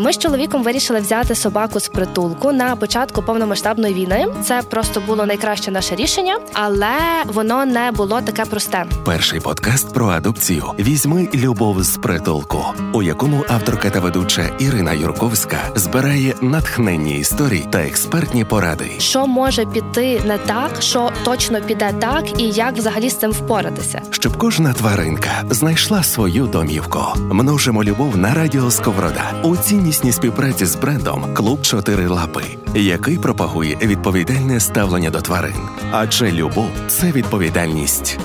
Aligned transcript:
Ми 0.00 0.12
з 0.12 0.18
чоловіком 0.18 0.62
вирішили 0.62 1.00
взяти 1.00 1.34
собаку 1.34 1.80
з 1.80 1.88
притулку 1.88 2.52
на 2.52 2.76
початку 2.76 3.22
повномасштабної 3.22 3.94
війни. 3.94 4.26
Це 4.44 4.62
просто 4.70 5.02
було 5.06 5.26
найкраще 5.26 5.70
наше 5.70 5.94
рішення, 5.94 6.38
але 6.52 6.88
воно 7.26 7.66
не 7.66 7.92
було 7.92 8.20
таке 8.20 8.44
просте. 8.44 8.86
Перший 9.04 9.40
подкаст 9.40 9.94
про 9.94 10.06
адопцію 10.06 10.64
візьми 10.78 11.28
любов 11.34 11.82
з 11.82 11.96
притулку, 11.96 12.64
у 12.92 13.02
якому 13.02 13.44
авторка 13.48 13.90
та 13.90 14.00
ведуча 14.00 14.50
Ірина 14.58 14.92
Юрковська 14.92 15.58
збирає 15.74 16.34
натхненні 16.40 17.18
історії 17.18 17.66
та 17.70 17.78
експертні 17.78 18.44
поради. 18.44 18.90
Що 18.98 19.26
може 19.26 19.66
піти 19.66 20.22
не 20.26 20.38
так, 20.38 20.70
що 20.82 21.10
точно 21.24 21.60
піде 21.60 21.92
так, 22.00 22.40
і 22.40 22.50
як 22.50 22.76
взагалі 22.76 23.10
з 23.10 23.16
цим 23.16 23.30
впоратися, 23.30 24.02
щоб 24.10 24.36
кожна 24.36 24.72
тваринка 24.72 25.30
знайшла 25.50 26.02
свою 26.02 26.46
домівку. 26.46 27.00
Множимо 27.18 27.84
любов 27.84 28.16
на 28.16 28.34
радіо 28.34 28.70
Сковорода 28.70 29.24
у 29.42 29.56
ціннісній 29.88 30.12
співпраці 30.12 30.66
з 30.66 30.76
брендом 30.76 31.34
Клуб 31.34 31.62
Чотири 31.62 32.06
Лапи, 32.06 32.42
який 32.74 33.18
пропагує 33.18 33.76
відповідальне 33.82 34.60
ставлення 34.60 35.10
до 35.10 35.20
тварин. 35.20 35.68
Адже 35.90 36.32
любов 36.32 36.70
це 36.88 37.12
відповідальність. 37.12 38.18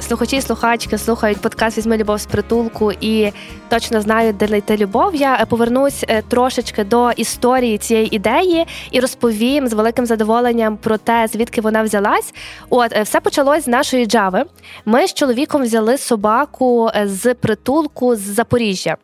Слухачі 0.00 0.40
слухачки 0.40 0.98
слухають 0.98 1.40
подкаст 1.40 1.78
Візьми 1.78 1.96
любов 1.96 2.20
з 2.20 2.26
притулку 2.26 2.92
і 2.92 3.32
точно 3.68 4.00
знають, 4.00 4.36
де 4.36 4.46
знайти 4.46 4.76
любов. 4.76 5.14
Я 5.14 5.38
е, 5.40 5.46
повернусь 5.46 6.04
е, 6.08 6.22
трошечки 6.22 6.84
до 6.84 7.10
історії 7.10 7.78
цієї 7.78 8.16
ідеї 8.16 8.66
і 8.90 9.00
розповім 9.00 9.68
з 9.68 9.72
великим 9.72 10.06
задоволенням 10.06 10.76
про 10.76 10.98
те, 10.98 11.28
звідки 11.32 11.60
вона 11.60 11.82
взялась. 11.82 12.34
От 12.70 12.92
е, 12.92 13.02
все 13.02 13.20
почалось 13.20 13.64
з 13.64 13.68
нашої 13.68 14.06
джави. 14.06 14.44
Ми 14.84 15.06
з 15.06 15.14
чоловіком 15.14 15.62
взяли 15.62 15.98
собаку 15.98 16.90
з 17.04 17.34
притулку 17.34 18.16
з 18.16 18.20
Запоріжжя. 18.20 18.96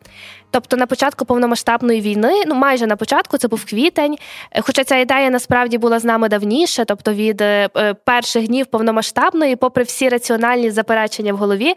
Тобто 0.51 0.77
на 0.77 0.85
початку 0.85 1.25
повномасштабної 1.25 2.01
війни, 2.01 2.43
ну 2.47 2.55
майже 2.55 2.87
на 2.87 2.95
початку, 2.95 3.37
це 3.37 3.47
був 3.47 3.65
квітень. 3.65 4.15
Е, 4.51 4.61
хоча 4.61 4.83
ця 4.83 4.95
ідея 4.95 5.29
насправді 5.29 5.77
була 5.77 5.99
з 5.99 6.03
нами 6.03 6.29
давніше, 6.29 6.85
тобто 6.85 7.13
від 7.13 7.41
е, 7.41 7.69
е, 7.77 7.93
перших 7.93 8.47
днів 8.47 8.65
повномасштабної, 8.65 9.55
попри 9.55 9.83
всі 9.83 10.09
раціональні 10.09 10.71
заперечення 10.71 11.33
в 11.33 11.37
голові, 11.37 11.73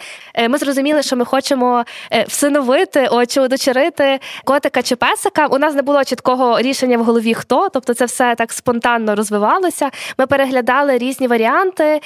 ми 0.49 0.59
зрозуміли, 0.59 1.03
що 1.03 1.17
ми 1.17 1.25
хочемо 1.25 1.85
всиновити, 2.27 3.09
чи 3.29 3.41
удочерити 3.41 4.21
котика 4.45 4.83
чи 4.83 4.97
песика. 4.97 5.47
У 5.47 5.59
нас 5.59 5.75
не 5.75 5.83
було 5.83 6.05
чіткого 6.05 6.61
рішення 6.61 6.99
в 6.99 7.05
голові, 7.05 7.35
хто, 7.35 7.69
тобто 7.69 7.95
це 7.95 8.05
все 8.05 8.35
так 8.35 8.53
спонтанно 8.53 9.15
розвивалося. 9.15 9.91
Ми 10.19 10.27
переглядали 10.27 10.99
різні 10.99 11.27
варіанти, 11.27 12.01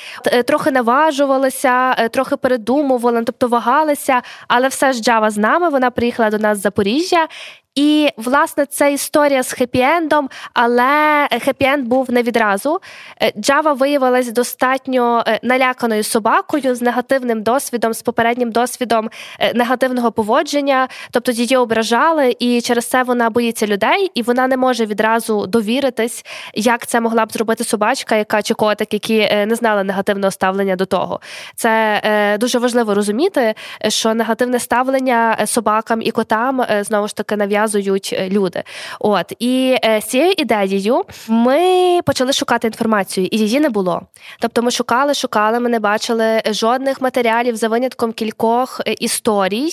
трохи 0.46 0.70
наважувалися, 0.70 1.94
трохи 2.08 2.36
передумували, 2.36 3.22
тобто 3.24 3.48
вагалися, 3.48 4.22
але 4.48 4.68
все 4.68 4.92
ж 4.92 5.02
Джава 5.02 5.30
з 5.30 5.38
нами. 5.38 5.68
Вона 5.68 5.90
приїхала 5.90 6.30
до 6.30 6.38
нас 6.38 6.53
Запоріжжя, 6.58 7.28
і, 7.74 8.08
власне, 8.16 8.66
це 8.66 8.92
історія 8.92 9.42
з 9.42 9.60
хеппі-ендом, 9.60 10.28
але 10.52 11.28
хеппі-енд 11.30 11.82
був 11.82 12.10
не 12.10 12.22
відразу. 12.22 12.80
Е, 13.22 13.32
Джава 13.38 13.72
виявилась 13.72 14.32
достатньо 14.32 15.24
е, 15.26 15.40
наляканою 15.42 16.02
собакою 16.02 16.74
з 16.74 16.82
негативним 16.82 17.42
досвідом, 17.42 17.94
з 17.94 18.02
попереднім 18.02 18.52
досвідом 18.52 19.10
е, 19.40 19.54
негативного 19.54 20.12
поводження. 20.12 20.88
Тобто 21.10 21.32
її 21.32 21.56
ображали, 21.56 22.36
і 22.38 22.60
через 22.60 22.86
це 22.86 23.02
вона 23.02 23.30
боїться 23.30 23.66
людей, 23.66 24.10
і 24.14 24.22
вона 24.22 24.46
не 24.48 24.56
може 24.56 24.86
відразу 24.86 25.46
довіритись, 25.46 26.24
як 26.54 26.86
це 26.86 27.00
могла 27.00 27.26
б 27.26 27.32
зробити 27.32 27.64
собачка, 27.64 28.16
яка 28.16 28.42
чи 28.42 28.54
котик, 28.54 28.92
які 28.92 29.18
не 29.46 29.54
знали 29.54 29.84
негативного 29.84 30.30
ставлення 30.30 30.76
до 30.76 30.86
того. 30.86 31.20
Це 31.56 32.36
дуже 32.40 32.58
важливо 32.58 32.94
розуміти, 32.94 33.54
що 33.88 34.14
негативне 34.14 34.58
ставлення 34.58 35.46
собакам 35.46 36.02
і 36.02 36.10
котам 36.10 36.64
знову 36.82 37.08
ж 37.08 37.16
таки 37.16 37.36
нав'язує 37.36 37.63
нав'язують 37.64 38.14
е, 38.18 38.28
люди. 38.28 38.62
От 39.00 39.32
і 39.38 39.76
е, 39.84 40.00
з 40.00 40.04
цією 40.04 40.34
ідеєю 40.36 41.04
ми 41.28 42.00
почали 42.04 42.32
шукати 42.32 42.66
інформацію, 42.66 43.28
і 43.30 43.38
її 43.38 43.60
не 43.60 43.68
було. 43.68 44.02
Тобто, 44.40 44.62
ми 44.62 44.70
шукали, 44.70 45.14
шукали, 45.14 45.60
ми 45.60 45.68
не 45.68 45.78
бачили 45.78 46.42
жодних 46.46 47.00
матеріалів 47.00 47.56
за 47.56 47.68
винятком 47.68 48.12
кількох 48.12 48.80
е, 48.86 48.92
історій. 48.92 49.70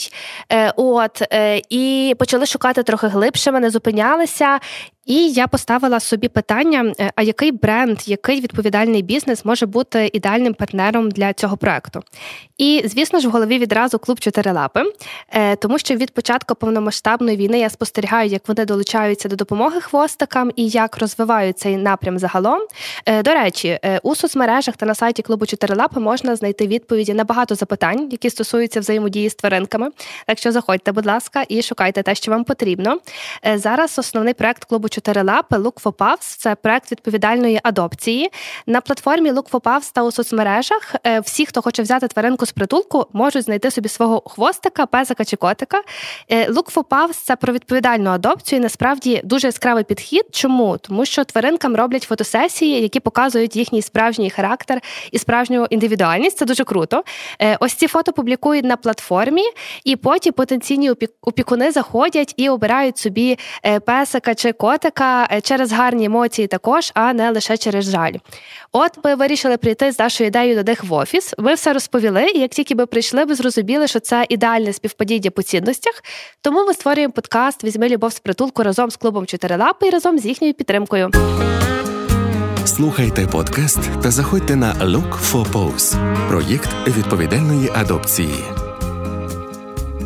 От 0.75 1.21
і 1.69 2.15
почали 2.19 2.45
шукати 2.45 2.83
трохи 2.83 3.07
глибше. 3.07 3.51
Ми 3.51 3.59
не 3.59 3.69
зупинялися. 3.69 4.59
І 5.05 5.29
я 5.31 5.47
поставила 5.47 5.99
собі 5.99 6.27
питання: 6.27 6.93
е, 6.99 7.11
а 7.15 7.21
який 7.21 7.51
бренд, 7.51 7.97
який 8.05 8.41
відповідальний 8.41 9.01
бізнес 9.01 9.45
може 9.45 9.65
бути 9.65 10.09
ідеальним 10.13 10.53
партнером 10.53 11.11
для 11.11 11.33
цього 11.33 11.57
проекту? 11.57 12.03
І 12.57 12.83
звісно 12.85 13.19
ж, 13.19 13.27
в 13.27 13.31
голові 13.31 13.59
відразу 13.59 13.99
клуб 13.99 14.19
чотирилапи, 14.19 14.83
е, 15.29 15.55
тому 15.55 15.79
що 15.79 15.95
від 15.95 16.13
початку 16.13 16.55
повномасштабної 16.55 17.37
війни 17.37 17.59
я 17.59 17.69
спостерігаю, 17.69 18.29
як 18.29 18.47
вони 18.47 18.65
долучаються 18.65 19.29
до 19.29 19.35
допомоги 19.35 19.81
хвостикам 19.81 20.51
і 20.55 20.67
як 20.67 20.97
розвивають 20.97 21.59
цей 21.59 21.77
напрям 21.77 22.19
загалом. 22.19 22.59
Е, 23.05 23.23
до 23.23 23.33
речі, 23.33 23.79
у 24.03 24.15
соцмережах 24.15 24.77
та 24.77 24.85
на 24.85 24.95
сайті 24.95 25.21
клубу 25.21 25.45
чотирилапи 25.45 25.99
можна 25.99 26.35
знайти 26.35 26.67
відповіді 26.67 27.13
на 27.13 27.23
багато 27.23 27.55
запитань, 27.55 28.09
які 28.11 28.29
стосуються 28.29 28.79
взаємодії 28.79 29.29
з 29.29 29.35
тваринками. 29.35 29.89
Так 30.27 30.37
що 30.37 30.51
заходьте, 30.51 30.91
будь 30.91 31.05
ласка, 31.05 31.43
і 31.49 31.61
шукайте 31.61 32.03
те, 32.03 32.15
що 32.15 32.31
вам 32.31 32.43
потрібно. 32.43 32.99
Зараз 33.55 33.99
основний 33.99 34.33
проект 34.33 34.63
клубу 34.63 34.89
чотирилапи 35.01 35.57
Puffs– 35.57 36.37
це 36.37 36.55
проект 36.55 36.91
відповідальної 36.91 37.59
адопції. 37.63 38.31
На 38.67 38.81
платформі 38.81 39.31
Look 39.31 39.49
Puffs 39.49 39.91
та 39.93 40.03
у 40.03 40.11
соцмережах 40.11 40.95
е, 41.05 41.19
всі, 41.19 41.45
хто 41.45 41.61
хоче 41.61 41.81
взяти 41.81 42.07
тваринку 42.07 42.45
з 42.45 42.51
притулку, 42.51 43.07
можуть 43.13 43.43
знайти 43.43 43.71
собі 43.71 43.89
свого 43.89 44.23
хвостика, 44.25 44.85
песика 44.85 45.25
чи 45.25 45.35
котика. 45.35 45.81
Е, 46.31 46.49
for 46.49 46.83
Puffs– 46.83 47.13
це 47.23 47.35
про 47.35 47.53
відповідальну 47.53 48.09
адопцію. 48.09 48.59
і 48.59 48.61
Насправді 48.61 49.21
дуже 49.23 49.47
яскравий 49.47 49.83
підхід. 49.83 50.23
Чому? 50.31 50.77
Тому 50.77 51.05
що 51.05 51.23
тваринкам 51.23 51.75
роблять 51.75 52.03
фотосесії, 52.03 52.81
які 52.81 52.99
показують 52.99 53.55
їхній 53.55 53.81
справжній 53.81 54.29
характер 54.29 54.81
і 55.11 55.17
справжню 55.17 55.67
індивідуальність. 55.69 56.37
Це 56.37 56.45
дуже 56.45 56.63
круто. 56.63 57.03
Е, 57.41 57.57
ось 57.59 57.73
ці 57.73 57.87
фото 57.87 58.13
публікують 58.13 58.65
на 58.65 58.77
платформі, 58.77 59.43
і 59.83 59.95
потім 59.95 60.33
потенційні 60.33 60.91
опікуни 61.21 61.71
заходять 61.71 62.33
і 62.37 62.49
обирають 62.49 62.97
собі 62.97 63.37
песика 63.85 64.35
чи 64.35 64.51
котика 64.51 64.80
котика 64.81 65.27
е, 65.31 65.41
через 65.41 65.71
гарні 65.71 66.05
емоції 66.05 66.47
також, 66.47 66.91
а 66.93 67.13
не 67.13 67.31
лише 67.31 67.57
через 67.57 67.85
жаль. 67.85 68.13
От 68.71 68.91
ми 69.03 69.15
вирішили 69.15 69.57
прийти 69.57 69.91
з 69.91 69.99
нашою 69.99 70.27
ідеєю 70.27 70.55
до 70.55 70.63
них 70.63 70.83
в 70.83 70.93
офіс. 70.93 71.33
Ви 71.37 71.53
все 71.53 71.73
розповіли, 71.73 72.31
і 72.35 72.39
як 72.39 72.51
тільки 72.51 72.75
ви 72.75 72.85
прийшли, 72.85 73.25
ви 73.25 73.35
зрозуміли, 73.35 73.87
що 73.87 73.99
це 73.99 74.25
ідеальне 74.29 74.73
співпадіння 74.73 75.31
по 75.31 75.41
цінностях. 75.41 76.03
Тому 76.41 76.65
ми 76.65 76.73
створюємо 76.73 77.11
подкаст 77.11 77.63
Візьми 77.63 77.89
любов 77.89 78.13
з 78.13 78.19
притулку 78.19 78.63
разом 78.63 78.91
з 78.91 78.95
клубом 78.95 79.25
Чотирилапи 79.25 79.87
і 79.87 79.89
разом 79.89 80.19
з 80.19 80.25
їхньою 80.25 80.53
підтримкою. 80.53 81.11
Слухайте 82.65 83.27
подкаст 83.27 83.79
та 84.03 84.11
заходьте 84.11 84.55
на 84.55 84.73
Look 84.73 85.31
for 85.31 85.51
Pose– 85.51 85.95
проєкт 86.29 86.69
відповідальної 86.87 87.69
адопції. 87.75 88.60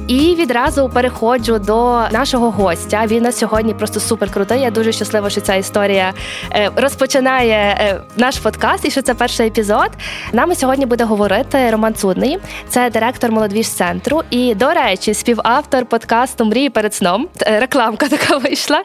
І 0.07 0.35
відразу 0.35 0.89
переходжу 0.93 1.59
до 1.59 2.01
нашого 2.11 2.51
гостя. 2.51 3.05
Він 3.07 3.23
на 3.23 3.31
сьогодні 3.31 3.73
просто 3.73 3.99
супер 3.99 4.31
крутий. 4.31 4.61
Я 4.61 4.71
дуже 4.71 4.91
щаслива, 4.91 5.29
що 5.29 5.41
ця 5.41 5.55
історія 5.55 6.13
е, 6.51 6.71
розпочинає 6.75 7.77
е, 7.79 8.01
наш 8.17 8.37
подкаст 8.37 8.85
і 8.85 8.91
що 8.91 9.01
це 9.01 9.13
перший 9.13 9.47
епізод. 9.47 9.89
Нами 10.33 10.55
сьогодні 10.55 10.85
буде 10.85 11.03
говорити 11.03 11.71
Роман 11.71 11.93
Цудний, 11.93 12.37
це 12.69 12.89
директор 12.89 13.31
молодвіж 13.31 13.69
центру. 13.69 14.21
І, 14.29 14.55
до 14.55 14.73
речі, 14.73 15.13
співавтор 15.13 15.85
подкасту 15.85 16.45
Мрії 16.45 16.69
перед 16.69 16.93
сном. 16.93 17.27
Е, 17.41 17.59
рекламка 17.59 18.07
така 18.09 18.37
вийшла. 18.37 18.83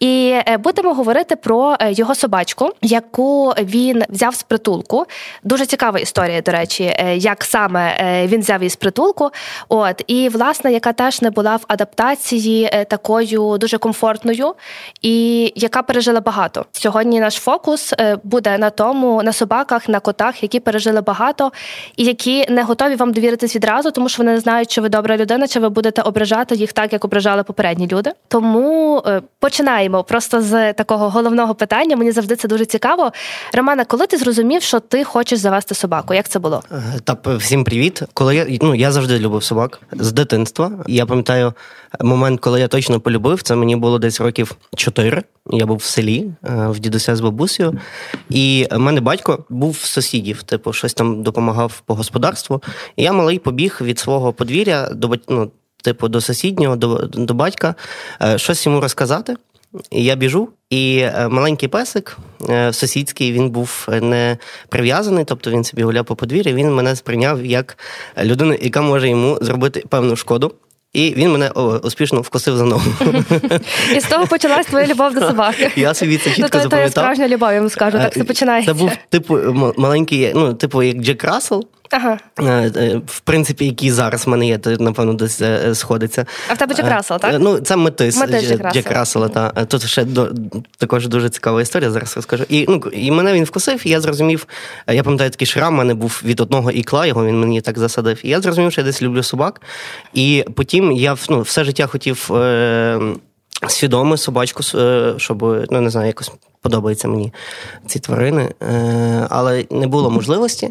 І 0.00 0.34
будемо 0.58 0.94
говорити 0.94 1.36
про 1.36 1.76
його 1.90 2.14
собачку, 2.14 2.70
яку 2.82 3.50
він 3.58 4.02
взяв 4.08 4.34
з 4.34 4.42
притулку. 4.42 5.06
Дуже 5.42 5.66
цікава 5.66 5.98
історія, 5.98 6.40
до 6.40 6.52
речі, 6.52 6.96
як 7.14 7.44
саме 7.44 7.96
він 8.26 8.40
взяв 8.40 8.60
її 8.60 8.70
з 8.70 8.76
притулку. 8.76 9.30
От 9.68 10.04
і 10.06 10.28
власне 10.28 10.57
власне, 10.58 10.72
яка 10.72 10.92
теж 10.92 11.22
не 11.22 11.30
була 11.30 11.56
в 11.56 11.64
адаптації 11.68 12.70
е, 12.72 12.84
такою 12.84 13.58
дуже 13.58 13.78
комфортною 13.78 14.54
і 15.02 15.52
яка 15.56 15.82
пережила 15.82 16.20
багато. 16.20 16.66
Сьогодні 16.72 17.20
наш 17.20 17.34
фокус 17.34 17.94
е, 18.00 18.18
буде 18.24 18.58
на 18.58 18.70
тому, 18.70 19.22
на 19.22 19.32
собаках, 19.32 19.88
на 19.88 20.00
котах, 20.00 20.42
які 20.42 20.60
пережили 20.60 21.00
багато, 21.00 21.52
і 21.96 22.04
які 22.04 22.46
не 22.50 22.62
готові 22.62 22.94
вам 22.94 23.12
довіритись 23.12 23.56
відразу, 23.56 23.90
тому 23.90 24.08
що 24.08 24.22
вони 24.22 24.32
не 24.32 24.40
знають, 24.40 24.70
чи 24.70 24.80
ви 24.80 24.88
добра 24.88 25.16
людина, 25.16 25.48
чи 25.48 25.60
ви 25.60 25.68
будете 25.68 26.02
ображати 26.02 26.54
їх 26.54 26.72
так, 26.72 26.92
як 26.92 27.04
ображали 27.04 27.42
попередні 27.42 27.86
люди. 27.86 28.12
Тому 28.28 29.02
е, 29.06 29.22
починаємо 29.40 30.04
просто 30.04 30.42
з 30.42 30.72
такого 30.72 31.08
головного 31.10 31.54
питання. 31.54 31.96
Мені 31.96 32.12
завжди 32.12 32.36
це 32.36 32.48
дуже 32.48 32.64
цікаво. 32.64 33.12
Романа, 33.54 33.84
коли 33.84 34.06
ти 34.06 34.16
зрозумів, 34.16 34.62
що 34.62 34.80
ти 34.80 35.04
хочеш 35.04 35.38
завести 35.38 35.74
собаку? 35.74 36.14
Як 36.14 36.28
це 36.28 36.38
було? 36.38 36.62
Так, 37.04 37.26
всім 37.26 37.64
привіт. 37.64 38.02
Коли 38.14 38.36
я 38.36 38.46
ну 38.62 38.74
я 38.74 38.92
завжди 38.92 39.18
любив 39.18 39.42
собак 39.42 39.80
з 39.92 40.12
дитинства 40.12 40.47
дитинства. 40.48 40.84
Я 40.86 41.06
пам'ятаю 41.06 41.54
момент, 42.00 42.40
коли 42.40 42.60
я 42.60 42.68
точно 42.68 43.00
полюбив, 43.00 43.42
це 43.42 43.56
мені 43.56 43.76
було 43.76 43.98
десь 43.98 44.20
років 44.20 44.56
чотири. 44.76 45.22
Я 45.50 45.66
був 45.66 45.76
в 45.76 45.82
селі 45.82 46.30
е, 46.44 46.68
в 46.68 46.78
дідуся 46.78 47.16
з 47.16 47.20
бабусею, 47.20 47.78
і 48.30 48.68
в 48.70 48.78
мене 48.78 49.00
батько 49.00 49.44
був 49.48 49.70
в 49.70 49.84
сусідів, 49.84 50.42
типу, 50.42 50.72
щось 50.72 50.94
там 50.94 51.22
допомагав 51.22 51.82
по 51.86 51.94
господарству. 51.94 52.62
І 52.96 53.02
я 53.02 53.12
малий 53.12 53.38
побіг 53.38 53.78
від 53.80 53.98
свого 53.98 54.32
подвір'я 54.32 54.88
до 54.90 55.10
ну, 55.28 55.50
типу, 55.82 56.08
до 56.08 56.20
сусіднього, 56.20 56.76
до, 56.76 56.96
до 57.06 57.34
батька, 57.34 57.74
е, 58.22 58.38
щось 58.38 58.66
йому 58.66 58.80
розказати. 58.80 59.36
І 59.90 60.04
я 60.04 60.16
біжу, 60.16 60.48
і 60.70 60.98
е, 60.98 61.28
маленький 61.28 61.68
песик 61.68 62.18
е, 62.48 62.72
сусідський 62.72 63.32
він 63.32 63.50
був 63.50 63.86
не 63.88 64.38
прив'язаний, 64.68 65.24
тобто 65.24 65.50
він 65.50 65.64
собі 65.64 65.82
гуляв 65.82 66.04
по 66.04 66.16
подвір'ї. 66.16 66.54
Він 66.54 66.74
мене 66.74 66.96
сприйняв 66.96 67.44
як 67.44 67.78
людину, 68.22 68.56
яка 68.60 68.82
може 68.82 69.08
йому 69.08 69.38
зробити 69.40 69.84
певну 69.88 70.16
шкоду. 70.16 70.54
І 70.92 71.14
він 71.16 71.32
мене 71.32 71.50
о, 71.54 71.62
успішно 71.62 72.20
вкусив 72.20 72.56
за 72.56 72.64
ногу. 72.64 72.82
І 73.96 74.00
з 74.00 74.04
того 74.04 74.26
почалась 74.26 74.66
твоя 74.66 74.86
любов 74.86 75.14
до 75.14 75.20
собаки. 75.20 75.70
Я 75.76 75.94
собі 75.94 76.16
це 76.18 76.30
чітко 76.30 76.50
ну, 76.54 76.62
запам'ятав. 76.62 76.92
Це 76.92 77.00
справжня 77.00 77.28
любов, 77.28 77.52
я 77.52 77.60
вам 77.60 77.68
скажу, 77.68 77.98
так 77.98 78.14
це 78.14 78.24
починається. 78.24 78.72
Це 78.72 78.78
був 78.78 78.90
типу 79.08 79.38
маленький, 79.76 80.32
ну, 80.34 80.54
типу, 80.54 80.82
як 80.82 80.96
Джек 80.96 81.24
Рассел. 81.24 81.66
Ага. 81.90 82.18
Е, 82.38 82.72
е, 82.76 83.00
в 83.06 83.20
принципі, 83.20 83.64
який 83.64 83.90
зараз 83.90 84.26
в 84.26 84.30
мене 84.30 84.46
є, 84.46 84.58
то 84.58 84.70
напевно 84.70 85.14
десь 85.14 85.40
е, 85.40 85.74
сходиться. 85.74 86.26
А 86.48 86.54
в 86.54 86.58
тебе 86.58 86.74
Джек 86.74 86.86
Рассел, 86.86 87.18
так? 87.18 87.36
Ну, 87.40 87.58
це 87.58 87.76
метис, 87.76 88.16
метис 88.16 88.48
Джек, 88.48 88.72
Джек 88.72 88.90
Рассела. 88.90 89.28
Та. 89.28 89.50
Тут 89.50 89.86
ще 89.86 90.04
до, 90.04 90.30
також 90.78 91.08
дуже 91.08 91.28
цікава 91.28 91.62
історія, 91.62 91.90
зараз 91.90 92.16
розкажу. 92.16 92.44
І 92.48 92.66
ну, 92.68 92.82
і 92.92 93.10
мене 93.10 93.32
він 93.32 93.44
вкусив, 93.44 93.86
і 93.86 93.90
я 93.90 94.00
зрозумів, 94.00 94.46
я 94.86 95.02
пам'ятаю, 95.02 95.30
такий 95.30 95.46
шрам 95.46 95.74
у 95.74 95.76
мене 95.76 95.94
був 95.94 96.22
від 96.24 96.40
одного 96.40 96.70
ікла, 96.70 97.06
його 97.06 97.26
він 97.26 97.40
мені 97.40 97.60
так 97.60 97.78
засадив. 97.78 98.20
І 98.22 98.28
я 98.28 98.40
зрозумів, 98.40 98.72
що 98.72 98.80
я 98.80 98.84
десь 98.84 99.02
люблю 99.02 99.22
собак. 99.22 99.60
І 100.14 100.44
потім 100.56 100.92
я 100.92 101.16
ну, 101.28 101.40
все 101.40 101.64
життя 101.64 101.86
хотів. 101.86 102.32
Е- 102.32 103.00
Свідомо 103.68 104.16
собачку, 104.16 104.62
щоб 105.16 105.66
ну 105.70 105.80
не 105.80 105.90
знаю, 105.90 106.06
якось 106.06 106.32
подобається 106.62 107.08
мені 107.08 107.32
ці 107.86 107.98
тварини, 107.98 108.54
але 109.30 109.64
не 109.70 109.86
було 109.86 110.10
можливості. 110.10 110.70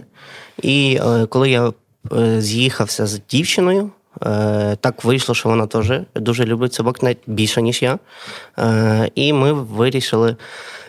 І 0.61 0.99
е, 1.05 1.25
коли 1.25 1.49
я 1.49 1.73
е, 2.17 2.41
з'їхався 2.41 3.05
з 3.05 3.21
дівчиною, 3.29 3.91
е, 4.25 4.77
так 4.81 5.03
вийшло, 5.03 5.35
що 5.35 5.49
вона 5.49 5.67
теж 5.67 5.91
дуже 6.15 6.45
любить 6.45 6.73
собак, 6.73 7.03
навіть 7.03 7.17
більше, 7.27 7.61
ніж 7.61 7.81
я. 7.81 7.99
І 9.15 9.33
ми 9.33 9.53
вирішили 9.53 10.35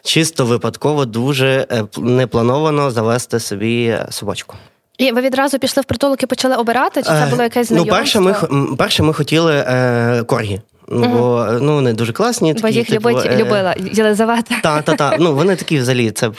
чисто 0.03 0.47
випадково, 0.47 1.05
дуже 1.05 1.67
неплановано 1.99 2.91
завести 2.91 3.41
собі 3.41 3.99
собачку. 4.11 4.57
І 4.99 5.13
ви 5.13 5.21
відразу 5.21 5.59
пішли 5.59 5.81
в 5.81 5.85
притулок 5.85 6.23
і 6.23 6.27
почали 6.27 6.57
обирати? 6.57 7.03
Чи 7.03 7.09
це 7.09 7.27
було 7.31 7.43
якесь 7.43 7.69
знайомство? 7.69 7.97
Ну, 7.97 8.01
перше, 8.01 8.21
ми 8.21 8.77
перше 8.77 9.03
ми 9.03 9.13
хотіли 9.13 9.65
е, 9.69 10.23
коргі. 10.27 10.61
Ну, 10.91 11.09
бо 11.09 11.49
ну 11.61 11.75
вони 11.75 11.93
дуже 11.93 12.13
класні. 12.13 12.53
Бо 12.53 12.61
такі, 12.61 12.75
їх 12.75 12.89
типу, 12.89 13.11
любить, 13.11 13.27
е... 13.27 13.37
любила 13.37 13.75
Єлизавета. 13.93 14.55
Так, 14.63 14.85
так, 14.85 14.97
так. 14.97 15.17
Ну 15.21 15.35
вони 15.35 15.57
такі 15.57 15.79
взагалі. 15.79 16.11
Це 16.11 16.31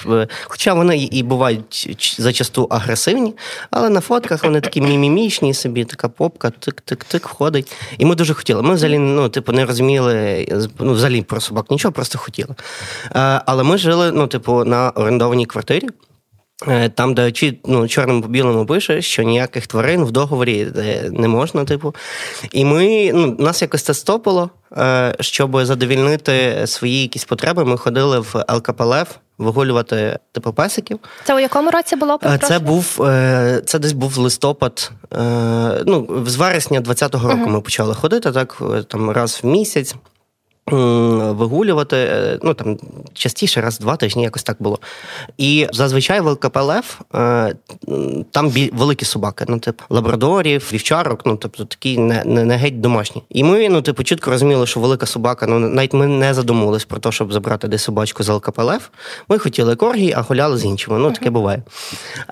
хоча 0.44 0.74
вони 0.74 0.98
і 0.98 1.24
бувають 1.24 1.90
зачасту 2.18 2.68
агресивні, 2.70 3.34
але 3.72 3.90
на 3.90 4.02
фотках 4.02 4.44
вони 4.44 4.62
такі 4.62 4.82
мімімічні 4.82 5.54
собі, 5.54 5.86
така 5.86 6.10
попка, 6.10 6.48
тик-тик-тик 6.48 7.28
ходить. 7.28 7.72
І 7.98 8.06
ми 8.06 8.16
дуже 8.16 8.34
хотіли. 8.34 8.62
Ми 8.62 8.74
взагалі 8.74 8.98
ну, 8.98 9.30
типу, 9.30 9.52
не 9.52 9.66
розуміли 9.66 10.48
ну, 10.80 10.94
взагалі 10.94 11.22
про 11.22 11.42
собак 11.42 11.72
нічого, 11.72 11.92
просто 11.92 12.18
хотіли. 12.18 12.56
Е, 13.16 13.42
але 13.46 13.64
ми 13.64 13.78
жили, 13.78 14.12
ну, 14.12 14.28
типу, 14.28 14.64
на 14.64 14.90
орендованій 14.90 15.46
квартирі. 15.46 15.90
Е, 16.68 16.90
там, 16.90 17.14
де 17.14 17.32
ну, 17.66 17.88
чорним 17.88 18.22
по 18.22 18.28
білому 18.28 18.66
пише, 18.66 19.02
що 19.02 19.24
ніяких 19.24 19.68
тварин 19.68 20.04
в 20.04 20.12
договорі 20.12 20.68
е, 20.78 21.10
не 21.12 21.28
можна, 21.28 21.66
типу. 21.66 21.96
І 22.52 22.66
ми 22.66 23.12
ну, 23.14 23.36
нас 23.40 23.62
якось 23.62 23.84
це 23.84 23.94
стопило, 23.94 24.50
е, 24.78 25.16
щоб 25.20 25.66
задовільнити 25.66 26.64
свої 26.68 27.02
якісь 27.02 27.26
потреби. 27.26 27.66
Ми 27.66 27.78
ходили 27.78 28.20
в 28.20 28.46
ЛКПЛФ 28.50 29.16
вигулювати 29.38 30.20
типу 30.32 30.54
песиків. 30.54 31.00
Це 31.24 31.36
у 31.36 31.40
якому 31.40 31.72
році 31.72 31.96
було? 31.96 32.20
Це 32.42 32.60
був 32.60 32.84
це 33.66 33.80
десь 33.80 33.94
був 33.94 34.18
листопад. 34.18 34.92
Ну, 35.86 36.24
з 36.26 36.36
вересня 36.36 36.82
20-го 36.82 37.30
року 37.30 37.42
uh-huh. 37.42 37.50
ми 37.50 37.62
почали 37.62 37.94
ходити 37.94 38.32
так, 38.32 38.62
там 38.88 39.10
раз 39.10 39.40
в 39.44 39.48
місяць 39.48 39.96
вигулювати, 41.34 41.98
е, 41.98 42.40
ну 42.44 42.54
там 42.54 42.78
частіше, 43.14 43.62
раз, 43.62 43.80
два 43.80 43.96
тижні, 43.96 44.24
якось 44.24 44.44
так 44.44 44.58
було. 44.60 44.80
І 45.38 45.68
зазвичай 45.74 46.22
в 46.22 46.28
ЛКПЛФ 46.28 47.02
е, 47.16 47.56
там 48.32 48.50
великі 48.74 49.06
собаки, 49.06 49.46
ну, 49.48 49.60
типу 49.60 49.84
лабрадорів, 49.90 50.70
вівчарок, 50.74 51.22
ну 51.26 51.38
тобто 51.38 51.66
такі 51.66 51.98
не, 51.98 52.24
не, 52.26 52.46
не 52.46 52.58
геть 52.58 52.82
домашні. 52.82 53.24
І 53.30 53.44
ми, 53.44 53.70
ну, 53.70 53.82
типу, 53.82 54.04
чітко 54.04 54.32
розуміли, 54.32 54.68
що 54.68 54.80
велика 54.80 55.06
собака, 55.06 55.48
ну 55.48 55.60
навіть 55.60 55.94
ми 55.94 56.08
не 56.08 56.34
задумувались 56.34 56.86
про 56.86 57.00
те, 57.00 57.12
щоб 57.12 57.34
забрати 57.34 57.68
десь 57.68 57.84
собачку 57.84 58.24
з 58.24 58.30
ЛКПЛФ. 58.30 58.88
Ми 59.28 59.40
хотіли 59.40 59.76
коргі, 59.76 60.14
а 60.18 60.22
гуляли 60.22 60.58
з 60.58 60.66
іншими. 60.66 61.00
Ну, 61.00 61.12
таке 61.12 61.30
буває. 61.30 61.64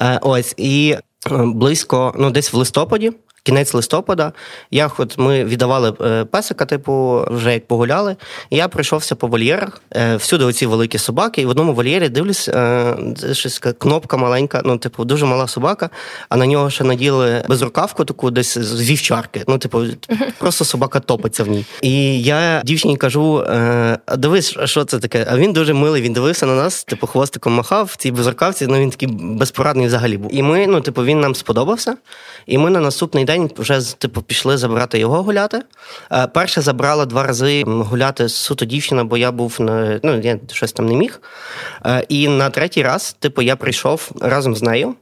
Е, 0.02 0.20
ось 0.22 0.54
і 0.58 0.96
близько, 1.32 2.14
ну, 2.18 2.32
десь 2.32 2.54
в 2.54 2.56
листопаді 2.56 3.12
кінець 3.48 3.74
листопада. 3.74 4.32
Я 4.72 4.92
от 4.98 5.18
ми 5.18 5.44
віддавали 5.46 5.94
е, 6.02 6.26
песика, 6.26 6.66
типу, 6.66 7.26
вже 7.32 7.54
як 7.54 7.68
погуляли. 7.68 8.16
І 8.50 8.58
я 8.58 8.68
пройшовся 8.68 9.16
по 9.16 9.28
вольєрах. 9.28 9.82
Е, 9.96 10.16
всюди 10.16 10.46
оці 10.46 10.66
великі 10.66 10.98
собаки, 10.98 11.42
і 11.42 11.46
в 11.46 11.50
одному 11.50 11.74
вольєрі 11.74 12.10
дивлюсь, 12.10 12.50
е, 12.50 12.96
щось 13.32 13.60
кнопка 13.60 14.18
маленька, 14.18 14.62
ну, 14.66 14.78
типу, 14.78 15.06
дуже 15.06 15.26
мала 15.26 15.48
собака, 15.48 15.90
а 16.30 16.38
на 16.38 16.46
нього 16.46 16.70
ще 16.70 16.84
наділи 16.84 17.44
безрукавку 17.50 18.06
таку 18.06 18.32
десь 18.32 18.58
з 18.58 18.90
вівчарки. 18.90 19.44
Ну, 19.48 19.58
типу, 19.58 19.82
просто 20.38 20.66
собака 20.66 21.00
топиться 21.00 21.44
в 21.44 21.48
ній. 21.48 21.66
І 21.82 22.22
я 22.22 22.62
дівчині 22.66 22.98
кажу: 22.98 23.46
дивись, 24.18 24.58
що 24.64 24.84
це 24.86 25.00
таке? 25.00 25.28
А 25.32 25.38
він 25.38 25.54
дуже 25.54 25.74
милий, 25.74 26.02
він 26.02 26.14
дивився 26.14 26.46
на 26.46 26.56
нас, 26.56 26.84
типу, 26.84 27.08
хвостиком 27.08 27.54
махав 27.54 27.86
в 27.86 27.96
цій 27.96 28.12
безрукавці, 28.12 28.68
ну 28.68 28.80
він 28.80 28.90
такий 28.90 29.10
безпорадний 29.12 29.88
взагалі 29.88 30.18
був. 30.18 30.36
І 30.36 30.44
ми, 30.44 30.68
ну, 30.68 30.82
типу, 30.82 31.04
він 31.04 31.20
нам 31.20 31.36
сподобався. 31.36 31.98
І 32.48 32.58
ми 32.58 32.70
на 32.70 32.80
наступний 32.80 33.26
день 33.26 33.37
день 33.38 33.52
вже 33.58 33.98
типу 33.98 34.22
пішли 34.22 34.58
забрати 34.58 35.00
його 35.00 35.24
гуляти. 35.24 35.62
Е, 36.12 36.28
перше 36.28 36.62
забрала 36.62 37.06
два 37.06 37.24
рази 37.24 37.64
гуляти 37.68 38.30
суто 38.30 38.66
дівчина, 38.66 39.04
бо 39.04 39.18
я 39.18 39.32
був 39.32 39.56
на 39.60 40.00
ну 40.04 40.20
я 40.20 40.40
щось 40.52 40.72
там 40.72 40.86
не 40.86 40.96
міг. 40.96 41.22
Е, 41.86 42.06
і 42.10 42.28
на 42.28 42.50
третій 42.50 42.84
раз, 42.84 43.16
типу, 43.20 43.42
я 43.42 43.56
прийшов 43.56 44.12
разом 44.22 44.56
з 44.56 44.62
нею. 44.62 44.96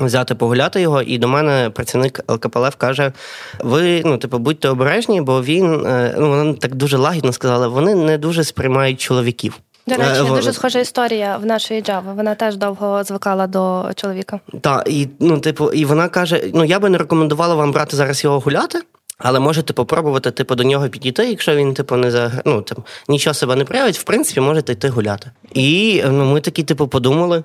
Взяти 0.00 0.34
погуляти 0.34 0.80
його, 0.80 1.02
і 1.02 1.18
до 1.18 1.28
мене 1.28 1.70
працівник 1.70 2.20
ЛКПЛФ 2.28 2.74
каже: 2.76 3.12
ви, 3.58 4.02
ну, 4.04 4.18
типу, 4.18 4.38
будьте 4.38 4.68
обережні, 4.68 5.20
бо 5.20 5.42
він, 5.42 5.86
е, 5.86 6.14
ну, 6.18 6.28
вона 6.28 6.54
так 6.54 6.74
дуже 6.74 6.96
лагідно 6.96 7.32
сказала, 7.32 7.68
вони 7.68 7.94
не 7.94 8.18
дуже 8.18 8.44
сприймають 8.44 9.00
чоловіків. 9.00 9.60
До 9.86 9.94
речі, 9.94 10.20
е, 10.20 10.24
дуже 10.24 10.52
схожа 10.52 10.78
історія 10.78 11.36
в 11.36 11.46
нашої 11.46 11.82
Джави. 11.82 12.12
Вона 12.12 12.34
теж 12.34 12.56
довго 12.56 13.04
звикала 13.04 13.46
до 13.46 13.90
чоловіка. 13.96 14.40
Так, 14.60 14.88
і 14.90 15.08
ну, 15.20 15.38
типу, 15.38 15.70
і 15.70 15.84
вона 15.84 16.08
каже: 16.08 16.42
ну 16.54 16.64
я 16.64 16.78
би 16.78 16.88
не 16.88 16.98
рекомендувала 16.98 17.54
вам 17.54 17.72
брати 17.72 17.96
зараз 17.96 18.24
його 18.24 18.40
гуляти. 18.40 18.82
Але 19.18 19.40
можете 19.40 19.72
попробувати, 19.72 20.30
типу, 20.30 20.54
до 20.54 20.64
нього 20.64 20.88
підійти, 20.88 21.28
якщо 21.28 21.56
він, 21.56 21.74
типу, 21.74 21.96
не 21.96 22.10
за 22.10 22.32
ну, 22.44 22.62
там, 22.62 22.78
нічого 23.08 23.34
себе 23.34 23.56
не 23.56 23.64
проявить, 23.64 23.98
в 23.98 24.02
принципі, 24.02 24.40
можете 24.40 24.72
йти 24.72 24.88
гуляти. 24.88 25.30
І 25.54 26.02
ну, 26.06 26.24
ми 26.24 26.40
такі, 26.40 26.62
типу, 26.62 26.88
подумали: 26.88 27.42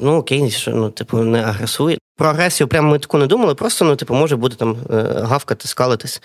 ну 0.00 0.16
окей, 0.16 0.50
що 0.50 0.70
ну, 0.70 0.90
типу, 0.90 1.18
не 1.18 1.42
агресує. 1.42 1.98
Про 2.16 2.28
агресію 2.28 2.68
прямо 2.68 2.90
ми 2.90 2.98
таку 2.98 3.18
не 3.18 3.26
думали, 3.26 3.54
просто 3.54 3.84
ну, 3.84 3.96
типу, 3.96 4.14
може 4.14 4.36
бути 4.36 4.56
там 4.56 4.76
е, 4.90 4.94
гавкати, 5.22 5.68
скалитись. 5.68 6.22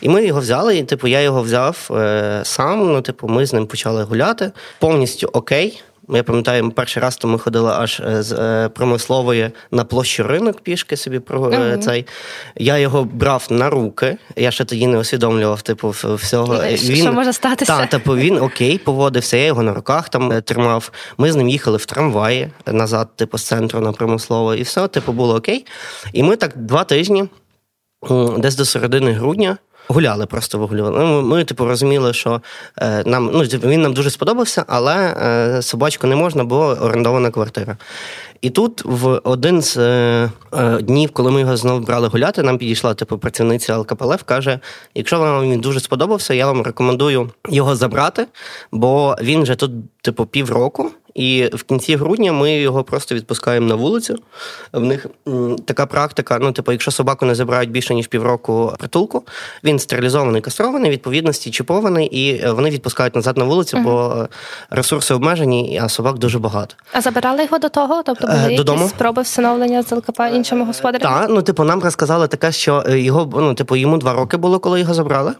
І 0.00 0.08
ми 0.08 0.26
його 0.26 0.40
взяли, 0.40 0.76
і 0.76 0.84
типу, 0.84 1.06
я 1.06 1.20
його 1.20 1.42
взяв 1.42 1.88
е, 1.90 2.40
сам. 2.44 2.92
Ну, 2.92 3.02
типу, 3.02 3.28
ми 3.28 3.46
з 3.46 3.52
ним 3.52 3.66
почали 3.66 4.02
гуляти. 4.02 4.52
Повністю 4.78 5.30
окей. 5.32 5.82
Я 6.08 6.22
пам'ятаю, 6.22 6.70
перший 6.70 7.02
раз 7.02 7.16
то 7.16 7.28
ми 7.28 7.38
ходили 7.38 7.70
аж 7.70 8.00
е, 8.00 8.22
з 8.22 8.32
е, 8.32 8.68
промислової 8.68 9.50
на 9.70 9.84
площу 9.84 10.22
ринок 10.22 10.60
пішки 10.60 10.96
собі 10.96 11.18
про 11.18 11.40
uh 11.40 11.78
цей. 11.78 12.06
Я 12.56 12.78
його 12.78 13.04
брав 13.04 13.46
на 13.50 13.70
руки. 13.70 14.16
Я 14.36 14.50
ще 14.50 14.64
тоді 14.64 14.86
не 14.86 14.98
усвідомлював, 14.98 15.62
типу, 15.62 15.88
всього. 15.90 16.64
Що 16.76 16.92
він, 16.92 17.12
може 17.12 17.32
статися? 17.32 17.76
Так, 17.76 17.90
типу, 17.90 18.16
він 18.16 18.38
окей, 18.38 18.78
поводився, 18.78 19.36
я 19.36 19.44
його 19.44 19.62
на 19.62 19.74
руках 19.74 20.08
там 20.08 20.42
тримав. 20.42 20.90
Ми 21.18 21.32
з 21.32 21.36
ним 21.36 21.48
їхали 21.48 21.76
в 21.76 21.86
трамваї 21.86 22.48
назад, 22.66 23.16
типу, 23.16 23.38
з 23.38 23.42
центру 23.42 23.80
на 23.80 23.92
промислову, 23.92 24.54
і 24.54 24.62
все, 24.62 24.88
типу, 24.88 25.12
було 25.12 25.34
окей. 25.34 25.66
І 26.12 26.22
ми 26.22 26.36
так 26.36 26.56
два 26.56 26.84
тижні, 26.84 27.24
десь 28.38 28.56
до 28.56 28.64
середини 28.64 29.12
грудня. 29.12 29.58
Гуляли, 29.92 30.26
просто 30.26 30.58
вигулювали. 30.58 30.98
Ну, 30.98 31.22
ми, 31.22 31.22
ми, 31.22 31.44
типу, 31.44 31.64
розуміли, 31.64 32.12
що 32.12 32.42
е, 32.78 33.02
нам 33.06 33.30
ну, 33.32 33.40
він 33.42 33.82
нам 33.82 33.92
дуже 33.92 34.10
сподобався, 34.10 34.64
але 34.68 34.96
е, 34.96 35.62
собачку 35.62 36.06
не 36.06 36.16
можна, 36.16 36.44
бо 36.44 36.58
орендована 36.58 37.30
квартира. 37.30 37.76
І 38.42 38.50
тут 38.50 38.84
в 38.84 39.20
один 39.24 39.62
з 39.62 39.76
е, 39.76 40.30
е, 40.52 40.82
днів, 40.82 41.10
коли 41.12 41.30
ми 41.30 41.40
його 41.40 41.56
знову 41.56 41.80
брали 41.80 42.08
гуляти, 42.08 42.42
нам 42.42 42.58
підійшла 42.58 42.94
типу 42.94 43.18
працівниця 43.18 43.76
ЛКПЛФ, 43.76 44.22
каже: 44.22 44.58
якщо 44.94 45.18
вам 45.18 45.50
він 45.50 45.60
дуже 45.60 45.80
сподобався, 45.80 46.34
я 46.34 46.46
вам 46.46 46.62
рекомендую 46.62 47.30
його 47.48 47.76
забрати, 47.76 48.26
бо 48.72 49.16
він 49.22 49.42
вже 49.42 49.54
тут, 49.54 49.70
типу, 50.02 50.26
півроку, 50.26 50.90
І 51.14 51.50
в 51.52 51.62
кінці 51.62 51.96
грудня 51.96 52.32
ми 52.32 52.52
його 52.52 52.84
просто 52.84 53.14
відпускаємо 53.14 53.66
на 53.66 53.74
вулицю. 53.74 54.18
В 54.72 54.80
них 54.80 55.06
така 55.64 55.86
практика: 55.86 56.38
ну, 56.40 56.52
типу, 56.52 56.72
якщо 56.72 56.90
собаку 56.90 57.26
не 57.26 57.34
забирають 57.34 57.70
більше 57.70 57.94
ніж 57.94 58.06
півроку 58.06 58.74
притулку, 58.78 59.22
він 59.64 59.78
стерилізований, 59.78 60.40
кастрований, 60.40 60.90
відповідності 60.90 61.50
чіпований, 61.50 62.06
і 62.06 62.46
вони 62.46 62.70
відпускають 62.70 63.14
назад 63.14 63.36
на 63.36 63.44
вулицю, 63.44 63.76
uh 63.76 63.82
бо 63.82 64.28
ресурси 64.70 65.14
обмежені, 65.14 65.80
а 65.82 65.88
собак 65.88 66.18
дуже 66.18 66.38
багато. 66.38 66.74
А 66.92 67.00
забирали 67.00 67.42
його 67.42 67.58
до 67.58 67.68
того? 67.68 68.02
Тобто 68.02 68.26
були 68.26 68.38
е, 68.38 68.52
якісь 68.52 68.88
спроби 68.88 69.22
встановлення 69.22 69.82
з 69.82 69.92
ЛКП 69.92 70.20
іншими 70.34 70.64
господарями? 70.64 71.20
Так, 71.20 71.30
ну 71.30 71.42
типу, 71.42 71.64
нам 71.64 71.80
розказали 71.80 72.28
таке, 72.28 72.52
що 72.52 72.84
е, 72.86 72.98
його 73.00 73.30
ну, 73.34 73.54
типу, 73.54 73.76
йому 73.76 73.98
два 73.98 74.12
роки 74.12 74.36
було, 74.36 74.58
коли 74.58 74.80
його 74.80 74.94
забрали. 74.94 75.32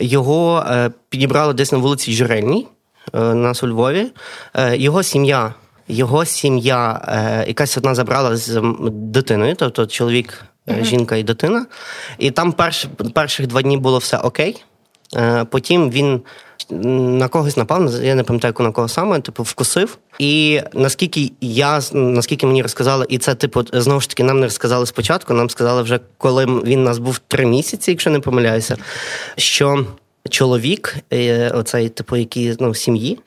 Його 0.00 0.64
е, 0.70 0.90
підібрали 1.08 1.54
десь 1.54 1.72
на 1.72 1.78
вулиці 1.78 2.12
Журельній. 2.12 2.66
Е, 3.14 3.34
нас 3.34 3.62
у 3.62 3.68
Львові. 3.68 4.06
Е, 4.54 4.76
його 4.76 5.02
сім'я, 5.02 5.54
його 5.88 6.24
сім'я 6.24 7.00
е, 7.08 7.44
якась 7.48 7.76
одна 7.76 7.94
забрала 7.94 8.36
з 8.36 8.62
дитиною, 8.90 9.54
тобто 9.58 9.86
чоловік, 9.86 10.44
mm-hmm. 10.66 10.84
жінка 10.84 11.16
і 11.16 11.22
дитина. 11.22 11.66
І 12.18 12.30
там 12.30 12.52
перш, 12.52 12.86
перших 13.14 13.46
два 13.46 13.62
дні 13.62 13.76
було 13.76 13.98
все 13.98 14.16
окей. 14.16 14.64
Потім 15.50 15.90
він 15.90 16.20
на 16.70 17.28
когось 17.28 17.56
напав, 17.56 18.04
я 18.04 18.14
не 18.14 18.22
пам'ятаю, 18.22 18.54
на 18.58 18.70
кого 18.70 18.88
саме, 18.88 19.20
типу, 19.20 19.42
вкусив. 19.42 19.98
І 20.18 20.60
наскільки 20.74 21.32
я 21.40 21.80
наскільки 21.92 22.46
мені 22.46 22.62
розказали, 22.62 23.06
і 23.08 23.18
це, 23.18 23.34
типу, 23.34 23.62
знову 23.72 24.00
ж 24.00 24.08
таки, 24.08 24.24
нам 24.24 24.40
не 24.40 24.46
розказали 24.46 24.86
спочатку, 24.86 25.34
нам 25.34 25.50
сказали 25.50 25.82
вже, 25.82 26.00
коли 26.18 26.46
він 26.46 26.80
у 26.80 26.84
нас 26.84 26.98
був 26.98 27.18
три 27.18 27.46
місяці, 27.46 27.90
якщо 27.90 28.10
не 28.10 28.20
помиляюся, 28.20 28.76
що 29.36 29.86
чоловік, 30.28 30.96
е, 31.12 31.50
оцей 31.50 31.88
типу, 31.88 32.16
який 32.16 32.56
ну, 32.60 32.70
в 32.70 32.76
сім'ї, 32.76 33.18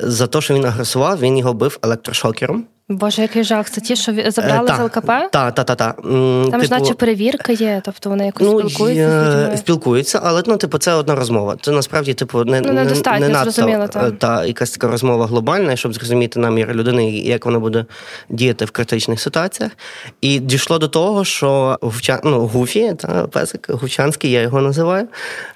за 0.00 0.26
те, 0.26 0.40
що 0.40 0.54
він 0.54 0.64
агресував, 0.64 1.20
він 1.20 1.38
його 1.38 1.54
бив 1.54 1.78
електрошокером. 1.82 2.66
Боже, 2.90 3.22
який 3.22 3.44
жах. 3.44 3.70
Це 3.70 3.80
ті, 3.80 3.96
що 3.96 4.12
забрали 4.26 4.70
е, 4.70 4.76
з 4.76 4.80
ЛКП? 4.80 5.06
Так, 5.06 5.30
так, 5.30 5.54
так. 5.54 5.76
Та. 5.76 5.92
Там 5.92 6.50
типу, 6.50 6.64
ж 6.64 6.70
наче 6.70 6.94
перевірка 6.94 7.52
є, 7.52 7.82
тобто 7.84 8.10
вони 8.10 8.26
якось 8.26 8.46
ну, 8.46 8.60
спілкуються. 8.60 9.56
з 9.56 9.58
Спілкуються, 9.58 10.20
але 10.22 10.42
ну, 10.46 10.56
типу, 10.56 10.78
це 10.78 10.94
одна 10.94 11.14
розмова. 11.14 11.56
Це 11.62 11.70
насправді, 11.70 12.14
типу, 12.14 12.44
не 12.44 12.60
ну, 12.60 12.72
не, 12.72 12.84
не 13.20 13.28
надто 13.28 13.88
та. 13.92 14.10
та 14.10 14.44
якась 14.44 14.70
така 14.70 14.88
розмова 14.88 15.26
глобальна, 15.26 15.76
щоб 15.76 15.94
зрозуміти 15.94 16.40
намір 16.40 16.74
людини, 16.74 17.10
як 17.10 17.44
вона 17.44 17.58
буде 17.58 17.84
діяти 18.28 18.64
в 18.64 18.70
критичних 18.70 19.20
ситуаціях. 19.20 19.72
І 20.20 20.38
дійшло 20.38 20.78
до 20.78 20.88
того, 20.88 21.24
що 21.24 21.78
Гувча... 21.80 22.20
ну, 22.24 22.46
Гуфі, 22.46 22.94
та 22.98 23.26
песик 23.26 23.70
Гувчанський, 23.70 24.30
я 24.30 24.40
його 24.40 24.60
називаю. 24.60 25.08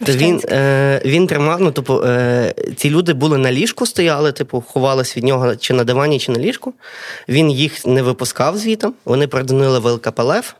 То 0.07 0.12
він 0.12 0.41
е, 0.51 1.03
він 1.05 1.27
тримав, 1.27 1.61
ну, 1.61 1.71
типу, 1.71 2.03
е, 2.05 2.55
ці 2.77 2.91
люди 2.91 3.12
були 3.12 3.39
на 3.39 3.53
ліжку, 3.53 3.87
стояли, 3.87 4.33
типу, 4.33 4.65
ховались 4.69 5.17
від 5.17 5.25
нього 5.25 5.57
чи 5.57 5.75
на 5.75 5.85
дивані, 5.85 6.19
чи 6.19 6.33
на 6.33 6.39
ліжку. 6.39 6.75
Він 7.29 7.50
їх 7.50 7.87
не 7.87 8.02
випускав 8.02 8.59
звітом, 8.59 8.95
вони 9.05 9.26
придонили 9.26 9.79
в 9.79 9.93
ЛКПЛФ, 9.93 10.52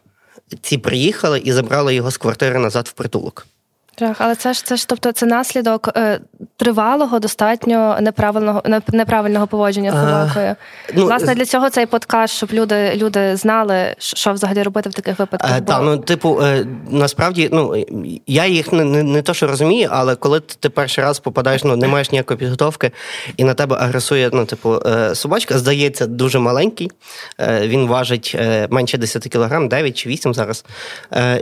ці 0.63 0.79
приїхали 0.79 1.39
і 1.39 1.53
забрали 1.53 1.95
його 1.95 2.11
з 2.11 2.17
квартири 2.17 2.59
назад 2.59 2.89
в 2.89 2.93
притулок. 2.93 3.47
Так, 3.95 4.17
але 4.19 4.35
це 4.35 4.53
ж 4.53 4.65
це 4.65 4.77
ж, 4.77 4.89
тобто, 4.89 5.13
це 5.13 5.27
наслідок 5.27 5.89
е, 5.97 6.21
тривалого, 6.57 7.19
достатньо 7.19 7.99
неправильного 8.01 8.63
неправильного 8.93 9.47
поводження 9.47 9.91
з 9.91 9.95
собакою. 9.95 10.57
Ну, 10.95 11.07
Власне, 11.07 11.35
для 11.35 11.45
цього 11.45 11.71
цей 11.71 11.87
подкаст, 11.87 12.35
щоб 12.35 12.53
люди 12.53 12.93
люди 12.97 13.37
знали, 13.37 13.95
що 13.99 14.33
взагалі 14.33 14.63
робити 14.63 14.89
в 14.89 14.93
таких 14.93 15.19
випадках. 15.19 15.59
Е, 15.59 15.61
так, 15.61 15.81
ну 15.83 15.99
типу, 15.99 16.41
е, 16.43 16.67
насправді, 16.91 17.49
ну 17.53 17.85
я 18.27 18.47
їх 18.47 18.73
не 18.73 18.85
не, 18.85 19.03
не 19.03 19.23
то, 19.23 19.35
що 19.35 19.47
розумію, 19.47 19.89
але 19.93 20.15
коли 20.15 20.41
ти 20.41 20.69
перший 20.69 21.05
раз 21.05 21.19
попадаєш, 21.19 21.65
ну 21.65 21.77
не 21.77 21.89
маєш 21.89 22.13
ніякої 22.13 22.39
підготовки, 22.39 22.91
і 23.37 23.45
на 23.45 23.55
тебе 23.55 23.77
агресує, 23.77 24.31
ну, 24.33 24.45
типу, 24.45 24.83
е, 24.87 25.15
собачка, 25.15 25.59
здається, 25.59 26.07
дуже 26.07 26.39
маленький. 26.39 26.91
Е, 27.41 27.69
він 27.69 27.87
важить 27.87 28.37
е, 28.39 28.69
менше 28.71 28.99
10 28.99 29.23
кілограм, 29.23 29.69
9 29.69 29.97
чи 29.97 30.09
8 30.09 30.35
зараз. 30.35 30.65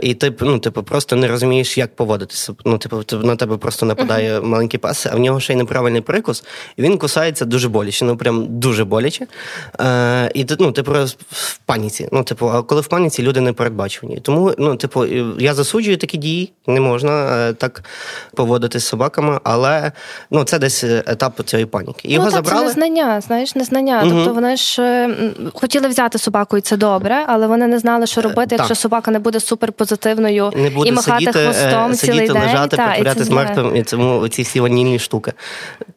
І 0.01 0.13
ти 0.13 0.33
ну, 0.39 0.59
типу, 0.59 0.83
просто 0.83 1.15
не 1.15 1.27
розумієш, 1.27 1.77
як 1.77 1.95
поводитися 1.95 2.40
ну, 2.65 2.77
типу, 2.77 3.17
на 3.17 3.35
тебе 3.35 3.57
просто 3.57 3.85
нападає 3.85 4.39
uh-huh. 4.39 4.45
маленький 4.45 4.79
пес, 4.79 5.05
а 5.05 5.15
в 5.15 5.19
нього 5.19 5.39
ще 5.39 5.53
й 5.53 5.55
неправильний 5.55 6.01
прикус, 6.01 6.43
і 6.77 6.81
він 6.81 6.97
кусається 6.97 7.45
дуже 7.45 7.69
боляче, 7.69 8.05
ну 8.05 8.17
прям 8.17 8.45
дуже 8.49 8.85
боляче. 8.85 9.27
Е, 9.79 10.31
І 10.33 10.43
ти 10.43 10.55
ну, 10.59 10.71
типу, 10.71 10.91
в 11.31 11.57
паніці. 11.65 12.07
Ну, 12.11 12.23
типу, 12.23 12.49
а 12.49 12.61
коли 12.61 12.81
в 12.81 12.87
паніці 12.87 13.23
люди 13.23 13.41
не 13.41 13.53
передбачувані. 13.53 14.19
Тому, 14.19 14.53
ну, 14.57 14.75
типу, 14.75 15.05
я 15.39 15.53
засуджую 15.53 15.97
такі 15.97 16.17
дії, 16.17 16.53
не 16.67 16.79
можна 16.79 17.37
е, 17.49 17.53
так 17.53 17.83
поводитись 18.35 18.83
з 18.83 18.87
собаками, 18.87 19.39
але 19.43 19.91
ну, 20.31 20.43
це 20.43 20.59
десь 20.59 20.83
етап 20.83 21.41
цієї 21.45 21.65
паніки. 21.65 22.07
Його 22.07 22.25
ну, 22.25 22.31
так, 22.31 22.45
забрали. 22.45 22.61
Це 22.61 22.67
незнання, 22.67 23.21
знаєш, 23.21 23.55
незнання. 23.55 24.03
Uh-huh. 24.03 24.09
Тобто 24.09 24.33
вони 24.33 24.57
ж 24.57 24.81
е, 24.81 25.15
хотіли 25.53 25.87
взяти 25.87 26.17
собаку, 26.17 26.57
і 26.57 26.61
це 26.61 26.77
добре, 26.77 27.25
але 27.27 27.47
вони 27.47 27.67
не 27.67 27.79
знали, 27.79 28.07
що 28.07 28.21
робити, 28.21 28.55
якщо 28.55 28.75
собака 28.75 29.11
не 29.11 29.19
буде 29.19 29.39
суперпозитивною 29.39 30.51
не 30.55 30.69
буде 30.69 30.89
і 30.89 30.91
махати 30.91 31.25
сидіти, 31.25 31.39
хвостом 31.39 31.93
цілий 31.93 32.27
день, 32.33 32.43
лежати, 32.43 32.77
та, 32.77 33.35
мертвим, 33.35 33.75
і 33.75 33.83
цьому 33.83 34.27
ці 34.27 34.41
всі 34.41 34.59
ванільні 34.59 34.99
штуки. 34.99 35.33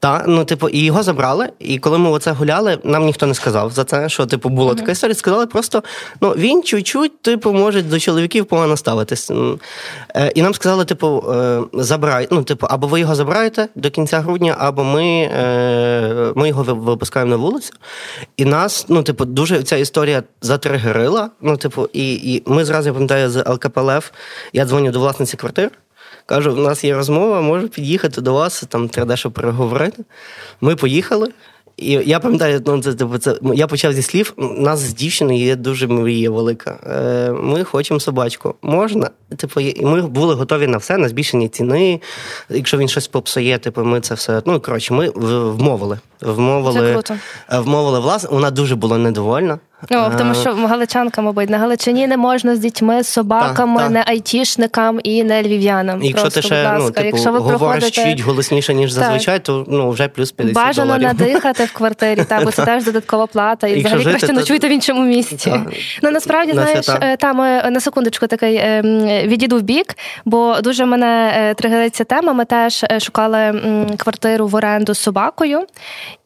Та, 0.00 0.24
ну, 0.28 0.44
типу, 0.44 0.68
і 0.68 0.78
його 0.78 1.02
забрали. 1.02 1.48
І 1.58 1.78
коли 1.78 1.98
ми 1.98 2.10
оце 2.10 2.32
гуляли, 2.32 2.78
нам 2.84 3.04
ніхто 3.04 3.26
не 3.26 3.34
сказав 3.34 3.70
за 3.70 3.84
це, 3.84 4.08
що 4.08 4.26
типу 4.26 4.48
була 4.48 4.72
mm-hmm. 4.72 4.76
така 4.76 4.92
історія. 4.92 5.14
Сказали 5.14 5.46
просто: 5.46 5.82
ну 6.20 6.30
він 6.30 6.62
чуть-чуть, 6.62 7.22
типу, 7.22 7.52
може 7.52 7.82
до 7.82 7.98
чоловіків 7.98 8.46
погано 8.46 8.76
ставитись. 8.76 9.30
Е, 10.16 10.32
і 10.34 10.42
нам 10.42 10.54
сказали, 10.54 10.84
типу, 10.84 11.24
е, 11.32 11.60
забирай, 11.72 12.28
ну, 12.30 12.42
типу, 12.42 12.66
або 12.70 12.86
ви 12.86 13.00
його 13.00 13.14
забираєте 13.14 13.68
до 13.74 13.90
кінця 13.90 14.20
грудня, 14.20 14.56
або 14.58 14.84
ми 14.84 15.04
е, 15.04 16.32
ми 16.34 16.48
його 16.48 16.62
випускаємо 16.62 17.30
на 17.30 17.36
вулицю. 17.36 17.72
І 18.36 18.44
нас, 18.44 18.86
ну, 18.88 19.02
типу, 19.02 19.24
дуже 19.24 19.62
ця 19.62 19.76
історія 19.76 20.22
затригерила. 20.42 21.30
Ну, 21.40 21.56
типу, 21.56 21.88
і 21.92 22.14
і 22.14 22.42
ми 22.46 22.64
зразу 22.64 22.88
я 22.88 22.92
пам'ятаю 22.92 23.30
з 23.30 23.44
ЛКПЛФ, 23.46 24.10
я 24.52 24.64
дзвоню 24.64 24.90
до 24.90 25.00
власниці 25.00 25.36
квартир. 25.36 25.70
Кажу, 26.26 26.54
в 26.54 26.58
нас 26.58 26.84
є 26.84 26.94
розмова, 26.94 27.40
можу 27.40 27.68
під'їхати 27.68 28.20
до 28.20 28.34
вас, 28.34 28.64
там 28.68 28.88
треба 28.88 29.08
дещо 29.08 29.30
переговорити. 29.30 30.04
Ми 30.60 30.76
поїхали. 30.76 31.28
І 31.76 31.90
я 31.90 32.20
пам'ятаю, 32.20 32.62
ну, 32.66 32.82
це, 32.82 32.94
типу, 32.94 33.18
це, 33.18 33.38
я 33.54 33.66
почав 33.66 33.92
зі 33.92 34.02
слів. 34.02 34.32
У 34.36 34.42
нас 34.42 34.78
з 34.80 34.94
дівчиною 34.94 35.38
є 35.38 35.56
дуже 35.56 35.86
мрія 35.86 36.30
велика. 36.30 36.78
Е, 36.86 37.32
Ми 37.32 37.64
хочемо 37.64 38.00
собачку. 38.00 38.54
Можна? 38.62 39.10
Типу, 39.36 39.60
і 39.60 39.84
ми 39.84 40.02
були 40.02 40.34
готові 40.34 40.66
на 40.66 40.76
все, 40.78 40.98
на 40.98 41.08
збільшення 41.08 41.48
ціни. 41.48 42.00
Якщо 42.50 42.78
він 42.78 42.88
щось 42.88 43.08
попсує, 43.08 43.58
типу, 43.58 43.84
ми 43.84 44.00
це 44.00 44.14
все. 44.14 44.42
Ну 44.46 44.60
коротше, 44.60 44.94
ми 44.94 45.08
вмовили. 45.08 45.98
Вмовили, 46.20 46.80
це 46.80 46.92
круто. 46.92 47.14
вмовили 47.62 48.00
власне. 48.00 48.28
Вона 48.32 48.50
дуже 48.50 48.74
була 48.74 48.98
недовольна. 48.98 49.58
О, 49.90 50.10
тому 50.18 50.34
що 50.34 50.54
Галичанка, 50.54 51.22
мабуть, 51.22 51.50
на 51.50 51.58
Галичині 51.58 52.06
не 52.06 52.16
можна 52.16 52.56
з 52.56 52.58
дітьми, 52.58 53.02
з 53.02 53.08
собаками, 53.08 53.76
так, 53.76 53.84
так. 53.84 53.92
не 53.92 54.04
айтішникам 54.06 55.00
і 55.02 55.24
не 55.24 55.42
львів'янам. 55.42 56.02
Якщо 56.02 56.22
Просто, 56.22 56.40
ти 56.40 56.46
ще 56.46 56.76
ну, 56.78 56.90
типу, 56.90 57.06
Якщо 57.06 57.32
ви 57.32 57.38
говориш 57.38 57.84
проходите... 57.84 58.10
чуть 58.10 58.20
голосніше, 58.20 58.74
ніж 58.74 58.92
зазвичай, 58.92 59.38
то 59.38 59.64
ну, 59.68 59.90
вже 59.90 60.08
плюс 60.08 60.32
50 60.32 60.66
Бажано 60.66 60.98
доларів. 60.98 61.18
надихати 61.18 61.64
в 61.64 61.72
квартирі, 61.72 62.24
так, 62.24 62.44
бо 62.44 62.50
це 62.50 62.64
теж 62.66 62.84
додаткова 62.84 63.26
плата. 63.26 63.68
І 63.68 63.80
взагалі 63.80 64.04
краще 64.04 64.32
ночуйте 64.32 64.68
в 64.68 64.70
іншому 64.70 65.02
місці. 65.02 65.54
Ну 66.02 66.10
насправді, 66.10 66.52
знаєш, 66.52 66.88
е, 66.88 67.16
там 67.16 67.40
е, 67.40 67.70
на 67.70 67.80
секундочку 67.80 68.26
такий 68.26 68.56
ем, 68.56 68.84
відійду 69.06 69.58
в 69.58 69.62
бік, 69.62 69.96
бо 70.24 70.60
дуже 70.60 70.84
мене 70.86 71.54
тригерить 71.56 71.94
ця 71.94 72.04
тема. 72.04 72.32
Ми 72.32 72.44
теж 72.44 72.84
шукали 73.00 73.60
квартиру 73.96 74.46
в 74.46 74.54
оренду 74.54 74.94
з 74.94 74.98
собакою. 74.98 75.60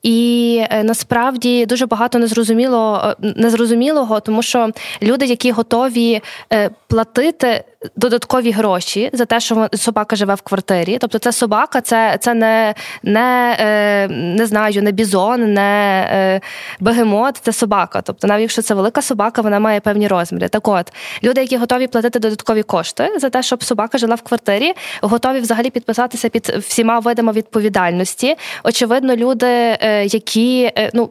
І 0.03 0.63
насправді 0.83 1.67
дуже 1.67 1.87
багато 1.87 2.19
незрозуміло 2.19 3.15
незрозумілого, 3.49 4.21
тому 4.21 4.43
що 4.43 4.71
люди, 5.03 5.27
які 5.27 5.51
готові 5.51 6.23
е, 6.53 6.71
платити 6.87 7.65
додаткові 7.97 8.51
гроші 8.51 9.11
за 9.13 9.25
те, 9.25 9.41
що 9.41 9.69
собака 9.75 10.17
живе 10.17 10.35
в 10.35 10.41
квартирі. 10.41 10.99
Тобто, 11.01 11.19
це 11.19 11.33
собака, 11.33 11.81
це 11.81 12.19
це 12.21 12.35
не 12.35 12.75
не, 13.03 13.57
е, 13.61 14.09
не 14.09 14.47
знаю, 14.47 14.83
не 14.83 14.93
бізон, 14.93 15.53
не 15.53 16.09
е, 16.13 16.41
бегемот, 16.81 17.37
це 17.43 17.53
собака. 17.53 18.03
Тобто, 18.03 18.27
навіть 18.27 18.43
якщо 18.43 18.63
це 18.63 18.75
велика 18.75 19.03
собака, 19.03 19.43
вона 19.43 19.59
має 19.59 19.81
певні 19.81 20.09
розміри. 20.09 20.49
Так 20.49 20.69
от 20.69 20.93
люди, 21.23 21.41
які 21.41 21.57
готові 21.57 21.87
платити 21.87 22.19
додаткові 22.19 22.63
кошти 22.63 23.15
за 23.19 23.31
те, 23.31 23.43
щоб 23.43 23.65
собака 23.65 23.99
жила 23.99 24.15
в 24.15 24.23
квартирі, 24.23 24.73
готові 25.03 25.41
взагалі 25.41 25.71
підписатися 25.71 26.29
під 26.29 26.47
всіма 26.47 26.99
видами 26.99 27.33
відповідальності. 27.33 28.37
Очевидно, 28.65 29.17
люди, 29.17 29.79
які 30.05 30.73
ну 30.95 31.11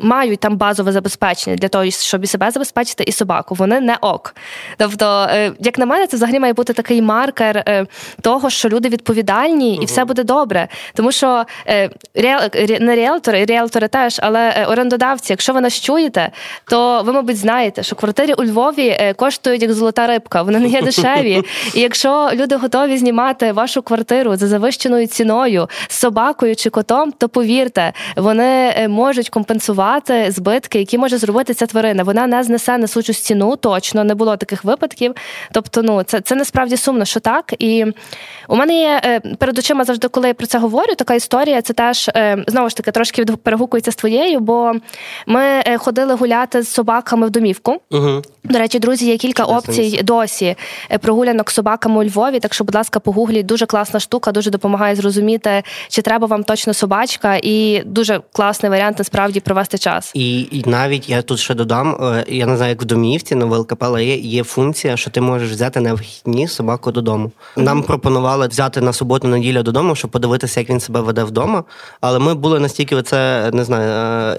мають 0.00 0.40
там 0.40 0.56
базове 0.56 0.92
забезпечення 0.92 1.56
для 1.56 1.68
того, 1.68 1.90
щоб 1.90 2.24
і 2.24 2.26
себе 2.26 2.50
забезпечити, 2.50 3.04
і 3.04 3.12
собаку. 3.12 3.54
Вони 3.54 3.80
не 3.80 3.96
ок. 4.00 4.34
Тобто, 4.76 5.26
е, 5.30 5.52
як 5.60 5.78
на 5.78 5.86
мене, 5.86 6.06
це 6.06 6.16
взагалі 6.16 6.38
має 6.40 6.52
бути 6.52 6.72
такий 6.72 7.02
маркер 7.02 7.56
е, 7.56 7.86
того, 8.20 8.50
що 8.50 8.68
люди 8.68 8.88
відповідальні, 8.88 9.76
і 9.76 9.84
все 9.84 10.04
буде 10.04 10.24
добре. 10.24 10.68
Тому 10.94 11.12
що 11.12 11.44
е, 11.66 11.90
не 12.80 12.96
ріелтори, 12.96 13.44
ріелтори 13.44 13.88
теж, 13.88 14.20
але 14.22 14.66
орендодавці, 14.68 15.32
якщо 15.32 15.52
ви 15.52 15.60
нас 15.60 15.80
чуєте, 15.80 16.30
то 16.64 17.02
ви, 17.02 17.12
мабуть, 17.12 17.36
знаєте, 17.36 17.82
що 17.82 17.96
квартири 17.96 18.34
у 18.34 18.44
Львові 18.44 19.14
коштують 19.16 19.62
як 19.62 19.72
золота 19.72 20.06
рибка, 20.06 20.42
вони 20.42 20.58
не 20.58 20.68
є 20.68 20.82
дешеві. 20.82 21.42
І 21.74 21.80
якщо 21.80 22.30
люди 22.34 22.56
готові 22.56 22.98
знімати 22.98 23.52
вашу 23.52 23.82
квартиру 23.82 24.36
за 24.36 24.46
завищеною 24.46 25.06
ціною 25.06 25.68
з 25.88 25.96
собакою 25.96 26.56
чи 26.56 26.70
котом, 26.70 27.12
то 27.12 27.28
повірте, 27.28 27.92
вони 28.16 28.86
можуть 28.88 29.28
компенсувати 29.28 29.87
мінімізувати 29.88 30.30
збитки, 30.30 30.78
які 30.78 30.98
може 30.98 31.18
зробити 31.18 31.54
ця 31.54 31.66
тварина. 31.66 32.02
Вона 32.02 32.26
не 32.26 32.42
знесе 32.42 32.78
несучу 32.78 33.12
стіну, 33.12 33.56
точно 33.56 34.04
не 34.04 34.14
було 34.14 34.36
таких 34.36 34.64
випадків. 34.64 35.14
Тобто, 35.52 35.82
ну 35.82 36.02
це 36.02 36.20
це 36.20 36.34
насправді 36.34 36.76
сумно, 36.76 37.04
що 37.04 37.20
так. 37.20 37.54
І 37.58 37.86
у 38.48 38.56
мене 38.56 38.80
є 38.80 39.00
е, 39.04 39.20
перед 39.38 39.58
очима 39.58 39.84
завжди, 39.84 40.08
коли 40.08 40.28
я 40.28 40.34
про 40.34 40.46
це 40.46 40.58
говорю, 40.58 40.94
така 40.94 41.14
історія. 41.14 41.62
Це 41.62 41.72
теж 41.72 42.08
е, 42.08 42.44
знову 42.46 42.68
ж 42.68 42.76
таки 42.76 42.90
трошки 42.90 43.24
перегукується 43.24 43.92
з 43.92 43.96
твоєю, 43.96 44.40
бо 44.40 44.72
ми 45.26 45.42
е, 45.42 45.78
ходили 45.78 46.14
гуляти 46.14 46.62
з 46.62 46.68
собаками 46.68 47.26
в 47.26 47.30
домівку. 47.30 47.76
Угу. 47.90 48.22
До 48.44 48.58
речі, 48.58 48.78
друзі, 48.78 49.06
є 49.06 49.16
кілька 49.16 49.44
опцій 49.44 50.00
досі 50.02 50.56
прогулянок 51.00 51.50
з 51.50 51.54
собаками 51.54 52.00
у 52.00 52.04
Львові. 52.04 52.40
Так 52.40 52.54
що, 52.54 52.64
будь 52.64 52.74
ласка, 52.74 53.00
погугліть 53.00 53.46
дуже 53.46 53.66
класна 53.66 54.00
штука, 54.00 54.32
дуже 54.32 54.50
допомагає 54.50 54.96
зрозуміти, 54.96 55.62
чи 55.88 56.02
треба 56.02 56.26
вам 56.26 56.44
точно 56.44 56.74
собачка, 56.74 57.38
і 57.42 57.82
дуже 57.86 58.20
класний 58.32 58.70
варіант 58.70 58.98
насправді 58.98 59.40
провести 59.40 59.77
час. 59.78 60.10
І 60.14 60.40
і 60.40 60.64
навіть 60.66 61.08
я 61.08 61.22
тут 61.22 61.38
ще 61.38 61.54
додам. 61.54 62.14
Я 62.28 62.46
не 62.46 62.56
знаю, 62.56 62.70
як 62.70 62.82
в 62.82 62.84
домівці 62.84 63.34
на 63.34 63.44
ВЛКП, 63.44 63.82
але 63.82 64.04
є, 64.04 64.16
є 64.16 64.44
функція, 64.44 64.96
що 64.96 65.10
ти 65.10 65.20
можеш 65.20 65.50
взяти 65.50 65.80
на 65.80 65.94
вихідні 65.94 66.48
собаку 66.48 66.92
додому. 66.92 67.30
Нам 67.56 67.82
пропонували 67.82 68.48
взяти 68.48 68.80
на 68.80 68.92
суботу 68.92 69.28
неділю 69.28 69.62
додому, 69.62 69.94
щоб 69.94 70.10
подивитися, 70.10 70.60
як 70.60 70.70
він 70.70 70.80
себе 70.80 71.00
веде 71.00 71.24
вдома. 71.24 71.64
Але 72.00 72.18
ми 72.18 72.34
були 72.34 72.60
настільки 72.60 73.02
це 73.02 73.50
не 73.52 73.64
знаю, 73.64 73.90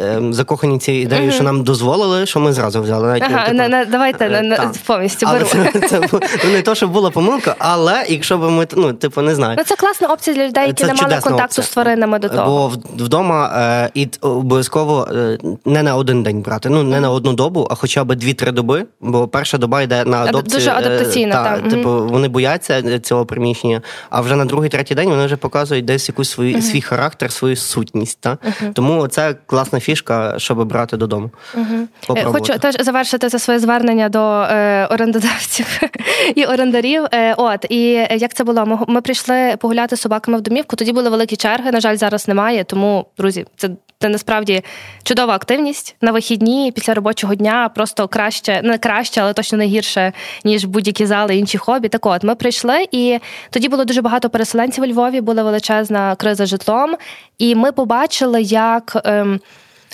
е, 0.02 0.18
ем, 0.18 0.34
закохані 0.34 0.80
цією 0.80 1.04
ідеєю, 1.04 1.32
що 1.32 1.44
нам 1.44 1.64
дозволили, 1.64 2.26
що 2.26 2.40
ми 2.40 2.54
зразу 2.54 2.82
взяли. 2.82 3.08
Навіть, 3.08 3.24
ага, 3.24 3.46
типу, 3.46 3.58
на, 3.58 3.68
на, 3.68 3.86
давайте 3.86 4.26
е, 4.26 4.42
на, 4.42 4.72
повністю 4.86 5.28
беру. 5.28 5.46
Це, 5.46 5.80
це 5.90 6.02
ну, 6.46 6.52
не 6.52 6.62
то, 6.62 6.76
щоб 6.76 6.92
була 6.92 7.10
помилка, 7.10 7.56
але 7.60 8.06
якщо 8.10 8.38
б 8.38 8.52
ми 8.52 8.68
ну, 8.76 8.94
типу, 8.94 9.22
не 9.22 9.36
знаю. 9.36 9.56
Ну, 9.58 9.64
це 9.64 9.76
класна 9.76 10.08
опція 10.08 10.36
для 10.36 10.48
людей, 10.48 10.68
які 10.68 10.84
це 10.84 10.94
не 10.94 11.02
мали 11.02 11.22
контакту 11.22 11.44
опція. 11.44 11.64
з 11.64 11.70
тваринами 11.70 12.20
до 12.20 12.30
того. 12.30 12.46
Бо 12.46 13.04
вдома 13.04 13.52
е, 13.58 13.90
і 13.94 14.08
обов'язково 14.22 15.08
е, 15.12 15.29
не 15.66 15.84
на 15.84 15.96
один 15.96 16.24
день 16.24 16.42
брати, 16.42 16.70
ну 16.70 16.84
не 16.84 17.00
на 17.00 17.12
одну 17.12 17.34
добу, 17.34 17.68
а 17.72 17.76
хоча 17.76 18.04
б 18.04 18.16
дві-три 18.16 18.52
доби. 18.52 18.86
Бо 19.02 19.28
перша 19.28 19.58
доба 19.58 19.82
йде 19.82 20.06
на 20.06 20.18
адопцію. 20.18 20.60
Дуже 20.60 20.72
адаптаційна. 20.72 21.44
Та, 21.44 21.60
та, 21.60 21.70
Типу, 21.70 21.90
вони 21.90 22.28
бояться 22.28 23.00
цього 23.00 23.26
приміщення, 23.26 23.82
а 24.10 24.22
вже 24.22 24.36
на 24.36 24.46
другий, 24.46 24.70
третій 24.70 24.96
день 24.96 25.10
вони 25.10 25.26
вже 25.26 25.38
показують 25.38 25.86
десь 25.86 26.10
якусь 26.10 26.30
свою 26.30 26.56
uh-huh. 26.56 26.62
свій 26.62 26.82
характер, 26.82 27.32
свою 27.32 27.56
сутність. 27.56 28.22
Та? 28.22 28.30
Uh-huh. 28.30 28.74
Тому 28.74 29.08
це 29.08 29.36
класна 29.46 29.80
фішка, 29.80 30.40
щоб 30.40 30.66
брати 30.66 30.98
додому. 30.98 31.32
Uh-huh. 31.56 32.32
Хочу 32.32 32.60
теж 32.60 32.76
завершити 32.80 33.30
це 33.30 33.40
своє 33.40 33.60
звернення 33.60 34.10
до 34.10 34.20
е, 34.20 34.86
орендодавців 34.92 35.82
і 36.36 36.46
орендарів. 36.46 37.06
Е, 37.12 37.34
от 37.38 37.66
і 37.70 37.92
як 38.12 38.34
це 38.34 38.44
було? 38.44 38.66
Ми, 38.66 38.80
ми 38.88 39.02
прийшли 39.02 39.56
погуляти 39.60 39.96
з 39.96 40.02
собаками 40.02 40.38
в 40.38 40.42
домівку. 40.42 40.76
Тоді 40.76 40.92
були 40.92 41.10
великі 41.10 41.36
черги. 41.36 41.72
На 41.72 41.80
жаль, 41.80 41.96
зараз 41.96 42.28
немає. 42.28 42.64
Тому, 42.64 43.06
друзі, 43.18 43.46
це. 43.58 43.70
Це 44.02 44.10
насправді 44.10 44.64
чудова 45.20 45.36
активність 45.36 45.96
на 46.02 46.12
вихідні 46.12 46.72
після 46.76 46.94
робочого 46.94 47.36
дня, 47.36 47.70
просто 47.76 48.08
краще, 48.08 48.62
не 48.64 48.78
краще, 48.78 49.22
але 49.22 49.34
точно 49.34 49.58
не 49.58 49.66
гірше, 49.66 50.14
ніж 50.44 50.66
будь-які 50.66 51.06
зали 51.06 51.36
інші 51.36 51.58
хобі. 51.58 51.90
Так 51.90 52.06
от 52.06 52.24
ми 52.24 52.36
прийшли, 52.36 52.86
і 52.92 53.20
тоді 53.50 53.70
було 53.70 53.86
дуже 53.86 54.02
багато 54.02 54.30
переселенців 54.30 54.84
у 54.84 54.88
Львові, 54.88 55.22
була 55.22 55.44
величезна 55.44 56.16
криза 56.16 56.46
житлом, 56.46 56.96
і 57.38 57.56
ми 57.56 57.72
побачили, 57.72 58.42
як. 58.42 59.02
Ем, 59.06 59.40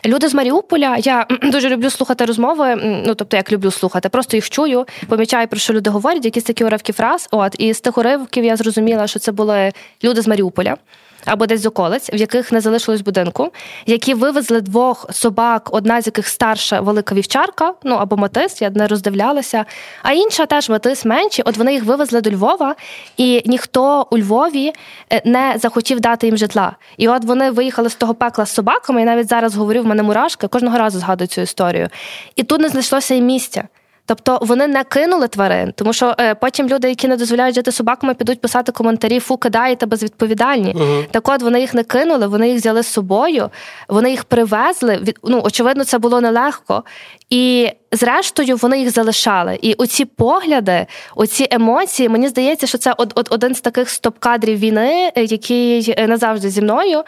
Люди 0.06 0.28
з 0.28 0.34
Маріуполя, 0.34 0.98
я 1.00 1.26
дуже 1.44 1.70
люблю 1.70 1.90
слухати 1.90 2.26
розмови. 2.26 2.76
Ну 3.08 3.16
тобто, 3.16 3.38
як 3.38 3.52
люблю 3.52 3.72
слухати, 3.72 4.10
просто 4.10 4.38
їх 4.38 4.50
чую, 4.50 4.86
помічаю 5.08 5.48
про 5.48 5.60
що 5.60 5.74
люди 5.74 5.90
говорять, 5.90 6.26
якісь 6.26 6.44
такі 6.44 6.64
уривки 6.64 6.94
фраз. 6.94 7.28
От 7.32 7.56
і 7.58 7.74
з 7.74 7.82
тих 7.82 7.98
уривків 7.98 8.44
я 8.44 8.56
зрозуміла, 8.56 9.08
що 9.08 9.20
це 9.20 9.32
були 9.32 9.72
люди 10.04 10.22
з 10.22 10.28
Маріуполя 10.28 10.78
або 11.26 11.46
десь 11.46 11.62
з 11.62 11.66
околиць, 11.66 12.10
в 12.14 12.16
яких 12.16 12.52
не 12.52 12.62
залишилось 12.62 13.02
будинку, 13.02 13.52
які 13.86 14.14
вивезли 14.14 14.62
двох 14.62 15.06
собак, 15.12 15.70
одна 15.72 16.02
з 16.02 16.06
яких 16.06 16.28
старша 16.28 16.82
велика 16.82 17.16
вівчарка, 17.16 17.74
ну 17.84 17.96
або 17.96 18.18
матис, 18.18 18.62
я 18.62 18.70
не 18.70 18.88
роздивлялася, 18.88 19.66
а 20.04 20.14
інша 20.14 20.46
теж 20.46 20.70
матис 20.70 21.06
менші. 21.06 21.42
От 21.46 21.58
вони 21.58 21.74
їх 21.74 21.84
вивезли 21.84 22.22
до 22.22 22.32
Львова, 22.32 22.76
і 23.18 23.44
ніхто 23.46 24.08
у 24.12 24.18
Львові 24.18 24.74
е, 25.10 25.22
не 25.26 25.54
захотів 25.58 26.00
дати 26.00 26.28
їм 26.28 26.38
житла. 26.38 26.76
І 26.98 27.08
от 27.08 27.24
вони 27.24 27.52
виїхали 27.52 27.90
з 27.90 27.96
того 27.96 28.14
пекла 28.14 28.46
з 28.46 28.54
собаками, 28.54 29.02
і 29.02 29.06
навіть 29.06 29.28
зараз 29.28 29.56
говорю, 29.56 29.82
в 29.82 29.86
мене 29.86 30.04
мурашки, 30.04 30.48
кожного 30.48 30.78
разу 30.78 31.00
згадую 31.00 31.28
цю 31.28 31.42
історію. 31.42 31.90
І 32.36 32.44
тут 32.44 32.62
не 32.62 32.70
знайшлося 32.70 33.16
і 33.16 33.22
місця. 33.22 33.64
Тобто 34.06 34.40
вони 34.42 34.68
не 34.68 34.84
кинули 34.84 35.28
тварин, 35.28 35.74
тому 35.76 35.94
що 35.94 36.16
е, 36.20 36.36
потім 36.36 36.68
люди, 36.68 36.90
які 36.90 37.08
не 37.08 37.18
дозволяють 37.18 37.56
жити 37.56 37.72
собаками, 37.72 38.14
підуть 38.14 38.42
писати 38.42 38.72
коментарі, 38.72 39.20
фу, 39.20 39.38
кидаєте 39.38 39.86
безвідповідальні. 39.86 40.74
uh 40.74 41.06
Так 41.12 41.30
от 41.30 41.42
вони 41.42 41.62
їх 41.62 41.74
не 41.74 41.84
кинули, 41.84 42.28
вони 42.28 42.50
їх 42.50 42.58
взяли 42.58 42.84
з 42.84 42.88
собою, 42.88 43.50
вони 43.90 44.12
їх 44.12 44.24
привезли. 44.24 44.98
Від, 44.98 45.20
ну, 45.24 45.42
очевидно, 45.44 45.84
це 45.84 45.98
було 45.98 46.22
нелегко. 46.22 46.84
І 47.30 47.70
зрештою 47.96 48.56
вони 48.56 48.80
їх 48.80 48.90
залишали. 48.90 49.60
І 49.62 49.74
оці 49.74 50.06
погляди, 50.06 50.86
оці 51.16 51.48
емоції, 51.52 52.10
мені 52.10 52.28
здається, 52.28 52.68
що 52.68 52.78
це 52.78 52.94
од 52.98 53.28
один 53.32 53.56
з 53.56 53.62
таких 53.62 53.90
стоп-кадрів 53.90 54.58
війни, 54.58 55.12
е, 55.16 55.24
який 55.24 55.94
е, 55.98 56.08
назавжди 56.08 56.50
зі 56.50 56.62
мною. 56.62 57.04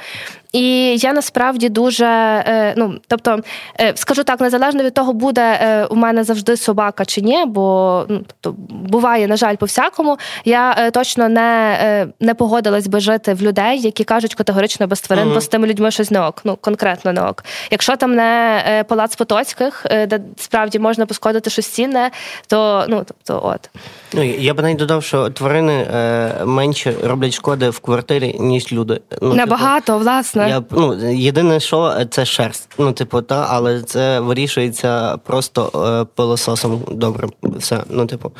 І 0.54 0.98
я 0.98 1.14
насправді 1.14 1.70
дуже, 1.70 2.06
е, 2.06 2.74
ну 2.78 3.00
тобто, 3.08 3.40
скажу 3.96 4.24
так, 4.24 4.42
незалежно 4.42 4.84
від 4.84 4.94
того, 4.94 5.14
буде 5.14 5.88
у 5.90 5.96
мене 5.96 6.24
завжди 6.24 6.58
собака 6.58 7.06
чи 7.06 7.22
ні, 7.22 7.46
бо 7.46 8.06
ну, 8.10 8.22
тобто, 8.42 8.62
буває, 8.70 9.28
на 9.28 9.36
жаль, 9.38 9.56
по 9.56 9.66
всякому. 9.66 10.18
Я 10.46 10.92
точно 10.92 11.30
не 11.30 12.08
не 12.20 12.34
погодилась 12.34 12.88
би 12.88 13.00
жити 13.00 13.34
в 13.34 13.42
людей, 13.42 13.80
які 13.80 14.04
кажуть 14.04 14.36
категорично 14.36 14.88
без 14.88 15.02
тварин, 15.02 15.28
mm-hmm. 15.28 15.34
бо 15.34 15.42
з 15.42 15.48
тими 15.48 15.68
людьми 15.68 15.92
щось 15.92 16.12
не 16.12 16.22
ок. 16.22 16.42
Ну 16.44 16.56
конкретно 16.56 17.14
не 17.14 17.22
ок. 17.22 17.44
Якщо 17.72 17.96
там 17.96 18.16
не 18.16 18.84
палац 18.88 19.16
Потоцьких, 19.16 19.86
де 19.90 20.20
справді 20.38 20.77
можна 20.80 21.06
пошкодити 21.06 21.50
щось 21.50 21.68
цінне, 21.68 22.12
то 22.48 22.86
ну 22.90 23.06
тобто, 23.08 23.48
от 23.48 23.70
ну 24.14 24.24
я 24.24 24.54
б 24.54 24.62
навіть 24.62 24.78
додав, 24.78 25.04
що 25.04 25.30
тварини 25.30 25.88
е, 25.94 26.46
менше 26.46 26.96
роблять 27.04 27.34
шкоди 27.34 27.70
в 27.70 27.80
квартирі, 27.80 28.36
ніж 28.40 28.72
люди. 28.72 29.02
Ну, 29.22 29.34
Набагато, 29.34 29.86
типу, 29.86 30.00
власне. 30.00 30.50
Я 30.50 30.64
ну 30.72 31.12
єдине, 31.12 31.60
що 31.60 32.06
це 32.10 32.26
шерсть. 32.26 32.70
Ну, 32.78 32.92
типу, 32.92 33.22
та, 33.22 33.48
але 33.50 33.82
це 33.82 34.20
вирішується 34.20 35.18
просто 35.18 35.72
е, 35.76 36.16
пилососом 36.16 36.82
добре. 36.92 37.28
Все. 37.44 37.84
Ну, 37.90 38.06
типу. 38.06 38.32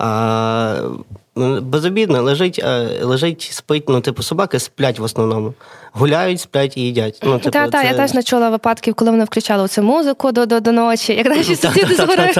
Ну, 0.00 1.04
безобідно, 1.36 2.22
лежить, 2.22 2.60
е, 2.64 2.88
лежить, 3.02 3.48
спить, 3.52 3.84
ну, 3.88 4.00
типу, 4.00 4.22
собаки 4.22 4.58
сплять 4.58 4.98
в 4.98 5.02
основному. 5.02 5.54
Гуляють, 5.94 6.40
сплять 6.40 6.76
і 6.76 6.80
їдять. 6.80 7.20
Ну, 7.22 7.38
типу, 7.38 7.50
Так, 7.50 7.70
це... 7.72 7.84
я 7.84 7.94
теж 7.94 8.14
не 8.14 8.22
чула 8.22 8.50
випадків, 8.50 8.94
коли 8.94 9.10
вони 9.10 9.24
включали 9.24 9.68
цю 9.68 9.82
музику 9.82 10.32
до 10.32 10.46
до, 10.46 10.60
до 10.60 10.72
ночі, 10.72 11.14
як 11.14 11.26
наші 11.26 11.56
сусіди 11.56 11.94
згори. 11.94 12.32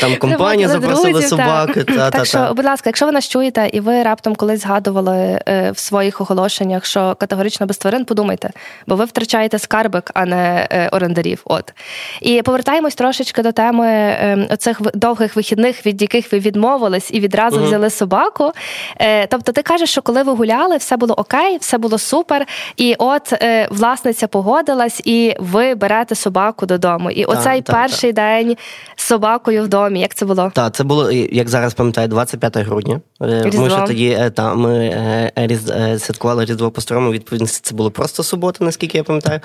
Там 0.00 0.16
компанія 0.16 0.68
запросили 0.68 1.22
собаки. 1.22 1.84
Так 1.84 2.26
що, 2.26 2.52
будь 2.56 2.64
ласка, 2.64 2.88
якщо 2.88 3.06
ви 3.06 3.12
нас 3.12 3.28
чуєте, 3.28 3.70
і 3.72 3.80
ви 3.80 4.02
раптом 4.02 4.34
колись 4.34 4.60
згадували 4.60 5.40
е, 5.48 5.70
в 5.70 5.78
своїх 5.78 6.20
оголошеннях, 6.20 6.84
що 6.84 7.16
категорично 7.20 7.66
без 7.66 7.78
тварин, 7.78 8.04
подумайте, 8.04 8.50
бо 8.86 8.96
ви 8.96 9.04
втрачаєте 9.04 9.58
скарбик, 9.58 10.10
а 10.14 10.26
не 10.26 10.68
е, 10.70 10.88
орендарів. 10.92 11.40
От. 11.44 11.72
І 12.20 12.42
повертаємось 12.42 12.94
трошечки 12.94 13.42
до 13.42 13.52
теми 13.52 13.86
ем, 13.88 14.46
оцих 14.50 14.80
довгих 14.94 15.36
вихідних, 15.36 15.86
від 15.86 16.02
яких 16.02 16.32
ви 16.32 16.38
відмовились 16.38 17.10
і 17.10 17.20
відразу 17.20 17.64
взяли 17.64 17.90
собаку. 17.96 18.52
Е, 19.00 19.26
тобто, 19.26 19.52
ти 19.52 19.62
кажеш, 19.62 19.90
що 19.90 20.02
коли 20.02 20.22
ви 20.22 20.32
гуляли, 20.32 20.76
все 20.76 20.96
було 20.96 21.14
окей, 21.14 21.58
все 21.60 21.78
було 21.78 21.98
супер. 21.98 22.46
І 22.76 22.94
от 22.98 23.32
е, 23.32 23.68
власниця 23.70 24.26
погодилась, 24.26 25.00
і 25.04 25.34
ви 25.38 25.74
берете 25.74 26.14
собаку 26.14 26.66
додому. 26.66 27.10
І 27.10 27.24
оцей 27.24 27.62
та, 27.62 27.72
перший 27.72 28.12
та. 28.12 28.22
день 28.22 28.56
з 28.96 29.04
собакою 29.04 29.62
в 29.62 29.68
домі. 29.68 30.00
Як 30.00 30.14
це 30.14 30.26
було? 30.26 30.52
Так, 30.54 30.74
це 30.74 30.84
було 30.84 31.10
як 31.12 31.48
зараз 31.48 31.74
пам'ятаю, 31.74 32.08
25 32.08 32.56
грудня. 32.56 33.00
Е, 33.22 33.42
Різдво. 33.44 33.64
Ми 33.64 33.70
ще 33.70 33.86
тоді 33.86 34.30
та 34.34 34.54
ми 34.54 35.32
різ, 35.36 35.72
святкували 35.98 36.44
різдво 36.44 36.70
по 36.70 36.80
старому. 36.80 37.12
Відповідно, 37.12 37.46
це 37.46 37.74
було 37.74 37.90
просто 37.90 38.22
субота, 38.22 38.64
наскільки 38.64 38.98
я 38.98 39.04
пам'ятаю. 39.04 39.40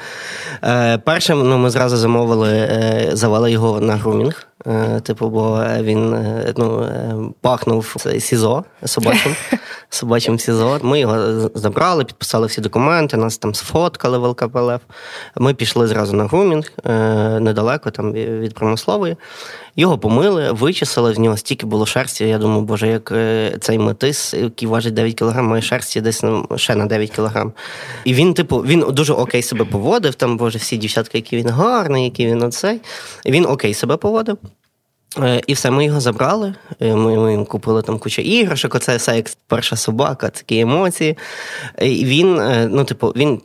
Першим 1.06 1.50
ну, 1.50 1.58
ми 1.58 1.70
зразу 1.70 1.98
замовили, 1.98 2.70
завели 3.14 3.52
його 3.52 3.80
на 3.80 3.96
грумінг. 3.96 4.51
Е, 4.68 5.00
типу, 5.00 5.30
бо 5.30 5.64
він 5.82 6.14
е, 6.14 6.54
ну, 6.58 6.84
е, 6.84 7.16
пахнув 7.42 7.96
СІЗО 8.20 8.64
собачим 8.86 9.36
собачим 9.90 10.40
СІЗО. 10.40 10.80
Ми 10.82 11.00
його 11.00 11.50
забрали, 11.56 12.06
підписали 12.06 12.48
всі 12.48 12.62
документи, 12.62 13.18
нас 13.18 13.38
там 13.38 13.56
сфоткали 13.56 14.18
в 14.18 14.24
ЛКПЛФ. 14.24 14.82
Ми 15.38 15.54
пішли 15.54 15.88
зразу 15.88 16.16
на 16.16 16.26
грумінг 16.26 16.72
недалеко 17.42 17.92
там 17.92 18.14
від 18.14 18.54
промислової. 18.54 19.18
Його 19.76 19.98
помили, 19.98 20.52
вичесали, 20.52 21.12
в 21.12 21.20
нього 21.20 21.38
стільки 21.38 21.66
було 21.66 21.86
шерсті. 21.86 22.28
Я 22.28 22.38
думаю, 22.38 22.62
боже, 22.62 22.88
як 22.88 23.14
цей 23.64 23.78
метис, 23.78 24.34
який 24.34 24.68
важить 24.68 24.94
9 24.94 25.16
кг, 25.16 25.42
має 25.42 25.62
шерсті 25.62 26.02
десь 26.02 26.24
ще 26.56 26.76
на 26.76 26.86
9 26.86 27.12
кг. 27.12 27.52
І 28.06 28.14
він, 28.14 28.34
типу, 28.34 28.58
він 28.58 28.86
дуже 28.90 29.14
окей 29.14 29.42
себе 29.42 29.66
поводив. 29.66 30.16
Там, 30.16 30.38
боже, 30.38 30.58
всі 30.58 30.78
дівчатки, 30.78 31.18
які 31.18 31.38
він 31.38 31.50
гарний, 31.50 32.04
який 32.04 32.28
він 32.28 32.44
оцей. 32.44 32.82
Він 33.26 33.46
окей 33.46 33.74
себе 33.74 33.98
поводив. 33.98 34.38
Е, 35.20 35.42
і 35.48 35.54
все, 35.54 35.72
ми 35.72 35.86
його 35.86 36.00
забрали. 36.00 36.54
Е, 36.80 36.96
ми 36.96 37.18
ми 37.18 37.32
їм 37.32 37.46
купили 37.46 37.82
там 37.82 38.00
кучу 38.00 38.22
іграшок. 38.22 38.76
Оце 38.76 38.98
все 38.98 39.16
як 39.16 39.30
перша 39.48 39.76
собака, 39.76 40.30
такі 40.30 40.60
емоції. 40.60 41.18
І 41.82 42.06
він, 42.06 42.40
е, 42.40 42.70
ну, 42.72 42.86
типу, 42.86 43.08
він 43.08 43.42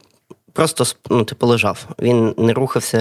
просто 0.56 0.84
ну, 1.10 1.24
типу, 1.24 1.46
лежав. 1.46 1.86
Він 1.98 2.34
не 2.38 2.52
рухався 2.52 2.98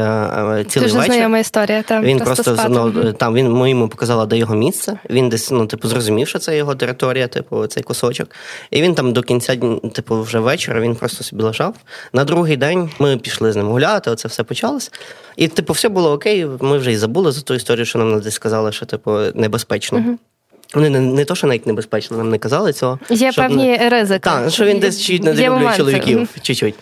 е, 0.60 0.63
цілий 0.63 0.88
Дуже 0.88 1.00
вечір. 1.00 1.13
знайома 1.13 1.39
історія. 1.39 1.84
Там, 1.84 2.04
він 2.04 2.20
просто, 2.20 2.44
просто 2.44 2.70
ну, 2.70 3.13
там 3.13 3.34
він 3.34 3.52
ми 3.52 3.70
йому 3.70 3.89
показала, 3.89 4.26
де 4.26 4.38
його 4.38 4.56
місце. 4.56 5.00
Він 5.10 5.30
десь 5.30 5.52
ну, 5.52 5.65
типу, 5.68 5.88
зрозумів, 5.88 6.28
що 6.28 6.39
це 6.39 6.58
його 6.58 6.76
територія, 6.76 7.28
типу, 7.28 7.68
цей 7.68 7.84
кусочок. 7.84 8.30
І 8.72 8.82
він 8.82 8.96
там 8.96 9.13
до 9.13 9.22
кінця, 9.22 9.58
типу, 9.94 10.22
вже 10.22 10.39
вечора 10.39 10.82
він 10.82 10.96
просто 10.96 11.24
собі 11.24 11.44
лежав. 11.44 11.76
На 12.13 12.24
другий 12.24 12.58
день 12.58 12.89
ми 13.00 13.18
пішли 13.18 13.52
з 13.52 13.56
ним 13.56 13.68
гуляти, 13.68 14.12
оце 14.12 14.28
все 14.28 14.44
почалось. 14.44 14.91
І, 15.36 15.48
типу, 15.48 15.74
все 15.74 15.89
було 15.89 16.12
окей. 16.12 16.46
Ми 16.60 16.78
вже 16.78 16.91
і 16.91 16.98
забули 16.98 17.32
за 17.32 17.41
ту 17.41 17.54
історію, 17.54 17.86
що 17.86 18.00
нам 18.00 18.20
десь 18.20 18.34
сказали, 18.34 18.72
що 18.72 18.86
типу 18.86 19.20
небезпечно. 19.36 20.18
Вони 20.76 20.90
не, 20.90 21.00
не 21.00 21.26
то, 21.26 21.36
що 21.36 21.48
навіть 21.48 21.68
небезпечно, 21.68 22.18
нам 22.18 22.30
не 22.30 22.38
казали 22.38 22.74
цього. 22.74 23.00
Є 23.10 23.32
щоб, 23.32 23.48
певні 23.48 23.78
ну, 23.82 23.90
ризики. 23.90 24.20
Так, 24.20 24.50
що 24.50 24.66
він 24.66 24.80
десь 24.80 25.02
чуть 25.02 25.24
не 25.24 25.34
Є 25.34 25.74
чоловіків. 25.78 26.30
Чуть-чуть. 26.42 26.76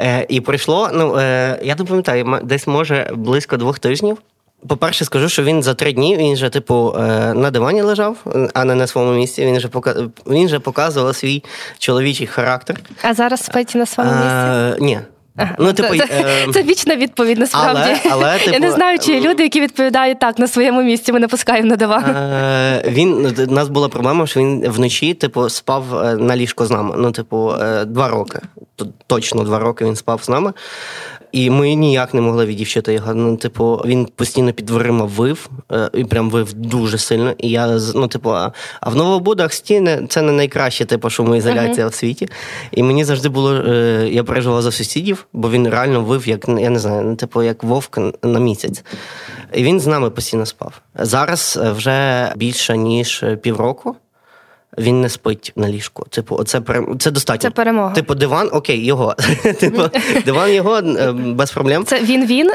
Е, 0.00 0.26
і 0.28 0.40
пройшло, 0.40 0.90
ну, 0.94 1.16
е, 1.18 1.58
я 1.62 1.76
не 1.76 1.84
пам'ятаю, 1.84 2.40
десь 2.42 2.66
може 2.66 3.10
близько 3.14 3.56
двох 3.56 3.78
тижнів. 3.78 4.18
По-перше, 4.68 5.04
скажу, 5.04 5.28
що 5.28 5.42
він 5.42 5.62
за 5.62 5.74
три 5.74 5.92
дні 5.92 6.16
він 6.16 6.36
же, 6.36 6.50
типу, 6.50 6.94
е, 6.98 7.34
на 7.34 7.50
дивані 7.50 7.82
лежав, 7.82 8.16
а 8.54 8.64
не 8.64 8.74
на 8.74 8.86
своєму 8.86 9.14
місці. 9.14 9.46
Він 9.46 9.60
же 9.60 9.68
він 10.26 10.48
же 10.48 10.58
показував 10.58 11.16
свій 11.16 11.44
чоловічий 11.78 12.26
характер. 12.26 12.80
А 13.02 13.14
зараз 13.14 13.44
спить 13.44 13.74
на 13.74 13.86
своєму 13.86 14.14
місці. 14.14 14.28
Е, 14.30 14.76
ні. 14.80 15.00
Ага. 15.36 15.56
Ну, 15.58 15.72
типу, 15.72 15.96
це, 15.96 16.04
е, 16.48 16.52
це 16.52 16.62
вічна 16.62 16.96
відповідь 16.96 17.38
насправді. 17.38 17.80
але- 17.80 18.10
але, 18.10 18.38
Я 18.38 18.44
типу, 18.44 18.58
не 18.58 18.70
знаю, 18.70 18.98
чи 18.98 19.12
є 19.12 19.20
люди, 19.20 19.42
які 19.42 19.60
відповідають 19.60 20.18
так 20.18 20.38
на 20.38 20.48
своєму 20.48 20.82
місці. 20.82 21.12
Ми 21.12 21.20
не 21.20 21.28
пускаємо 21.28 21.68
на 21.68 21.76
диван. 21.76 22.04
Е, 22.04 22.82
він 22.88 23.34
у 23.48 23.52
нас 23.52 23.68
була 23.68 23.88
проблема, 23.88 24.26
що 24.26 24.40
він 24.40 24.68
вночі, 24.70 25.14
типу, 25.14 25.48
спав 25.48 25.98
е, 25.98 26.16
на 26.16 26.36
ліжко 26.36 26.66
з 26.66 26.70
нами. 26.70 26.94
Ну, 26.98 27.12
типу, 27.12 27.54
е, 27.62 27.84
два 27.84 28.08
роки. 28.08 28.38
Точно 29.06 29.44
два 29.44 29.58
роки 29.58 29.84
він 29.84 29.96
спав 29.96 30.22
з 30.24 30.28
нами. 30.28 30.52
І 31.32 31.50
ми 31.50 31.74
ніяк 31.74 32.14
не 32.14 32.20
могли 32.20 32.46
відівчити 32.46 32.92
його. 32.94 33.14
Ну, 33.14 33.36
типу, 33.36 33.82
він 33.84 34.06
постійно 34.16 34.52
під 34.52 34.66
дверима 34.66 35.04
вив, 35.04 35.50
е, 35.72 35.90
і 35.94 36.04
прям 36.04 36.30
вив 36.30 36.52
дуже 36.52 36.98
сильно. 36.98 37.34
І 37.38 37.50
я 37.50 37.78
ну, 37.94 38.08
типу, 38.08 38.30
а, 38.30 38.52
а 38.80 38.90
в 38.90 38.96
Новобудах 38.96 39.52
стіни 39.52 40.06
це 40.08 40.22
не 40.22 40.32
найкраще, 40.32 40.84
типу, 40.84 41.10
шумоізоляція 41.10 41.86
в 41.86 41.94
світі. 41.94 42.28
І 42.70 42.82
мені 42.82 43.04
завжди 43.04 43.28
було. 43.28 43.54
е, 43.54 44.08
Я 44.12 44.24
переживала 44.24 44.62
за 44.62 44.72
сусідів, 44.72 45.26
бо 45.32 45.50
він 45.50 45.68
реально 45.68 46.00
вив, 46.00 46.28
як 46.28 46.48
я 46.48 46.70
не 46.70 46.78
знаю, 46.78 47.02
ну, 47.02 47.16
типу, 47.16 47.42
як 47.42 47.64
вовк 47.64 47.98
на 48.22 48.40
місяць. 48.40 48.84
І 49.54 49.62
він 49.62 49.80
з 49.80 49.86
нами 49.86 50.10
постійно 50.10 50.46
спав. 50.46 50.80
Зараз 50.98 51.58
вже 51.76 52.28
більше 52.36 52.76
ніж 52.76 53.24
півроку. 53.42 53.96
Він 54.78 55.00
не 55.00 55.08
спить 55.08 55.52
на 55.56 55.68
ліжку. 55.68 56.06
Типу, 56.10 56.36
оце 56.36 56.62
це 56.98 57.10
достатньо. 57.10 57.42
Це 57.42 57.50
перемога. 57.50 57.94
Типу, 57.94 58.14
диван, 58.14 58.48
окей, 58.52 58.84
його. 58.84 59.14
Типу, 59.60 59.82
диван 60.24 60.52
його 60.52 60.76
е, 60.76 61.12
без 61.12 61.50
проблем. 61.50 61.84
Це 61.84 62.02
він 62.02 62.26
він. 62.26 62.50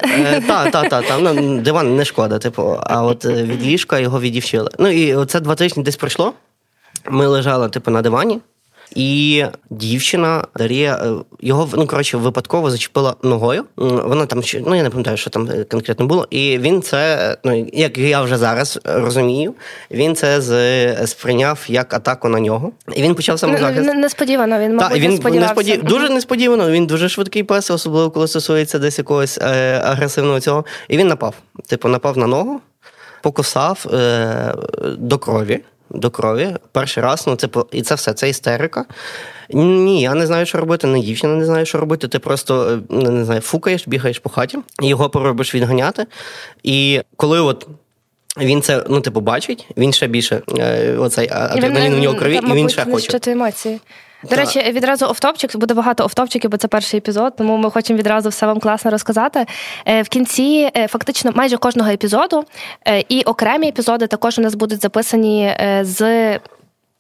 Так, 0.47 0.71
так, 0.71 0.89
так. 0.89 1.03
Ну, 1.19 1.59
диван 1.59 1.95
не 1.95 2.05
шкода, 2.05 2.39
типу, 2.39 2.77
а 2.83 3.03
от 3.03 3.25
е, 3.25 3.43
від 3.43 3.65
ліжка 3.65 3.99
його 3.99 4.19
відівчили. 4.19 4.69
Ну 4.79 4.87
і 4.87 5.15
оце 5.15 5.39
два 5.39 5.55
тижні 5.55 5.83
десь 5.83 5.95
пройшло. 5.95 6.33
Ми 7.09 7.27
лежали, 7.27 7.69
типу, 7.69 7.91
на 7.91 8.01
дивані, 8.01 8.39
і 8.95 9.43
дівчина 9.69 10.43
Дарія 10.55 10.95
е, 10.95 11.09
його 11.41 11.69
ну 11.73 11.87
коротше 11.87 12.17
випадково 12.17 12.71
зачепила 12.71 13.15
ногою. 13.23 13.63
Вона 13.77 14.25
там 14.25 14.41
ну 14.65 14.75
я 14.75 14.83
не 14.83 14.89
пам'ятаю, 14.89 15.17
що 15.17 15.29
там 15.29 15.49
е, 15.51 15.63
конкретно 15.63 16.05
було. 16.05 16.27
І 16.29 16.57
він 16.57 16.81
це, 16.81 17.37
ну 17.43 17.67
як 17.73 17.97
я 17.97 18.21
вже 18.21 18.37
зараз 18.37 18.79
розумію, 18.83 19.53
він 19.91 20.15
це 20.15 20.41
з- 20.41 21.07
сприйняв 21.07 21.65
як 21.67 21.93
атаку 21.93 22.29
на 22.29 22.39
нього. 22.39 22.71
І 22.95 23.01
він 23.01 23.15
почав 23.15 23.39
самозахист. 23.39 23.93
Несподівано 23.93 24.59
він, 24.59 24.75
мабуть, 24.75 24.97
і 24.97 25.01
він 25.01 25.11
не 25.11 25.17
сподівався. 25.17 25.55
несподів... 25.55 25.83
дуже 25.83 26.09
несподівано. 26.09 26.71
Він 26.71 26.87
дуже 26.87 27.09
швидкий 27.09 27.43
пес, 27.43 27.71
особливо 27.71 28.11
коли 28.11 28.27
стосується 28.27 28.79
десь 28.79 28.97
якогось 28.97 29.37
е, 29.41 29.81
агресивного 29.85 30.39
цього. 30.39 30.65
І 30.89 30.97
він 30.97 31.07
напав. 31.07 31.33
Типу, 31.67 31.87
напав 31.87 32.17
на 32.17 32.27
ногу, 32.27 32.61
покусав 33.21 33.85
е, 33.93 34.53
до 34.97 35.17
крові. 35.17 35.59
До 35.89 36.09
крові. 36.09 36.55
Перший 36.71 37.03
раз, 37.03 37.27
ну, 37.27 37.35
типу, 37.35 37.65
і 37.71 37.81
це 37.81 37.95
все, 37.95 38.13
це 38.13 38.29
істерика. 38.29 38.85
Ні, 39.49 40.01
я 40.01 40.13
не 40.13 40.27
знаю, 40.27 40.45
що 40.45 40.57
робити, 40.57 40.87
не 40.87 40.99
дівчина 40.99 41.35
не 41.35 41.45
знає, 41.45 41.65
що 41.65 41.77
робити. 41.77 42.07
Ти 42.07 42.19
просто 42.19 42.81
е, 42.91 42.95
не 42.95 43.25
знаю, 43.25 43.41
фукаєш, 43.41 43.87
бігаєш 43.87 44.19
по 44.19 44.29
хаті, 44.29 44.57
його 44.81 45.09
поробиш 45.09 45.55
відганяти. 45.55 46.05
І 46.63 47.01
коли 47.15 47.39
от. 47.39 47.67
Він 48.39 48.61
це 48.61 48.83
ну 48.89 49.01
типу 49.01 49.21
бачить, 49.21 49.67
він 49.77 49.93
ще 49.93 50.07
більше 50.07 50.41
е, 50.57 50.97
оцей 50.97 51.29
адреналін 51.31 51.95
в 51.95 51.99
нього 51.99 52.15
крові, 52.15 52.35
і 52.35 52.53
він 52.53 52.69
ще 52.69 52.85
хоче. 52.85 53.31
емоції. 53.31 53.79
До 54.29 54.35
Так. 54.35 54.45
речі, 54.45 54.71
відразу 54.71 55.05
офтопчик, 55.05 55.57
буде 55.57 55.73
багато 55.73 56.05
офтопчиків, 56.05 56.51
бо 56.51 56.57
це 56.57 56.67
перший 56.67 56.97
епізод, 56.97 57.33
тому 57.37 57.57
ми 57.57 57.71
хочемо 57.71 57.99
відразу 57.99 58.29
все 58.29 58.45
вам 58.45 58.59
класно 58.59 58.91
розказати. 58.91 59.45
Е, 59.85 60.01
В 60.01 60.09
кінці 60.09 60.69
е, 60.77 60.87
фактично 60.87 61.31
майже 61.35 61.57
кожного 61.57 61.89
епізоду 61.89 62.43
е, 62.87 63.03
і 63.09 63.21
окремі 63.21 63.67
епізоди 63.67 64.07
також 64.07 64.39
у 64.39 64.41
нас 64.41 64.55
будуть 64.55 64.81
записані 64.81 65.55
з. 65.81 66.39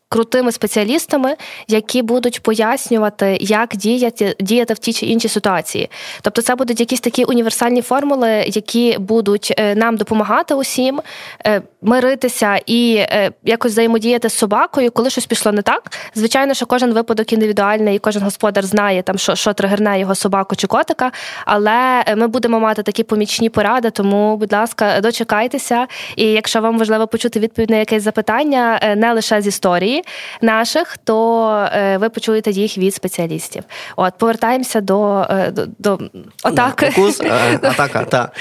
Крутими 0.09 0.51
спеціалістами, 0.51 1.35
які 1.67 2.01
будуть 2.01 2.43
пояснювати, 2.43 3.37
як 3.41 3.75
діяти, 3.75 4.35
діяти 4.39 4.73
в 4.73 4.77
тій 4.77 4.93
чи 4.93 5.05
іншій 5.05 5.27
ситуації. 5.27 5.89
Тобто, 6.21 6.41
це 6.41 6.55
будуть 6.55 6.79
якісь 6.79 6.99
такі 6.99 7.23
універсальні 7.23 7.81
формули, 7.81 8.29
які 8.47 8.97
будуть 8.99 9.53
е, 9.57 9.75
нам 9.75 9.97
допомагати 9.97 10.55
усім 10.55 11.01
е, 11.45 11.61
миритися 11.81 12.59
і 12.65 12.95
е, 12.95 13.31
якось 13.43 13.71
взаємодіяти 13.71 14.29
з 14.29 14.33
собакою, 14.33 14.91
коли 14.91 15.09
щось 15.09 15.25
пішло 15.25 15.51
не 15.51 15.61
так. 15.61 15.91
Звичайно, 16.15 16.53
що 16.53 16.65
кожен 16.65 16.93
випадок 16.93 17.33
індивідуальний, 17.33 17.95
і 17.95 17.99
кожен 17.99 18.23
господар 18.23 18.65
знає 18.65 19.01
там, 19.01 19.17
що, 19.17 19.35
що 19.35 19.53
тригерне 19.53 19.99
його 19.99 20.15
собаку 20.15 20.55
чи 20.55 20.67
котика. 20.67 21.11
Але 21.45 22.03
ми 22.17 22.27
будемо 22.27 22.59
мати 22.59 22.83
такі 22.83 23.03
помічні 23.03 23.49
поради, 23.49 23.89
тому, 23.89 24.37
будь 24.37 24.53
ласка, 24.53 25.01
дочекайтеся. 25.01 25.87
І 26.15 26.25
якщо 26.25 26.61
вам 26.61 26.77
важливо 26.77 27.07
почути 27.07 27.39
відповідь 27.39 27.69
на 27.69 27.77
якесь 27.77 28.03
запитання, 28.03 28.95
не 28.97 29.13
лише 29.13 29.41
з 29.41 29.47
історії 29.47 29.96
наших, 30.41 30.97
то 31.03 31.49
е, 31.73 31.97
ви 31.97 32.09
почуєте 32.09 32.51
їх 32.51 32.77
від 32.77 32.95
спеціалістів. 32.95 33.63
От 33.95 34.13
повертаємося 34.17 34.81
до, 34.81 35.27
е, 35.29 35.51
до, 35.51 35.65
до 35.79 35.99
атаки. 36.43 36.91
Да, 36.95 37.01
укус, 37.01 37.21
е, 37.21 37.59
атака, 37.61 38.05
та. 38.05 38.31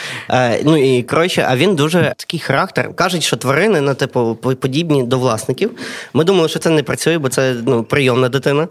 Ну 0.65 0.77
і 0.77 1.03
коротше, 1.03 1.47
а 1.49 1.57
він 1.57 1.77
дуже 1.77 2.15
такий 2.17 2.41
характер. 2.41 2.95
Кажуть, 2.95 3.23
що 3.23 3.37
тварини, 3.37 3.81
ну, 3.81 3.95
типу, 3.95 4.35
подібні 4.35 5.03
до 5.03 5.19
власників. 5.19 5.71
Ми 6.15 6.25
думали, 6.25 6.49
що 6.49 6.59
це 6.59 6.71
не 6.71 6.83
працює, 6.83 7.19
бо 7.19 7.29
це 7.29 7.55
ну, 7.67 7.85
прийомна 7.85 8.29
дитина. 8.29 8.69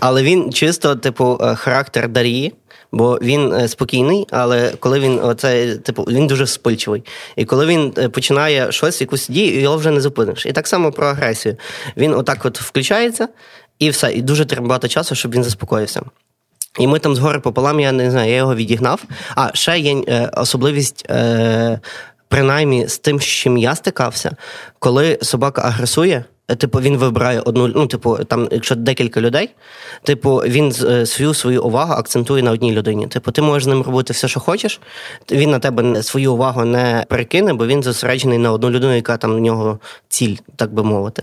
Але 0.00 0.22
він 0.22 0.52
чисто, 0.52 0.96
типу, 0.96 1.40
характер 1.56 2.08
Дарії. 2.08 2.54
Бо 2.92 3.18
він 3.22 3.52
е, 3.52 3.68
спокійний, 3.68 4.26
але 4.30 4.72
коли 4.80 5.00
він 5.00 5.20
оце, 5.22 5.76
типу, 5.76 6.02
він 6.02 6.26
дуже 6.26 6.46
спильчивий. 6.46 7.04
І 7.36 7.44
коли 7.44 7.66
він 7.66 7.92
е, 7.98 8.08
починає 8.08 8.72
щось, 8.72 9.00
якусь 9.00 9.28
дію, 9.28 9.60
його 9.60 9.76
вже 9.76 9.90
не 9.90 10.00
зупиниш. 10.00 10.46
І 10.46 10.52
так 10.52 10.66
само 10.66 10.92
про 10.92 11.06
агресію. 11.06 11.56
Він 11.96 12.14
отак 12.14 12.44
от 12.44 12.60
включається, 12.60 13.28
і 13.78 13.90
все. 13.90 14.12
І 14.12 14.22
дуже 14.22 14.44
треба 14.44 14.66
багато 14.66 14.88
часу, 14.88 15.14
щоб 15.14 15.34
він 15.34 15.44
заспокоївся. 15.44 16.02
І 16.78 16.86
ми 16.86 16.98
там 16.98 17.14
згори 17.14 17.40
пополам, 17.40 17.80
я 17.80 17.92
не 17.92 18.10
знаю, 18.10 18.30
я 18.30 18.36
його 18.36 18.54
відігнав. 18.54 19.04
А 19.34 19.50
ще 19.54 19.78
є 19.78 20.02
е, 20.08 20.30
особливість. 20.36 21.06
Е, 21.10 21.80
Принаймні 22.28 22.88
з 22.88 22.98
тим, 22.98 23.20
з 23.20 23.24
чим 23.24 23.58
я 23.58 23.74
стикався, 23.74 24.36
коли 24.78 25.18
собака 25.22 25.62
агресує, 25.62 26.24
типу 26.56 26.80
він 26.80 26.96
вибирає 26.96 27.40
одну, 27.40 27.68
ну, 27.68 27.86
типу, 27.86 28.16
там, 28.16 28.48
якщо 28.50 28.74
декілька 28.74 29.20
людей, 29.20 29.50
типу, 30.02 30.36
він 30.36 30.72
е, 30.82 31.06
свою 31.06 31.34
свою 31.34 31.62
увагу 31.62 31.92
акцентує 31.92 32.42
на 32.42 32.50
одній 32.50 32.72
людині. 32.72 33.06
Типу, 33.06 33.32
ти 33.32 33.42
можеш 33.42 33.64
з 33.64 33.66
ним 33.66 33.82
робити 33.82 34.12
все, 34.12 34.28
що 34.28 34.40
хочеш. 34.40 34.80
Він 35.30 35.50
на 35.50 35.58
тебе 35.58 36.02
свою 36.02 36.32
увагу 36.32 36.64
не 36.64 37.04
перекине, 37.08 37.54
бо 37.54 37.66
він 37.66 37.82
зосереджений 37.82 38.38
на 38.38 38.52
одну 38.52 38.70
людину, 38.70 38.96
яка 38.96 39.16
там 39.16 39.34
в 39.34 39.38
нього 39.38 39.78
ціль, 40.08 40.36
так 40.56 40.72
би 40.72 40.82
мовити. 40.82 41.22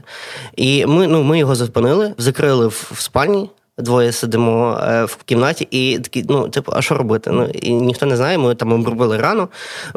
І 0.56 0.86
ми, 0.86 1.08
ну, 1.08 1.24
ми 1.24 1.40
його 1.40 1.56
зупинили, 1.56 2.14
закрили 2.18 2.68
в, 2.68 2.92
в 2.94 3.00
спальні. 3.00 3.50
Двоє 3.78 4.12
сидимо 4.12 4.80
е, 4.84 5.06
в 5.06 5.16
кімнаті, 5.16 5.68
і 5.72 6.00
такі, 6.00 6.26
ну, 6.30 6.50
типу, 6.50 6.72
а 6.76 6.82
що 6.82 6.96
робити? 6.96 7.32
Ну, 7.32 7.46
і 7.46 7.74
ніхто 7.74 8.06
не 8.06 8.18
знає, 8.18 8.38
ми 8.38 8.56
там 8.56 8.74
обробили 8.74 9.18
рану. 9.18 9.48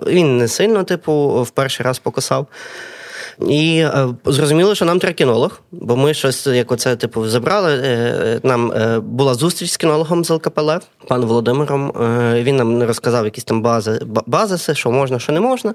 Він 0.06 0.36
не 0.36 0.48
сильно, 0.48 0.84
типу, 0.84 1.42
в 1.42 1.50
перший 1.50 1.86
раз 1.86 1.98
покосав. 1.98 2.46
І 3.46 3.78
е, 3.78 4.08
зрозуміло, 4.24 4.74
що 4.74 4.84
нам 4.84 4.98
треба 4.98 5.14
кінолог, 5.14 5.60
бо 5.72 5.96
ми 5.96 6.14
щось, 6.14 6.46
як 6.46 6.72
оце, 6.72 6.96
типу, 6.96 7.28
забрали. 7.28 7.80
Е, 7.84 8.40
нам 8.42 8.72
е, 8.72 9.00
була 9.00 9.34
зустріч 9.34 9.70
з 9.70 9.76
кінологом 9.76 10.24
з 10.24 10.30
ЛКПЛ, 10.30 10.70
паном 11.08 11.28
Володимиром. 11.28 11.92
Він 12.34 12.56
нам 12.56 12.82
розказав 12.82 13.24
якісь 13.24 13.44
там 13.44 13.62
бази, 13.62 14.00
базиси, 14.26 14.74
що 14.74 14.90
можна, 14.90 15.18
що 15.18 15.32
не 15.32 15.40
можна. 15.40 15.74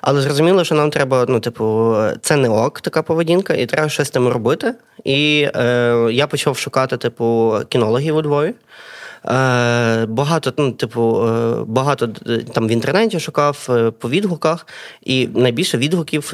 Але 0.00 0.20
зрозуміло, 0.20 0.64
що 0.64 0.74
нам 0.74 0.90
треба, 0.90 1.26
ну, 1.28 1.40
типу, 1.40 1.96
це 2.22 2.36
не 2.36 2.48
ок, 2.48 2.80
така 2.80 3.02
поведінка, 3.02 3.54
і 3.54 3.66
треба 3.66 3.88
щось 3.88 4.08
з 4.08 4.10
тим 4.10 4.28
робити. 4.28 4.74
І 5.04 5.48
е, 5.54 6.08
я 6.12 6.26
почав 6.26 6.56
шукати, 6.56 6.96
типу, 6.96 7.54
кінологів 7.68 8.16
у 8.16 8.22
Львові. 8.22 8.54
Е, 9.26 10.06
багато, 10.06 10.52
ну, 10.56 10.72
типу, 10.72 11.26
е, 11.26 11.64
багато 11.66 12.08
е, 12.26 12.38
там 12.38 12.68
в 12.68 12.70
інтернеті 12.70 13.20
шукав 13.20 13.68
по 13.98 14.10
відгуках, 14.10 14.66
і 15.02 15.26
найбільше 15.26 15.78
відгуків, 15.78 16.32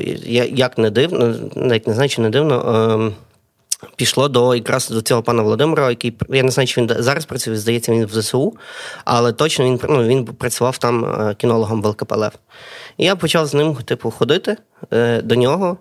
як 0.53 0.79
не 0.79 0.91
дивно, 0.91 1.35
навіть 1.55 1.87
не 1.87 1.95
знаю, 1.95 2.09
чи 2.09 2.21
не 2.21 2.31
дивно. 2.31 3.13
Е, 3.13 3.23
пішло 3.97 4.29
до 4.29 4.55
якраз 4.55 4.89
до 4.91 5.03
цього 5.03 5.23
пана 5.23 5.43
Володимира, 5.43 5.91
який 5.91 6.17
я 6.29 6.43
не 6.43 6.51
знаю, 6.51 6.67
чи 6.67 6.81
він 6.81 6.91
зараз 6.99 7.25
працює, 7.25 7.57
здається, 7.57 7.93
він 7.93 8.07
в 8.07 8.21
ЗСУ, 8.21 8.57
але 9.05 9.33
точно 9.33 9.65
він 9.65 9.81
ну, 9.89 10.05
він 10.05 10.25
працював 10.25 10.79
там 10.79 11.35
кінологом 11.39 11.83
в 11.83 11.87
ЛКПЛФ. 11.87 12.35
І 12.97 13.05
я 13.05 13.17
почав 13.17 13.47
з 13.47 13.55
ним, 13.55 13.75
типу, 13.75 14.11
ходити 14.11 14.57
до 15.25 15.35
нього. 15.35 15.79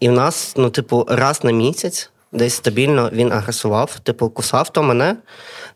І 0.00 0.08
в 0.08 0.12
нас, 0.12 0.54
ну, 0.56 0.70
типу, 0.70 1.06
раз 1.08 1.44
на 1.44 1.52
місяць. 1.52 2.10
Десь 2.32 2.54
стабільно 2.54 3.10
він 3.12 3.32
агресував, 3.32 3.98
типу, 3.98 4.28
кусав 4.28 4.68
то 4.68 4.82
мене, 4.82 5.16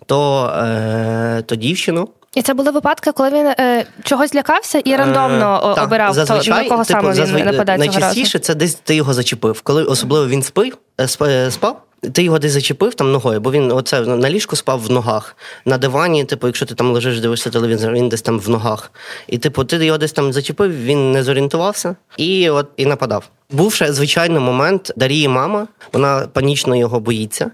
то 0.07 0.47
е, 0.47 1.43
то 1.47 1.57
дівчину. 1.57 2.09
І 2.35 2.43
це 2.43 2.55
були 2.55 2.71
випадки, 2.71 3.13
коли 3.13 3.31
він 3.31 3.47
е, 3.47 3.87
чогось 4.03 4.35
лякався 4.35 4.79
і 4.79 4.97
рандомно 4.97 5.75
е, 5.79 5.83
обирав, 5.83 6.15
зазвичай, 6.15 6.57
то, 6.57 6.63
на 6.63 6.69
кого 6.69 6.85
типу, 6.85 7.01
саме 7.01 7.09
він 7.09 7.15
зазв... 7.15 7.45
нападає 7.45 7.79
Найчастіше 7.79 8.39
це 8.39 8.55
десь 8.55 8.75
ти 8.75 8.95
його 8.95 9.15
зачепив. 9.15 9.61
Коли 9.61 9.85
особливо 9.85 10.27
він 10.27 10.43
спив, 10.43 10.79
е, 10.99 11.09
е, 11.23 11.51
спав, 11.51 11.83
ти 12.13 12.23
його 12.23 12.39
десь 12.39 12.53
зачепив 12.53 12.95
там 12.95 13.13
ногою, 13.13 13.41
бо 13.41 13.51
він 13.51 13.73
оце 13.73 14.01
на 14.01 14.31
ліжку 14.31 14.57
спав 14.57 14.81
в 14.81 14.91
ногах. 14.91 15.37
На 15.65 15.79
дивані, 15.79 16.25
типу, 16.25 16.47
якщо 16.47 16.67
ти 16.67 16.75
там 16.75 16.93
лежиш, 16.93 17.21
дивишся 17.21 17.51
телевізор, 17.51 17.93
він 17.93 18.09
десь 18.09 18.23
там 18.23 18.41
в 18.41 18.49
ногах. 18.49 18.93
І, 19.27 19.39
типу, 19.39 19.65
ти 19.65 19.87
його 19.87 19.99
десь 19.99 20.13
там 20.13 20.33
зачепив, 20.33 20.85
він 20.85 21.13
не 21.13 21.23
зорієнтувався 21.23 21.97
і 22.17 22.51
от 22.51 22.67
і 22.77 22.87
нападав. 22.87 23.29
Був 23.51 23.75
ще 23.75 23.93
звичайний 23.93 24.41
момент 24.41 24.93
Дарії 24.97 25.29
мама, 25.29 25.69
вона 25.93 26.29
панічно 26.33 26.77
його 26.77 27.01
боїться. 27.01 27.51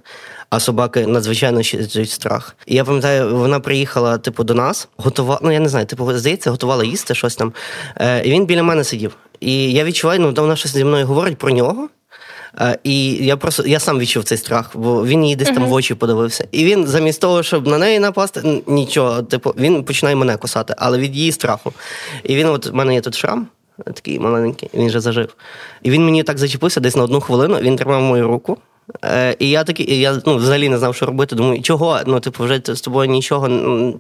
А 0.51 0.61
собаки 0.61 1.07
надзвичайно 1.07 1.63
щитують 1.63 2.11
страх. 2.11 2.57
І 2.67 2.75
я 2.75 2.85
пам'ятаю, 2.85 3.37
вона 3.37 3.61
приїхала, 3.61 4.19
типу, 4.19 4.45
до 4.45 4.55
нас, 4.55 4.89
готувала, 4.97 5.41
ну 5.43 5.53
я 5.53 5.61
не 5.61 5.69
знаю, 5.69 5.87
типу, 5.87 6.13
здається, 6.13 6.51
готувала 6.51 6.85
їсти 6.85 7.15
щось 7.15 7.37
там. 7.37 7.53
Е, 7.97 8.23
І 8.25 8.31
він 8.31 8.47
біля 8.47 8.63
мене 8.63 8.85
сидів. 8.85 9.17
І 9.41 9.73
я 9.73 9.85
відчуваю, 9.85 10.21
ну 10.21 10.33
вона 10.37 10.57
щось 10.57 10.73
зі 10.73 10.85
мною 10.85 11.07
говорить 11.07 11.39
про 11.39 11.51
нього. 11.51 11.89
Uh, 12.59 12.79
і 12.85 13.13
я 13.27 13.37
просто 13.37 13.67
я 13.67 13.79
сам 13.79 13.99
відчув 13.99 14.25
цей 14.25 14.39
страх, 14.39 14.71
бо 14.75 15.07
він 15.07 15.25
їй 15.25 15.37
десь 15.37 15.49
там 15.49 15.65
в 15.65 15.73
очі 15.73 15.95
подивився. 15.95 16.49
І 16.53 16.65
він, 16.65 16.87
замість 16.87 17.21
того, 17.21 17.43
щоб 17.43 17.67
на 17.67 17.79
неї 17.79 17.99
напасти, 17.99 18.63
нічого, 18.67 19.23
типу, 19.23 19.55
він 19.59 19.85
починає 19.85 20.17
мене 20.17 20.37
косати, 20.37 20.75
але 20.79 20.99
від 20.99 21.17
її 21.17 21.33
страху. 21.33 21.73
І 22.25 22.37
він, 22.37 22.47
от 22.47 22.67
в 22.67 22.75
мене 22.75 22.95
є 22.95 23.01
тут 23.01 23.15
шрам, 23.15 23.47
такий 23.85 24.19
маленький, 24.19 24.71
він 24.75 24.87
вже 24.87 25.01
зажив. 25.01 25.35
І 25.83 25.91
він 25.91 26.05
мені 26.05 26.23
так 26.23 26.39
зачепився 26.39 26.81
десь 26.81 26.97
на 26.97 27.03
одну 27.03 27.21
хвилину, 27.21 27.59
він 27.59 27.77
тримав 27.77 28.03
мою 28.03 28.29
руку. 28.29 28.59
Е, 29.05 29.37
І 29.39 29.51
я 29.51 29.65
такий, 29.65 30.01
я 30.01 30.21
ну, 30.27 30.37
взагалі 30.37 30.69
не 30.69 30.79
знав, 30.79 30.95
що 30.95 31.07
робити. 31.07 31.37
Думаю, 31.37 31.63
чого? 31.63 32.01
Ну, 32.07 32.21
типу, 32.21 32.45
вже 32.45 32.61
з 32.67 32.81
тобою 32.81 33.11
нічого, 33.11 33.49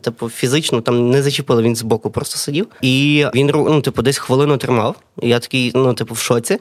типу, 0.03 0.29
фізично 0.29 0.81
там 0.81 1.11
не 1.11 1.23
зачепили, 1.23 1.63
він 1.63 1.77
збоку 1.77 2.11
просто 2.11 2.37
сидів. 2.37 2.67
І 2.83 3.27
він 3.35 3.51
ну, 3.55 3.81
типу, 3.81 4.03
десь 4.03 4.19
хвилину 4.19 4.57
тримав. 4.57 4.97
І 5.23 5.29
я 5.29 5.39
такий, 5.39 5.73
ну, 5.75 5.95
типу, 5.95 6.15
в 6.15 6.19
шоці, 6.19 6.59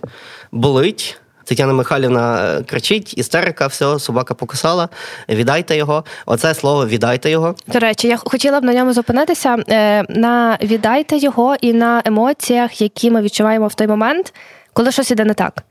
болить. 0.52 1.18
Тетяна 1.50 1.74
Михайлівна 1.74 2.56
е, 2.60 2.64
кричить, 2.64 3.18
істерика, 3.18 3.68
все, 3.68 4.00
собака 4.00 4.34
покусала, 4.34 4.90
віддайте 5.30 5.78
його. 5.78 6.04
Оце 6.26 6.54
слово 6.54 6.88
віддайте 6.88 7.30
його. 7.30 7.56
До 7.68 7.80
речі, 7.80 8.08
я 8.08 8.18
хотіла 8.18 8.60
б 8.60 8.64
на 8.64 8.74
ньому 8.74 8.94
зупинитися 8.94 9.58
е, 9.70 10.04
на 10.10 10.58
віддайте 10.62 11.18
його 11.18 11.56
і 11.62 11.74
на 11.74 12.02
емоціях, 12.06 12.82
які 12.82 13.12
ми 13.12 13.22
відчуваємо 13.22 13.68
в 13.68 13.74
той 13.74 13.88
момент, 13.88 14.34
коли 14.74 14.92
щось 14.92 15.12
іде 15.12 15.26
не 15.26 15.34
так. 15.34 15.64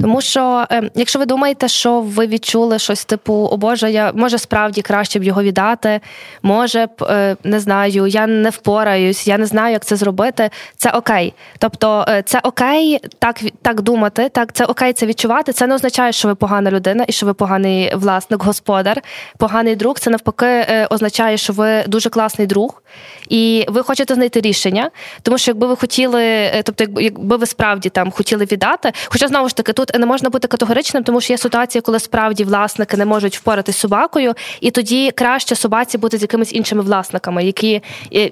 Тому 0.00 0.20
що, 0.20 0.66
ем, 0.70 0.90
якщо 0.94 1.18
ви 1.18 1.26
думаєте, 1.26 1.68
що 1.68 2.00
ви 2.00 2.26
відчули 2.26 2.78
щось 2.78 3.04
типу, 3.04 3.34
о 3.34 3.56
Боже, 3.56 3.90
я 3.90 4.12
може 4.14 4.38
справді 4.38 4.82
краще 4.82 5.18
б 5.18 5.24
його 5.24 5.42
віддати, 5.42 6.00
може 6.42 6.86
б 6.86 7.02
е, 7.02 7.36
не 7.44 7.60
знаю, 7.60 8.06
я 8.06 8.26
не 8.26 8.50
впораюсь, 8.50 9.26
я 9.26 9.38
не 9.38 9.46
знаю, 9.46 9.72
як 9.72 9.84
це 9.84 9.96
зробити. 9.96 10.50
Це 10.76 10.90
окей. 10.90 11.34
Тобто, 11.58 12.04
е, 12.08 12.22
це 12.22 12.40
окей, 12.42 13.00
так 13.18 13.40
так 13.62 13.80
думати, 13.80 14.28
так 14.28 14.52
це 14.52 14.64
окей, 14.64 14.92
це 14.92 15.06
відчувати. 15.06 15.52
Це 15.52 15.66
не 15.66 15.74
означає, 15.74 16.12
що 16.12 16.28
ви 16.28 16.34
погана 16.34 16.70
людина 16.70 17.04
і 17.08 17.12
що 17.12 17.26
ви 17.26 17.34
поганий 17.34 17.94
власник, 17.94 18.42
господар, 18.42 19.02
поганий 19.38 19.76
друг. 19.76 19.98
Це 19.98 20.10
навпаки 20.10 20.46
е, 20.46 20.86
означає, 20.90 21.36
що 21.36 21.52
ви 21.52 21.84
дуже 21.86 22.10
класний 22.10 22.46
друг, 22.46 22.82
і 23.28 23.64
ви 23.68 23.82
хочете 23.82 24.14
знайти 24.14 24.40
рішення. 24.40 24.90
Тому 25.22 25.38
що 25.38 25.50
якби 25.50 25.66
ви 25.66 25.76
хотіли, 25.76 26.50
тобто, 26.64 27.00
якби 27.00 27.36
ви 27.36 27.46
справді 27.46 27.88
там 27.88 28.10
хотіли 28.10 28.44
віддати, 28.44 28.92
хоча 29.08 29.28
знову 29.28 29.48
ж 29.48 29.56
таки 29.56 29.72
тут 29.72 29.85
тут 29.86 30.00
не 30.00 30.06
можна 30.06 30.30
бути 30.30 30.48
категоричним, 30.48 31.02
тому 31.02 31.20
що 31.20 31.32
є 31.32 31.38
ситуації, 31.38 31.82
коли 31.82 31.98
справді 31.98 32.44
власники 32.44 32.96
не 32.96 33.04
можуть 33.04 33.36
впоратись 33.36 33.76
з 33.76 33.78
собакою, 33.78 34.34
і 34.60 34.70
тоді 34.70 35.10
краще 35.10 35.54
собаці 35.54 35.98
бути 35.98 36.18
з 36.18 36.22
якимись 36.22 36.52
іншими 36.52 36.82
власниками, 36.82 37.44
які 37.44 37.82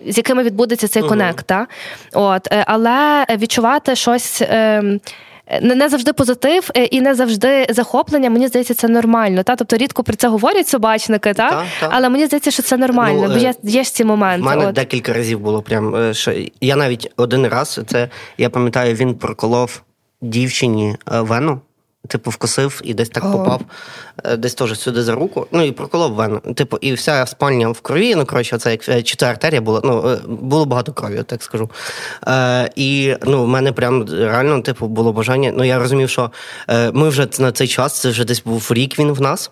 з 0.07 0.17
якими 0.17 0.43
відбудеться 0.43 0.89
цей 0.89 1.03
конект. 1.03 1.53
От 2.13 2.49
е, 2.53 2.65
але 2.67 3.27
відчувати 3.31 3.97
щось. 3.97 4.43
Ем, 4.49 5.01
не 5.63 5.89
завжди 5.89 6.13
позитив 6.13 6.71
е, 6.77 6.85
і 6.85 7.01
не 7.01 7.15
завжди 7.15 7.67
захоплення. 7.69 8.31
Мені 8.31 8.49
здається, 8.49 8.75
це 8.75 8.89
нормально. 8.89 9.43
Та 9.43 9.57
тобто 9.57 9.77
рідко 9.77 10.03
про 10.03 10.17
це 10.17 10.29
говорять 10.29 10.69
собачники, 10.69 11.35
та, 11.35 11.51
та, 11.51 11.65
та. 11.81 11.89
але 11.91 12.09
мені 12.09 12.27
здається, 12.27 12.51
що 12.51 12.63
це 12.63 12.77
нормально. 12.77 13.25
Ну, 13.29 13.35
бо 13.35 13.41
є 13.41 13.55
є 13.63 13.85
ж 13.85 13.95
ці 13.95 14.05
моменти. 14.05 14.43
У 14.43 14.45
мене 14.45 14.67
От. 14.67 14.75
декілька 14.75 15.13
разів 15.13 15.41
було 15.41 15.63
прям 15.63 16.15
що 16.15 16.33
я 16.61 16.77
навіть 16.77 17.13
один 17.17 17.47
раз 17.47 17.81
це 17.87 18.09
я 18.39 18.51
пам'ятаю, 18.51 18.95
він 18.95 19.15
проколов 19.15 19.83
дівчині 20.25 20.97
е, 21.13 21.21
вену. 21.21 21.61
Типу, 22.09 22.31
вкусив 22.31 22.81
і 22.85 22.95
десь 22.95 23.09
так 23.09 23.33
попав, 23.33 23.61
е, 24.25 24.37
десь 24.37 24.55
теж 24.55 24.79
сюди 24.79 25.03
за 25.03 25.15
руку. 25.15 25.47
Ну 25.53 25.63
і 25.63 25.73
проколов 25.73 26.13
вену. 26.13 26.41
Типу, 26.41 26.79
і 26.81 26.93
вся 26.93 27.27
спальня 27.27 27.69
в 27.69 27.81
крові. 27.81 28.15
Ну, 28.15 28.27
коротше, 28.27 28.59
це 28.59 28.71
як 28.71 28.89
е, 28.89 29.03
чита 29.03 29.27
артерія 29.27 29.61
була. 29.61 29.81
Ну, 29.85 30.19
було 30.27 30.65
багато 30.65 30.93
крові, 30.93 31.23
так 31.27 31.43
скажу. 31.43 31.71
Е, 32.29 32.71
І 32.77 33.15
ну, 33.23 33.45
в 33.45 33.49
мене 33.49 33.73
прям 33.73 34.05
реально, 34.09 34.61
типу, 34.61 34.89
було 34.89 35.13
бажання. 35.13 35.53
Ну, 35.57 35.65
я 35.65 35.79
розумів, 35.79 36.11
що 36.11 36.31
е, 36.69 36.93
ми 36.93 37.09
вже 37.09 37.29
на 37.39 37.53
цей 37.53 37.69
час, 37.69 38.01
це 38.01 38.09
вже 38.09 38.25
десь 38.25 38.43
був 38.43 38.69
рік 38.71 38.99
він 38.99 39.13
в 39.13 39.21
нас. 39.21 39.51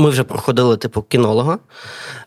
Ми 0.00 0.10
вже 0.10 0.24
проходили 0.24 0.76
типу 0.76 1.02
кінолога. 1.02 1.58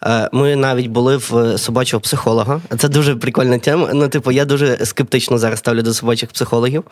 Е, 0.03 0.29
ми 0.31 0.55
навіть 0.55 0.88
були 0.88 1.17
в 1.17 1.57
собачого 1.57 2.01
психолога. 2.01 2.62
Це 2.77 2.89
дуже 2.89 3.15
прикольна 3.15 3.57
тема. 3.59 3.89
Ну, 3.93 4.07
типу, 4.07 4.31
я 4.31 4.45
дуже 4.45 4.86
скептично 4.86 5.38
зараз 5.38 5.59
ставлю 5.59 5.81
до 5.81 5.93
собачих 5.93 6.29
психологів. 6.29 6.83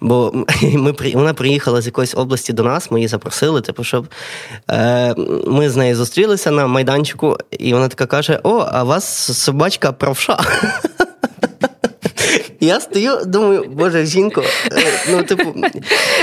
Бо 0.00 0.32
ми 0.62 0.94
вона 1.14 1.34
приїхала 1.34 1.80
з 1.80 1.86
якоїсь 1.86 2.14
області 2.14 2.52
до 2.52 2.62
нас, 2.62 2.90
ми 2.90 2.98
її 2.98 3.08
запросили, 3.08 3.60
типу, 3.60 3.84
щоб 3.84 4.06
е, 4.70 5.14
ми 5.46 5.70
з 5.70 5.76
нею 5.76 5.96
зустрілися 5.96 6.50
на 6.50 6.66
майданчику, 6.66 7.38
і 7.50 7.74
вона 7.74 7.88
така 7.88 8.06
каже: 8.06 8.40
О, 8.42 8.68
а 8.72 8.84
у 8.84 8.86
вас 8.86 9.32
собачка 9.38 9.92
правша. 9.92 10.38
Я 12.60 12.80
стою, 12.80 13.18
думаю, 13.26 13.64
боже, 13.72 14.06
жінко, 14.06 14.42
е, 14.72 14.82
ну, 15.10 15.22
типу. 15.22 15.44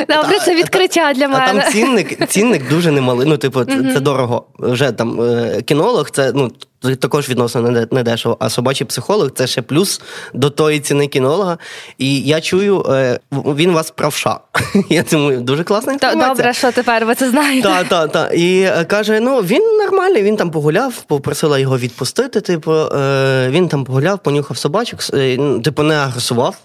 Добре, 0.09 0.39
це 0.45 0.55
відкриття 0.55 1.13
для 1.13 1.27
мене. 1.27 1.45
А 1.47 1.53
там 1.53 1.71
цінник 1.71 2.27
цінник 2.27 2.69
дуже 2.69 2.91
немалий. 2.91 3.27
Ну, 3.27 3.37
типу, 3.37 3.65
це, 3.65 3.93
це 3.93 3.99
дорого. 3.99 4.47
Вже 4.59 4.91
там 4.91 5.21
е, 5.21 5.61
кінолог, 5.61 6.11
це 6.11 6.31
ну, 6.35 6.51
також 6.95 7.29
відносно 7.29 7.87
не 7.91 8.03
дешево. 8.03 8.37
А 8.39 8.49
собачий 8.49 8.87
психолог 8.87 9.31
це 9.31 9.47
ще 9.47 9.61
плюс 9.61 10.01
до 10.33 10.49
тої 10.49 10.79
ціни 10.79 11.07
кінолога. 11.07 11.57
І 11.97 12.21
я 12.21 12.41
чую, 12.41 12.85
е, 12.89 13.19
він 13.31 13.71
вас 13.71 13.91
правша. 13.91 14.39
Я 14.89 15.03
думаю, 15.11 15.41
дуже 15.41 15.63
класна 15.63 15.93
інформація. 15.93 16.29
Добре, 16.29 16.53
що 16.53 16.71
тепер 16.71 17.05
ви 17.05 17.15
це 17.15 17.29
знаєте. 17.29 17.67
Так, 17.67 17.87
так, 17.87 18.11
так. 18.11 18.33
І 18.33 18.61
е, 18.61 18.85
каже: 18.85 19.19
ну 19.19 19.39
він 19.39 19.77
нормальний, 19.77 20.23
він 20.23 20.37
там 20.37 20.51
погуляв, 20.51 21.03
попросила 21.03 21.59
його 21.59 21.77
відпустити. 21.77 22.41
Типу, 22.41 22.71
е, 22.73 23.49
він 23.49 23.67
там 23.67 23.83
погуляв, 23.83 24.19
понюхав 24.19 24.57
собачок, 24.57 24.99
ну, 25.13 25.59
типу, 25.59 25.83
не 25.83 25.95
агресував. 25.95 26.55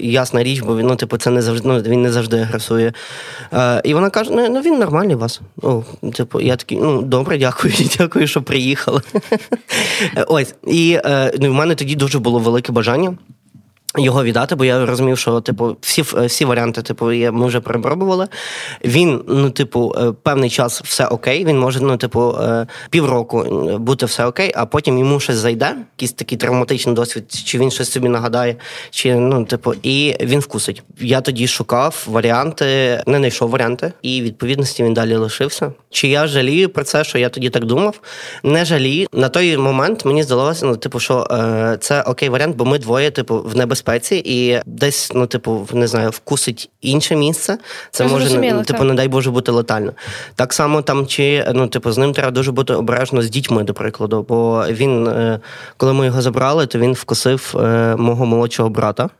Ясна 0.00 0.42
річ, 0.42 0.60
бо 0.60 0.76
він 0.76 0.86
ну, 0.86 0.96
типу, 0.96 1.16
це 1.16 1.30
не 1.30 1.42
завжди 1.42 1.68
ну, 1.68 1.80
він 1.80 2.02
не 2.02 2.12
завжди 2.12 2.40
агресує. 2.40 2.92
І 3.84 3.94
вона 3.94 4.10
каже: 4.10 4.30
ну 4.30 4.60
він 4.60 4.78
нормальний 4.78 5.16
вас. 5.16 5.40
Ну, 5.62 5.84
типу, 6.14 6.40
я 6.40 6.56
такий, 6.56 6.78
ну 6.78 7.02
добре, 7.02 7.38
дякую, 7.38 7.74
дякую, 7.98 8.26
що 8.26 8.42
приїхали. 8.42 9.00
Ось. 10.26 10.54
І 10.66 11.00
е, 11.04 11.32
ну, 11.40 11.50
в 11.50 11.54
мене 11.54 11.74
тоді 11.74 11.94
дуже 11.94 12.18
було 12.18 12.38
велике 12.38 12.72
бажання. 12.72 13.16
Його 13.98 14.24
віддати, 14.24 14.54
бо 14.54 14.64
я 14.64 14.86
розумів, 14.86 15.18
що 15.18 15.40
типу 15.40 15.76
всі 15.80 16.02
всі 16.02 16.44
варіанти, 16.44 16.82
типу, 16.82 17.06
ми 17.06 17.46
вже 17.46 17.60
перепробували. 17.60 18.28
Він, 18.84 19.20
ну, 19.28 19.50
типу, 19.50 19.94
е, 19.98 20.12
певний 20.22 20.50
час 20.50 20.82
все 20.82 21.06
окей. 21.06 21.44
Він 21.44 21.58
може, 21.58 21.80
ну, 21.80 21.96
типу, 21.96 22.34
е, 22.40 22.66
півроку 22.90 23.42
бути 23.78 24.06
все 24.06 24.26
окей, 24.26 24.52
а 24.54 24.66
потім 24.66 24.98
йому 24.98 25.20
щось 25.20 25.36
зайде, 25.36 25.76
якийсь 25.96 26.12
такий 26.12 26.38
травматичний 26.38 26.94
досвід, 26.94 27.32
чи 27.44 27.58
він 27.58 27.70
щось 27.70 27.90
собі 27.90 28.08
нагадає, 28.08 28.56
чи 28.90 29.14
ну, 29.14 29.44
типу, 29.44 29.74
і 29.82 30.16
він 30.20 30.40
вкусить. 30.40 30.82
Я 31.00 31.20
тоді 31.20 31.46
шукав 31.46 32.04
варіанти, 32.06 32.64
не 33.06 33.18
знайшов 33.18 33.50
варіанти, 33.50 33.92
і 34.02 34.22
відповідності 34.22 34.84
він 34.84 34.94
далі 34.94 35.16
лишився. 35.16 35.72
Чи 35.90 36.08
я 36.08 36.26
жалію 36.26 36.68
про 36.68 36.84
це, 36.84 37.04
що 37.04 37.18
я 37.18 37.28
тоді 37.28 37.50
так 37.50 37.64
думав? 37.64 38.00
Не 38.42 38.64
жалію. 38.64 39.06
На 39.12 39.28
той 39.28 39.56
момент 39.56 40.04
мені 40.04 40.22
здалося, 40.22 40.66
ну, 40.66 40.76
типу, 40.76 41.00
що 41.00 41.26
е, 41.30 41.76
це 41.80 42.02
окей 42.02 42.28
варіант, 42.28 42.56
бо 42.56 42.64
ми 42.64 42.78
двоє, 42.78 43.10
типу, 43.10 43.42
в 43.42 43.56
небезпеці 43.56 43.81
безпеці, 43.82 44.22
і 44.24 44.60
десь, 44.66 45.12
ну, 45.14 45.26
типу, 45.26 45.68
не 45.72 45.86
знаю, 45.86 46.10
вкусить 46.10 46.70
інше 46.80 47.16
місце. 47.16 47.58
Це 47.90 48.06
може 48.06 48.38
не 48.38 48.64
типу, 48.64 48.84
не 48.84 48.94
дай 48.94 49.08
Боже 49.08 49.30
бути 49.30 49.52
летально. 49.52 49.92
Так 50.34 50.52
само 50.52 50.82
там, 50.82 51.06
чи 51.06 51.44
ну, 51.54 51.66
типу, 51.66 51.92
з 51.92 51.98
ним 51.98 52.12
треба 52.12 52.30
дуже 52.30 52.52
бути 52.52 52.74
обережно 52.74 53.22
з 53.22 53.30
дітьми, 53.30 53.62
до 53.62 53.74
прикладу. 53.74 54.26
Бо 54.28 54.64
він, 54.70 55.06
е, 55.06 55.40
коли 55.76 55.92
ми 55.92 56.06
його 56.06 56.22
забрали, 56.22 56.66
то 56.66 56.78
він 56.78 56.92
вкусив 56.92 57.54
е, 57.54 57.96
мого 57.96 58.26
молодшого 58.26 58.68
брата. 58.68 59.10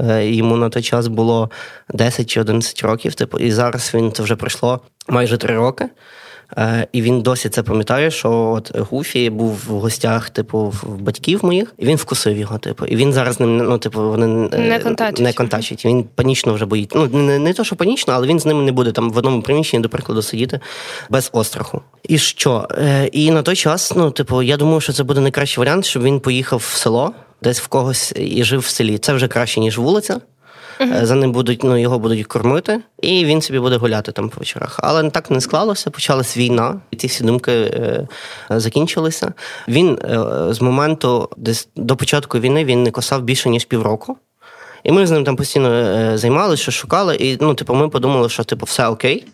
Е, 0.00 0.26
йому 0.26 0.56
на 0.56 0.68
той 0.68 0.82
час 0.82 1.06
було 1.06 1.50
10 1.88 2.30
чи 2.30 2.40
11 2.40 2.82
років, 2.82 3.14
типу, 3.14 3.38
і 3.38 3.50
зараз 3.50 3.90
він 3.94 4.12
це 4.12 4.22
вже 4.22 4.36
пройшло 4.36 4.80
майже 5.08 5.36
три 5.36 5.54
роки. 5.54 5.88
Е, 6.58 6.86
і 6.92 7.02
він 7.02 7.22
досі 7.22 7.48
це 7.48 7.62
пам'ятає, 7.62 8.10
що 8.10 8.30
от 8.32 8.78
Гуфі 8.78 9.30
був 9.30 9.64
в 9.68 9.70
гостях, 9.70 10.30
типу, 10.30 10.58
в 10.82 11.00
батьків 11.00 11.44
моїх, 11.44 11.74
і 11.78 11.86
він 11.86 11.96
вкусив 11.96 12.38
його, 12.38 12.58
типу. 12.58 12.86
І 12.86 12.96
він 12.96 13.12
зараз 13.12 13.40
ним 13.40 13.56
ну, 13.56 13.78
типу, 13.78 14.02
вони 14.02 14.48
е, 14.52 14.58
не 14.58 14.78
контачить. 14.78 15.20
Не 15.20 15.32
контачить. 15.32 15.84
Він 15.84 16.04
панічно 16.04 16.54
вже 16.54 16.66
боїть. 16.66 16.92
Ну, 16.94 17.06
не, 17.06 17.38
не 17.38 17.52
то, 17.52 17.64
що 17.64 17.76
панічно, 17.76 18.14
але 18.14 18.26
він 18.26 18.40
з 18.40 18.46
ними 18.46 18.62
не 18.62 18.72
буде 18.72 18.92
там 18.92 19.10
в 19.10 19.16
одному 19.16 19.42
приміщенні, 19.42 19.82
до 19.82 19.88
прикладу, 19.88 20.22
сидіти 20.22 20.60
без 21.10 21.30
остраху. 21.32 21.82
І 22.08 22.18
що? 22.18 22.68
Е, 22.70 23.06
і 23.06 23.30
на 23.30 23.42
той 23.42 23.56
час, 23.56 23.92
ну, 23.96 24.10
типу, 24.10 24.42
я 24.42 24.56
думаю, 24.56 24.80
що 24.80 24.92
це 24.92 25.02
буде 25.02 25.20
найкращий 25.20 25.60
варіант, 25.60 25.84
щоб 25.84 26.02
він 26.02 26.20
поїхав 26.20 26.58
в 26.58 26.76
село, 26.76 27.12
десь 27.42 27.60
в 27.60 27.66
когось 27.66 28.12
і 28.16 28.44
жив 28.44 28.60
в 28.60 28.66
селі. 28.66 28.98
Це 28.98 29.12
вже 29.12 29.28
краще, 29.28 29.60
ніж 29.60 29.78
вулиця. 29.78 30.20
Uh-huh. 30.80 31.04
За 31.04 31.14
ним 31.14 31.32
будуть, 31.32 31.64
ну 31.64 31.76
його 31.76 31.98
будуть 31.98 32.26
кормити, 32.26 32.80
і 33.02 33.24
він 33.24 33.42
собі 33.42 33.58
буде 33.58 33.76
гуляти 33.76 34.12
там 34.12 34.28
по 34.28 34.40
вечорах. 34.40 34.80
Але 34.82 35.10
так 35.10 35.30
не 35.30 35.40
склалося. 35.40 35.90
Почалась 35.90 36.36
війна, 36.36 36.80
і 36.90 36.96
ці 36.96 37.06
всі 37.06 37.24
думки 37.24 37.52
е, 37.52 38.06
закінчилися. 38.50 39.32
Він 39.68 39.98
е, 40.04 40.18
з 40.54 40.60
моменту, 40.60 41.28
десь 41.36 41.68
до 41.76 41.96
початку 41.96 42.38
війни, 42.38 42.64
він 42.64 42.82
не 42.82 42.90
косав 42.90 43.22
більше 43.22 43.50
ніж 43.50 43.64
півроку. 43.64 44.16
І 44.84 44.92
ми 44.92 45.06
з 45.06 45.10
ним 45.10 45.24
там 45.24 45.36
постійно 45.36 45.72
е, 45.72 46.18
займалися, 46.18 46.70
шукали, 46.70 47.16
і 47.16 47.38
ну, 47.40 47.54
типу, 47.54 47.74
ми 47.74 47.88
подумали, 47.88 48.28
що 48.28 48.44
типу, 48.44 48.66
все 48.66 48.88
окей. 48.88 49.24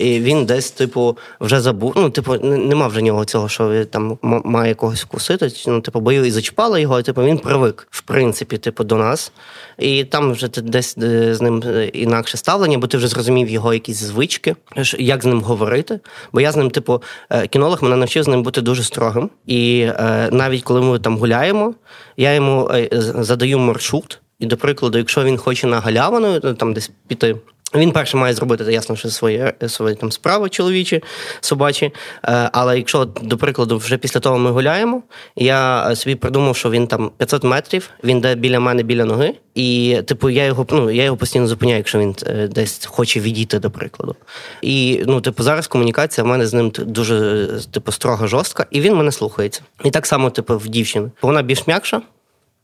І 0.00 0.20
він 0.20 0.44
десь, 0.44 0.70
типу, 0.70 1.16
вже 1.40 1.60
забув. 1.60 1.92
Ну, 1.96 2.10
типу, 2.10 2.34
нема 2.42 2.86
вже 2.86 3.02
нього 3.02 3.24
цього, 3.24 3.48
що 3.48 3.70
він 3.70 3.86
там 3.86 4.18
має 4.22 4.74
когось 4.74 5.02
вкусити. 5.02 5.50
Ну, 5.66 5.80
типу, 5.80 6.00
бо 6.00 6.12
і 6.12 6.30
зачіпали 6.30 6.80
його, 6.80 7.00
і 7.00 7.02
типу, 7.02 7.22
він 7.22 7.38
привик, 7.38 7.86
в 7.90 8.00
принципі, 8.00 8.58
типу, 8.58 8.84
до 8.84 8.96
нас. 8.96 9.32
І 9.78 10.04
там 10.04 10.32
вже 10.32 10.48
десь 10.48 10.98
е, 10.98 11.34
з 11.34 11.40
ним 11.40 11.62
е, 11.66 11.86
інакше 11.86 12.36
ставлення, 12.36 12.78
бо 12.78 12.86
ти 12.86 12.96
вже 12.96 13.08
зрозумів 13.08 13.48
його 13.48 13.74
якісь 13.74 13.96
звички, 13.96 14.56
як 14.98 15.22
з 15.22 15.26
ним 15.26 15.40
говорити. 15.40 16.00
Бо 16.32 16.40
я 16.40 16.52
з 16.52 16.56
ним, 16.56 16.70
типу, 16.70 17.02
кінолог 17.50 17.82
мене 17.82 17.96
навчив 17.96 18.22
з 18.22 18.28
ним 18.28 18.42
бути 18.42 18.60
дуже 18.60 18.82
строгим. 18.82 19.30
І 19.46 19.86
навіть 20.30 20.62
коли 20.62 20.80
ми 20.80 20.98
там 20.98 21.18
гуляємо, 21.18 21.74
я 22.16 22.34
йому 22.34 22.70
задаю 23.00 23.58
маршрут. 23.58 24.22
І, 24.42 24.46
до 24.46 24.56
прикладу, 24.56 24.98
якщо 24.98 25.24
він 25.24 25.36
хоче 25.36 25.66
на 25.66 25.80
галявину, 25.80 26.40
там 26.40 26.74
десь 26.74 26.90
піти. 27.08 27.36
Він 27.74 27.92
перше 27.92 28.16
має 28.16 28.34
зробити 28.34 28.72
ясно, 28.72 28.96
що 28.96 29.08
свої 29.10 29.52
свої 29.68 29.94
там 29.94 30.12
справи 30.12 30.48
чоловічі, 30.48 31.02
собачі. 31.40 31.92
Е, 32.24 32.50
але 32.52 32.76
якщо, 32.76 33.04
до 33.04 33.38
прикладу, 33.38 33.76
вже 33.78 33.96
після 33.96 34.20
того 34.20 34.38
ми 34.38 34.50
гуляємо, 34.50 35.02
я 35.36 35.94
собі 35.96 36.14
придумав, 36.14 36.56
що 36.56 36.70
він 36.70 36.86
там 36.86 37.10
500 37.16 37.44
метрів, 37.44 37.90
він 38.04 38.20
де 38.20 38.34
біля 38.34 38.60
мене 38.60 38.82
біля 38.82 39.04
ноги, 39.04 39.34
і 39.54 39.98
типу 40.06 40.30
я 40.30 40.44
його 40.44 40.66
ну, 40.70 40.90
я 40.90 41.04
його 41.04 41.16
постійно 41.16 41.46
зупиняю, 41.46 41.76
якщо 41.76 41.98
він 41.98 42.14
е, 42.26 42.48
десь 42.48 42.86
хоче 42.86 43.20
відійти, 43.20 43.58
до 43.58 43.70
прикладу. 43.70 44.16
І 44.62 45.02
ну, 45.06 45.20
типу, 45.20 45.42
зараз 45.42 45.66
комунікація 45.66 46.24
в 46.24 46.28
мене 46.28 46.46
з 46.46 46.54
ним 46.54 46.72
дуже 46.78 47.48
типу 47.70 47.92
строга 47.92 48.26
жорстка, 48.26 48.66
і 48.70 48.80
він 48.80 48.96
мене 48.96 49.12
слухається. 49.12 49.62
І 49.84 49.90
так 49.90 50.06
само, 50.06 50.30
типу, 50.30 50.58
в 50.58 50.68
дівчини. 50.68 51.10
Вона 51.22 51.42
більш 51.42 51.66
м'якша 51.66 52.02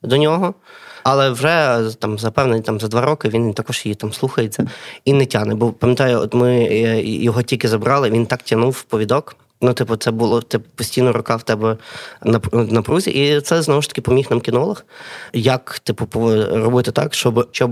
до 0.02 0.16
нього. 0.16 0.54
Але 1.02 1.30
вже 1.30 1.80
там 1.98 2.18
за 2.18 2.30
певний 2.30 2.60
там 2.60 2.80
за 2.80 2.88
два 2.88 3.00
роки 3.00 3.28
він 3.28 3.54
також 3.54 3.82
її 3.84 3.94
там 3.94 4.12
слухається 4.12 4.66
і 5.04 5.12
не 5.12 5.26
тяне. 5.26 5.54
Бо 5.54 5.72
пам'ятаю, 5.72 6.20
от 6.20 6.34
ми 6.34 6.50
е, 6.50 7.02
його 7.02 7.42
тільки 7.42 7.68
забрали, 7.68 8.10
він 8.10 8.26
так 8.26 8.42
тянув 8.42 8.82
повідок. 8.82 9.36
Ну, 9.60 9.72
типу, 9.72 9.96
це 9.96 10.10
було 10.10 10.42
типу, 10.42 10.64
постійно 10.74 11.12
рука 11.12 11.36
в 11.36 11.42
тебе 11.42 11.76
на 12.24 12.40
на 12.52 12.82
прузі, 12.82 13.10
і 13.10 13.40
це 13.40 13.62
знову 13.62 13.82
ж 13.82 13.88
таки 13.88 14.00
поміг 14.00 14.26
нам 14.30 14.40
кінолог. 14.40 14.84
Як, 15.32 15.78
типу, 15.78 16.08
робити 16.52 16.92
так, 16.92 17.14
щоб 17.14 17.48
щоб 17.52 17.70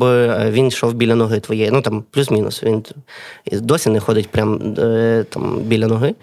він 0.50 0.66
йшов 0.66 0.94
біля 0.94 1.14
ноги 1.14 1.40
твоєї. 1.40 1.70
Ну 1.70 1.82
там 1.82 2.04
плюс-мінус. 2.10 2.62
Він 2.62 2.84
досі 3.52 3.90
не 3.90 4.00
ходить 4.00 4.28
прямо 4.28 4.60
е, 4.78 5.24
там 5.30 5.58
біля 5.58 5.86
ноги. 5.86 6.14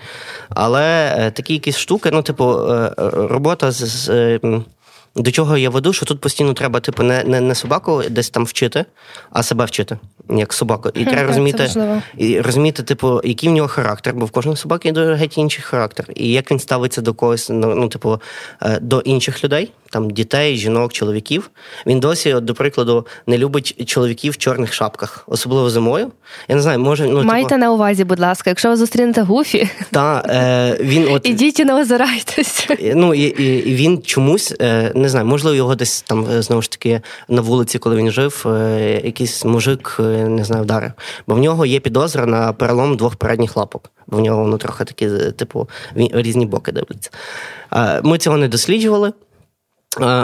Але 0.49 1.15
е, 1.17 1.31
такі 1.31 1.53
якісь 1.53 1.77
штуки, 1.77 2.09
ну, 2.13 2.21
типу, 2.21 2.57
робота 3.13 3.71
з. 3.71 3.75
з 3.85 4.39
до 5.15 5.31
чого 5.31 5.57
я 5.57 5.69
веду, 5.69 5.93
що 5.93 6.05
тут 6.05 6.21
постійно 6.21 6.53
треба, 6.53 6.79
типу, 6.79 7.03
не 7.03 7.23
не, 7.23 7.41
не 7.41 7.55
собаку 7.55 8.03
десь 8.09 8.29
там 8.29 8.45
вчити, 8.45 8.85
а 9.31 9.43
себе 9.43 9.65
вчити, 9.65 9.97
як 10.29 10.53
собаку. 10.53 10.89
І 10.93 11.05
треба 11.05 11.27
розуміти, 11.27 11.69
і 12.17 12.41
розуміти, 12.41 12.83
типу, 12.83 13.21
який 13.23 13.49
в 13.49 13.51
нього 13.51 13.67
характер, 13.67 14.13
бо 14.13 14.25
в 14.25 14.31
кожного 14.31 14.57
собаки 14.57 14.93
є 14.95 15.13
геть 15.13 15.37
інший 15.37 15.63
характер. 15.63 16.05
І 16.15 16.31
як 16.31 16.51
він 16.51 16.59
ставиться 16.59 17.01
до 17.01 17.13
когось, 17.13 17.49
ну, 17.49 17.75
ну 17.75 17.87
типу, 17.87 18.21
е, 18.61 18.79
до 18.79 18.99
інших 18.99 19.43
людей 19.43 19.71
там 19.93 20.09
дітей, 20.09 20.57
жінок, 20.57 20.93
чоловіків. 20.93 21.49
Він 21.87 21.99
досі, 21.99 22.33
от, 22.33 22.45
до 22.45 22.53
прикладу, 22.53 23.07
не 23.27 23.37
любить 23.37 23.89
чоловіків 23.89 24.33
в 24.33 24.37
чорних 24.37 24.73
шапках, 24.73 25.23
особливо 25.27 25.69
зимою. 25.69 26.11
Я 26.47 26.55
не 26.55 26.61
знаю, 26.61 26.79
може 26.79 27.07
ну 27.07 27.23
майте 27.23 27.49
типу... 27.49 27.59
на 27.59 27.71
увазі, 27.71 28.03
будь 28.03 28.19
ласка, 28.19 28.49
якщо 28.49 28.69
ви 28.69 28.75
зустрінете 28.75 29.21
гуфі, 29.21 29.69
та 29.91 30.25
е, 30.29 30.77
він 30.83 31.07
от 31.11 31.25
ідіть 31.29 31.59
і 31.59 31.65
не 31.65 31.81
озирайтесь. 31.81 32.67
Ну 32.95 33.13
і, 33.13 33.21
і, 33.21 33.69
і 33.69 33.75
він 33.75 34.01
чомусь 34.01 34.55
е, 34.61 34.91
не 35.03 35.09
знаю, 35.09 35.25
можливо, 35.25 35.55
його 35.55 35.75
десь 35.75 36.01
там 36.01 36.27
е, 36.31 36.41
знову 36.41 36.61
ж 36.61 36.71
таки 36.71 37.01
на 37.27 37.41
вулиці, 37.41 37.79
коли 37.79 37.95
він 37.95 38.11
жив, 38.11 38.43
е, 38.45 39.01
якийсь 39.05 39.45
мужик 39.45 39.97
е, 39.99 40.03
не 40.27 40.43
знаю, 40.43 40.63
вдарив. 40.63 40.91
Бо 41.27 41.35
в 41.35 41.39
нього 41.39 41.65
є 41.65 41.79
підозра 41.79 42.25
на 42.25 42.53
перелом 42.53 42.97
двох 42.97 43.15
передніх 43.15 43.57
лапок. 43.57 43.91
Бо 44.07 44.17
в 44.17 44.19
нього 44.19 44.43
воно 44.43 44.57
трохи 44.57 44.83
такі, 44.83 45.09
типу, 45.09 45.69
різні 45.95 46.45
боки 46.45 46.71
дивляться. 46.71 47.09
Ми 48.03 48.17
цього 48.17 48.37
не 48.37 48.47
досліджували. 48.47 49.13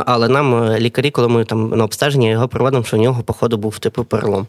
Але 0.06 0.28
нам 0.28 0.74
лікарі, 0.74 1.12
коли 1.12 1.28
ми 1.28 1.46
там 1.46 1.70
на 1.70 1.84
обстеження 1.84 2.30
його 2.30 2.48
проводимо, 2.48 2.84
що 2.84 2.98
у 2.98 3.00
нього, 3.00 3.24
походу, 3.24 3.58
був 3.58 3.80
типу 3.80 4.04
перелом. 4.04 4.48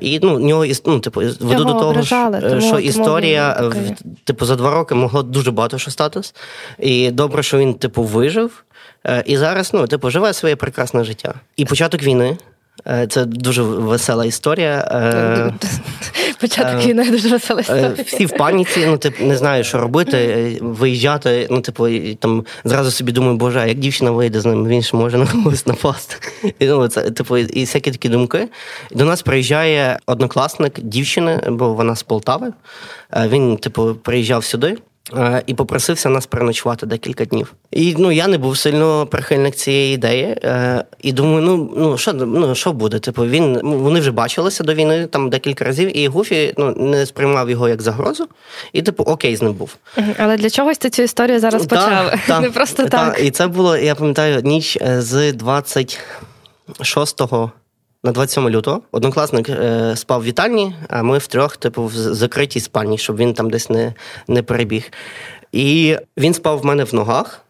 І 0.00 0.20
ну, 0.22 0.38
нього 0.38 0.64
ну, 0.84 1.00
типу, 1.00 1.20
веду 1.20 1.64
до 1.64 1.72
того, 1.72 1.88
ображали, 1.88 2.40
що, 2.40 2.70
тому, 2.70 2.78
історія, 2.78 3.54
тому 3.54 3.96
типу, 4.24 4.46
за 4.46 4.56
два 4.56 4.70
роки 4.70 4.94
могло 4.94 5.22
дуже 5.22 5.50
багато 5.50 5.78
що 5.78 5.90
статись. 5.90 6.34
І 6.78 7.10
добре, 7.10 7.42
що 7.42 7.58
він, 7.58 7.74
типу, 7.74 8.02
вижив. 8.02 8.64
Е, 9.06 9.22
і 9.26 9.36
зараз, 9.36 9.70
ну, 9.74 9.86
типу, 9.86 10.10
живе 10.10 10.32
своє 10.32 10.56
прекрасне 10.56 11.04
життя. 11.04 11.34
І 11.56 11.64
початок 11.64 12.02
війни. 12.02 12.36
Це 13.08 13.24
дуже 13.24 13.62
весела 13.62 14.24
історія. 14.24 14.88
Початок 16.40 16.86
війни 16.86 17.10
дуже 17.10 17.28
весела 17.28 17.60
історія. 17.60 17.92
Всі 18.06 18.26
в 18.26 18.36
паніці, 18.36 18.86
ну 18.86 18.98
типу, 18.98 19.24
не 19.24 19.36
знаю, 19.36 19.64
що 19.64 19.78
робити, 19.78 20.58
виїжджати. 20.60 21.48
Ну, 21.50 21.60
типу, 21.60 21.88
там 22.18 22.44
зразу 22.64 22.90
собі 22.90 23.12
думаю, 23.12 23.36
боже, 23.36 23.68
як 23.68 23.78
дівчина 23.78 24.10
вийде 24.10 24.40
з 24.40 24.46
ним, 24.46 24.68
він 24.68 24.82
ж 24.82 24.96
може 24.96 25.18
на 25.18 25.26
когось 25.26 25.66
напасти. 25.66 26.16
І, 26.58 26.66
ну, 26.66 26.88
це, 26.88 27.10
типу, 27.10 27.38
і 27.38 27.60
всякі 27.60 27.90
такі 27.90 28.08
думки. 28.08 28.48
До 28.90 29.04
нас 29.04 29.22
приїжджає 29.22 29.98
однокласник 30.06 30.80
дівчини, 30.80 31.40
бо 31.48 31.74
вона 31.74 31.96
з 31.96 32.02
Полтави. 32.02 32.52
Він, 33.26 33.56
типу, 33.56 33.94
приїжджав 33.94 34.44
сюди. 34.44 34.76
Е, 35.12 35.42
і 35.46 35.54
попросився 35.54 36.08
нас 36.08 36.26
переночувати 36.26 36.86
декілька 36.86 37.24
днів. 37.24 37.54
І 37.70 37.94
ну 37.98 38.12
я 38.12 38.26
не 38.26 38.38
був 38.38 38.58
сильно 38.58 39.06
прихильник 39.06 39.54
цієї 39.54 39.94
ідеї. 39.94 40.24
Е, 40.24 40.84
і 41.00 41.12
думаю, 41.12 41.40
ну 41.40 41.72
ну 41.76 41.98
що 41.98 42.12
ну 42.12 42.54
що 42.54 42.72
буде? 42.72 42.98
Типу, 42.98 43.26
він 43.26 43.60
вони 43.62 44.00
вже 44.00 44.10
бачилися 44.10 44.64
до 44.64 44.74
війни 44.74 45.06
там 45.06 45.30
декілька 45.30 45.64
разів, 45.64 45.98
і 45.98 46.08
Гуфі 46.08 46.54
ну 46.58 46.74
не 46.76 47.06
сприймав 47.06 47.50
його 47.50 47.68
як 47.68 47.82
загрозу, 47.82 48.28
і 48.72 48.82
типу 48.82 49.02
окей 49.02 49.36
з 49.36 49.42
ним 49.42 49.52
був. 49.52 49.76
Але 50.18 50.36
для 50.36 50.50
чогось 50.50 50.78
ти 50.78 50.90
цю 50.90 51.02
історію 51.02 51.40
зараз 51.40 51.66
почав? 51.66 52.14
Та, 52.26 52.40
не 52.40 52.50
просто 52.50 52.82
та, 52.82 52.88
так. 52.88 53.20
І 53.24 53.30
це 53.30 53.46
було, 53.46 53.76
я 53.76 53.94
пам'ятаю, 53.94 54.40
ніч 54.42 54.76
е, 54.76 55.02
з 55.02 55.32
26 55.32 57.22
на 58.04 58.12
27 58.12 58.48
лютого 58.48 58.80
однокласник 58.92 59.48
е, 59.48 59.96
спав 59.96 60.20
в 60.20 60.24
вітальні, 60.24 60.74
а 60.88 61.02
ми 61.02 61.18
втрьох, 61.18 61.56
типу, 61.56 61.84
в 61.84 61.92
закритій 61.92 62.60
спальні, 62.60 62.98
щоб 62.98 63.16
він 63.16 63.34
там 63.34 63.50
десь 63.50 63.70
не 63.70 63.94
не 64.28 64.42
перебіг. 64.42 64.92
І 65.52 65.96
він 66.16 66.34
спав 66.34 66.58
в 66.58 66.64
мене 66.64 66.84
в 66.84 66.94
ногах. 66.94 67.40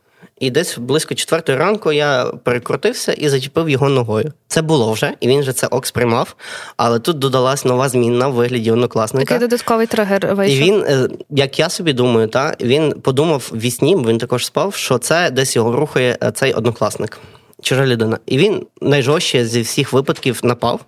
І 0.40 0.50
десь 0.50 0.78
близько 0.78 1.14
четвертої 1.14 1.58
ранку 1.58 1.92
я 1.92 2.24
перекрутився 2.24 3.12
і 3.12 3.28
зачепив 3.28 3.68
його 3.68 3.88
ногою. 3.88 4.32
Це 4.48 4.62
було 4.62 4.92
вже, 4.92 5.14
і 5.20 5.28
він 5.28 5.42
же 5.42 5.52
це 5.52 5.66
ок 5.66 5.86
сприймав. 5.86 6.36
Але 6.76 6.98
тут 6.98 7.18
додалась 7.18 7.64
нова 7.64 7.88
зміна 7.88 8.28
в 8.28 8.32
вигляді 8.32 8.70
однокласника. 8.70 9.24
Такий 9.24 9.48
додатковий 9.48 9.86
тригер 9.86 10.34
вийшов. 10.34 10.58
І 10.58 10.70
він, 10.70 10.84
е, 10.88 11.08
як 11.30 11.58
я 11.58 11.68
собі 11.68 11.92
думаю, 11.92 12.28
та 12.28 12.54
він 12.60 13.00
подумав 13.00 13.50
вісні, 13.54 13.96
бо 13.96 14.10
він 14.10 14.18
також 14.18 14.46
спав, 14.46 14.74
що 14.74 14.98
це 14.98 15.30
десь 15.30 15.56
його 15.56 15.72
рухає 15.72 16.18
е, 16.22 16.32
цей 16.32 16.52
однокласник 16.52 17.18
чужа 17.64 17.86
людина. 17.86 18.18
І 18.26 18.38
він 18.38 18.66
найжорстче 18.80 19.46
зі 19.46 19.60
всіх 19.60 19.92
випадків 19.92 20.40
напав. 20.42 20.80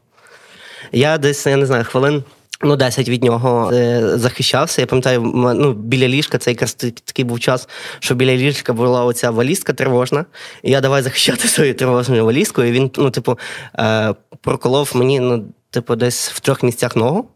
Я 0.93 1.19
десь, 1.19 1.47
я 1.47 1.57
не 1.57 1.67
знаю, 1.67 1.85
хвилин. 1.85 2.25
Ну, 2.63 2.77
10 2.77 3.09
від 3.09 3.25
нього 3.25 3.73
е, 3.73 4.19
захищався. 4.19 4.81
Я 4.81 4.87
пам'ятаю, 4.87 5.21
ну, 5.35 5.73
біля 5.73 6.09
ліжка 6.09 6.39
це 6.39 6.51
якраз 6.51 6.75
такий 6.75 7.25
був 7.25 7.41
час, 7.41 7.69
що 7.99 8.15
біля 8.15 8.37
ліжка 8.37 8.73
була 8.73 9.05
оця 9.05 9.31
валізка 9.31 9.73
тривожна. 9.73 10.25
І 10.63 10.71
я 10.71 10.81
давай 10.81 11.03
захищати 11.03 11.49
свою 11.49 11.75
тривожною 11.75 12.25
валізкою. 12.25 12.69
І 12.69 12.73
він, 12.73 12.91
ну, 12.97 13.11
типу, 13.11 13.39
е, 13.79 14.15
проколов 14.41 14.91
мені, 14.95 15.21
ну, 15.21 15.45
типу, 15.71 15.97
десь 15.97 16.31
в 16.31 16.41
трьох 16.41 16.63
місцях 16.63 16.97
ногу. 16.97 17.29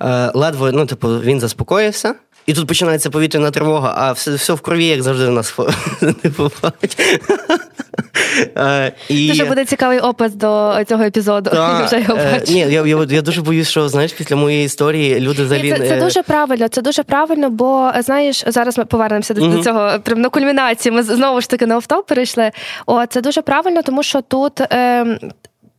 Е, 0.00 0.30
ледве, 0.34 0.72
ну, 0.72 0.86
типу, 0.86 1.08
він 1.08 1.40
заспокоївся. 1.40 2.14
І 2.46 2.54
тут 2.54 2.66
починається 2.66 3.10
повітряна 3.10 3.50
тривога, 3.50 3.94
а 3.96 4.12
все 4.12 4.34
все 4.34 4.52
в 4.52 4.60
крові, 4.60 4.86
як 4.86 5.02
завжди, 5.02 5.26
в 5.26 5.30
нас 5.30 5.58
не 6.00 6.30
буває. 6.30 6.72
Е, 8.56 8.92
і... 9.08 9.28
Дуже 9.28 9.44
буде 9.44 9.64
цікавий 9.64 9.98
опис 9.98 10.34
до 10.34 10.78
цього 10.88 11.02
епізоду. 11.02 11.50
Та, 11.50 11.84
вже 11.84 12.00
його 12.00 12.14
е, 12.14 12.42
Ні, 12.48 12.58
я, 12.58 12.86
я 12.86 13.06
я, 13.10 13.22
дуже 13.22 13.42
боюсь, 13.42 13.68
що 13.68 13.88
знаєш, 13.88 14.12
після 14.12 14.36
моєї 14.36 14.64
історії 14.64 15.20
люди 15.20 15.44
взагалі... 15.44 15.70
Це, 15.70 15.88
це 15.88 16.00
дуже 16.00 16.22
правильно, 16.22 16.68
це 16.68 16.82
дуже 16.82 17.02
правильно, 17.02 17.50
бо 17.50 17.92
знаєш, 18.00 18.44
зараз 18.46 18.78
ми 18.78 18.84
повернемося 18.84 19.34
mm-hmm. 19.34 19.56
до 19.56 19.62
цього 19.62 20.00
прям 20.02 20.20
на 20.20 20.28
кульмінації. 20.28 20.92
Ми 20.92 21.02
знову 21.02 21.40
ж 21.40 21.50
таки 21.50 21.66
на 21.66 21.76
офтоп 21.76 22.06
перейшли. 22.06 22.50
О, 22.86 23.06
це 23.06 23.20
дуже 23.20 23.42
правильно, 23.42 23.82
тому 23.82 24.02
що 24.02 24.22
тут. 24.22 24.60
Ем, 24.70 25.18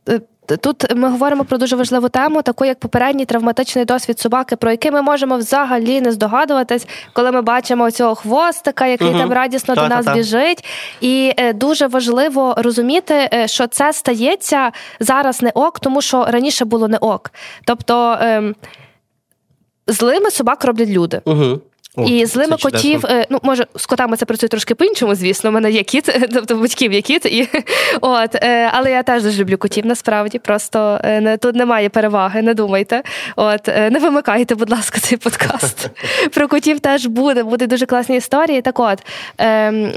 е, 0.09 0.22
Тут 0.45 0.95
ми 0.95 1.09
говоримо 1.09 1.43
про 1.43 1.57
дуже 1.57 1.75
важливу 1.75 2.09
тему, 2.09 2.41
таку 2.41 2.65
як 2.65 2.79
попередній 2.79 3.25
травматичний 3.25 3.85
досвід 3.85 4.19
собаки, 4.19 4.55
про 4.55 4.71
який 4.71 4.91
ми 4.91 5.01
можемо 5.01 5.37
взагалі 5.37 6.01
не 6.01 6.11
здогадуватись, 6.11 6.87
коли 7.13 7.31
ми 7.31 7.41
бачимо 7.41 7.91
цього 7.91 8.15
хвостика, 8.15 8.85
який 8.85 9.09
угу. 9.09 9.19
там 9.19 9.33
радісно 9.33 9.75
та, 9.75 9.81
до 9.81 9.95
нас 9.95 10.05
та, 10.05 10.13
біжить. 10.13 10.65
І 11.01 11.33
е, 11.37 11.53
дуже 11.53 11.87
важливо 11.87 12.55
розуміти, 12.57 13.29
е, 13.33 13.47
що 13.47 13.67
це 13.67 13.93
стається 13.93 14.71
зараз 14.99 15.41
не 15.41 15.49
ок, 15.49 15.79
тому 15.79 16.01
що 16.01 16.25
раніше 16.25 16.65
було 16.65 16.87
не 16.87 16.97
ок. 16.97 17.31
Тобто 17.65 18.17
е, 18.21 18.53
злими 19.87 20.31
собак 20.31 20.65
роблять 20.65 20.89
люди. 20.89 21.21
Угу. 21.25 21.59
О, 21.95 22.03
і 22.03 22.25
злими 22.25 22.57
котів, 22.57 23.01
чудесно. 23.01 23.09
Е, 23.09 23.27
ну 23.29 23.39
може 23.43 23.65
з 23.75 23.85
котами 23.85 24.17
це 24.17 24.25
працює 24.25 24.49
трошки 24.49 24.75
по-іншому, 24.75 25.15
звісно. 25.15 25.49
У 25.49 25.53
мене 25.53 25.71
є 25.71 25.83
кіт, 25.83 26.19
тобто 26.33 26.55
батьків 26.55 26.93
є 26.93 27.01
кіт, 27.01 27.25
і 27.25 27.47
от, 28.01 28.35
е, 28.35 28.69
але 28.73 28.91
я 28.91 29.03
теж 29.03 29.23
дуже 29.23 29.41
люблю 29.41 29.57
котів, 29.57 29.85
насправді. 29.85 30.39
Просто 30.39 30.99
е, 31.03 31.21
не 31.21 31.37
тут 31.37 31.55
немає 31.55 31.89
переваги, 31.89 32.41
не 32.41 32.53
думайте. 32.53 33.03
От 33.35 33.67
не 33.67 33.99
вимикайте, 34.01 34.55
будь 34.55 34.69
ласка, 34.69 34.99
цей 34.99 35.17
подкаст. 35.17 35.89
Про 36.33 36.47
котів 36.47 36.79
теж 36.79 37.05
буде, 37.05 37.43
будуть 37.43 37.69
дуже 37.69 37.85
класні 37.85 38.17
історії. 38.17 38.61
Так 38.61 38.79
от 38.79 38.99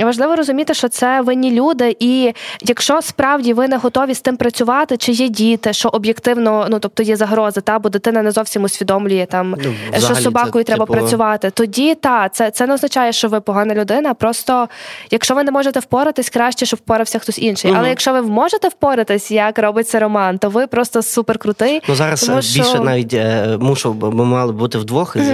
важливо 0.03 0.37
розуміти, 0.37 0.75
що 0.75 0.89
це 0.89 1.21
винні 1.21 1.51
люди, 1.51 1.97
і 2.01 2.33
якщо 2.63 3.03
справді 3.03 3.53
ви 3.53 3.69
не 3.69 3.77
готові 3.77 4.15
з 4.15 4.21
тим 4.21 4.37
працювати, 4.37 4.97
чи 4.97 5.13
є 5.13 5.29
діти, 5.29 5.73
що 5.73 5.89
об'єктивно, 5.89 6.67
ну 6.71 6.79
тобто 6.79 7.03
є 7.03 7.17
загроза, 7.17 7.61
та 7.61 7.79
бо 7.79 7.89
дитина 7.89 8.23
не 8.23 8.31
зовсім 8.31 8.63
усвідомлює 8.63 9.27
там, 9.31 9.57
ну, 9.65 10.01
що 10.01 10.15
собакою 10.15 10.65
це, 10.65 10.67
треба 10.67 10.87
типу... 10.87 10.99
працювати, 10.99 11.51
тоді 11.51 11.86
та 11.95 12.29
це 12.29 12.51
це 12.51 12.67
не 12.67 12.75
означає, 12.75 13.13
що 13.13 13.29
ви 13.29 13.41
погана 13.41 13.75
людина. 13.75 14.15
Просто 14.15 14.69
якщо 15.11 15.35
ви 15.35 15.45
не 15.45 15.51
можете 15.51 15.81
впоратись, 15.81 16.31
краще, 16.31 16.67
щоб 16.67 16.79
впорався 16.79 17.19
хтось 17.19 17.39
інший. 17.39 17.71
Угу. 17.71 17.81
Але 17.81 17.89
якщо 17.89 18.13
ви 18.13 18.23
можете 18.23 18.69
впоратись, 18.69 19.31
як 19.31 19.59
робиться 19.59 20.01
Роман, 20.01 20.39
то 20.39 20.49
ви 20.49 20.67
просто 20.67 21.03
супер 21.03 21.39
крутий. 21.39 21.83
Ну 21.89 21.95
зараз 21.95 22.21
тому, 22.21 22.37
більше 22.37 22.65
що... 22.65 22.81
навіть 22.81 23.15
е, 23.15 23.57
мушу, 23.61 23.93
бо 23.93 24.13
ми 24.13 24.25
мали 24.25 24.53
бути 24.53 24.79
вдвох. 24.79 25.17
Угу. 25.17 25.25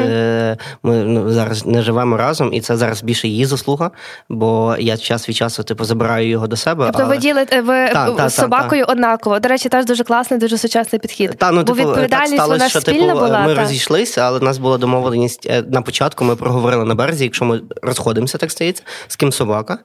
Ми 0.82 1.04
ну, 1.04 1.30
зараз 1.30 1.66
не 1.66 1.82
живемо 1.82 2.16
разом, 2.16 2.52
і 2.52 2.60
це 2.60 2.76
зараз 2.76 3.02
більше 3.02 3.28
її 3.28 3.44
заслуга, 3.44 3.90
бо 4.28 4.76
я 4.78 4.96
час 4.96 5.28
від 5.28 5.36
часу 5.36 5.62
типу 5.62 5.84
забираю 5.84 6.28
його 6.28 6.46
до 6.46 6.56
себе. 6.56 6.84
Тобто 6.86 7.02
але... 7.02 7.14
ви 7.14 7.18
ділите 7.18 7.60
ви 7.60 7.88
та, 7.88 8.10
та, 8.10 8.28
з 8.28 8.34
собакою 8.34 8.86
та, 8.86 8.92
однаково. 8.92 9.38
До 9.38 9.48
речі, 9.48 9.68
теж 9.68 9.86
дуже 9.86 10.04
класний, 10.04 10.40
дуже 10.40 10.58
сучасний 10.58 11.00
підхід. 11.00 11.38
Та, 11.38 11.50
ну, 11.50 11.62
бо 11.62 11.72
типу, 11.72 11.88
відповідальність 11.88 12.36
так 12.36 12.40
сталося, 12.40 12.58
вона 12.58 12.68
що, 12.68 12.80
спільна 12.80 13.06
типу, 13.06 13.26
була. 13.26 13.40
Ми 13.46 13.54
та. 13.54 13.60
розійшлися, 13.60 14.20
але 14.20 14.38
в 14.38 14.42
нас 14.42 14.58
була 14.58 14.78
домовленість 14.78 15.46
е, 15.50 15.64
на 15.68 15.82
початку. 15.82 16.24
Ми 16.24 16.36
проговорили 16.42 16.84
на 16.84 16.94
березі, 16.94 17.24
якщо 17.24 17.44
ми 17.44 17.60
розходимося, 17.82 18.38
так 18.38 18.50
стається, 18.50 18.82
з 19.08 19.16
ким 19.16 19.32
собака. 19.32 19.78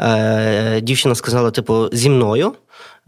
Е, 0.00 0.80
Дівчина 0.80 1.14
сказала, 1.14 1.50
типу, 1.50 1.88
зі 1.92 2.10
мною. 2.10 2.52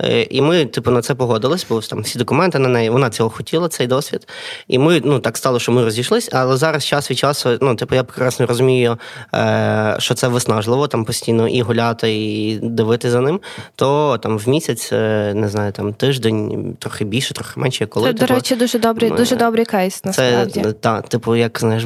Е, 0.03 0.23
і 0.23 0.41
ми, 0.41 0.65
типу, 0.65 0.91
на 0.91 1.03
це 1.03 1.15
погодились, 1.15 1.67
бо 1.69 1.81
там 1.81 2.03
всі 2.03 2.19
документи 2.19 2.59
на 2.59 2.69
неї, 2.69 2.91
вона 2.91 3.11
цього 3.11 3.31
хотіла, 3.31 3.69
цей 3.69 3.87
досвід. 3.87 4.29
І 4.69 4.79
ми, 4.79 5.03
ну, 5.05 5.19
так 5.19 5.37
стало, 5.37 5.59
що 5.59 5.73
ми 5.73 5.85
розійшлись, 5.85 6.29
але 6.33 6.57
зараз 6.57 6.85
час 6.85 7.11
від 7.11 7.19
часу, 7.19 7.59
ну, 7.61 7.75
типу, 7.75 7.95
я 7.95 8.05
прекрасно 8.05 8.47
розумію, 8.47 8.99
е, 9.35 9.97
що 9.99 10.15
це 10.15 10.29
виснажливо 10.29 10.89
там 10.89 11.05
постійно 11.05 11.49
і 11.49 11.63
гуляти, 11.63 12.15
і 12.15 12.59
дивити 12.63 13.11
за 13.11 13.21
ним. 13.21 13.41
То 13.77 14.19
там 14.19 14.39
в 14.39 14.49
місяць, 14.49 14.93
е, 14.93 15.33
не 15.35 15.49
знаю, 15.49 15.73
там 15.73 15.93
тиждень, 15.95 16.77
трохи 16.79 17.05
більше, 17.05 17.35
трохи 17.35 17.61
менше, 17.61 17.87
коли. 17.87 18.07
Це, 18.07 18.13
типу, 18.13 18.27
до 18.27 18.35
речі, 18.35 18.57
дуже 18.57 18.79
добрий, 18.79 19.11
дуже 19.11 19.37
добрий 19.37 19.65
кейс, 19.65 20.05
насправді. 20.05 20.63
Це, 20.63 20.73
та, 20.73 21.01
типу, 21.01 21.37
як 21.37 21.61
знаєш, 21.61 21.85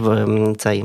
цей 0.59 0.85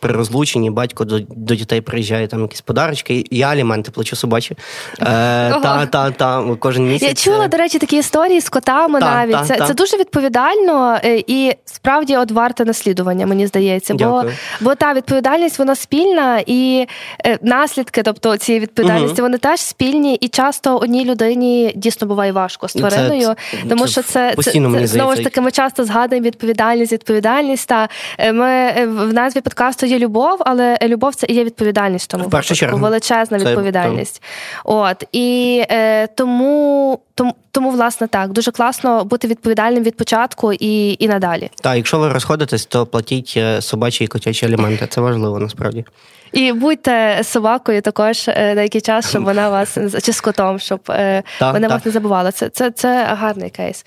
при 0.00 0.12
розлученні 0.12 0.70
батько 0.70 1.04
до 1.04 1.20
до 1.20 1.54
дітей 1.54 1.80
приїжджає 1.80 2.26
там 2.26 2.42
якісь 2.42 2.60
подарочки, 2.60 3.24
я 3.30 3.48
аліменти 3.48 3.90
плачу 3.90 4.16
собачі. 4.16 4.56
Е, 5.00 5.04
та, 5.50 5.86
та, 5.86 6.10
та, 6.10 6.49
кожен 6.56 6.88
місяць. 6.88 7.08
Я 7.08 7.14
чула, 7.14 7.48
до 7.48 7.56
речі, 7.56 7.78
такі 7.78 7.96
історії 7.96 8.40
з 8.40 8.48
котами 8.48 9.00
та, 9.00 9.14
навіть. 9.14 9.32
Та, 9.32 9.44
це 9.44 9.56
та. 9.56 9.66
це 9.66 9.74
дуже 9.74 9.96
відповідально 9.96 10.98
е, 11.04 11.22
і 11.26 11.52
справді 11.64 12.16
от 12.16 12.30
варте 12.30 12.64
наслідування, 12.64 13.26
мені 13.26 13.46
здається. 13.46 13.94
Бо 13.94 14.24
бо 14.60 14.74
та 14.74 14.94
відповідальність 14.94 15.58
вона 15.58 15.74
спільна 15.74 16.42
і 16.46 16.86
е, 17.26 17.38
наслідки, 17.42 18.02
тобто 18.02 18.36
цієї 18.36 18.60
відповідальності, 18.60 19.14
угу. 19.14 19.22
вони 19.22 19.38
теж 19.38 19.60
спільні, 19.60 20.14
і 20.14 20.28
часто 20.28 20.76
одній 20.76 21.04
людині 21.04 21.72
дійсно 21.76 22.06
буває 22.06 22.32
важко 22.32 22.68
з 22.68 22.72
твариною, 22.72 23.34
це, 23.50 23.68
тому 23.68 23.84
це, 23.84 23.90
що 23.92 24.02
це, 24.02 24.34
це, 24.42 24.52
це 24.52 24.86
знову 24.86 25.16
ж 25.16 25.22
таки. 25.22 25.40
Ми 25.40 25.50
часто 25.50 25.84
згадуємо 25.84 26.26
відповідальність, 26.26 26.92
відповідальність. 26.92 27.68
Та 27.68 27.88
е, 28.18 28.32
ми 28.32 28.72
в 28.86 29.12
назві 29.12 29.40
подкасту 29.40 29.86
є 29.86 29.98
любов, 29.98 30.36
але 30.40 30.78
любов 30.82 31.14
це 31.14 31.26
і 31.30 31.34
є 31.34 31.44
відповідальність. 31.44 32.10
Тому 32.10 32.24
випадку, 32.24 32.76
величезна 32.76 33.38
відповідальність. 33.38 34.22
От 34.64 35.04
і 35.12 35.62
е, 35.70 36.06
тому. 36.06 36.39
Тому 36.40 37.00
тому, 37.14 37.34
тому, 37.50 37.70
власне, 37.70 38.08
так 38.08 38.32
дуже 38.32 38.50
класно 38.50 39.04
бути 39.04 39.28
відповідальним 39.28 39.82
від 39.82 39.96
початку 39.96 40.52
і 40.52 40.96
і 41.04 41.08
надалі. 41.08 41.50
Так, 41.62 41.76
якщо 41.76 41.98
ви 41.98 42.08
розходитесь, 42.08 42.66
то 42.66 42.86
платіть 42.86 43.34
е, 43.36 43.62
собачі 43.62 44.04
і 44.04 44.06
котячі 44.06 44.46
аліменти. 44.46 44.86
Це 44.86 45.00
важливо 45.00 45.38
насправді. 45.38 45.84
І 46.32 46.52
будьте 46.52 47.20
собакою 47.24 47.82
також 47.82 48.26
деякий 48.26 48.80
час, 48.80 49.10
щоб 49.10 49.24
вона 49.24 49.48
вас 49.48 49.78
чи 50.02 50.12
з 50.12 50.20
котом, 50.20 50.58
щоб 50.58 50.80
е, 50.88 51.22
так, 51.38 51.54
вона 51.54 51.68
так. 51.68 51.76
вас 51.76 51.86
не 51.86 51.92
забувала. 51.92 52.32
Це, 52.32 52.48
це, 52.48 52.70
Це 52.70 53.04
гарний 53.04 53.50
кейс. 53.50 53.84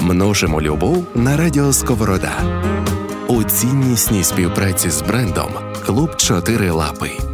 Множимо 0.00 0.62
любов 0.62 1.06
на 1.14 1.36
радіо 1.36 1.72
Сковорода. 1.72 2.32
У 3.28 3.44
ціннісній 3.44 4.24
співпраці 4.24 4.90
з 4.90 5.02
брендом 5.02 5.50
Клуб 5.86 6.16
Чотири 6.16 6.70
Лапи. 6.70 7.33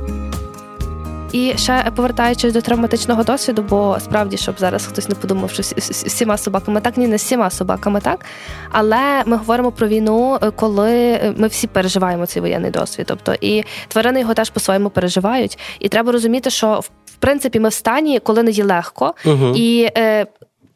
І 1.32 1.52
ще 1.56 1.92
повертаючись 1.96 2.52
до 2.52 2.60
травматичного 2.60 3.24
досвіду, 3.24 3.64
бо 3.68 3.96
справді, 4.00 4.36
щоб 4.36 4.54
зараз 4.58 4.86
хтось 4.86 5.08
не 5.08 5.14
подумав, 5.14 5.50
що 5.50 5.62
всіма 5.86 6.36
собаками 6.36 6.80
так, 6.80 6.96
ні, 6.96 7.06
не 7.06 7.16
всіма 7.16 7.50
собаками 7.50 8.00
так. 8.00 8.24
Але 8.70 9.22
ми 9.26 9.36
говоримо 9.36 9.72
про 9.72 9.88
війну, 9.88 10.38
коли 10.56 11.20
ми 11.36 11.48
всі 11.48 11.66
переживаємо 11.66 12.26
цей 12.26 12.42
воєнний 12.42 12.70
досвід. 12.70 13.06
Тобто 13.08 13.34
і 13.40 13.64
тварини 13.88 14.20
його 14.20 14.34
теж 14.34 14.50
по-своєму 14.50 14.90
переживають. 14.90 15.58
І 15.80 15.88
треба 15.88 16.12
розуміти, 16.12 16.50
що 16.50 16.80
в 17.04 17.16
принципі 17.18 17.60
ми 17.60 17.68
в 17.68 17.72
стані, 17.72 18.20
коли 18.20 18.42
не 18.42 18.50
є 18.50 18.64
легко, 18.64 19.14
угу. 19.26 19.52
і 19.56 19.88
е, 19.96 20.26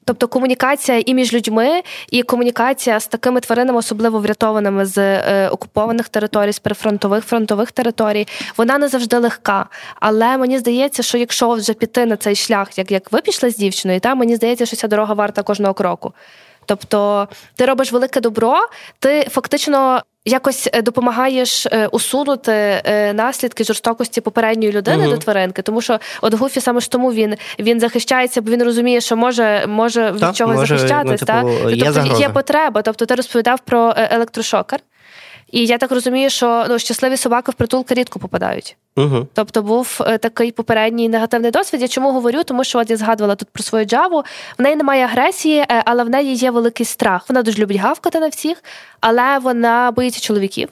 Тобто 0.05 0.29
комунікація 0.29 1.03
і 1.07 1.15
між 1.15 1.33
людьми, 1.35 1.83
і 2.11 2.23
комунікація 2.23 3.01
з 3.01 3.07
такими 3.07 3.41
тваринами, 3.41 3.79
особливо 3.79 4.19
врятованими 4.19 4.87
з 4.87 4.99
е, 4.99 5.49
окупованих 5.49 6.09
територій, 6.09 6.53
з 6.53 6.59
прифронтових 6.59 7.25
фронтових 7.25 7.73
територій, 7.73 8.29
вона 8.57 8.79
не 8.79 8.89
завжди 8.89 9.19
легка. 9.19 9.67
Але 10.01 10.39
мені 10.39 10.59
здається, 10.59 11.03
що 11.03 11.19
якщо 11.19 11.51
вже 11.51 11.73
піти 11.73 12.07
на 12.07 12.17
цей 12.17 12.35
шлях, 12.35 12.79
як 12.79 12.91
як 12.91 13.13
ви 13.13 13.21
пішли 13.21 13.51
з 13.51 13.57
дівчиною, 13.57 14.01
та 14.01 14.15
мені 14.15 14.37
здається, 14.37 14.67
що 14.67 14.77
ця 14.77 14.89
дорога 14.89 15.15
варта 15.15 15.43
кожного 15.43 15.75
кроку. 15.75 16.13
Тобто 16.67 17.29
ти 17.57 17.67
робиш 17.67 17.93
велике 17.93 18.21
добро, 18.21 18.69
ти 18.99 19.23
фактично 19.31 20.03
якось 20.25 20.69
е, 20.73 20.83
допомагаєш 20.83 21.67
е, 21.67 21.87
усунути 21.87 22.53
е, 22.53 23.13
наслідки 23.13 23.65
жорстокості 23.65 24.21
попередньої 24.21 24.73
людини 24.73 25.07
uh 25.07 25.11
до 25.11 25.17
тваринки, 25.17 25.63
тому 25.63 25.81
що 25.81 25.99
от 26.23 26.35
Гуфі 26.35 26.61
саме 26.61 26.81
ж 26.81 26.91
тому 26.91 27.13
він 27.13 27.35
він 27.59 27.81
захищається, 27.81 28.43
бо 28.43 28.51
він 28.51 28.63
розуміє, 28.63 29.01
що 29.01 29.17
може 29.17 29.65
може 29.69 30.11
від 30.11 30.37
чогось 30.37 30.69
захищатись. 30.69 31.21
Ну, 31.21 31.27
типу, 31.27 31.27
та? 31.27 31.71
Є 31.71 31.93
тобто 31.93 32.21
є 32.21 32.29
потреба. 32.29 32.83
Тобто 32.83 33.07
ти 33.07 33.15
розповідав 33.15 33.61
про 33.61 33.95
електрошокер. 33.97 34.81
І 35.55 35.67
я 35.67 35.79
так 35.79 35.93
розумію, 35.93 36.31
що 36.31 36.67
ну, 36.69 36.79
щасливі 36.79 37.17
собаки 37.17 37.51
в 37.53 37.55
притулки 37.55 37.95
рідко 37.95 38.19
попадають. 38.19 38.77
Угу. 38.97 39.27
Тобто 39.33 39.63
був 39.63 40.01
е, 40.07 40.19
такий 40.19 40.53
попередній 40.53 41.09
негативний 41.09 41.51
досвід. 41.51 41.83
Я 41.83 41.89
чому 41.89 42.13
говорю? 42.13 42.43
Тому 42.45 42.65
що 42.65 42.79
от 42.79 42.91
я 42.91 42.97
згадувала 42.97 43.35
тут 43.35 43.49
про 43.49 43.63
свою 43.63 43.85
джаву. 43.85 44.25
В 44.59 44.63
неї 44.63 44.77
немає 44.77 45.05
агресії, 45.05 45.59
е, 45.59 45.83
але 45.85 46.05
в 46.05 46.11
неї 46.11 46.35
є 46.35 46.51
великий 46.51 46.87
страх. 46.87 47.25
Вона 47.29 47.43
дуже 47.43 47.59
любить 47.63 47.77
гавкати 47.77 48.21
на 48.21 48.29
всіх, 48.29 48.65
але 49.01 49.39
вона 49.39 49.91
боїться 49.91 50.21
чоловіків. 50.21 50.69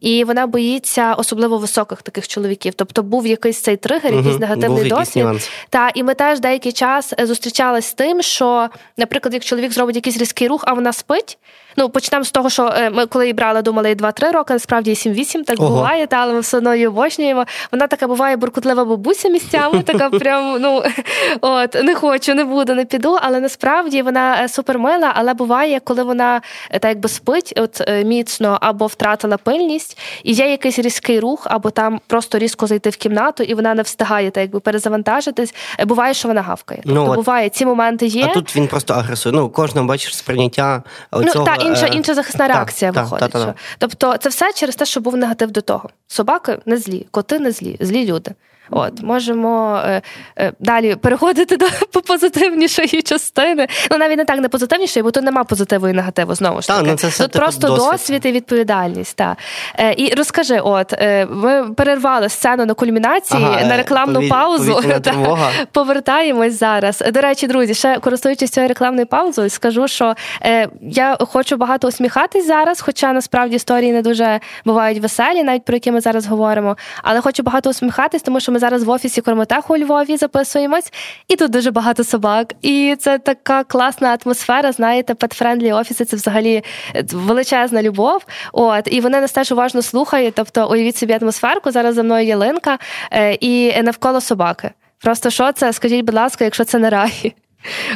І 0.00 0.24
вона 0.24 0.46
боїться 0.46 1.14
особливо 1.14 1.58
високих 1.58 2.02
таких 2.02 2.28
чоловіків. 2.28 2.74
Тобто 2.76 3.02
був 3.02 3.26
якийсь 3.26 3.60
цей 3.60 3.76
тригер, 3.76 4.14
якийсь 4.14 4.34
угу, 4.34 4.38
негативний 4.38 4.88
досвід. 4.88 5.26
Та 5.70 5.90
і 5.94 6.02
ми 6.02 6.14
теж 6.14 6.40
деякий 6.40 6.72
час 6.72 7.14
е, 7.20 7.26
зустрічалися 7.26 7.88
з 7.88 7.94
тим, 7.94 8.22
що, 8.22 8.68
наприклад, 8.96 9.34
як 9.34 9.44
чоловік 9.44 9.72
зробить 9.72 9.96
якийсь 9.96 10.18
різкий 10.18 10.48
рух, 10.48 10.64
а 10.66 10.72
вона 10.72 10.92
спить. 10.92 11.38
Ну 11.78 11.88
почнемо 11.88 12.24
з 12.24 12.30
того, 12.30 12.50
що 12.50 12.72
ми 12.92 13.06
коли 13.06 13.24
її 13.24 13.32
брали, 13.32 13.62
думали 13.62 13.94
2-3 13.94 14.32
роки. 14.32 14.52
Насправді 14.52 14.90
7-8, 14.90 15.44
так 15.44 15.60
Ого. 15.60 15.68
буває, 15.68 16.06
та 16.06 16.16
але 16.16 16.32
ми 16.34 16.40
все 16.40 16.56
одно 16.56 16.74
її 16.74 16.86
обожнюємо. 16.86 17.44
Вона 17.72 17.86
така 17.86 18.06
буває 18.06 18.36
буркутлива 18.36 18.84
бабуся 18.84 19.28
місцями. 19.28 19.82
Така 19.82 20.10
прям 20.18 20.60
ну 20.60 20.82
от 21.40 21.74
не 21.82 21.94
хочу, 21.94 22.34
не 22.34 22.44
буду, 22.44 22.74
не 22.74 22.84
піду. 22.84 23.18
Але 23.22 23.40
насправді 23.40 24.02
вона 24.02 24.48
супермила. 24.48 25.12
Але 25.14 25.34
буває, 25.34 25.80
коли 25.84 26.02
вона 26.02 26.40
так 26.70 26.84
якби 26.84 27.08
спить, 27.08 27.52
от 27.56 27.82
міцно 28.04 28.58
або 28.60 28.86
втратила 28.86 29.36
пильність, 29.36 29.98
і 30.22 30.32
є 30.32 30.50
якийсь 30.50 30.78
різкий 30.78 31.20
рух, 31.20 31.46
або 31.50 31.70
там 31.70 32.00
просто 32.06 32.38
різко 32.38 32.66
зайти 32.66 32.90
в 32.90 32.96
кімнату, 32.96 33.42
і 33.42 33.54
вона 33.54 33.74
не 33.74 33.82
встигає 33.82 34.30
так 34.30 34.40
якби 34.40 34.60
перезавантажитись. 34.60 35.54
Буває, 35.86 36.14
що 36.14 36.28
вона 36.28 36.42
гавкає. 36.42 36.82
Ну, 36.84 36.94
тобто, 36.94 37.14
буває, 37.14 37.48
ці 37.48 37.66
моменти 37.66 38.06
є. 38.06 38.24
А 38.30 38.34
тут 38.34 38.56
він 38.56 38.66
просто 38.66 38.94
агресує. 38.94 39.34
Ну, 39.34 39.48
кожного 39.48 39.86
бачиш 39.86 40.16
сприйняття. 40.16 40.82
Оцього, 41.10 41.44
ну, 41.46 41.56
та 41.56 41.67
інша 41.68 41.86
е, 41.86 41.88
інша 41.88 42.14
захисна 42.14 42.48
реакція 42.48 42.92
та, 42.92 43.02
виходить. 43.02 43.30
Та, 43.30 43.44
та, 43.44 43.54
тобто, 43.78 44.16
це 44.16 44.28
все 44.28 44.52
через 44.52 44.76
те, 44.76 44.84
що 44.84 45.00
був 45.00 45.16
негатив 45.16 45.50
до 45.50 45.60
того. 45.60 45.90
Собаки 46.08 46.58
не 46.66 46.76
злі, 46.76 47.06
коти 47.10 47.38
не 47.38 47.52
злі, 47.52 47.76
злі 47.80 48.06
люди. 48.06 48.30
От 48.70 49.02
можемо 49.02 49.82
е, 49.84 50.02
е, 50.38 50.52
далі 50.60 50.96
переходити 50.96 51.56
до 51.56 51.66
позитивнішої 52.06 53.02
частини. 53.02 53.66
Ну 53.90 53.98
навіть 53.98 54.16
не 54.16 54.24
так 54.24 54.38
не 54.40 54.48
позитивнішої, 54.48 55.02
бо 55.02 55.10
тут 55.10 55.24
нема 55.24 55.44
позитиву 55.44 55.88
і 55.88 55.92
негативу. 55.92 56.34
Знову 56.34 56.62
ж 56.62 56.68
таки. 56.68 56.82
Та, 56.82 56.90
ну, 56.90 56.96
це 56.96 57.08
все 57.08 57.22
тут 57.22 57.32
просто 57.32 57.68
досвід. 57.68 57.90
досвід 57.90 58.26
і 58.26 58.32
відповідальність. 58.32 59.16
Та. 59.16 59.36
Е, 59.78 59.94
і 59.96 60.14
розкажи, 60.14 60.60
от 60.60 60.92
е, 60.92 61.26
ми 61.26 61.74
перервали 61.74 62.28
сцену 62.28 62.66
на 62.66 62.74
кульмінації 62.74 63.44
ага, 63.44 63.66
на 63.66 63.76
рекламну 63.76 64.14
пові... 64.14 64.28
паузу. 64.28 64.80
Та, 65.02 65.36
повертаємось 65.72 66.58
зараз. 66.58 67.02
До 67.12 67.20
речі, 67.20 67.46
друзі, 67.46 67.74
ще 67.74 67.98
користуючись 67.98 68.50
цією 68.50 68.68
рекламною 68.68 69.06
паузою, 69.06 69.50
скажу, 69.50 69.88
що 69.88 70.14
е, 70.42 70.68
я 70.82 71.16
хочу 71.20 71.56
багато 71.56 71.88
усміхатись 71.88 72.46
зараз, 72.46 72.80
хоча 72.80 73.12
насправді 73.12 73.56
історії 73.56 73.92
не 73.92 74.02
дуже 74.02 74.40
бувають 74.64 74.98
веселі, 74.98 75.42
навіть 75.42 75.64
про 75.64 75.76
які 75.76 75.92
ми 75.92 76.00
зараз 76.00 76.26
говоримо. 76.26 76.76
Але 77.02 77.20
хочу 77.20 77.42
багато 77.42 77.70
усміхатись, 77.70 78.22
тому 78.22 78.40
що 78.40 78.52
ми 78.52 78.57
зараз 78.58 78.84
в 78.84 78.90
офісі 78.90 79.20
Кормотеху 79.20 79.74
у 79.74 79.78
Львові 79.78 80.16
записуємось, 80.16 80.92
і 81.28 81.36
тут 81.36 81.50
дуже 81.50 81.70
багато 81.70 82.04
собак. 82.04 82.54
І 82.62 82.96
це 82.98 83.18
така 83.18 83.64
класна 83.64 84.18
атмосфера. 84.24 84.72
Знаєте, 84.72 85.14
pet-friendly 85.14 85.72
офіси 85.72 86.04
це 86.04 86.16
взагалі 86.16 86.62
е, 86.94 87.04
величезна 87.12 87.82
любов. 87.82 88.24
От 88.52 88.88
і 88.92 89.00
вони 89.00 89.20
нас 89.20 89.32
теж 89.32 89.52
уважно 89.52 89.82
слухають. 89.82 90.34
Тобто, 90.34 90.70
уявіть 90.70 90.96
собі 90.96 91.18
атмосферку. 91.22 91.70
Зараз 91.70 91.94
за 91.94 92.02
мною 92.02 92.26
ялинка 92.26 92.78
е, 93.12 93.34
і 93.34 93.82
навколо 93.82 94.20
собаки. 94.20 94.70
Просто 95.00 95.30
що 95.30 95.52
це? 95.52 95.72
Скажіть, 95.72 96.04
будь 96.04 96.14
ласка, 96.14 96.44
якщо 96.44 96.64
це 96.64 96.78
не 96.78 96.90
рай. 96.90 97.34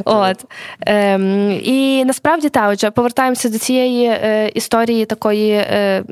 От. 0.04 0.44
Ем, 0.80 1.50
І 1.62 2.04
насправді 2.04 2.48
так, 2.48 2.70
отже, 2.72 2.90
повертаємося 2.90 3.48
до 3.48 3.58
цієї 3.58 4.06
е, 4.06 4.50
історії 4.54 5.04
такої 5.04 5.50
е, 5.50 6.04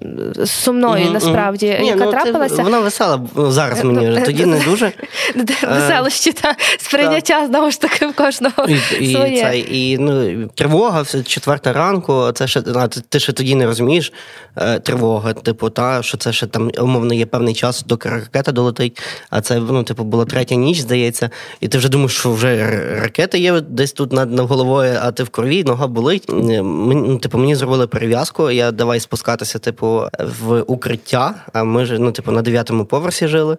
сумної, 0.44 1.04
mm-hmm. 1.04 1.12
насправді, 1.12 1.78
Ні, 1.80 1.86
яка 1.86 2.04
ну, 2.04 2.10
трапилася. 2.10 2.56
Це, 2.56 2.62
вона 2.62 2.80
весела 2.80 3.20
зараз 3.36 3.84
мені 3.84 4.10
вже 4.10 4.20
тоді 4.20 4.46
не 4.46 4.60
дуже. 4.60 4.92
Веселощі 5.70 6.32
та 6.32 6.54
сприйняття 6.78 7.46
знову 7.46 7.70
ж 7.70 7.80
таки 7.80 8.06
в 8.06 8.14
кожного. 8.14 8.66
І, 9.00 9.12
своє. 9.12 9.42
Це, 9.42 9.58
і 9.58 9.98
ну, 9.98 10.46
тривога, 10.46 11.04
четверта 11.04 11.72
ранку, 11.72 12.32
це 12.34 12.48
ще 12.48 12.62
ти 13.08 13.20
ще 13.20 13.32
тоді 13.32 13.54
не 13.54 13.66
розумієш 13.66 14.12
е, 14.56 14.78
тривога, 14.78 15.32
типу, 15.32 15.70
та, 15.70 16.02
що 16.02 16.18
це 16.18 16.32
ще 16.32 16.46
там 16.46 16.70
умовно 16.78 17.14
є 17.14 17.26
певний 17.26 17.54
час, 17.54 17.82
доки 17.82 18.08
ракета 18.08 18.52
долетить, 18.52 19.02
а 19.30 19.40
це 19.40 19.58
ну, 19.58 19.82
типу, 19.82 20.04
була 20.04 20.24
третя 20.24 20.54
ніч, 20.54 20.78
здається, 20.78 21.30
і 21.60 21.68
ти 21.68 21.78
вже 21.78 21.88
думаєш, 21.88 22.12
що 22.12 22.32
вже 22.32 22.66
ракета 23.00 23.38
є 23.40 23.60
десь 23.60 23.92
тут 23.92 24.12
над, 24.12 24.32
над 24.32 24.48
головою, 24.48 24.98
а 25.02 25.12
ти 25.12 25.22
в 25.22 25.28
крові, 25.28 25.64
нога 25.64 25.86
болить. 25.86 26.28
Мені, 26.28 26.60
ну, 26.62 27.18
типу, 27.18 27.38
мені 27.38 27.54
зробили 27.54 27.86
перев'язку. 27.86 28.50
Я 28.50 28.70
давай 28.70 29.00
спускатися, 29.00 29.58
типу, 29.58 30.02
в 30.40 30.60
укриття. 30.60 31.34
А 31.52 31.64
ми 31.64 31.84
ж 31.84 31.98
ну, 31.98 32.12
типу, 32.12 32.32
на 32.32 32.42
дев'ятому 32.42 32.84
поверсі 32.84 33.28
жили. 33.28 33.56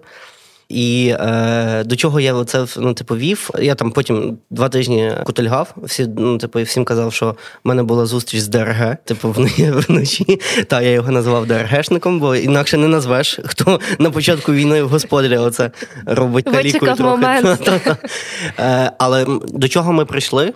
І 0.74 1.15
е, 1.19 1.84
до 1.86 1.95
чого 1.95 2.19
я 2.19 2.43
це 2.43 2.65
ну, 2.78 2.93
типу, 2.93 3.15
вів. 3.15 3.49
Я 3.59 3.76
там 3.76 3.91
потім 3.91 4.38
два 4.49 4.69
тижні 4.69 5.11
кутильгав. 5.24 5.76
Всі 5.84 6.07
ну, 6.17 6.38
типу, 6.38 6.61
всім 6.61 6.86
казав, 6.86 7.13
що 7.13 7.36
в 7.63 7.67
мене 7.67 7.84
була 7.84 8.05
зустріч 8.05 8.41
з 8.41 8.47
ДРГ, 8.47 8.97
типу, 9.05 9.36
вночі. 9.57 10.39
Та 10.67 10.82
я 10.82 10.91
його 10.91 11.11
назвав 11.11 11.45
ДРГшником, 11.45 12.19
бо 12.19 12.36
інакше 12.36 12.78
не 12.78 12.88
назвеш, 12.88 13.39
хто 13.45 13.80
на 13.99 14.11
початку 14.11 14.53
війни 14.53 14.84
в 14.84 14.89
господаря 14.89 15.39
оце 15.39 15.72
робить 16.05 16.45
калікою 16.45 16.95
трохи. 16.95 17.95
Е, 18.59 18.91
але 18.97 19.26
до 19.47 19.67
чого 19.67 19.93
ми 19.93 20.05
прийшли? 20.05 20.53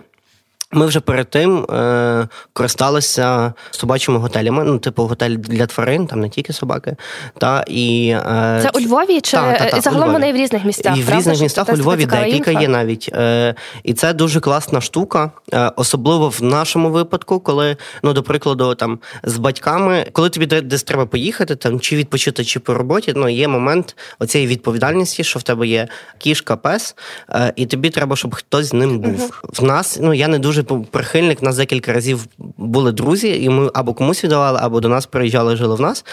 Ми 0.72 0.86
вже 0.86 1.00
перед 1.00 1.30
тим 1.30 1.64
е, 1.64 2.28
користалися 2.52 3.52
собачими 3.70 4.18
готелями, 4.18 4.64
ну, 4.64 4.78
типу, 4.78 5.02
готель 5.02 5.36
для 5.36 5.66
тварин, 5.66 6.06
там 6.06 6.20
не 6.20 6.28
тільки 6.28 6.52
собаки. 6.52 6.96
Та, 7.38 7.64
і, 7.68 8.08
е, 8.08 8.60
Це 8.62 8.70
у 8.74 8.80
Львові 8.80 9.20
чи 9.20 9.36
та, 9.36 9.52
та, 9.52 9.64
та, 9.64 9.80
загалом 9.80 10.12
вони 10.12 10.32
в 10.32 10.36
різних 10.36 10.64
містах? 10.64 10.98
І 10.98 11.02
в 11.02 11.16
різних 11.16 11.40
містах 11.40 11.68
у 11.68 11.76
Львові 11.76 12.06
декілька 12.06 12.50
є 12.50 12.68
навіть. 12.68 13.10
Е, 13.12 13.54
І 13.82 13.94
це 13.94 14.12
дуже 14.12 14.40
класна 14.40 14.80
штука, 14.80 15.30
е, 15.52 15.72
особливо 15.76 16.28
в 16.28 16.42
нашому 16.42 16.90
випадку, 16.90 17.40
коли, 17.40 17.76
ну, 18.02 18.12
до 18.12 18.22
прикладу, 18.22 18.74
там 18.74 18.98
з 19.22 19.36
батьками, 19.38 20.06
коли 20.12 20.30
тобі 20.30 20.46
десь 20.46 20.82
треба 20.82 21.06
поїхати, 21.06 21.56
там 21.56 21.80
чи 21.80 21.96
відпочити, 21.96 22.44
чи 22.44 22.60
по 22.60 22.74
роботі, 22.74 23.12
ну, 23.16 23.28
є 23.28 23.48
момент 23.48 23.96
оцієї 24.18 24.48
відповідальності, 24.48 25.24
що 25.24 25.38
в 25.38 25.42
тебе 25.42 25.66
є 25.66 25.88
кішка, 26.18 26.56
пес, 26.56 26.96
е, 27.30 27.52
і 27.56 27.66
тобі 27.66 27.90
треба, 27.90 28.16
щоб 28.16 28.34
хтось 28.34 28.66
з 28.66 28.72
ним 28.72 28.98
був. 28.98 29.40
uh 29.42 29.60
В 29.60 29.64
нас, 29.64 29.98
ну 30.02 30.14
я 30.14 30.28
не 30.28 30.38
дуже 30.38 30.55
дуже 30.62 30.80
прихильник. 30.90 31.42
Нас 31.42 31.56
декілька 31.56 31.92
разів 31.92 32.26
були 32.38 32.92
друзі, 32.92 33.42
і 33.42 33.48
ми 33.48 33.70
або 33.74 33.94
комусь 33.94 34.24
віддавали, 34.24 34.58
або 34.62 34.80
до 34.80 34.88
нас 34.88 35.06
приїжджали, 35.06 35.56
жили 35.56 35.74
в 35.74 35.80
нас. 35.80 36.04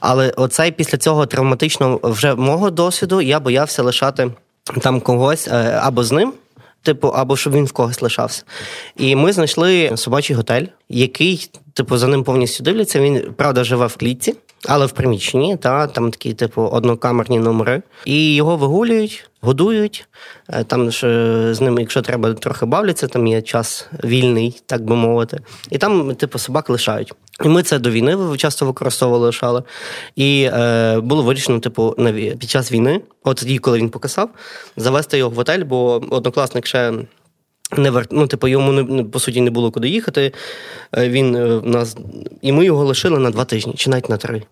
Але 0.00 0.30
оцей 0.30 0.70
після 0.70 0.98
цього 0.98 1.26
травматичного 1.26 2.00
вже 2.02 2.34
мого 2.34 2.70
досвіду 2.70 3.20
я 3.20 3.40
боявся 3.40 3.82
лишати 3.82 4.30
там 4.80 5.00
когось 5.00 5.48
е, 5.48 5.80
або 5.82 6.04
з 6.04 6.12
ним. 6.12 6.32
Типу, 6.82 7.08
або 7.08 7.36
щоб 7.36 7.52
він 7.52 7.64
в 7.64 7.72
когось 7.72 8.02
лишався. 8.02 8.42
І 8.96 9.16
ми 9.16 9.32
знайшли 9.32 9.92
собачий 9.96 10.36
готель, 10.36 10.64
який, 10.88 11.50
типу, 11.74 11.96
за 11.96 12.06
ним 12.06 12.24
повністю 12.24 12.64
дивляться. 12.64 13.00
Він 13.00 13.32
правда 13.36 13.64
живе 13.64 13.86
в 13.86 13.96
клітці, 13.96 14.34
але 14.68 14.86
в 14.86 14.92
приміщенні, 14.92 15.56
та 15.56 15.86
там 15.86 16.10
такі, 16.10 16.34
типу, 16.34 16.62
однокамерні 16.62 17.38
номери. 17.38 17.82
І 18.04 18.34
його 18.34 18.56
вигулюють, 18.56 19.30
годують. 19.40 20.08
Е, 20.48 20.64
там 20.64 20.90
ж 20.90 21.06
е, 21.06 21.54
з 21.54 21.60
ним, 21.60 21.78
якщо 21.78 22.02
треба, 22.02 22.34
трохи 22.34 22.66
бавляться, 22.66 23.06
там 23.06 23.26
є 23.26 23.42
час 23.42 23.88
вільний, 24.04 24.62
так 24.66 24.84
би 24.84 24.96
мовити. 24.96 25.40
І 25.70 25.78
там, 25.78 26.14
типу, 26.14 26.38
собак 26.38 26.70
лишають. 26.70 27.12
І 27.44 27.48
ми 27.48 27.62
це 27.62 27.78
до 27.78 27.90
війни 27.90 28.36
часто 28.36 28.66
використовували, 28.66 29.26
лишали. 29.26 29.62
І 30.16 30.48
е, 30.52 31.00
було 31.00 31.22
вирішено, 31.22 31.60
типу, 31.60 31.96
під 32.38 32.50
час 32.50 32.72
війни, 32.72 33.00
от 33.24 33.36
тоді, 33.36 33.58
коли 33.58 33.78
він 33.78 33.90
покасав, 33.90 34.30
завести 34.76 35.18
його 35.18 35.30
в 35.30 35.34
готель, 35.34 35.64
бо 35.64 36.02
однокласник 36.10 36.66
ще. 36.66 36.92
Не 37.76 37.90
вер... 37.90 38.06
ну, 38.10 38.26
типу, 38.26 38.48
йому 38.48 38.72
не 38.72 39.04
по 39.04 39.18
суті 39.18 39.40
не 39.40 39.50
було 39.50 39.70
куди 39.70 39.88
їхати. 39.88 40.32
Е, 40.96 41.08
він 41.08 41.36
е, 41.36 41.60
нас 41.64 41.96
і 42.42 42.52
ми 42.52 42.64
його 42.64 42.84
лишили 42.84 43.18
на 43.18 43.30
два 43.30 43.44
тижні, 43.44 43.72
чи 43.76 43.90
навіть 43.90 44.08
на 44.08 44.16
три. 44.16 44.42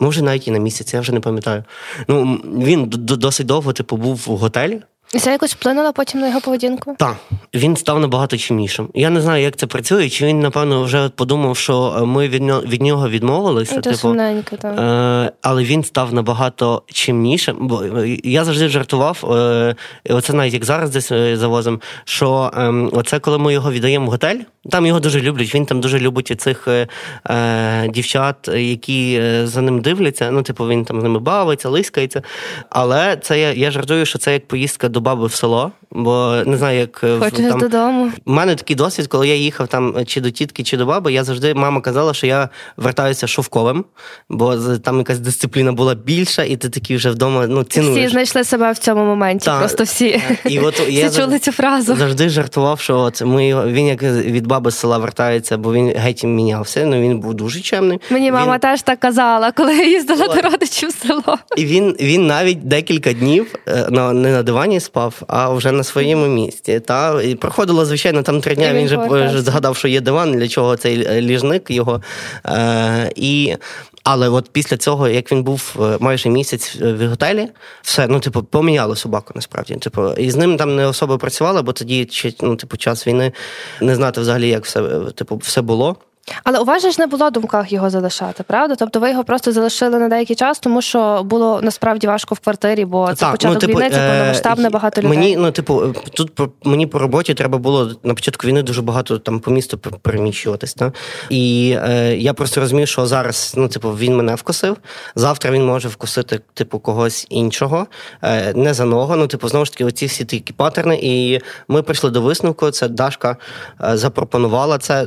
Може, 0.00 0.22
навіть 0.22 0.48
і 0.48 0.50
на 0.50 0.58
місяць, 0.58 0.94
я 0.94 1.00
вже 1.00 1.12
не 1.12 1.20
пам'ятаю. 1.20 1.64
Ну 2.08 2.40
він 2.44 2.86
досить 2.90 3.46
довго 3.46 3.72
типу, 3.72 3.96
був 3.96 4.24
в 4.26 4.36
готелі. 4.36 4.80
І 5.14 5.18
це 5.18 5.30
якось 5.30 5.52
вплинуло 5.52 5.92
потім 5.92 6.20
на 6.20 6.28
його 6.28 6.40
поведінку? 6.40 6.96
Так, 6.98 7.16
він 7.54 7.76
став 7.76 8.00
набагато 8.00 8.36
чимнішим. 8.36 8.88
Я 8.94 9.10
не 9.10 9.20
знаю, 9.20 9.42
як 9.42 9.56
це 9.56 9.66
працює, 9.66 10.08
чи 10.08 10.26
він, 10.26 10.40
напевно, 10.40 10.82
вже 10.82 11.08
подумав, 11.08 11.56
що 11.56 11.96
е, 11.98 12.04
ми 12.04 12.28
від 12.28 12.42
нього 12.42 12.62
від 12.62 12.82
нього 12.82 13.08
відмовилися. 13.08 13.74
Це 13.74 13.80
типу, 13.80 13.96
сумненько, 13.96 14.56
так. 14.56 14.78
Е, 14.78 15.32
Але 15.42 15.64
він 15.64 15.84
став 15.84 16.14
набагато 16.14 16.82
чимнішим. 16.86 17.56
Бо 17.60 17.82
е, 17.82 18.18
я 18.24 18.44
завжди 18.44 18.68
жартував, 18.68 19.24
е, 19.32 19.74
оце 20.10 20.32
навіть 20.32 20.54
як 20.54 20.64
зараз 20.64 20.90
десь 20.90 21.08
завозимо, 21.38 21.80
що 22.04 22.50
е, 22.56 22.68
оце 22.92 23.18
коли 23.18 23.38
ми 23.38 23.52
його 23.52 23.72
віддаємо 23.72 24.06
в 24.06 24.10
готель, 24.10 24.38
там 24.70 24.86
його 24.86 25.00
дуже 25.00 25.20
люблять. 25.20 25.54
Він 25.54 25.66
там 25.66 25.80
дуже 25.80 25.98
любить 25.98 26.40
цих 26.40 26.68
е, 26.68 27.88
дівчат, 27.88 28.48
які 28.48 29.22
за 29.44 29.60
ним 29.60 29.80
дивляться. 29.80 30.30
Ну, 30.30 30.42
типу, 30.42 30.68
він 30.68 30.84
там 30.84 31.00
з 31.00 31.02
ними 31.02 31.18
бавиться, 31.18 31.68
лискається. 31.68 32.22
Але 32.70 33.16
це 33.16 33.40
я, 33.40 33.52
я 33.52 33.70
жартую, 33.70 34.06
що 34.06 34.18
це 34.18 34.32
як 34.32 34.48
поїздка 34.48 34.88
до 34.88 34.99
баби 35.00 35.26
в 35.26 35.34
село, 35.34 35.72
бо 35.92 36.42
не 36.46 36.56
знаю, 36.56 36.78
як 36.78 37.04
е, 37.04 37.18
Хочеш 37.18 37.48
там... 37.48 37.58
додому. 37.58 38.10
У 38.24 38.32
мене 38.32 38.54
такий 38.54 38.76
досвід, 38.76 39.06
коли 39.06 39.28
я 39.28 39.34
їхав 39.34 39.68
там 39.68 40.06
чи 40.06 40.20
до 40.20 40.30
тітки, 40.30 40.62
чи 40.62 40.76
до 40.76 40.86
баби, 40.86 41.12
я 41.12 41.24
завжди 41.24 41.54
мама 41.54 41.80
казала, 41.80 42.14
що 42.14 42.26
я 42.26 42.48
вертаюся 42.76 43.26
шовковим, 43.26 43.84
бо 44.28 44.56
там 44.56 44.98
якась 44.98 45.18
дисципліна 45.18 45.72
була 45.72 45.94
більша, 45.94 46.42
і 46.42 46.56
ти 46.56 46.68
такий 46.68 46.96
вже 46.96 47.10
вдома 47.10 47.46
ну, 47.46 47.64
цінуєш. 47.64 48.04
Всі 48.04 48.12
знайшли 48.12 48.44
себе 48.44 48.72
в 48.72 48.78
цьому 48.78 49.04
моменті. 49.04 49.44
Та. 49.44 49.58
Просто 49.58 49.84
всі 49.84 50.22
і 50.46 50.58
от 50.58 50.74
всі 50.80 50.92
я 50.92 51.10
чули 51.10 51.38
цю 51.38 51.52
фразу. 51.52 51.96
Завжди 51.96 52.28
жартував, 52.28 52.80
що 52.80 52.98
от 52.98 53.22
ми 53.22 53.72
він 53.72 53.86
як 53.86 54.02
від 54.02 54.46
баби 54.46 54.70
з 54.70 54.78
села 54.78 54.98
вертається, 54.98 55.58
бо 55.58 55.72
він 55.72 55.92
геть 55.96 56.24
мінявся. 56.24 56.84
Ну 56.84 57.00
він 57.00 57.20
був 57.20 57.34
дуже 57.34 57.60
чемний. 57.60 58.00
Мені 58.10 58.26
він... 58.26 58.34
мама 58.34 58.58
теж 58.58 58.82
так 58.82 59.00
казала, 59.00 59.52
коли 59.52 59.76
я 59.76 59.88
їздила 59.88 60.28
до 60.28 60.40
родичів 60.42 60.88
в 60.88 60.92
село. 60.92 61.38
І 61.56 61.64
він 61.66 61.96
він 62.00 62.26
навіть 62.26 62.68
декілька 62.68 63.12
днів 63.12 63.54
е, 63.68 63.86
на 63.90 64.12
не 64.12 64.32
на 64.32 64.42
дивані 64.42 64.80
спав, 64.80 65.22
а 65.28 65.50
вже 65.50 65.72
на 65.72 65.79
своєму 65.84 66.26
місці. 66.26 66.80
Та 66.80 67.22
і 67.22 67.34
проходило, 67.34 67.84
звичайно, 67.84 68.22
там 68.22 68.40
три 68.40 68.54
дня. 68.54 68.74
Він 68.74 68.88
же 68.88 69.42
згадав, 69.42 69.76
що 69.76 69.88
є 69.88 70.00
диван, 70.00 70.32
для 70.32 70.48
чого 70.48 70.76
цей 70.76 71.20
ліжник 71.20 71.70
його. 71.70 72.02
Е, 72.46 73.12
І 73.16 73.56
але 74.04 74.28
от 74.28 74.50
після 74.52 74.76
цього, 74.76 75.08
як 75.08 75.32
він 75.32 75.42
був 75.42 75.76
е, 75.80 75.96
майже 76.00 76.28
місяць 76.28 76.76
в 76.80 77.06
готелі, 77.06 77.48
все 77.82 78.06
ну, 78.06 78.20
типу, 78.20 78.42
поміняло 78.42 78.96
собаку 78.96 79.32
насправді. 79.34 79.74
Типу, 79.74 80.12
і 80.12 80.30
з 80.30 80.36
ним 80.36 80.56
там 80.56 80.76
не 80.76 80.86
особо 80.86 81.18
працювала, 81.18 81.62
бо 81.62 81.72
тоді 81.72 82.08
ну, 82.40 82.56
типу, 82.56 82.76
час 82.76 83.06
війни 83.06 83.32
не 83.80 83.94
знати 83.94 84.20
взагалі, 84.20 84.48
як 84.48 84.64
все 84.64 84.82
типу, 85.14 85.36
все 85.36 85.62
було. 85.62 85.96
Але 86.44 86.58
у 86.58 86.64
вас 86.64 86.82
же 86.82 86.90
ж 86.90 87.00
не 87.00 87.06
було 87.06 87.30
думках 87.30 87.72
його 87.72 87.90
залишати, 87.90 88.42
правда? 88.42 88.74
Тобто 88.74 89.00
ви 89.00 89.10
його 89.10 89.24
просто 89.24 89.52
залишили 89.52 89.98
на 89.98 90.08
деякий 90.08 90.36
час, 90.36 90.58
тому 90.58 90.82
що 90.82 91.22
було 91.24 91.60
насправді 91.62 92.06
важко 92.06 92.34
в 92.34 92.38
квартирі, 92.38 92.84
бо 92.84 93.08
це 93.08 93.14
так, 93.14 93.32
початок 93.32 93.54
ну, 93.54 93.60
типу, 93.60 93.78
війни, 93.78 93.90
це 93.90 94.08
повномасштабне 94.08 94.66
е, 94.66 94.70
багато 94.70 95.02
людей. 95.02 95.18
Мені 95.18 95.36
ну, 95.36 95.50
типу, 95.50 95.94
тут 96.14 96.40
мені 96.64 96.86
по 96.86 96.98
роботі 96.98 97.34
треба 97.34 97.58
було 97.58 97.92
на 98.02 98.14
початку 98.14 98.46
війни 98.46 98.62
дуже 98.62 98.82
багато 98.82 99.18
там 99.18 99.40
по 99.40 99.50
місту 99.50 99.78
переміщуватись. 99.78 100.74
Та? 100.74 100.92
І 101.30 101.76
е, 101.88 102.16
я 102.16 102.34
просто 102.34 102.60
розумію, 102.60 102.86
що 102.86 103.06
зараз 103.06 103.54
ну, 103.56 103.68
типу, 103.68 103.90
він 103.90 104.16
мене 104.16 104.34
вкусив. 104.34 104.76
Завтра 105.14 105.50
він 105.50 105.66
може 105.66 105.88
вкусити 105.88 106.40
типу, 106.54 106.78
когось 106.78 107.26
іншого, 107.30 107.86
е, 108.22 108.52
не 108.54 108.74
за 108.74 108.84
ногу. 108.84 109.16
Ну, 109.16 109.26
типу, 109.26 109.48
знову 109.48 109.64
ж 109.64 109.72
таки, 109.72 109.84
оці 109.84 110.06
всі 110.06 110.24
такі 110.24 110.52
патерни. 110.52 110.98
І 111.02 111.40
ми 111.68 111.82
прийшли 111.82 112.10
до 112.10 112.22
висновку. 112.22 112.70
Це 112.70 112.88
Дашка 112.88 113.36
е, 113.84 113.96
запропонувала 113.96 114.78
це 114.78 115.06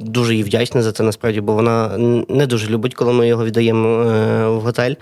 дуже 0.00 0.34
їй 0.34 0.42
вдячна 0.42 0.61
за 0.66 0.92
це 0.92 1.02
насправді, 1.02 1.40
бо 1.40 1.52
вона 1.52 1.98
не 2.28 2.46
дуже 2.46 2.68
любить, 2.68 2.94
коли 2.94 3.12
ми 3.12 3.28
його 3.28 3.44
віддаємо 3.44 3.88
е, 3.88 4.46
в 4.48 4.60
готель. 4.60 4.94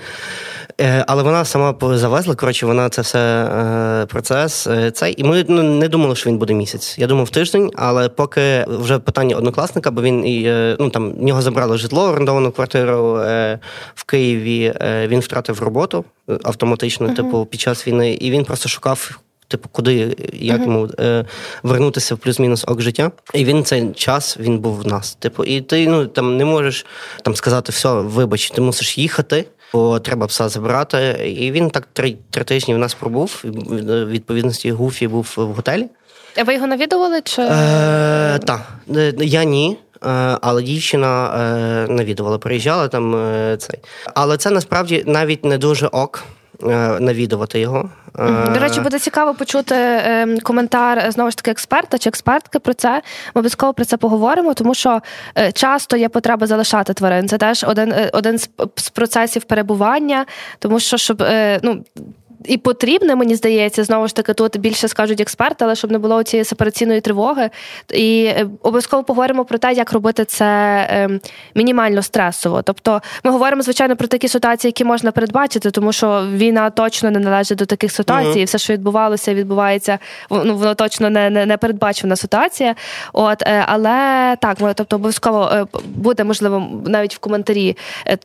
Е, 0.81 1.05
але 1.09 1.23
вона 1.23 1.45
сама 1.45 1.75
завезла. 1.83 2.35
Коротше, 2.35 2.67
вона 2.67 2.89
це 2.89 3.03
все 3.03 3.45
е, 3.45 4.07
процес. 4.07 4.69
Цей. 4.93 5.15
І 5.21 5.25
ми 5.25 5.45
ну, 5.49 5.63
не 5.63 5.89
думали, 5.89 6.17
що 6.17 6.31
він 6.31 6.39
буде 6.39 6.55
місяць. 6.55 6.99
Я 6.99 7.07
думав 7.07 7.31
тиждень, 7.31 7.71
але 7.77 8.09
поки 8.09 8.65
вже 8.69 8.99
питання 8.99 9.37
однокласника, 9.37 9.91
бо 9.91 10.03
він 10.03 10.27
і 10.27 10.53
ну 10.79 10.91
там 10.91 11.13
в 11.13 11.23
нього 11.23 11.43
забрали 11.43 11.79
житло, 11.79 12.03
орендовану 12.03 12.53
квартиру 12.53 13.13
в 13.95 14.05
Києві. 14.07 14.75
Він 15.07 15.21
втратив 15.21 15.63
роботу 15.63 16.05
автоматично, 16.43 17.07
uh-huh. 17.07 17.17
типу, 17.17 17.47
під 17.47 17.61
час 17.61 17.89
війни, 17.89 18.13
і 18.13 18.31
він 18.31 18.45
просто 18.45 18.69
шукав 18.69 19.19
типу, 19.51 19.69
куди 19.73 20.17
як 20.33 20.61
йому 20.61 20.89
е, 21.01 21.25
вернутися 21.63 22.15
в 22.15 22.19
плюс-мінус 22.19 22.65
ок 22.69 22.81
життя. 22.81 23.11
І 23.35 23.45
він 23.45 23.65
цей 23.65 23.93
час 23.93 24.37
він 24.41 24.59
був 24.59 24.77
в 24.77 24.87
нас. 24.87 25.15
Типу, 25.15 25.45
і 25.45 25.61
ти 25.61 25.89
ну 25.89 26.07
там 26.07 26.37
не 26.37 26.45
можеш 26.45 26.87
там 27.23 27.37
сказати, 27.37 27.73
все, 27.73 27.93
вибач, 27.93 28.51
ти 28.51 28.61
мусиш 28.61 28.99
їхати. 28.99 29.47
Бо 29.73 29.99
треба 29.99 30.27
пса 30.27 30.49
забирати. 30.49 30.99
І 31.39 31.53
він 31.53 31.71
так 31.71 31.89
три 31.93 32.17
три 32.31 32.45
тижні 32.45 32.75
в 32.75 32.79
нас 32.79 32.95
пробув. 32.95 33.43
Відповідності 34.07 34.73
Гуфі 34.73 35.09
був 35.09 35.35
в 35.37 35.41
готелі. 35.41 35.87
А 36.37 36.43
ви 36.43 36.55
його 36.55 36.67
навідували? 36.67 37.21
чи? 37.25 37.43
Е, 37.43 38.39
Так, 38.39 38.61
е, 38.97 39.15
я 39.19 39.45
ні. 39.45 39.77
Е, 40.07 40.39
але 40.43 40.63
дівчина 40.63 41.27
е, 41.27 41.93
навідувала, 41.93 42.39
приїжджала 42.39 42.89
там 42.89 43.13
цей. 43.59 43.79
Але 44.15 44.37
це 44.37 44.51
насправді 44.51 45.05
навіть 45.07 45.45
не 45.45 45.59
дуже 45.59 45.87
ок. 45.87 46.25
Е, 46.63 47.01
навідувати 47.01 47.61
його. 47.61 47.91
До 48.55 48.61
речі, 48.61 48.81
буде 48.81 48.99
цікаво 48.99 49.35
почути 49.35 49.75
ем, 49.79 50.41
коментар 50.41 50.99
е, 50.99 51.11
знову 51.11 51.31
ж 51.31 51.37
таки 51.37 51.51
експерта 51.51 51.99
чи 51.99 52.09
експертки 52.09 52.59
про 52.59 52.75
це. 52.75 52.91
Ми 52.91 53.03
обов'язково 53.35 53.75
про 53.75 53.85
це 53.85 53.97
поговоримо, 53.97 54.55
тому 54.55 54.75
що 54.75 55.01
е, 55.39 55.53
часто 55.53 55.97
є 55.97 56.09
потреба 56.09 56.47
залишати 56.47 56.95
тварин. 56.95 57.29
Це 57.29 57.39
теж 57.39 57.65
один 57.69 57.95
один 58.13 58.39
з 58.77 58.91
процесів 58.93 59.45
перебування, 59.45 60.27
тому 60.59 60.81
що 60.81 60.97
щоб 60.97 61.23
ну 61.63 61.85
і 62.45 62.57
потрібне, 62.57 63.17
мені 63.17 63.35
здається, 63.35 63.85
знову 63.85 64.09
ж 64.09 64.15
таки, 64.15 64.35
тут 64.35 64.57
більше 64.57 64.89
скажуть 64.89 65.21
експерти, 65.21 65.65
але 65.65 65.75
щоб 65.75 65.91
не 65.91 65.99
було 65.99 66.23
цієї 66.23 66.45
сепараційної 66.45 67.01
тривоги. 67.01 67.51
І 67.95 68.25
е, 68.25 68.47
обов'язково 68.63 69.05
поговоримо 69.05 69.45
про 69.45 69.59
те, 69.59 69.73
як 69.73 69.93
робити 69.93 70.25
це 70.25 70.47
ем, 70.91 71.21
мінімально 71.55 72.03
стресово. 72.03 72.63
Тобто, 72.63 73.03
ми 73.25 73.31
говоримо, 73.31 73.63
звичайно, 73.63 73.97
про 73.97 74.07
такі 74.07 74.29
ситуації, 74.29 74.69
які 74.69 74.85
можна 74.85 75.13
передбачити, 75.13 75.71
тому 75.71 75.93
що 75.93 76.27
війна 76.33 76.71
точно 76.71 77.11
не 77.11 77.19
належить 77.19 77.59
до 77.59 77.67
таких 77.67 77.93
ситуацій, 77.93 78.29
mm-hmm. 78.29 78.43
і 78.43 78.45
все, 78.45 78.59
що 78.59 78.73
відбувалося, 78.73 79.35
відбувається, 79.35 79.99
ну 80.31 80.57
воно 80.57 80.75
точно 80.75 81.11
не 81.11 81.31
не, 81.31 81.47
не 81.47 81.57
передбачена 81.57 82.17
ситуація. 82.17 82.75
От, 83.13 83.43
е, 83.43 83.65
але 83.67 84.37
так, 84.41 84.61
ми 84.61 84.75
тобто 84.75 84.97
обов'язково 84.97 85.51
е, 85.53 85.67
буде 85.85 86.25
можливо 86.25 86.83
навіть 86.87 87.15
в 87.15 87.19
коментарі 87.19 87.77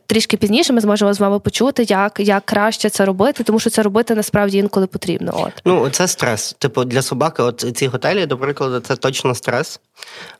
трішки 0.06 0.36
пізніше. 0.36 0.72
Ми 0.72 0.80
зможемо 0.80 1.14
з 1.14 1.20
вами 1.20 1.38
почути, 1.38 1.82
як, 1.82 2.20
як 2.20 2.44
краще 2.44 2.90
це 2.90 3.04
робити, 3.04 3.42
тому 3.42 3.58
що 3.58 3.70
це 3.70 3.82
робити 3.82 4.05
робити 4.06 4.14
насправді 4.14 4.58
інколи 4.58 4.86
потрібно. 4.86 5.32
От 5.34 5.52
ну 5.64 5.90
це 5.90 6.08
стрес. 6.08 6.56
Типу 6.58 6.84
для 6.84 7.02
собаки, 7.02 7.42
от 7.42 7.66
ці 7.74 7.86
готелі, 7.86 8.26
до 8.26 8.38
прикладу, 8.38 8.80
це 8.80 8.96
точно 8.96 9.34
стрес. 9.34 9.80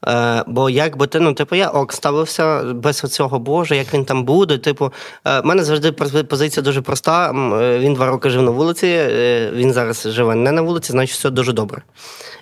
Е, 0.07 0.45
Бо 0.47 0.71
як 0.71 0.97
би 0.97 1.07
ти, 1.07 1.21
ну 1.21 1.33
типу, 1.33 1.57
я 1.57 1.69
ок 1.69 1.93
ставився 1.93 2.63
без 2.63 2.97
цього 2.97 3.39
Боже, 3.39 3.77
як 3.77 3.95
він 3.95 4.05
там 4.05 4.25
буде. 4.25 4.59
Типу, 4.59 4.93
е, 5.25 5.43
мене 5.43 5.65
завжди 5.65 5.93
позиція 6.23 6.63
дуже 6.63 6.81
проста. 6.81 7.31
Е, 7.31 7.79
він 7.79 7.95
два 7.95 8.07
роки 8.07 8.31
жив 8.31 8.43
на 8.43 8.51
вулиці, 8.51 8.87
е, 8.87 9.51
він 9.55 9.73
зараз 9.73 10.09
живе 10.11 10.35
не 10.35 10.53
на 10.53 10.63
вулиці, 10.63 10.93
значить 10.93 11.17
все 11.17 11.31
дуже 11.31 11.53
добре. 11.53 11.83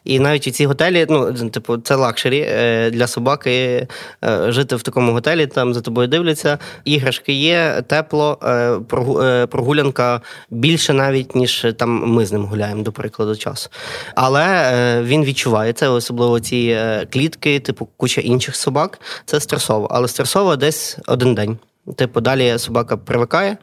І 0.04 0.18
навіть 0.18 0.46
у 0.46 0.50
ці 0.50 0.66
готелі, 0.66 1.06
ну, 1.08 1.32
типу, 1.32 1.78
це 1.78 1.94
luxury 1.94 2.46
е, 2.48 2.90
для 2.90 3.06
собаки 3.06 3.86
е, 4.24 4.52
жити 4.52 4.76
в 4.76 4.82
такому 4.82 5.12
готелі, 5.12 5.46
там 5.46 5.74
за 5.74 5.80
тобою 5.80 6.08
дивляться. 6.08 6.58
Іграшки 6.84 7.32
є, 7.32 7.82
тепло, 7.86 8.38
е, 8.42 9.46
прогулянка 9.46 10.20
більше 10.50 10.92
навіть, 10.92 11.34
ніж 11.34 11.66
там 11.78 11.90
ми 11.90 12.26
з 12.26 12.32
ним 12.32 12.44
гуляємо, 12.44 12.82
до 12.82 12.92
прикладу, 12.92 13.36
часу. 13.36 13.70
Але 14.14 14.72
він 15.02 15.24
відчуває 15.24 15.72
це, 15.72 15.88
особливо 15.88 16.40
ці 16.40 16.78
клітки, 17.12 17.60
типу 17.60 17.88
куча 17.96 18.20
інших 18.20 18.56
собак. 18.56 19.00
Це 19.24 19.40
стресово, 19.40 19.88
але 19.90 20.08
стресово 20.08 20.56
десь 20.56 20.98
один 21.06 21.34
день. 21.34 21.58
Типу, 21.96 22.20
далі 22.20 22.58
собака 22.58 22.96
привикає. 22.96 23.56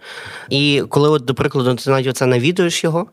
І 0.50 0.84
коли, 0.90 1.10
от, 1.10 1.26
до 1.26 1.34
прикладу, 1.34 1.76
ти 1.76 1.90
навіть 1.90 2.08
оце 2.08 2.26
навідуєш 2.26 2.84
його, 2.84 3.08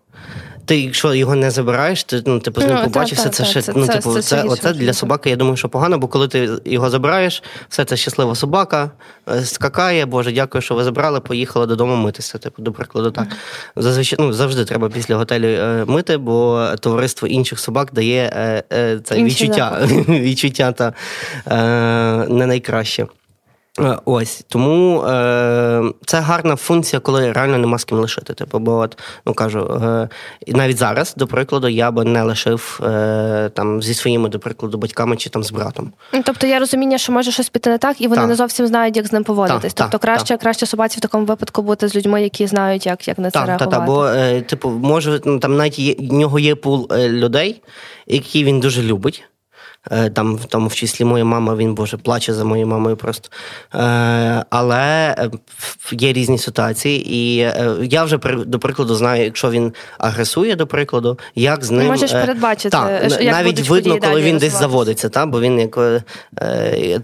ти, 0.69 0.81
якщо 0.81 1.15
його 1.15 1.35
не 1.35 1.51
забираєш, 1.51 2.05
ти 2.05 2.23
ну, 2.27 2.41
типу, 2.41 2.61
з 2.61 2.67
ним 2.67 2.77
ну, 2.77 2.85
побачився, 2.85 3.25
та, 3.25 3.31
та, 3.31 3.37
це 3.37 3.45
ще 3.45 3.73
ну, 3.77 3.87
це, 3.87 3.93
типу, 3.93 4.13
це, 4.13 4.23
це, 4.23 4.43
оце 4.43 4.73
для 4.73 4.93
собаки, 4.93 5.31
я 5.31 5.37
думаю, 5.37 5.57
що 5.57 5.69
погано, 5.69 5.99
бо 5.99 6.09
коли 6.09 6.29
ти 6.29 6.51
його 6.65 6.91
забираєш, 6.91 7.43
все 7.69 7.85
це 7.85 7.97
щаслива 7.97 8.35
собака, 8.35 8.91
е, 9.29 9.45
скакає, 9.45 10.07
Боже, 10.07 10.33
дякую, 10.33 10.63
що 10.63 10.75
ви 10.75 10.85
забрали, 10.85 11.21
поїхала 11.21 11.67
додому 11.67 11.97
митися. 11.97 12.39
Типу, 12.39 12.63
до 12.63 12.73
прикладу, 12.73 13.11
так. 13.11 13.27
Зазвичай 13.77 14.19
ну, 14.23 14.33
завжди 14.33 14.65
треба 14.65 14.89
після 14.89 15.17
готелю 15.17 15.47
е, 15.47 15.85
мити, 15.85 16.17
бо 16.17 16.69
товариство 16.81 17.29
інших 17.29 17.61
собак 17.61 17.91
дає 17.93 18.33
е, 18.73 19.01
це 19.05 19.23
відчуття, 19.23 19.79
відчуття 20.09 20.73
та 20.73 20.93
не 22.29 22.47
найкраще. 22.47 23.07
Е, 23.81 23.99
ось 24.05 24.45
тому 24.49 25.03
е, 25.03 25.83
це 26.07 26.21
гарна 26.21 26.57
функція, 26.57 27.01
коли 27.01 27.33
реально 27.33 27.59
нема 27.59 27.79
з 27.79 27.85
ким 27.85 27.99
лишити. 27.99 28.35
Типу, 28.35 28.59
бо 28.59 28.77
от 28.77 28.99
ну 29.27 29.35
кажу, 29.35 29.61
е, 29.61 30.09
навіть 30.47 30.77
зараз, 30.77 31.15
до 31.17 31.27
прикладу, 31.27 31.69
я 31.69 31.91
би 31.91 32.05
не 32.05 32.23
лишив 32.23 32.81
е, 32.85 33.51
там 33.55 33.83
зі 33.83 33.95
своїми, 33.95 34.29
до 34.29 34.39
прикладу, 34.39 34.79
батьками 34.79 35.17
чи 35.17 35.31
там 35.31 35.45
з 35.45 35.53
братом. 35.53 35.93
Ну, 36.13 36.23
тобто 36.25 36.47
є 36.47 36.59
розуміння, 36.59 36.99
що 36.99 37.13
може 37.13 37.31
щось 37.31 37.49
піти 37.49 37.71
не 37.71 37.79
так, 37.79 38.01
і 38.01 38.09
вони 38.09 38.21
так. 38.21 38.29
не 38.29 38.35
зовсім 38.35 38.67
знають, 38.67 38.97
як 38.97 39.07
з 39.07 39.13
ним 39.13 39.25
поводитись. 39.25 39.75
Так, 39.75 39.91
тобто, 39.91 40.07
краще 40.07 40.29
так. 40.29 40.41
краще 40.41 40.67
собаці 40.67 40.99
в 40.99 41.01
такому 41.01 41.25
випадку 41.25 41.63
бути 41.63 41.89
з 41.89 41.97
людьми, 41.97 42.23
які 42.23 42.47
знають, 42.47 42.87
як 42.87 43.09
як 43.09 43.19
на 43.19 43.31
це 43.31 43.45
реагувати. 43.45 43.77
Так, 43.77 43.87
бо 43.87 44.07
е, 44.07 44.41
типу, 44.41 44.71
може 44.71 45.21
ну, 45.25 45.39
там 45.39 45.57
навіть 45.57 45.79
є 45.79 45.95
в 45.99 46.13
нього 46.13 46.39
є 46.39 46.55
пул 46.55 46.89
е, 46.93 47.09
людей, 47.09 47.63
які 48.07 48.45
він 48.45 48.61
дуже 48.61 48.83
любить. 48.83 49.25
Е, 49.91 50.11
там 50.11 50.37
в 50.37 50.45
тому 50.45 50.69
в 50.69 50.75
числі 50.75 51.05
моя 51.05 51.25
мама, 51.25 51.55
він 51.55 51.75
Боже 51.75 51.97
плаче 51.97 52.35
за 52.35 52.45
моєю 52.45 52.67
мамою 52.67 52.97
просто. 52.97 53.29
Е, 53.75 54.45
але 54.51 55.15
е, 55.19 55.31
є 55.93 56.13
різні 56.13 56.39
ситуації, 56.39 57.15
і 57.15 57.35
я 57.83 58.05
вже 58.05 58.17
до 58.47 58.59
прикладу 58.59 58.95
знаю, 58.95 59.25
якщо 59.25 59.51
він 59.51 59.73
агресує, 59.99 60.57
до 60.57 60.67
прикладу, 60.67 61.19
як 61.35 61.65
з 61.65 61.71
ним 61.71 61.87
можеш 61.87 62.13
передбачити 62.13 62.69
та, 62.69 63.01
як 63.01 63.33
навіть 63.33 63.69
видно, 63.69 63.99
коли 64.01 64.23
він 64.23 64.39
десь 64.39 64.59
заводиться, 64.59 65.09
та, 65.09 65.27
бо 65.27 65.41
він 65.41 65.61
як 65.61 65.79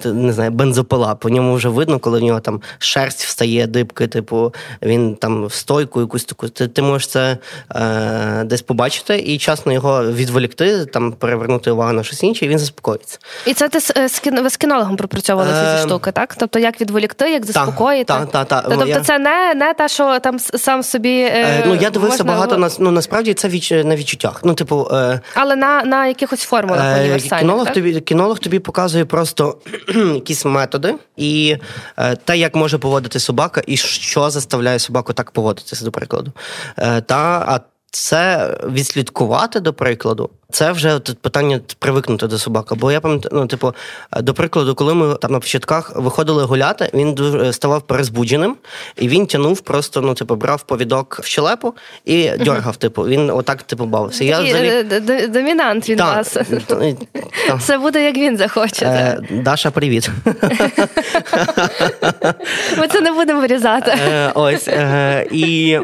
не 0.04 0.32
знаю, 0.32 0.50
бензопила. 0.50 1.14
По 1.14 1.28
ньому 1.28 1.54
вже 1.54 1.68
видно, 1.68 1.98
коли 1.98 2.20
в 2.20 2.22
нього 2.22 2.40
там 2.40 2.62
шерсть 2.78 3.24
встає, 3.24 3.66
дибки, 3.66 4.06
типу 4.06 4.54
він 4.82 5.14
там 5.14 5.46
в 5.46 5.52
стойку 5.52 6.00
якусь 6.00 6.24
таку. 6.24 6.48
Ти, 6.48 6.68
ти 6.68 6.82
можеш 6.82 7.08
це 7.08 7.38
е, 7.74 8.44
десь 8.44 8.62
побачити 8.62 9.18
і 9.18 9.38
часно 9.38 9.72
його 9.72 10.12
відволікти, 10.12 10.86
там 10.86 11.12
перевернути 11.12 11.70
увагу 11.70 11.92
на 11.92 12.02
щось 12.02 12.22
інше. 12.22 12.44
і 12.44 12.48
він 12.48 12.58
заспокоїться. 12.64 13.18
І 13.46 13.54
це 13.54 13.68
ти 13.68 13.78
е, 13.96 14.08
з 14.08 14.22
ви 14.42 14.50
з 14.50 14.56
кінологом 14.56 14.96
пропрацьовували 14.96 15.52
ці 15.52 15.60
ці 15.60 15.82
ем, 15.82 15.88
штуки, 15.88 16.12
так? 16.12 16.34
Тобто 16.38 16.58
як 16.58 16.80
відволікти, 16.80 17.30
як 17.30 17.46
заспокоїти? 17.46 18.04
Так, 18.04 18.30
так, 18.30 18.48
так. 18.48 18.64
Тобто 18.68 18.86
я... 18.86 19.00
це 19.00 19.18
не 19.18 19.54
не 19.54 19.74
те, 19.74 19.88
що 19.88 20.18
там 20.18 20.38
сам 20.38 20.82
собі. 20.82 21.20
Е, 21.20 21.64
ну 21.66 21.74
я 21.74 21.90
дивився 21.90 22.24
можна... 22.24 22.32
багато 22.32 22.58
на 22.58 22.70
ну 22.78 22.90
насправді 22.90 23.34
це 23.34 23.48
відч... 23.48 23.70
на 23.70 23.96
відчуттях. 23.96 24.40
Ну, 24.44 24.54
типу, 24.54 24.88
е... 24.92 25.20
але 25.34 25.56
на 25.56 25.84
на 25.84 26.06
якихось 26.06 26.42
формулах 26.42 26.84
е... 26.84 27.00
універсальних, 27.00 27.40
Кінолог 27.40 27.64
так? 27.64 27.74
тобі 27.74 28.00
кінолог 28.00 28.38
тобі 28.38 28.58
показує 28.58 29.04
просто 29.04 29.56
якісь 30.14 30.44
методи 30.44 30.94
і 31.16 31.56
е, 31.96 32.16
те, 32.16 32.38
як 32.38 32.54
може 32.54 32.78
поводити 32.78 33.20
собака, 33.20 33.62
і 33.66 33.76
що 33.76 34.30
заставляє 34.30 34.78
собаку 34.78 35.12
так 35.12 35.30
поводитися, 35.30 35.84
до 35.84 35.90
прикладу. 35.90 36.32
Е, 36.78 37.00
та 37.00 37.44
а 37.48 37.60
це 37.94 38.56
відслідкувати 38.64 39.60
до 39.60 39.72
прикладу. 39.72 40.30
Це 40.50 40.72
вже 40.72 40.98
тут 40.98 41.18
питання 41.18 41.60
привикнути 41.78 42.26
до 42.26 42.38
собаки. 42.38 42.74
Бо 42.74 42.92
я 42.92 43.00
пам'ятаю, 43.00 43.30
ну, 43.34 43.46
типу, 43.46 43.74
до 44.16 44.34
прикладу, 44.34 44.74
коли 44.74 44.94
ми 44.94 45.14
там 45.14 45.32
на 45.32 45.40
початках 45.40 45.96
виходили 45.96 46.44
гуляти, 46.44 46.90
він 46.94 47.14
дуже 47.14 47.52
ставав 47.52 47.82
перезбудженим, 47.82 48.56
і 48.96 49.08
він 49.08 49.26
тягнув 49.26 49.60
просто, 49.60 50.00
ну, 50.00 50.14
типу, 50.14 50.36
брав 50.36 50.62
повідок 50.62 51.20
в 51.22 51.26
щелепу 51.26 51.74
і 52.04 52.30
дьоргав. 52.30 52.76
Типу, 52.76 53.02
він 53.02 53.30
отак 53.30 53.62
типу 53.62 53.84
бавився. 53.84 54.24
Я 54.24 54.40
взагалі... 54.40 54.68
Е, 54.68 55.28
домінант 55.28 55.88
він 55.88 55.96
та, 55.98 56.14
вас. 56.14 56.28
Та, 56.28 56.42
та. 57.48 57.54
Все 57.54 57.78
буде 57.78 58.04
як 58.04 58.16
він 58.16 58.36
захоче. 58.36 58.86
Е, 58.86 59.18
Даша, 59.30 59.70
привіт. 59.70 60.10
Ми 62.78 62.88
це 62.88 63.00
не 63.00 63.12
будемо 63.12 63.40
вирізати. 63.40 63.90
Е, 63.90 64.32
ось. 64.34 64.68
Е, 64.68 65.26
і 65.30 65.78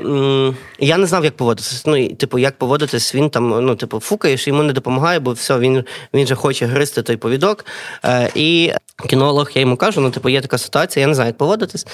я 0.78 0.96
не 0.96 1.06
знав, 1.06 1.24
як 1.24 1.36
поводитися. 1.36 1.82
Ну, 1.86 1.96
типу, 2.08 2.38
як 2.38 2.58
поводитись, 2.58 3.14
він 3.14 3.30
там, 3.30 3.48
ну, 3.48 3.76
типу, 3.76 4.00
фукаєш, 4.00 4.48
йому 4.48 4.62
не 4.62 4.72
допомагає, 4.72 5.18
бо 5.18 5.32
все, 5.32 5.58
він 5.58 5.84
він 6.14 6.26
же 6.26 6.34
хоче 6.34 6.66
гризти 6.66 7.02
той 7.02 7.16
повідок. 7.16 7.64
Е, 8.04 8.30
І 8.34 8.72
кінолог, 9.08 9.50
я 9.54 9.60
йому 9.60 9.76
кажу, 9.76 10.00
ну, 10.00 10.10
типу, 10.10 10.28
є 10.28 10.40
така 10.40 10.58
ситуація, 10.58 11.00
я 11.00 11.06
не 11.06 11.14
знаю, 11.14 11.28
як 11.28 11.36
поводитись. 11.36 11.86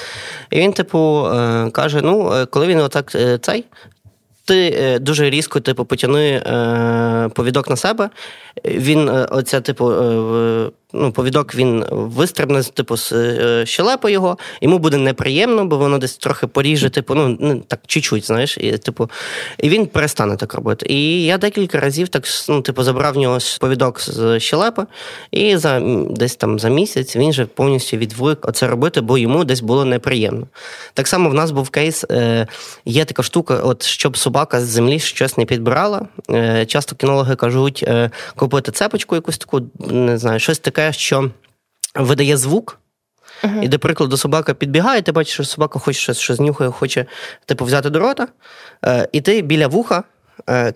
І 0.51 0.61
він, 0.61 0.73
типу, 0.73 1.27
е, 1.27 1.71
каже: 1.71 2.01
ну, 2.03 2.33
е, 2.35 2.47
коли 2.47 2.67
він 2.67 2.81
отак 2.81 3.15
е, 3.15 3.39
цей. 3.39 3.65
Ти 4.45 4.99
дуже 5.01 5.31
різко, 5.31 5.61
типу, 5.61 5.85
потяни 5.85 6.31
е, 6.31 7.31
повідок 7.35 7.71
на 7.71 7.77
себе. 7.77 8.11
Він, 8.65 9.11
оця, 9.31 9.61
типу, 9.61 9.93
е, 9.93 10.71
ну, 10.93 11.13
повідок 11.13 11.55
він 11.55 11.85
вистрибне 11.91 12.63
типу, 12.63 12.97
з 12.97 13.13
е, 13.13 13.67
щелепи 13.67 14.13
його, 14.13 14.39
йому 14.61 14.79
буде 14.79 14.97
неприємно, 14.97 15.65
бо 15.65 15.77
воно 15.77 15.99
десь 15.99 16.17
трохи 16.17 16.47
поріже, 16.47 16.91
типу, 16.91 17.15
ну, 17.15 17.63
так 17.69 17.81
чуть-чуть, 17.87 18.27
знаєш, 18.27 18.59
і 18.59 18.79
типу, 18.79 19.11
і 19.59 19.69
він 19.69 19.87
перестане 19.87 20.37
так 20.37 20.55
робити. 20.55 20.87
І 20.89 21.25
я 21.25 21.39
декілька 21.39 21.81
разів 21.81 22.09
так 22.09 22.25
ну, 22.49 22.63
типу, 22.63 22.83
забрав 22.83 23.15
в 23.15 23.17
нього 23.17 23.39
повідок 23.61 24.01
з 24.01 24.41
щелепи, 24.41 24.87
і 25.31 25.57
за 25.57 25.81
десь 26.11 26.37
там 26.37 26.59
за 26.59 26.69
місяць 26.69 27.17
він 27.17 27.33
же 27.33 27.47
повністю 27.47 27.97
відвик 27.97 28.49
оце 28.49 28.67
робити, 28.67 29.01
бо 29.01 29.19
йому 29.19 29.45
десь 29.45 29.61
було 29.61 29.85
неприємно. 29.85 30.47
Так 30.95 31.09
само 31.09 31.31
в 31.31 31.35
нас 31.35 31.51
був 31.51 31.71
кейс, 31.71 32.05
е, 32.11 32.47
є 32.85 33.05
така 33.05 33.23
штука, 33.23 33.55
от 33.55 33.83
щоб 33.83 34.17
собака 34.17 34.61
з 34.61 34.65
землі 34.65 34.99
щось 34.99 35.37
не 35.37 35.45
підбирала. 35.45 36.07
Е, 36.31 36.67
часто 36.67 36.97
кінологи 36.97 37.37
кажуть, 37.37 37.85
е, 37.87 38.11
купити 38.37 38.73
цепочку 38.73 39.15
якусь 39.15 39.39
таку, 39.39 39.61
не 39.91 40.19
знаю, 40.19 40.41
щось 40.41 40.59
таке 40.59 40.76
що 40.93 41.31
видає 41.95 42.37
звук. 42.37 42.79
Uh-huh. 43.43 43.63
І, 43.63 43.69
до 43.69 43.79
прикладу, 43.79 44.17
собака 44.17 44.55
підбігає, 44.55 45.03
ти 45.03 45.13
бачиш, 45.13 45.35
що 45.35 45.45
собака 45.45 45.79
хоче 45.79 46.01
щось, 46.01 46.19
щось 46.19 46.37
знюхає, 46.37 46.71
хоче 46.71 47.07
типу, 47.47 47.65
взяти 47.65 47.91
до 47.91 47.99
рота, 47.99 48.29
е, 48.85 49.09
і 49.13 49.21
ти 49.21 49.43
біля 49.43 49.67
вуха 49.67 50.05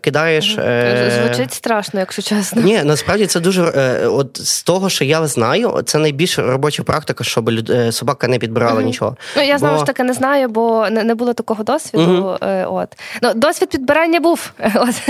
кидаєш. 0.00 0.56
Е, 0.58 1.22
звучить 1.22 1.52
страшно, 1.52 2.00
якщо 2.00 2.22
чесно. 2.22 2.62
Ні, 2.62 2.82
насправді 2.84 3.26
це 3.26 3.40
дуже 3.40 3.62
е, 3.62 4.06
от 4.06 4.46
з 4.46 4.62
того, 4.62 4.90
що 4.90 5.04
я 5.04 5.26
знаю, 5.26 5.82
це 5.86 5.98
найбільш 5.98 6.38
робоча 6.38 6.82
практика, 6.82 7.24
щоб 7.24 7.50
собака 7.90 8.28
не 8.28 8.38
підбирала 8.38 8.80
mm-hmm. 8.80 8.84
нічого. 8.84 9.16
Ну 9.36 9.42
я 9.42 9.58
знову 9.58 9.74
бо... 9.74 9.80
ж 9.80 9.86
таки 9.86 10.02
не 10.02 10.12
знаю, 10.12 10.48
бо 10.48 10.90
не, 10.90 11.14
було 11.14 11.32
такого 11.32 11.64
досвіду. 11.64 12.38
Mm-hmm. 12.40 12.74
От 12.74 12.88
ну 13.22 13.34
досвід 13.34 13.68
підбирання 13.68 14.20
був 14.20 14.50
от. 14.74 15.08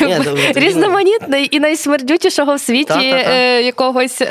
Ні, 0.00 0.18
різноманітний 0.54 1.48
і 1.50 1.60
найсмердючішого 1.60 2.54
в 2.54 2.60
світі 2.60 2.84
та, 3.24 3.32
якогось 3.58 4.22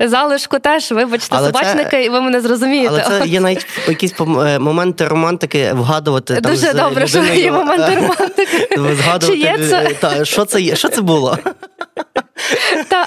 залишку. 0.00 0.58
Теж 0.58 0.92
вибачте, 0.92 1.36
Але 1.38 1.46
собачники, 1.46 1.90
це... 1.90 2.04
і 2.04 2.08
ви 2.08 2.20
мене 2.20 2.40
зрозумієте. 2.40 3.04
Але 3.06 3.18
це 3.18 3.28
є 3.28 3.40
навіть 3.40 3.66
якісь 3.88 4.14
моменти 4.58 5.08
романтики 5.08 5.72
вгадувати. 5.72 6.40
Дуже 6.40 6.66
там, 6.66 6.88
добре, 6.88 7.06
що 7.06 7.24
є 7.24 7.52
моменти 7.52 7.94
романтики 7.94 8.68
згадувати, 8.96 9.38
Чи 9.38 9.44
є 9.44 9.68
це? 9.68 9.94
Та, 10.00 10.24
що 10.24 10.44
це 10.44 10.60
є? 10.60 10.76
Що 10.76 10.88
це 10.88 11.00
було? 11.00 11.38
Та, 12.88 13.06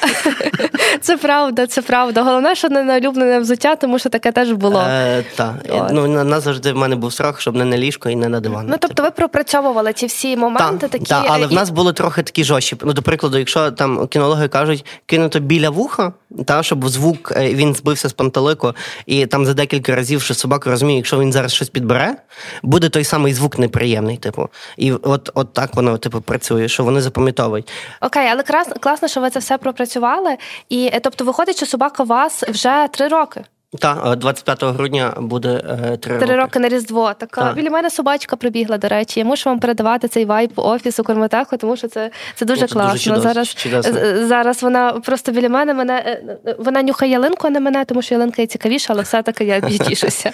Це 1.01 1.17
правда, 1.17 1.67
це 1.67 1.81
правда. 1.81 2.23
Головне, 2.23 2.55
що 2.55 2.69
не 2.69 2.97
улюблене 2.97 3.39
взуття, 3.39 3.75
тому 3.75 3.99
що 3.99 4.09
таке 4.09 4.31
теж 4.31 4.51
було. 4.51 4.79
Е, 4.79 5.23
Так. 5.35 5.53
Ну, 5.91 6.07
на 6.07 6.39
завжди 6.39 6.73
в 6.73 6.77
мене 6.77 6.95
був 6.95 7.13
страх, 7.13 7.41
щоб 7.41 7.55
не 7.55 7.65
на 7.65 7.77
ліжко 7.77 8.09
і 8.09 8.15
не 8.15 8.29
на 8.29 8.39
диван. 8.39 8.65
Ну, 8.69 8.75
тобто 8.79 9.03
ви 9.03 9.11
пропрацьовували 9.11 9.93
ці 9.93 10.05
всі 10.05 10.37
моменти, 10.37 10.77
та, 10.77 10.87
такі. 10.87 11.05
Так, 11.05 11.25
але 11.27 11.47
в 11.47 11.53
нас 11.53 11.69
були 11.69 11.93
трохи 11.93 12.23
такі 12.23 12.43
жорсткі. 12.43 12.75
Ну, 12.81 12.93
до 12.93 13.01
прикладу, 13.01 13.37
якщо 13.37 13.71
там 13.71 14.07
кінологи 14.07 14.47
кажуть, 14.47 14.85
кинути 15.05 15.39
біля 15.39 15.69
вуха, 15.69 16.13
та, 16.45 16.63
щоб 16.63 16.89
звук 16.89 17.33
е, 17.35 17.53
він 17.53 17.75
збився 17.75 18.09
з 18.09 18.13
пантелику, 18.13 18.73
і 19.05 19.25
там 19.25 19.45
за 19.45 19.53
декілька 19.53 19.95
разів, 19.95 20.21
що 20.21 20.33
собака 20.33 20.69
розуміє, 20.69 20.97
якщо 20.97 21.19
він 21.19 21.33
зараз 21.33 21.53
щось 21.53 21.69
підбере, 21.69 22.15
буде 22.63 22.89
той 22.89 23.03
самий 23.03 23.33
звук 23.33 23.59
неприємний. 23.59 24.17
Типу. 24.17 24.49
І 24.77 24.91
от 24.91 25.29
от 25.33 25.53
так 25.53 25.75
воно 25.75 25.97
типу, 25.97 26.21
працює, 26.21 26.67
що 26.67 26.83
вони 26.83 27.01
запам'ятовують. 27.01 27.71
Окей, 28.01 28.27
але 28.31 28.43
класно, 28.79 29.07
що 29.07 29.21
ви 29.21 29.28
це 29.29 29.39
все 29.39 29.57
пропрацювали. 29.57 30.37
І 30.69 30.89
е, 30.93 30.99
тобто, 30.99 31.23
виходить, 31.23 31.57
що 31.57 31.65
собака 31.65 32.03
у 32.03 32.05
вас 32.05 32.43
вже 32.43 32.87
три 32.91 33.07
роки. 33.07 33.43
Так, 33.79 34.15
25 34.15 34.63
грудня 34.63 35.13
буде 35.17 35.49
е, 35.49 35.97
три 35.97 36.13
роки. 36.13 36.25
Три 36.25 36.35
роки 36.35 36.59
на 36.59 36.69
Різдво. 36.69 37.13
Така 37.13 37.41
так. 37.41 37.55
біля 37.55 37.69
мене 37.69 37.89
собачка 37.89 38.35
прибігла, 38.35 38.77
до 38.77 38.87
речі. 38.87 39.19
Я 39.19 39.25
мушу 39.25 39.49
вам 39.49 39.59
передавати 39.59 40.07
цей 40.07 40.25
вайб 40.25 40.51
офісу 40.55 41.03
Кормотеху, 41.03 41.57
тому 41.57 41.75
що 41.77 41.87
це 41.87 42.11
це 42.35 42.45
дуже 42.45 42.67
це 42.67 42.73
класно. 42.73 42.91
Дуже 42.91 43.03
чудос, 43.03 43.23
зараз 43.23 43.47
чудосно. 43.47 44.27
зараз 44.27 44.63
вона 44.63 44.91
просто 44.91 45.31
біля 45.31 45.49
мене 45.49 45.73
мене 45.73 46.21
вона 46.59 46.83
нюхає 46.83 47.11
ялинку, 47.11 47.47
а 47.47 47.49
не 47.49 47.59
мене, 47.59 47.85
тому 47.85 48.01
що 48.01 48.15
ялинка 48.15 48.41
є 48.41 48.47
цікавіша, 48.47 48.93
але 48.93 49.01
все-таки 49.01 49.43
я 49.45 49.61
тішуся. 49.61 50.31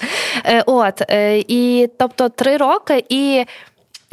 От 0.66 1.02
і 1.48 1.89
тобто 1.98 2.30
три 2.30 2.58
роки 2.58 3.06
і. 3.10 3.46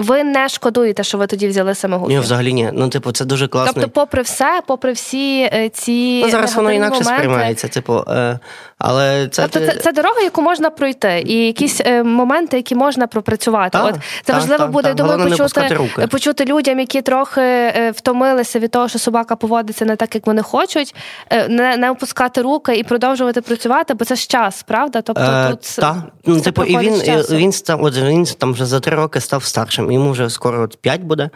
Ви 0.03 0.24
не 0.24 0.48
шкодуєте, 0.48 1.05
що 1.05 1.18
ви 1.18 1.26
тоді 1.26 1.48
взяли 1.48 1.74
самогубство? 1.74 2.14
Ні, 2.14 2.20
взагалі 2.20 2.53
ні. 2.53 2.70
Ну, 2.72 2.88
типу, 2.88 3.12
це 3.12 3.24
дуже 3.24 3.48
класно. 3.48 3.72
Тобто, 3.74 3.90
попри 3.90 4.22
все, 4.22 4.62
попри 4.66 4.92
всі 4.92 5.42
е, 5.42 5.68
ці 5.68 6.22
ну, 6.24 6.30
зараз 6.30 6.57
воно 6.57 6.72
інакше 6.72 7.00
моменти, 7.05 7.22
сприймається. 7.22 7.68
Типу, 7.68 8.05
е, 8.09 8.38
але 8.85 9.28
це 9.28 9.43
тобто 9.43 9.72
це, 9.72 9.78
це 9.78 9.93
дорога, 9.93 10.20
яку 10.20 10.43
можна 10.43 10.70
пройти, 10.70 11.22
і 11.26 11.47
якісь 11.47 11.80
е, 11.85 12.03
моменти, 12.03 12.57
які 12.57 12.74
можна 12.74 13.07
пропрацювати. 13.07 13.78
Та, 13.78 13.85
От 13.85 13.95
це 13.95 14.01
та, 14.24 14.33
важливо 14.33 14.59
та, 14.59 14.66
буде 14.66 14.95
думаю, 14.95 15.28
почути 15.28 15.78
почути 16.11 16.45
людям, 16.45 16.80
які 16.80 17.03
трохи 17.03 17.41
е, 17.41 17.93
втомилися 17.97 18.59
від 18.59 18.70
того, 18.70 18.89
що 18.89 18.99
собака 18.99 19.37
поводиться 19.37 19.85
не 19.85 19.97
так, 19.97 20.14
як 20.14 20.26
вони 20.26 20.43
хочуть, 20.43 20.95
е, 21.30 21.49
не 21.49 21.76
не 21.76 21.91
опускати 21.91 22.43
руки 22.43 22.76
і 22.76 22.83
продовжувати 22.83 23.41
працювати, 23.41 23.95
бо 23.95 24.05
це 24.05 24.16
ж 24.16 24.26
час, 24.26 24.62
правда? 24.62 25.03
Тобто 25.03 25.22
е, 25.22 25.51
тут 25.51 25.76
та. 25.76 26.03
Ну, 26.26 26.41
типу, 26.41 26.64
і 26.64 26.78
він 26.78 26.95
він 27.30 27.53
став 27.53 27.85
от 27.85 27.97
він 27.97 28.24
там 28.24 28.53
вже 28.53 28.66
за 28.66 28.80
три 28.80 28.97
роки 28.97 29.20
став 29.20 29.45
старшим. 29.45 29.93
Йому 29.93 30.11
вже 30.11 30.30
скоро 30.30 30.62
от 30.62 30.76
п'ять 30.80 31.01
буде. 31.01 31.30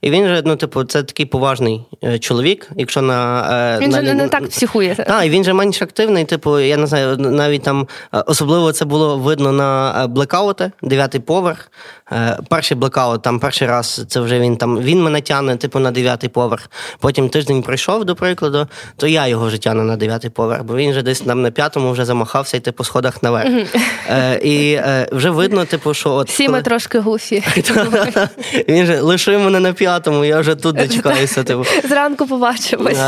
І 0.00 0.10
він 0.10 0.26
же, 0.26 0.42
ну, 0.44 0.56
типу, 0.56 0.84
це 0.84 1.02
такий 1.02 1.26
поважний 1.26 1.82
чоловік. 2.20 2.70
Якщо 2.76 3.02
на 3.02 3.78
він 3.80 3.90
на, 3.90 3.96
же 3.96 4.02
не, 4.02 4.14
не 4.14 4.28
так 4.28 4.48
психує. 4.48 4.94
Так, 4.94 5.26
і 5.26 5.30
він 5.30 5.44
же 5.44 5.52
менш 5.52 5.82
активний, 5.82 6.24
типу, 6.24 6.58
я 6.58 6.76
знаю, 6.90 7.16
навіть 7.18 7.62
там 7.62 7.86
е, 8.14 8.22
особливо 8.26 8.72
це 8.72 8.84
було 8.84 9.18
видно 9.18 9.52
на 9.52 10.02
е, 10.04 10.06
блекаути, 10.06 10.72
дев'ятий 10.82 11.20
поверх. 11.20 11.70
Е, 12.12 12.38
перший 12.48 12.76
блекаут, 12.76 13.22
там 13.22 13.40
перший 13.40 13.68
раз 13.68 14.04
це 14.08 14.20
вже 14.20 14.40
він 14.40 14.56
там 14.56 14.78
він 14.78 15.02
мене 15.02 15.20
тягне, 15.20 15.56
типу, 15.56 15.78
на 15.78 15.90
дев'ятий 15.90 16.28
поверх. 16.28 16.70
Потім 16.98 17.28
тиждень 17.28 17.62
пройшов, 17.62 18.04
до 18.04 18.14
прикладу, 18.14 18.68
то 18.96 19.06
я 19.06 19.26
його 19.26 19.46
вже 19.46 19.58
тягну 19.58 19.82
на 19.82 19.96
дев'ятий 19.96 20.30
поверх, 20.30 20.62
бо 20.62 20.76
він 20.76 20.90
вже 20.90 21.02
десь 21.02 21.20
там 21.20 21.42
на 21.42 21.50
п'ятому 21.50 21.92
вже 21.92 22.04
замахався 22.04 22.56
йти 22.56 22.72
по 22.72 22.84
сходах 22.84 23.22
наверх. 23.22 23.50
Mm-hmm. 23.50 24.38
І 24.38 24.80
вже 25.12 25.30
видно, 25.30 25.64
типу, 25.64 25.94
що 25.94 26.10
от. 26.10 26.28
Всі 26.28 26.46
коли... 26.46 26.58
ми 26.58 26.62
трошки 26.62 26.98
гуфі. 26.98 27.44
Він 28.68 28.86
же 28.86 29.00
лишив 29.00 29.40
мене 29.40 29.60
на 29.60 29.72
п'ятому, 29.72 30.24
я 30.24 30.40
вже 30.40 30.54
тут 30.54 30.76
дочекаюся. 30.76 31.44
Типу. 31.44 31.64
Зранку 31.88 32.26
побачимось. 32.26 32.98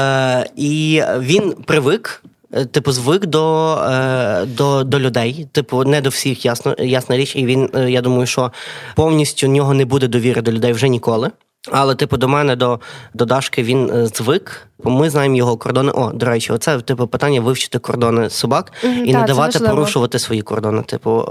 І 0.57 1.03
він 1.19 1.53
привик. 1.53 2.23
Е, 2.53 2.65
типу, 2.65 2.93
звик 2.93 3.27
до 3.27 3.75
е, 3.77 4.47
до, 4.47 4.85
до 4.85 5.01
людей. 5.01 5.47
Типу, 5.53 5.85
не 5.85 6.01
до 6.01 6.09
всіх, 6.09 6.45
ясно, 6.45 6.75
ясна 6.79 7.17
річ, 7.17 7.37
і 7.37 7.47
він, 7.47 7.71
е, 7.75 7.91
я 7.91 8.01
думаю, 8.01 8.27
що 8.27 8.53
повністю 8.97 9.47
в 9.47 9.51
нього 9.51 9.75
не 9.75 9.85
буде 9.85 10.09
довіри 10.09 10.43
до 10.43 10.53
людей 10.53 10.73
вже 10.73 10.89
ніколи. 10.89 11.31
Але, 11.71 11.95
типу, 11.95 12.17
до 12.17 12.29
мене, 12.29 12.57
до 12.57 12.81
до 13.15 13.25
Дашки, 13.25 13.63
він 13.63 14.11
звик. 14.15 14.69
Ми 14.85 15.11
знаємо 15.11 15.37
його 15.37 15.57
кордони. 15.57 15.93
О, 15.95 16.11
до 16.15 16.27
речі, 16.27 16.53
оце 16.53 16.81
типу 16.81 17.07
питання 17.07 17.41
вивчити 17.41 17.79
кордони 17.79 18.31
собак 18.31 18.73
і 19.05 19.13
та, 19.13 19.21
не 19.21 19.27
давати 19.27 19.59
порушувати 19.59 20.19
свої 20.19 20.43
кордони. 20.43 20.83
Типу, 20.83 21.29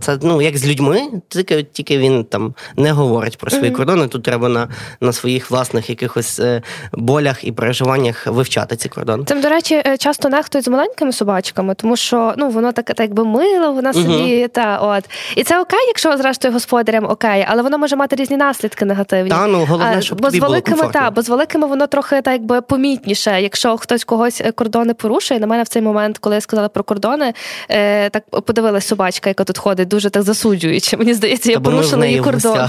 це 0.00 0.18
ну 0.22 0.42
як 0.42 0.58
з 0.58 0.66
людьми, 0.66 1.00
тільки 1.28 1.62
тільки 1.62 1.98
він 1.98 2.24
там 2.24 2.54
не 2.76 2.92
говорить 2.92 3.38
про 3.38 3.50
свої 3.50 3.70
кордони. 3.70 4.08
Тут 4.08 4.22
треба 4.22 4.48
на 4.48 4.68
на 5.00 5.12
своїх 5.12 5.50
власних 5.50 5.90
якихось 5.90 6.40
е, 6.40 6.62
болях 6.92 7.44
і 7.44 7.52
переживаннях 7.52 8.26
вивчати 8.26 8.76
ці 8.76 8.88
кордони. 8.88 9.24
Цим, 9.24 9.40
до 9.40 9.48
речі, 9.48 9.82
е, 9.86 9.96
часто 9.96 10.28
нехтують 10.28 10.64
з 10.64 10.68
маленькими 10.68 11.12
собачками, 11.12 11.74
тому 11.74 11.96
що 11.96 12.34
ну 12.36 12.48
воно 12.48 12.72
таке, 12.72 12.94
так 12.94 13.14
би 13.14 13.24
мило, 13.24 13.72
вона 13.72 13.92
собі 13.92 14.08
mm-hmm. 14.08 14.48
та 14.48 14.78
от. 14.78 15.04
І 15.36 15.44
це 15.44 15.60
окей, 15.60 15.86
якщо 15.86 16.16
зрештою 16.16 16.54
господарям 16.54 17.04
окей, 17.04 17.46
але 17.48 17.62
воно 17.62 17.78
може 17.78 17.96
мати 17.96 18.16
різні 18.16 18.36
наслідки 18.36 18.84
негативні. 18.84 19.30
Та, 19.30 19.46
ну, 19.46 19.61
Ну, 19.62 19.66
головне, 19.66 20.02
щоб 20.02 20.20
бо 20.20 20.28
тобі 20.28 20.38
з 20.38 20.40
великими 20.40 20.76
було 20.76 20.90
та, 20.92 21.10
бо 21.10 21.22
з 21.22 21.28
великими 21.28 21.66
воно 21.66 21.86
трохи 21.86 22.22
так 22.22 22.32
якби 22.32 22.60
помітніше. 22.60 23.42
Якщо 23.42 23.76
хтось 23.76 24.04
когось 24.04 24.40
е, 24.40 24.52
кордони 24.52 24.94
порушує, 24.94 25.40
на 25.40 25.46
мене 25.46 25.62
в 25.62 25.68
цей 25.68 25.82
момент, 25.82 26.18
коли 26.18 26.34
я 26.34 26.40
сказала 26.40 26.68
про 26.68 26.84
кордони, 26.84 27.34
е, 27.68 28.10
так 28.10 28.24
подивилась 28.30 28.86
собачка, 28.86 29.30
яка 29.30 29.44
тут 29.44 29.58
ходить, 29.58 29.88
дуже 29.88 30.10
так 30.10 30.22
засуджуючи. 30.22 30.96
Мені 30.96 31.14
здається, 31.14 31.50
я 31.50 31.56
Та, 31.56 31.62
порушила 31.62 32.06
її 32.06 32.20
кордон. 32.20 32.58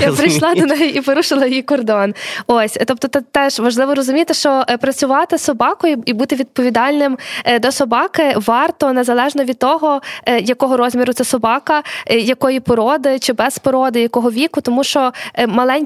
Я 0.00 0.12
прийшла 0.12 0.54
до 0.54 0.66
неї 0.66 0.98
і 0.98 1.00
порушила 1.00 1.46
її 1.46 1.62
кордон. 1.62 2.14
Ось, 2.46 2.78
тобто, 2.86 3.08
теж 3.30 3.58
важливо 3.58 3.94
розуміти, 3.94 4.34
що 4.34 4.64
е, 4.70 4.76
працювати 4.76 5.38
з 5.38 5.42
собакою 5.42 6.02
і 6.06 6.12
бути 6.12 6.36
відповідальним 6.36 7.18
е, 7.44 7.58
до 7.58 7.72
собаки 7.72 8.34
варто 8.36 8.92
незалежно 8.92 9.44
від 9.44 9.58
того, 9.58 10.00
якого 10.42 10.76
розміру 10.76 11.12
це 11.12 11.24
собака, 11.24 11.82
якої 12.10 12.60
породи 12.60 13.18
чи 13.18 13.32
без 13.32 13.58
породи, 13.58 14.00
якого 14.00 14.30
віку, 14.30 14.60
тому 14.60 14.84
що 14.84 15.12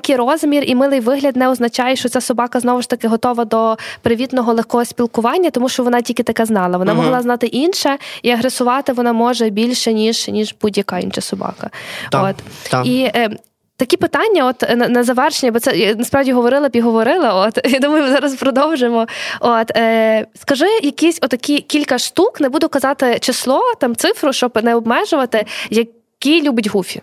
маленький 0.08 0.16
розмір 0.16 0.64
і 0.66 0.74
милий 0.74 1.00
вигляд 1.00 1.36
не 1.36 1.48
означає, 1.48 1.96
що 1.96 2.08
ця 2.08 2.20
собака 2.20 2.60
знову 2.60 2.82
ж 2.82 2.88
таки 2.88 3.08
готова 3.08 3.44
до 3.44 3.76
привітного 4.02 4.52
легкого 4.52 4.84
спілкування, 4.84 5.50
тому 5.50 5.68
що 5.68 5.82
вона 5.82 6.00
тільки 6.00 6.22
таке 6.22 6.44
знала. 6.44 6.78
Вона 6.78 6.92
uh 6.92 6.96
могла 6.96 7.22
знати 7.22 7.46
інше, 7.46 7.98
і 8.22 8.30
агресувати 8.30 8.92
вона 8.92 9.12
може 9.12 9.50
більше 9.50 9.92
ніж 9.92 10.28
ніж 10.28 10.54
будь-яка 10.60 10.98
інша 10.98 11.20
собака. 11.20 11.70
Так, 12.10 12.24
От 12.24 12.36
так. 12.70 12.86
і. 12.86 13.10
Е, 13.14 13.30
Такі 13.76 13.96
питання, 13.96 14.46
от 14.46 14.76
на, 14.76 14.88
на 14.88 15.02
завершення, 15.02 15.52
бо 15.52 15.60
це 15.60 15.94
насправді 15.98 16.32
говорила 16.32 16.68
б 16.68 16.76
і 16.76 16.80
говорила. 16.80 17.34
От 17.34 17.58
я 17.72 17.78
думаю, 17.78 18.08
зараз 18.08 18.34
продовжимо. 18.34 19.06
От 19.40 19.70
е, 19.76 20.26
скажи 20.34 20.66
якісь 20.82 21.18
отакі 21.22 21.58
кілька 21.58 21.98
штук, 21.98 22.40
не 22.40 22.48
буду 22.48 22.68
казати 22.68 23.18
число, 23.20 23.60
там 23.80 23.96
цифру, 23.96 24.32
щоб 24.32 24.58
не 24.62 24.74
обмежувати, 24.74 25.46
які 25.70 26.42
любить 26.42 26.66
Гуфі. 26.66 27.02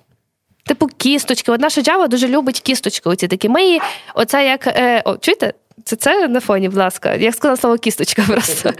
Типу 0.66 0.88
кісточки. 0.88 1.52
Одна 1.52 1.70
шаджава 1.70 2.08
дуже 2.08 2.28
любить 2.28 2.60
кісточки. 2.60 3.10
Оці 3.10 3.28
такі. 3.28 3.50
Ми 3.50 3.64
її, 3.64 3.82
оце 4.16 4.46
як 4.46 4.68
е, 4.68 5.02
о, 5.06 5.18
чуєте? 5.18 5.54
Це 5.84 5.96
це 5.96 6.28
на 6.28 6.40
фоні, 6.40 6.70
будь 6.70 6.78
ласка. 6.78 7.14
Я 7.16 7.32
сказала 7.32 7.58
слово 7.58 7.78
кісточка 7.78 8.24
просто. 8.28 8.72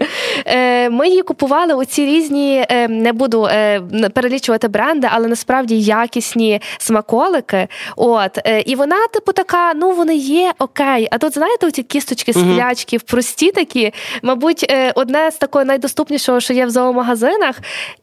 Е, 0.46 0.90
Ми 0.90 1.08
її 1.08 1.22
купували 1.22 1.74
оці 1.74 2.06
різні, 2.06 2.66
е, 2.70 2.88
не 2.88 3.12
буду 3.12 3.46
е, 3.46 3.80
перелічувати 4.14 4.68
бренди, 4.68 5.08
але 5.10 5.28
насправді 5.28 5.80
якісні 5.80 6.60
смаколики. 6.78 7.68
От, 7.96 8.38
е, 8.46 8.60
І 8.60 8.74
вона, 8.74 9.06
типу, 9.06 9.32
така: 9.32 9.74
ну 9.74 9.90
вони 9.90 10.16
є 10.16 10.52
окей. 10.58 11.08
А 11.10 11.18
тут, 11.18 11.34
знаєте, 11.34 11.66
оці 11.66 11.82
кісточки, 11.82 12.32
сплячки, 12.32 12.98
прості 12.98 13.52
такі, 13.52 13.92
мабуть, 14.22 14.66
е, 14.70 14.92
одне 14.94 15.30
з 15.30 15.36
такого 15.36 15.64
найдоступнішого, 15.64 16.40
що 16.40 16.52
є 16.52 16.66
в 16.66 16.70
зоомагазинах. 16.70 17.60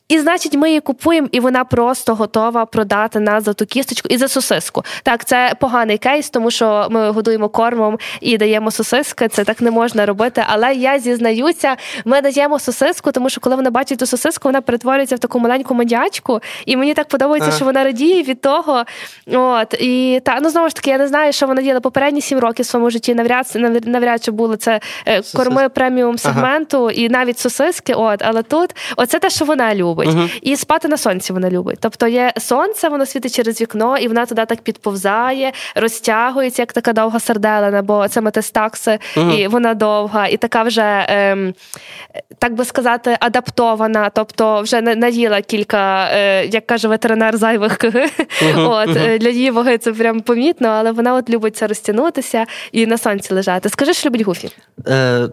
І 0.10 0.20
значить, 0.20 0.54
ми 0.54 0.68
її 0.68 0.80
купуємо, 0.80 1.28
і 1.32 1.40
вона 1.40 1.64
просто 1.64 2.16
готова 2.16 2.66
продати 2.66 3.20
нас 3.20 3.44
за 3.44 3.54
ту 3.54 3.66
кісточку 3.66 4.08
і 4.12 4.18
за 4.18 4.28
сосиску. 4.28 4.84
Так, 5.04 5.26
це 5.26 5.54
поганий 5.60 5.98
кейс, 5.98 6.30
тому 6.30 6.52
що 6.52 6.88
ми 6.90 7.10
годуємо 7.10 7.50
кормом 7.50 7.98
і 8.22 8.38
даємо 8.38 8.72
сосиски. 8.72 9.28
Це 9.28 9.44
так 9.44 9.62
не 9.62 9.72
можна 9.72 10.06
робити. 10.06 10.44
Але 10.48 10.74
я 10.74 11.00
зізнаюся, 11.00 11.76
ми 12.06 12.22
даємо 12.22 12.60
сосиску, 12.60 13.12
тому 13.12 13.30
що 13.30 13.42
коли 13.42 13.56
вона 13.56 13.72
бачить 13.72 14.00
ту 14.00 14.06
сосиску, 14.06 14.48
вона 14.48 14.62
перетворюється 14.62 15.16
в 15.16 15.20
таку 15.20 15.40
маленьку 15.40 15.74
мадячку. 15.74 16.40
І 16.66 16.78
мені 16.78 16.94
так 16.94 17.08
подобається, 17.08 17.50
а. 17.54 17.56
що 17.56 17.66
вона 17.66 17.84
радіє 17.84 18.24
від 18.24 18.42
того. 18.42 18.84
От 19.28 19.74
і 19.80 20.22
та 20.26 20.40
ну 20.42 20.50
знову 20.50 20.70
ж 20.70 20.76
таки, 20.76 20.90
я 20.90 20.98
не 20.98 21.08
знаю, 21.08 21.34
що 21.34 21.48
вона 21.48 21.62
діяла 21.62 21.80
попередні 21.80 22.22
сім 22.22 22.40
років 22.40 22.66
в 22.66 22.70
своєму 22.70 22.90
житті. 22.90 23.16
Навряд 23.16 23.46
навряд 23.86 24.24
чи 24.24 24.32
були 24.32 24.58
це 24.58 24.80
е, 25.06 25.22
корми 25.36 25.70
преміум 25.70 26.18
сегменту 26.18 26.84
ага. 26.84 26.92
і 26.92 27.10
навіть 27.10 27.40
сосиски. 27.40 27.94
От, 27.94 28.22
але 28.26 28.44
тут 28.44 28.76
оце 28.98 29.20
те, 29.20 29.30
що 29.30 29.46
вона 29.46 29.76
любить 29.76 29.99
любить. 30.04 30.16
uh 30.16 30.40
І 30.42 30.56
спати 30.56 30.88
на 30.88 30.98
сонці 30.98 31.34
вона 31.34 31.50
любить. 31.50 31.78
Тобто 31.82 32.08
є 32.08 32.34
сонце, 32.38 32.90
воно 32.90 33.06
світить 33.06 33.36
через 33.36 33.62
вікно, 33.62 33.98
і 33.98 34.08
вона 34.08 34.26
туди 34.26 34.46
так 34.46 34.62
підповзає, 34.62 35.52
розтягується, 35.76 36.62
як 36.62 36.74
така 36.74 36.94
довга 36.94 37.20
серделина, 37.20 37.82
бо 37.82 38.08
це 38.08 38.22
метестакси, 38.22 39.00
uh 39.16 39.40
і 39.40 39.48
вона 39.48 39.74
довга, 39.74 40.28
і 40.28 40.38
така 40.38 40.64
вже, 40.64 41.06
ем, 41.10 41.54
так 42.40 42.54
би 42.54 42.66
сказати, 42.66 43.18
адаптована. 43.20 44.10
Тобто 44.10 44.62
вже 44.62 44.82
наїла 44.82 45.42
кілька, 45.42 46.10
е, 46.14 46.46
як 46.46 46.68
каже 46.68 46.88
ветеринар, 46.88 47.38
зайвих 47.38 47.78
КГ. 47.78 47.96
uh 48.42 48.70
От, 48.70 48.98
е, 48.98 49.18
Для 49.18 49.30
її 49.30 49.52
ваги 49.52 49.78
це 49.78 49.94
прям 49.94 50.22
помітно, 50.22 50.68
але 50.68 50.92
вона 50.92 51.14
от 51.14 51.30
любить 51.30 51.58
це 51.58 51.68
розтягнутися 51.68 52.46
і 52.72 52.86
на 52.86 52.98
сонці 52.98 53.34
лежати. 53.34 53.70
Скажи, 53.70 53.94
що 53.94 54.10
любить 54.10 54.22
Гуфі? 54.22 54.50
Е, 54.88 55.28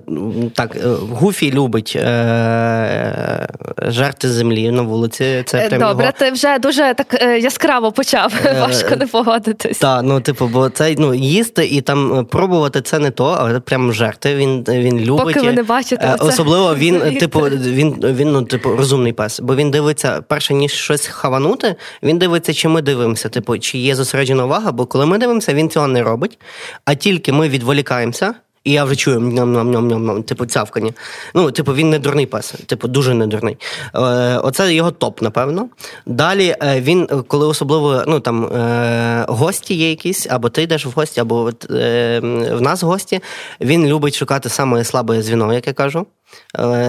Так, 0.55 0.77
е, 0.77 0.81
Гуфі 1.13 1.53
любить 1.53 1.93
е, 1.97 3.49
жарти 3.89 4.29
землі 4.29 4.56
землі 4.57 4.71
на 4.71 4.83
вулиці. 4.83 5.43
Це 5.47 5.59
е, 5.59 5.69
прям 5.69 5.81
Добре, 5.81 6.05
його... 6.05 6.17
ти 6.19 6.31
вже 6.31 6.59
дуже 6.59 6.95
так 6.95 7.23
е, 7.23 7.39
яскраво 7.39 7.93
почав. 7.93 8.33
Е, 8.45 8.61
Важко 8.61 8.97
не 8.97 9.07
погодитись. 9.07 9.79
Так, 9.79 10.03
ну 10.05 10.21
типу, 10.21 10.47
бо 10.47 10.69
це 10.69 10.95
ну 10.99 11.15
їсти 11.15 11.67
і 11.67 11.81
там 11.81 12.27
пробувати 12.31 12.83
це 12.83 12.99
не 12.99 13.11
то, 13.11 13.37
але 13.39 13.61
прям 13.61 13.93
жерти. 13.93 14.35
Він 14.35 14.65
він 14.69 15.01
любить. 15.01 15.25
Поки 15.25 15.41
ви 15.41 15.53
не 15.53 15.63
бачите. 15.63 16.17
Особливо 16.19 16.75
він, 16.75 17.19
типу, 17.21 17.41
він 17.41 17.95
він 18.03 18.33
ну, 18.33 18.43
типу, 18.43 18.77
розумний 18.77 19.13
пес, 19.13 19.41
бо 19.41 19.57
він 19.57 19.71
дивиться, 19.71 20.23
перше 20.29 20.55
ніж 20.55 20.73
щось 20.73 21.07
хаванути, 21.07 21.77
він 22.03 22.19
дивиться, 22.19 22.55
чи 22.55 22.69
ми 22.69 22.83
дивимося, 22.83 23.29
типу, 23.29 23.59
чи 23.59 23.79
є 23.79 23.95
зосереджена 23.95 24.45
увага, 24.45 24.73
бо 24.73 24.87
коли 24.87 25.07
ми 25.07 25.19
дивимося, 25.19 25.55
він 25.55 25.71
цього 25.71 25.87
не 25.87 26.03
робить. 26.03 26.39
А 26.85 26.95
тільки 26.95 27.33
ми 27.33 27.49
відволікаємося. 27.49 28.35
І 28.67 28.73
я 28.73 28.85
вже 28.85 28.97
чую 28.97 29.21
ням-ням-ням-ням, 29.21 30.23
типу 30.23 30.47
цявкання. 30.47 30.93
Ну, 31.35 31.51
типу, 31.51 31.75
він 31.75 31.91
не 31.91 31.99
дурний 31.99 32.27
пес, 32.27 32.55
типу, 32.67 32.89
дуже 32.89 33.15
не 33.15 33.27
дурний. 33.27 33.57
Е, 33.95 33.99
Оце 34.39 34.75
його 34.75 34.91
топ, 34.91 35.23
напевно. 35.23 35.69
Далі 36.07 36.57
е, 36.63 36.81
він, 36.81 37.07
коли 37.29 37.47
особливо 37.47 38.03
ну, 38.07 38.21
там, 38.21 38.45
е, 38.45 39.25
гості 39.29 39.75
є 39.75 39.91
якісь, 39.91 40.27
або 40.31 40.49
ти 40.49 40.63
йдеш 40.63 40.87
в 40.87 40.91
гості, 40.91 41.21
або 41.21 41.51
е, 41.71 42.21
в 42.53 42.61
нас 42.61 42.83
гості, 42.83 43.21
він 43.61 43.87
любить 43.87 44.15
шукати 44.17 44.49
саме 44.49 44.85
слабе 44.85 45.23
звіно, 45.23 45.55
як 45.55 45.67
я 45.67 45.73
кажу, 45.73 46.07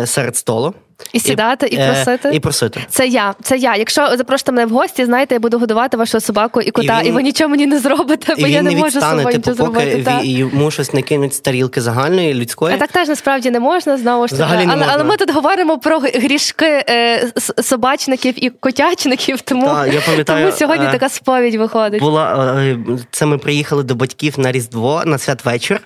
серед 0.05 0.37
столу. 0.37 0.73
І 1.13 1.19
сідати, 1.19 1.67
і, 1.67 1.75
і 1.75 1.79
е, 1.79 1.93
просити. 1.93 2.29
І 2.33 2.39
просити. 2.39 2.85
Це 2.89 3.07
я. 3.07 3.35
Це 3.41 3.57
я. 3.57 3.75
Якщо 3.75 4.17
запрошуєте 4.17 4.51
мене 4.51 4.65
в 4.65 4.69
гості, 4.69 5.05
знаєте, 5.05 5.35
я 5.35 5.39
буду 5.39 5.59
годувати 5.59 5.97
вашу 5.97 6.19
собаку 6.19 6.61
і 6.61 6.71
кота, 6.71 6.99
і, 6.99 7.03
він, 7.03 7.07
і 7.07 7.11
ви 7.11 7.23
нічого 7.23 7.49
мені 7.49 7.67
не 7.67 7.79
зробите, 7.79 8.35
бо 8.39 8.47
я 8.47 8.61
не, 8.61 8.71
не 8.71 8.77
можу 8.77 9.01
собою 9.01 9.25
типу, 9.25 9.53
зробити. 9.53 10.03
Поки 10.05 10.27
йому 10.27 10.71
щось 10.71 10.93
не 10.93 11.01
кинуть 11.01 11.33
з 11.33 11.39
тарілки 11.39 11.81
загальної, 11.81 12.33
людської. 12.33 12.75
А 12.75 12.77
так 12.77 12.91
теж 12.91 13.07
насправді 13.07 13.51
не 13.51 13.59
можна, 13.59 13.97
знову 13.97 14.27
ж 14.27 14.37
таки. 14.37 14.53
Але, 14.53 14.65
можна. 14.65 14.87
але 14.89 15.03
ми 15.03 15.17
тут 15.17 15.33
говоримо 15.33 15.77
про 15.77 15.99
грішки 15.99 16.83
е, 16.89 17.31
собачників 17.63 18.45
і 18.45 18.49
котячників, 18.49 19.41
тому 19.41 19.65
Та, 19.65 19.87
я 19.87 20.01
пам'ятаю, 20.05 20.45
тому 20.45 20.57
сьогодні 20.57 20.85
е, 20.85 20.91
така 20.91 21.09
сповідь 21.09 21.55
виходить. 21.55 21.99
Була 21.99 22.55
е, 22.61 22.77
Це 23.11 23.25
ми 23.25 23.37
приїхали 23.37 23.83
до 23.83 23.95
батьків 23.95 24.39
на 24.39 24.51
Різдво 24.51 25.03
на 25.05 25.17
святвечір, 25.17 25.81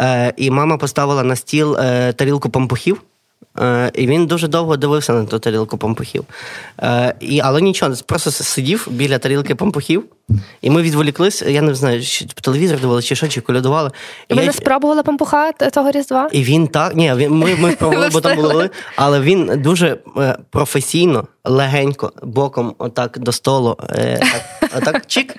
е, 0.00 0.32
і 0.36 0.50
мама 0.50 0.76
поставила 0.76 1.22
на 1.22 1.36
стіл 1.36 1.76
е, 1.76 2.12
тарілку 2.12 2.50
пампухів. 2.50 3.02
Е, 3.58 3.90
і 3.94 4.06
він 4.06 4.26
дуже 4.26 4.48
довго 4.48 4.76
дивився 4.76 5.12
на 5.12 5.24
ту 5.24 5.38
тарілку 5.38 5.78
пампухів. 5.78 6.24
Е, 6.82 7.14
і, 7.20 7.40
Але 7.40 7.60
нічого, 7.60 7.94
просто 8.06 8.30
сидів 8.30 8.88
біля 8.90 9.18
тарілки 9.18 9.54
пампухів, 9.54 10.04
і 10.62 10.70
ми 10.70 10.82
відволіклись. 10.82 11.42
Я 11.42 11.62
не 11.62 11.74
знаю, 11.74 12.02
чи 12.02 12.26
телевізор 12.26 12.80
дивили, 12.80 13.02
чи 13.02 13.16
що, 13.16 13.28
чи 13.28 13.40
колядували. 13.40 13.90
І 14.28 14.34
ви 14.34 14.46
не 14.46 14.52
спробували 14.52 15.02
пампуха 15.02 15.52
того 15.52 15.90
різдва? 15.90 16.28
І 16.32 16.44
він 16.44 16.66
так. 16.66 16.94
Ні, 16.96 17.14
він, 17.14 17.30
ми 17.30 17.56
ми 17.56 17.72
спробували, 17.72 18.08
бо 18.12 18.20
там 18.20 18.36
були, 18.36 18.70
але 18.96 19.20
він 19.20 19.50
дуже 19.62 19.98
професійно, 20.50 21.26
легенько, 21.44 22.12
боком, 22.22 22.74
отак 22.78 23.18
до 23.18 23.32
столу, 23.32 23.76
так, 24.20 24.70
отак 24.76 25.06
чик 25.06 25.36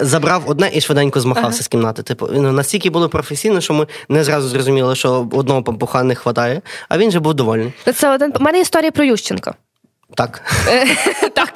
забрав 0.00 0.42
одне 0.46 0.70
і 0.74 0.80
швиденько 0.80 1.20
змахався 1.20 1.48
ага. 1.48 1.62
з 1.62 1.68
кімнати. 1.68 2.02
Типу, 2.02 2.28
ну, 2.32 2.52
настільки 2.52 2.90
було 2.90 3.08
професійно, 3.08 3.60
що 3.60 3.74
ми 3.74 3.86
не 4.08 4.24
зразу 4.24 4.48
зрозуміли, 4.48 4.96
що 4.96 5.28
одного 5.32 5.62
пампуха 5.62 6.02
не 6.02 6.14
вистачає, 6.14 6.62
а 6.88 6.98
він 6.98 7.10
же 7.10 7.20
був 7.20 7.34
довольний. 7.34 7.72
Це 7.94 8.14
один 8.14 8.32
У 8.40 8.42
мене 8.42 8.60
історія 8.60 8.90
про 8.90 9.04
Ющенка. 9.04 9.54
Так. 10.14 10.42
Е, 10.68 10.86
так. 11.34 11.49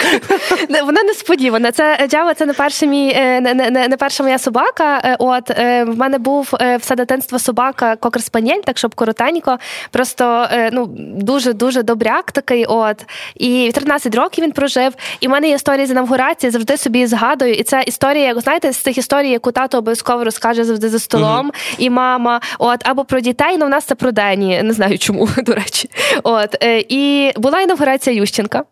Вона 0.85 1.03
несподівана. 1.03 1.71
Це 1.71 2.07
Джава, 2.07 2.33
це 2.33 2.45
не 2.45 2.53
перша 2.53 2.85
мій, 2.85 3.13
е, 3.15 3.41
не, 3.41 3.53
не, 3.53 3.87
не 3.87 3.97
перша 3.97 4.23
моя 4.23 4.37
собака. 4.37 5.01
Е, 5.03 5.15
от 5.19 5.49
в 5.49 5.93
мене 5.97 6.17
був 6.17 6.53
все 6.79 6.95
дитинство 6.95 7.39
собака 7.39 7.95
кокер 7.95 8.23
спаніель, 8.23 8.61
так 8.65 8.77
щоб 8.77 8.95
коротенько. 8.95 9.57
Просто 9.91 10.47
ну 10.71 10.85
дуже 10.99 11.53
дуже 11.53 11.83
добряк 11.83 12.31
такий. 12.31 12.65
От 12.65 13.05
і 13.35 13.71
13 13.73 14.15
років 14.15 14.43
він 14.43 14.51
прожив. 14.51 14.93
І 15.19 15.27
в 15.27 15.29
мене 15.31 15.47
є 15.47 15.55
історія 15.55 15.85
з 15.85 15.91
інавгурації, 15.91 16.51
завжди 16.51 16.77
собі 16.77 17.07
згадую. 17.07 17.53
І 17.53 17.63
це 17.63 17.83
історія, 17.87 18.25
як 18.25 18.39
знаєте, 18.39 18.73
з 18.73 18.77
тих 18.77 18.97
історій, 18.97 19.29
яку 19.29 19.51
тато 19.51 19.77
обов'язково 19.77 20.23
розкаже 20.23 20.63
завжди 20.63 20.89
за 20.89 20.99
столом, 20.99 21.47
uh 21.47 21.75
і 21.77 21.89
мама. 21.89 22.41
От 22.59 22.87
або 22.87 23.05
про 23.05 23.19
дітей. 23.19 23.57
Ну 23.57 23.65
в 23.65 23.69
нас 23.69 23.85
це 23.85 23.95
про 23.95 24.11
Дені. 24.11 24.63
Не 24.63 24.73
знаю 24.73 24.97
чому, 24.97 25.29
до 25.37 25.53
речі. 25.53 25.89
От 26.23 26.55
і 26.89 27.31
була 27.35 27.61
інавгурація 27.61 28.15
Ющенка. 28.15 28.63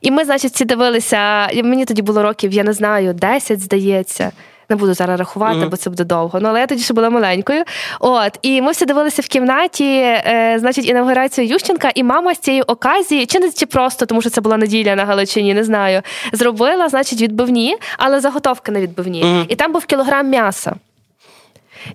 І 0.00 0.10
ми, 0.10 0.24
значить, 0.24 0.52
всі 0.52 0.64
дивилися. 0.64 1.48
Мені 1.54 1.84
тоді 1.84 2.02
було 2.02 2.22
років, 2.22 2.52
я 2.52 2.64
не 2.64 2.72
знаю, 2.72 3.12
10, 3.12 3.60
здається. 3.60 4.32
Не 4.68 4.76
буду 4.76 4.94
зараз 4.94 5.18
рахувати, 5.18 5.58
mm-hmm. 5.58 5.68
бо 5.68 5.76
це 5.76 5.90
буде 5.90 6.04
довго. 6.04 6.40
Ну 6.40 6.48
але 6.48 6.60
я 6.60 6.66
тоді 6.66 6.82
ще 6.82 6.94
була 6.94 7.10
маленькою. 7.10 7.64
От 8.00 8.38
і 8.42 8.62
ми 8.62 8.70
всі 8.70 8.86
дивилися 8.86 9.22
в 9.22 9.26
кімнаті, 9.26 9.84
е, 9.84 10.56
значить, 10.58 10.88
інаугурацію 10.88 11.46
Ющенка, 11.46 11.90
і 11.94 12.02
мама 12.02 12.34
з 12.34 12.38
цієї 12.38 12.62
оказії, 12.62 13.26
чи 13.26 13.40
не 13.40 13.50
чи 13.50 13.66
просто, 13.66 14.06
тому 14.06 14.20
що 14.20 14.30
це 14.30 14.40
була 14.40 14.56
неділя 14.56 14.96
на 14.96 15.04
Галичині, 15.04 15.54
не 15.54 15.64
знаю. 15.64 16.02
Зробила, 16.32 16.88
значить, 16.88 17.22
відбивні, 17.22 17.76
але 17.98 18.20
заготовки 18.20 18.72
на 18.72 18.80
відбивні. 18.80 19.24
Mm-hmm. 19.24 19.46
І 19.48 19.54
там 19.54 19.72
був 19.72 19.84
кілограм 19.84 20.28
м'яса. 20.28 20.74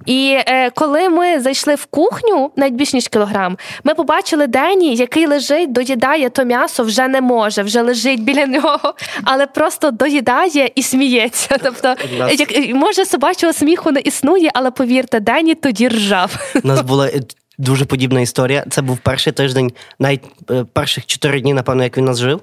І 0.05 0.37
е, 0.47 0.69
коли 0.69 1.09
ми 1.09 1.39
зайшли 1.39 1.75
в 1.75 1.85
кухню, 1.85 2.51
навіть 2.55 2.73
більш 2.73 2.93
ніж 2.93 3.07
кілограм, 3.07 3.57
ми 3.83 3.93
побачили 3.93 4.47
Дені, 4.47 4.95
який 4.95 5.27
лежить, 5.27 5.71
доїдає 5.71 6.29
то 6.29 6.43
м'ясо, 6.43 6.83
вже 6.83 7.07
не 7.07 7.21
може, 7.21 7.63
вже 7.63 7.81
лежить 7.81 8.23
біля 8.23 8.45
нього, 8.45 8.93
але 9.23 9.47
просто 9.47 9.91
доїдає 9.91 10.71
і 10.75 10.83
сміється. 10.83 11.57
Тобто, 11.63 11.95
як 12.37 12.75
може 12.75 13.05
собачого 13.05 13.53
сміху 13.53 13.91
не 13.91 13.99
існує, 13.99 14.49
але 14.53 14.71
повірте, 14.71 15.19
Дені 15.19 15.55
тоді 15.55 15.87
ржав. 15.87 16.53
У 16.63 16.67
нас 16.67 16.81
була 16.81 17.07
е, 17.07 17.21
дуже 17.57 17.85
подібна 17.85 18.21
історія. 18.21 18.65
Це 18.69 18.81
був 18.81 18.97
перший 18.97 19.33
тиждень, 19.33 19.71
навіть 19.99 20.23
е, 20.51 20.65
перших 20.73 21.05
чотири 21.05 21.41
дні, 21.41 21.53
напевно, 21.53 21.83
як 21.83 21.97
він 21.97 22.05
нас 22.05 22.19
жив. 22.19 22.41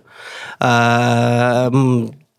Е, 0.62 1.70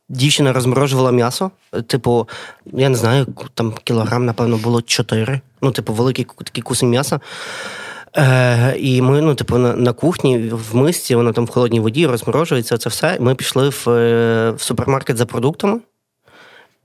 Дівчина 0.09 0.53
розморожувала 0.53 1.11
м'ясо. 1.11 1.51
Типу, 1.87 2.29
я 2.65 2.89
не 2.89 2.95
знаю, 2.95 3.27
там 3.53 3.73
кілограм, 3.83 4.25
напевно, 4.25 4.57
було 4.57 4.81
чотири. 4.81 5.41
Ну, 5.61 5.71
типу, 5.71 5.93
великий 5.93 6.25
такий 6.43 6.63
кусень 6.63 6.89
м'яса. 6.89 7.19
Е, 8.17 8.75
І 8.77 9.01
ми, 9.01 9.21
ну, 9.21 9.35
типу, 9.35 9.57
на 9.57 9.75
на 9.75 9.93
кухні 9.93 10.37
в 10.51 10.75
мисці, 10.75 11.15
воно 11.15 11.33
там 11.33 11.45
в 11.45 11.49
холодній 11.49 11.79
воді 11.79 12.07
розморожується, 12.07 12.77
це 12.77 12.89
все. 12.89 13.17
Ми 13.19 13.35
пішли 13.35 13.69
в, 13.69 13.89
е, 13.89 14.51
в 14.51 14.61
супермаркет 14.61 15.17
за 15.17 15.25
продуктами, 15.25 15.79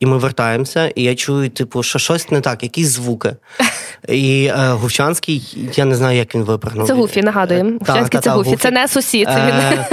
і 0.01 0.07
ми 0.07 0.18
вертаємося, 0.18 0.89
і 0.89 1.03
я 1.03 1.14
чую, 1.14 1.51
типу, 1.51 1.83
що 1.83 1.99
щось 1.99 2.31
не 2.31 2.41
так, 2.41 2.62
якісь 2.62 2.89
звуки. 2.89 3.37
І 4.09 4.45
е, 4.45 4.73
Гувчанський, 4.73 5.70
я 5.75 5.85
не 5.85 5.95
знаю, 5.95 6.18
як 6.18 6.35
він 6.35 6.45
випрыгнув. 6.45 6.87
Це 6.87 6.95
Гуфі, 6.95 7.23
нагадуємо. 7.23 7.70
Гувчанський 7.70 8.20
це 8.20 8.31
Гуфі. 8.31 8.57
Це 8.57 8.70
не 8.70 8.89
сусід. 8.89 9.29
Це 9.29 9.47
він. 9.47 9.55
Е, 9.55 9.89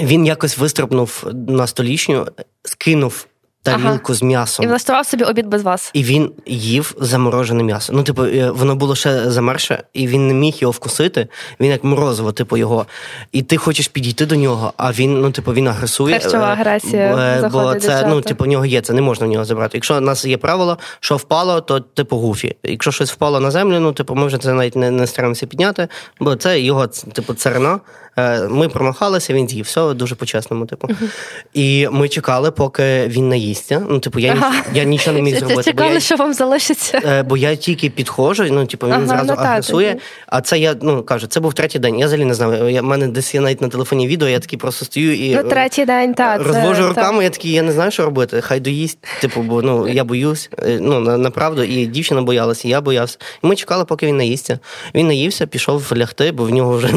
він 0.00 0.26
якось 0.26 0.58
вистрибнув 0.58 1.24
на 1.48 1.66
столічню, 1.66 2.26
скинув 2.64 3.26
тарілку 3.62 4.04
ага. 4.04 4.14
з 4.14 4.22
м'ясом. 4.22 4.64
І 4.64 4.68
влаштував 4.68 5.06
собі 5.06 5.24
обід 5.24 5.46
без 5.46 5.62
вас. 5.62 5.90
І 5.94 6.04
він 6.04 6.32
їв 6.46 6.94
заморожене 6.98 7.62
м'ясо. 7.62 7.92
Ну, 7.92 8.02
типу, 8.02 8.24
е, 8.24 8.50
воно 8.50 8.76
було 8.76 8.94
ще 8.94 9.30
замерше, 9.30 9.82
і 9.92 10.06
він 10.06 10.28
не 10.28 10.34
міг 10.34 10.54
його 10.58 10.70
вкусити. 10.70 11.28
Він 11.60 11.70
як 11.70 11.84
морозиво, 11.84 12.32
типу, 12.32 12.56
його. 12.56 12.86
І 13.32 13.42
ти 13.42 13.56
хочеш 13.56 13.88
підійти 13.88 14.26
до 14.26 14.36
нього, 14.36 14.72
а 14.76 14.92
він, 14.92 15.20
ну, 15.20 15.30
типу, 15.30 15.52
він 15.52 15.68
агресує. 15.68 16.18
Харчова 16.18 16.48
е, 16.48 16.52
агресія. 16.52 17.50
Бо 17.52 17.74
це, 17.74 18.06
ну, 18.08 18.20
типу, 18.20 18.44
в 18.44 18.46
нього 18.46 18.66
є, 18.66 18.80
це 18.80 18.92
не 18.92 19.00
можна 19.02 19.26
в 19.26 19.30
нього 19.30 19.44
забрати. 19.44 19.76
Якщо 19.76 19.96
у 19.96 20.00
нас 20.00 20.24
є 20.24 20.36
правило, 20.36 20.78
що 21.00 21.16
впало, 21.16 21.60
то 21.60 21.80
типу 21.80 22.16
гуфі. 22.16 22.56
Якщо 22.62 22.90
щось 22.90 23.12
впало 23.12 23.40
на 23.40 23.50
землю, 23.50 23.80
ну, 23.80 23.92
типу, 23.92 24.14
ми 24.14 24.26
вже 24.26 24.38
це 24.38 24.52
навіть 24.52 24.76
не, 24.76 24.90
не 24.90 25.06
стараємося 25.06 25.46
підняти, 25.46 25.88
бо 26.20 26.36
це 26.36 26.60
його, 26.60 26.86
типу, 26.86 27.34
царина. 27.34 27.80
Е, 28.16 28.48
ми 28.48 28.68
промахалися, 28.68 29.34
він 29.34 29.48
з'їв. 29.48 29.64
Все 29.64 29.94
дуже 29.94 30.14
по-чесному, 30.14 30.66
типу. 30.66 30.88
Uh-huh. 30.88 31.08
І 31.54 31.88
ми 31.92 32.08
чекали, 32.08 32.50
поки 32.50 33.06
він 33.06 33.28
наїсться. 33.28 33.86
Ну, 33.88 33.98
типу, 33.98 34.18
я 34.18 34.32
ага. 34.32 34.54
я 34.74 34.84
нічого 34.84 35.16
не 35.16 35.22
міг 35.22 35.38
зробити. 35.38 35.62
Чекали, 35.62 36.00
що 36.00 36.16
вам 36.16 36.34
залишиться. 36.34 37.00
Е, 37.04 37.22
бо 37.22 37.36
я 37.36 37.56
тільки 37.56 37.90
підходжу, 37.90 38.44
ну, 38.50 38.66
типу, 38.66 38.86
він 38.86 38.92
ага, 38.92 39.06
зразу 39.06 39.26
ну, 39.26 39.32
агресує. 39.32 39.96
А 40.26 40.40
це 40.40 40.58
я 40.58 40.74
ну 40.82 41.02
кажу, 41.02 41.26
це 41.26 41.40
був 41.40 41.54
третій 41.54 41.78
день. 41.78 41.98
Я 41.98 42.06
взагалі 42.06 42.24
не 42.24 42.34
знав. 42.34 42.70
Я 42.70 42.82
в 42.82 42.84
мене 42.84 43.08
десь 43.08 43.34
є 43.34 43.40
навіть 43.40 43.60
на 43.60 43.68
телефоні 43.68 44.08
відео, 44.08 44.28
я 44.28 44.38
такий 44.38 44.58
просто 44.58 44.84
стою 44.84 45.14
і 45.14 45.34
ну, 45.34 45.42
третій 45.42 45.84
день, 45.84 46.14
так. 46.14 46.46
розвожу 46.46 46.88
руками. 46.88 47.16
Так. 47.16 47.24
Я 47.24 47.30
такий, 47.30 47.52
я 47.52 47.62
не 47.62 47.72
знаю, 47.72 47.90
що 47.90 48.04
робити. 48.04 48.40
Хай 48.40 48.60
доїсть. 48.60 48.98
Типу, 49.20 49.42
бо 49.42 49.62
ну 49.62 49.88
я 49.88 50.04
боюсь. 50.04 50.50
Е, 50.58 50.78
ну 50.80 51.00
направду, 51.00 51.62
і 51.62 51.86
дівчина 51.86 52.22
боялася, 52.22 52.68
і 52.68 52.70
я 52.70 52.80
боявся. 52.80 53.18
І 53.44 53.46
ми 53.46 53.56
чекали, 53.56 53.84
поки 53.84 54.06
він 54.06 54.16
наїсться. 54.16 54.58
Він 54.94 55.06
наївся, 55.06 55.46
пішов 55.46 55.92
лягти, 55.96 56.32
бо 56.32 56.44
в 56.44 56.50
нього 56.50 56.76
вже 56.76 56.90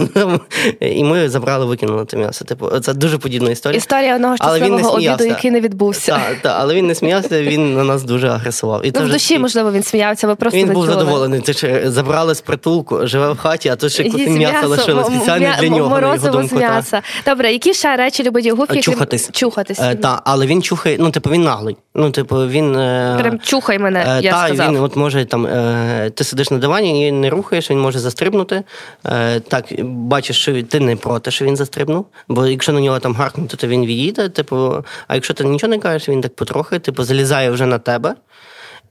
і 0.79 1.04
ми 1.05 1.29
забрали 1.29 1.65
викинули 1.65 2.05
те 2.05 2.17
м'ясо. 2.17 2.45
Типу, 2.45 2.79
це 2.79 2.93
дуже 2.93 3.17
подібна 3.17 3.51
історія. 3.51 3.77
Історія 3.77 4.15
одного 4.15 4.35
щасливого 4.35 4.93
обіду, 4.93 5.23
який 5.23 5.51
не 5.51 5.61
відбувся. 5.61 6.11
Так, 6.11 6.37
та, 6.41 6.57
але 6.59 6.75
він 6.75 6.87
не 6.87 6.95
сміявся, 6.95 7.41
він 7.41 7.73
на 7.73 7.83
нас 7.83 8.03
дуже 8.03 8.27
агресував. 8.27 8.85
І 8.85 8.91
ну, 8.95 9.05
в 9.05 9.09
душі, 9.09 9.33
і... 9.33 9.39
можливо, 9.39 9.71
він 9.71 9.83
сміявся, 9.83 10.27
ви 10.27 10.35
просто 10.35 10.59
Він 10.59 10.67
був 10.67 10.85
чули. 10.85 10.87
задоволений. 10.87 11.39
Ти 11.41 11.53
ж 11.53 11.81
забрали 11.85 12.35
з 12.35 12.41
притулку, 12.41 13.07
живе 13.07 13.31
в 13.31 13.37
хаті, 13.37 13.69
а 13.69 13.75
то 13.75 13.89
ще 13.89 14.03
кусень 14.09 14.37
м'яса 14.37 14.67
лишили 14.67 15.03
спеціально 15.03 15.49
для 15.59 15.69
нього. 15.69 15.89
Морозиво 15.89 16.17
на 16.17 16.25
його 16.25 16.41
думку, 16.41 16.55
м'яса. 16.55 17.01
Добре, 17.25 17.51
які 17.51 17.73
ще 17.73 17.95
речі 17.95 18.23
любить 18.23 18.47
Гуф? 18.47 18.69
Чухатись. 18.81 19.29
Чухатись. 19.31 19.79
Е, 19.79 19.95
та, 19.95 20.21
але 20.25 20.45
він 20.45 20.61
чухає, 20.61 20.97
ну, 20.99 21.11
типу, 21.11 21.29
він 21.29 21.43
наглий. 21.43 21.77
Ну, 21.95 22.11
типу, 22.11 22.35
він... 22.35 22.75
Е... 22.75 23.17
Прям 23.21 23.39
чухай 23.39 23.79
мене, 23.79 24.05
е, 24.07 24.21
я 24.21 24.31
та, 24.31 24.47
сказав. 24.47 24.69
він 24.69 24.77
от 24.77 24.95
може 24.95 25.25
там, 25.25 25.45
е... 25.45 26.11
ти 26.15 26.23
сидиш 26.23 26.51
на 26.51 26.57
дивані 26.57 27.07
і 27.07 27.11
не 27.11 27.29
рухаєш, 27.29 27.71
він 27.71 27.79
може 27.79 27.99
застрибнути. 27.99 28.63
Е, 29.05 29.39
так, 29.39 29.65
бачиш, 29.83 30.41
що 30.41 30.63
ти 30.63 30.79
не 30.79 30.94
проти, 30.97 31.31
що 31.31 31.45
він 31.45 31.55
застрибнув, 31.55 32.05
бо 32.27 32.45
якщо 32.45 32.73
на 32.73 32.81
нього 32.81 32.99
там 32.99 33.13
гаркнути, 33.13 33.57
то 33.57 33.67
він 33.67 33.85
відійде. 33.85 34.29
Типу, 34.29 34.83
а 35.07 35.15
якщо 35.15 35.33
ти 35.33 35.43
нічого 35.43 35.71
не 35.71 35.79
кажеш, 35.79 36.09
він 36.09 36.21
так 36.21 36.35
потрохи, 36.35 36.79
типу, 36.79 37.03
залізає 37.03 37.49
вже 37.49 37.65
на 37.65 37.79
тебе. 37.79 38.15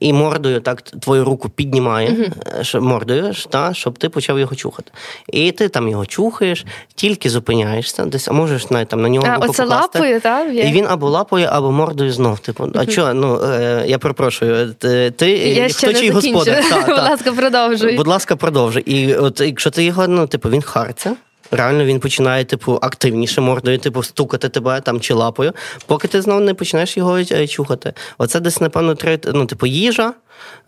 І 0.01 0.13
мордою 0.13 0.61
так 0.61 0.83
твою 0.83 1.25
руку 1.25 1.49
піднімає, 1.49 2.11
uh-huh. 2.11 2.81
мордою, 2.81 3.33
та, 3.51 3.75
щоб 3.75 3.99
ти 3.99 4.09
почав 4.09 4.39
його 4.39 4.57
чухати. 4.57 4.93
І 5.33 5.53
ти 5.53 5.69
там 5.69 5.89
його 5.89 6.07
чухаєш, 6.07 6.67
тільки 6.95 7.31
зупиняєшся, 7.31 8.05
десь, 8.05 8.29
а 8.29 8.33
можеш 8.33 8.71
навіть 8.71 8.89
там 8.89 9.03
на 9.03 9.09
нього 9.09 9.27
а, 9.31 9.35
руку 9.35 9.47
оце 9.51 9.63
покласти. 9.63 9.99
лапою, 9.99 10.21
так? 10.21 10.55
І 10.55 10.73
він 10.73 10.87
або 10.89 11.11
лапою, 11.11 11.49
або 11.51 11.73
мордою 11.73 12.13
знов. 12.13 12.39
Типу, 12.39 12.65
uh-huh. 12.65 12.81
а 12.81 12.91
що, 12.91 13.15
ну, 13.15 13.41
е, 13.45 13.85
я 13.87 13.99
перепрошую, 13.99 14.75
ти, 15.17 15.29
я 15.29 15.69
хто 15.69 15.93
чий 15.93 16.11
господар? 16.11 16.65
Та, 16.71 16.81
Будь 16.81 16.99
ласка, 16.99 17.33
продовжуй. 17.33 17.97
Будь 17.97 18.07
ласка, 18.07 18.37
продовжуй. 18.37 18.83
І 18.83 19.15
от 19.15 19.41
якщо 19.41 19.71
ти 19.71 19.85
його, 19.85 20.09
ну, 20.09 20.27
типу, 20.27 20.51
він 20.51 20.63
харця, 20.63 21.17
реально 21.51 21.85
він 21.85 22.01
починає, 22.01 22.45
типу, 22.45 22.79
активніше 22.83 23.41
мордою, 23.41 23.79
типу, 23.79 24.03
стукати 24.03 24.49
тебе 24.49 24.81
там 24.81 25.01
чи 25.01 25.15
лапою, 25.15 25.53
поки 25.87 26.09
ти 26.09 26.23
знову 26.23 26.41
не 26.41 26.55
починаєш 26.55 26.97
його 26.97 27.19
е, 27.19 27.47
чухати. 27.47 27.93
Оце 28.19 28.41
десь, 28.41 28.61
напевно, 28.61 28.95
три, 28.95 29.19
ну, 29.25 29.47
типу, 29.47 29.67
їжа, 29.67 30.13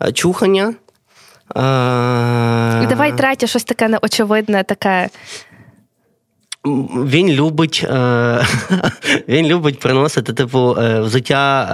е, 0.01 0.11
чухання. 0.11 0.73
І 2.83 2.87
давай 2.87 3.17
третє, 3.17 3.47
щось 3.47 3.63
таке 3.63 3.87
неочевидне, 3.87 4.63
таке 4.63 5.09
він 6.65 7.29
любить 7.29 7.85
е, 7.89 8.45
він 9.27 9.47
любить 9.47 9.79
приносити 9.79 10.33
типу 10.33 10.75
е, 10.79 10.99
взуття 10.99 11.69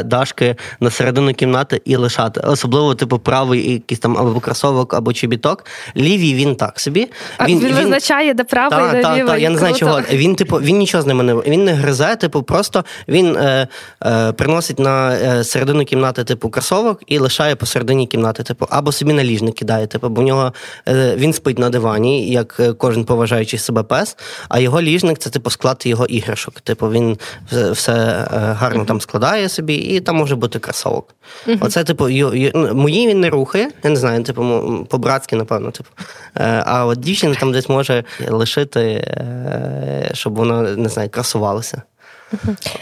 е, 0.00 0.02
дашки 0.02 0.56
на 0.80 0.90
середину 0.90 1.34
кімнати 1.34 1.82
і 1.84 1.96
лишати. 1.96 2.40
Особливо, 2.40 2.94
типу, 2.94 3.18
правий 3.18 3.72
якийсь 3.72 4.00
там 4.00 4.18
або 4.18 4.40
кросовок, 4.40 4.94
або 4.94 5.12
чобіток. 5.12 5.66
Лівій 5.96 6.34
він 6.34 6.56
так 6.56 6.80
собі. 6.80 7.08
А 7.38 7.46
він, 7.46 7.58
він 7.58 7.74
визначає, 7.74 8.34
де 8.34 8.44
правий, 8.44 8.78
та, 8.78 8.92
де 8.92 9.02
та, 9.02 9.16
лівий. 9.16 9.26
Та, 9.26 9.36
я 9.36 9.50
не 9.50 9.58
знаю, 9.58 9.74
чого. 9.74 10.00
Він, 10.12 10.36
типу, 10.36 10.56
він 10.56 10.78
нічого 10.78 11.02
з 11.02 11.06
ними 11.06 11.24
не 11.24 11.34
він 11.34 11.64
не 11.64 11.72
гризе, 11.72 12.16
типу, 12.16 12.42
просто 12.42 12.84
він 13.08 13.36
е, 13.36 13.68
е, 14.04 14.32
приносить 14.32 14.78
на 14.78 15.16
середину 15.44 15.84
кімнати, 15.84 16.24
типу, 16.24 16.50
кросовок 16.50 17.02
і 17.06 17.18
лишає 17.18 17.56
посередині 17.56 18.06
кімнати, 18.06 18.42
типу, 18.42 18.66
або 18.70 18.92
собі 18.92 19.12
на 19.12 19.24
ліжник 19.24 19.54
кидає. 19.54 19.86
Типу, 19.86 20.08
бо 20.08 20.20
в 20.20 20.24
нього 20.24 20.52
е, 20.88 21.14
він 21.16 21.32
спить 21.32 21.58
на 21.58 21.70
дивані, 21.70 22.30
як 22.30 22.60
кожен 22.78 23.04
поважаючий 23.04 23.58
себе 23.58 23.82
пес. 23.82 24.16
А 24.48 24.58
його 24.58 24.82
ліжник 24.82 25.18
це 25.18 25.30
типу 25.30 25.50
склад 25.50 25.82
його 25.86 26.06
іграшок. 26.06 26.60
Типу 26.60 26.90
він 26.90 27.18
все 27.52 27.92
е, 27.92 28.26
гарно 28.32 28.84
там 28.84 29.00
складає 29.00 29.48
собі, 29.48 29.74
і 29.74 30.00
там 30.00 30.16
може 30.16 30.36
бути 30.36 30.58
кросовок. 30.58 31.14
Uh-huh. 31.46 31.58
Оце, 31.60 31.84
типу, 31.84 32.08
ю, 32.08 32.34
ю, 32.34 32.74
мої 32.74 33.08
він 33.08 33.20
не 33.20 33.30
рухає, 33.30 33.70
я 33.84 33.90
не 33.90 33.96
знаю, 33.96 34.22
типу, 34.22 34.86
по-братськи, 34.90 35.36
напевно. 35.36 35.70
Типу. 35.70 35.88
Е, 36.36 36.62
а 36.66 36.86
от 36.86 36.98
дівчина 36.98 37.34
там 37.34 37.52
десь 37.52 37.68
може 37.68 38.04
лишити, 38.28 38.80
е, 38.80 40.10
щоб 40.12 40.34
вона 40.34 40.62
не 40.62 40.88
знаю, 40.88 41.10
красувалася. 41.10 41.82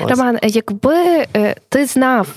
Роман, 0.01 0.39
якби 0.43 1.27
е, 1.37 1.57
ти 1.69 1.87
знав, 1.87 2.29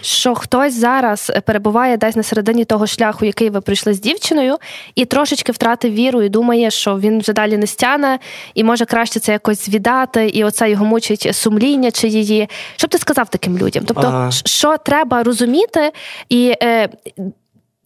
що 0.00 0.34
хтось 0.34 0.74
зараз 0.74 1.32
перебуває 1.44 1.96
десь 1.96 2.16
на 2.16 2.22
середині 2.22 2.64
того 2.64 2.86
шляху, 2.86 3.24
який 3.24 3.50
ви 3.50 3.60
прийшли 3.60 3.94
з 3.94 4.00
дівчиною, 4.00 4.56
і 4.94 5.04
трошечки 5.04 5.52
втратив 5.52 5.92
віру, 5.92 6.22
і 6.22 6.28
думає, 6.28 6.70
що 6.70 6.98
він 6.98 7.20
вже 7.20 7.32
далі 7.32 7.56
не 7.56 7.66
стяне, 7.66 8.18
і 8.54 8.64
може 8.64 8.84
краще 8.84 9.20
це 9.20 9.32
якось 9.32 9.68
віддати, 9.68 10.28
і 10.28 10.44
оце 10.44 10.70
його 10.70 10.84
мучить 10.84 11.28
сумління 11.32 11.90
чи 11.90 12.08
її. 12.08 12.48
Що 12.76 12.86
б 12.86 12.90
ти 12.90 12.98
сказав 12.98 13.28
таким 13.28 13.58
людям? 13.58 13.84
Тобто, 13.86 14.06
ага. 14.06 14.30
що 14.30 14.76
треба 14.76 15.22
розуміти 15.22 15.92
і. 16.28 16.54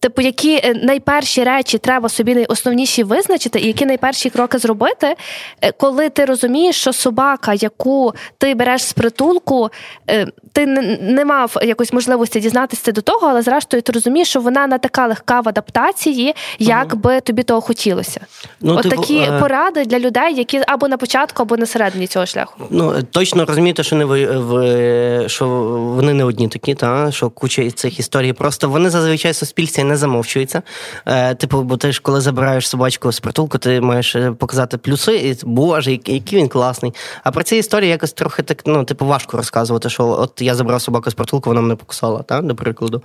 Типу, 0.01 0.21
які 0.21 0.55
е, 0.55 0.73
найперші 0.73 1.43
речі 1.43 1.77
треба 1.77 2.09
собі 2.09 2.35
найосновніші 2.35 3.03
визначити, 3.03 3.59
і 3.59 3.67
які 3.67 3.85
найперші 3.85 4.29
кроки 4.29 4.57
зробити, 4.57 5.15
е, 5.61 5.71
коли 5.71 6.09
ти 6.09 6.25
розумієш, 6.25 6.75
що 6.75 6.93
собака, 6.93 7.53
яку 7.53 8.13
ти 8.37 8.55
береш 8.55 8.83
з 8.83 8.93
притулку, 8.93 9.69
е, 10.09 10.27
ти 10.51 10.65
не 11.01 11.25
мав 11.25 11.57
якоїсь 11.61 11.93
можливості 11.93 12.39
дізнатися 12.39 12.91
до 12.91 13.01
того, 13.01 13.27
але 13.27 13.41
зрештою 13.41 13.83
ти 13.83 13.91
розумієш, 13.91 14.29
що 14.29 14.39
вона 14.39 14.67
не 14.67 14.77
така 14.77 15.07
легка 15.07 15.41
в 15.41 15.49
адаптації, 15.49 16.35
як 16.59 16.87
угу. 16.93 17.01
би 17.01 17.21
тобі 17.21 17.43
того 17.43 17.61
хотілося. 17.61 18.21
Ну, 18.61 18.75
От 18.75 18.83
типу, 18.83 18.95
такі 18.95 19.17
е... 19.17 19.39
поради 19.39 19.85
для 19.85 19.99
людей, 19.99 20.35
які 20.35 20.61
або 20.67 20.87
на 20.87 20.97
початку, 20.97 21.43
або 21.43 21.57
на 21.57 21.65
середині 21.65 22.07
цього 22.07 22.25
шляху. 22.25 22.53
Ну 22.69 23.03
точно 23.11 23.45
розумієте, 23.45 23.83
що 23.83 23.95
не 23.95 24.05
ви, 24.05 24.25
ви 24.25 25.29
що 25.29 25.47
вони 25.95 26.13
не 26.13 26.23
одні 26.23 26.47
такі, 26.47 26.75
та 26.75 27.11
що 27.11 27.29
куча 27.29 27.71
цих 27.71 27.99
історій. 27.99 28.33
Просто 28.33 28.69
вони 28.69 28.89
зазвичай 28.89 29.33
суспільстві 29.33 29.90
не 29.91 29.97
замовчуються. 29.97 30.61
Е, 31.05 31.35
Типу, 31.35 31.61
бо 31.61 31.77
ти 31.77 31.91
ж 31.91 32.01
коли 32.01 32.21
забираєш 32.21 32.69
собачку 32.69 33.11
з 33.11 33.19
притулку, 33.19 33.57
ти 33.57 33.81
маєш 33.81 34.15
е, 34.15 34.31
показати 34.31 34.77
плюси, 34.77 35.15
і 35.15 35.37
боже, 35.43 35.91
який 35.91 36.39
він 36.39 36.47
класний. 36.47 36.93
А 37.23 37.31
про 37.31 37.43
ці 37.43 37.55
історії 37.55 37.89
якось 37.91 38.13
трохи 38.13 38.43
так 38.43 38.61
ну, 38.65 38.83
типу, 38.83 39.05
важко 39.05 39.37
розказувати, 39.37 39.89
що 39.89 40.07
от 40.07 40.41
я 40.41 40.55
забрав 40.55 40.81
собаку 40.81 41.11
з 41.11 41.13
притулку, 41.13 41.49
вона 41.49 41.61
мене 41.61 41.75
покусала, 41.75 42.23
та, 42.23 42.41
до 42.41 42.55
прикладу. 42.55 43.01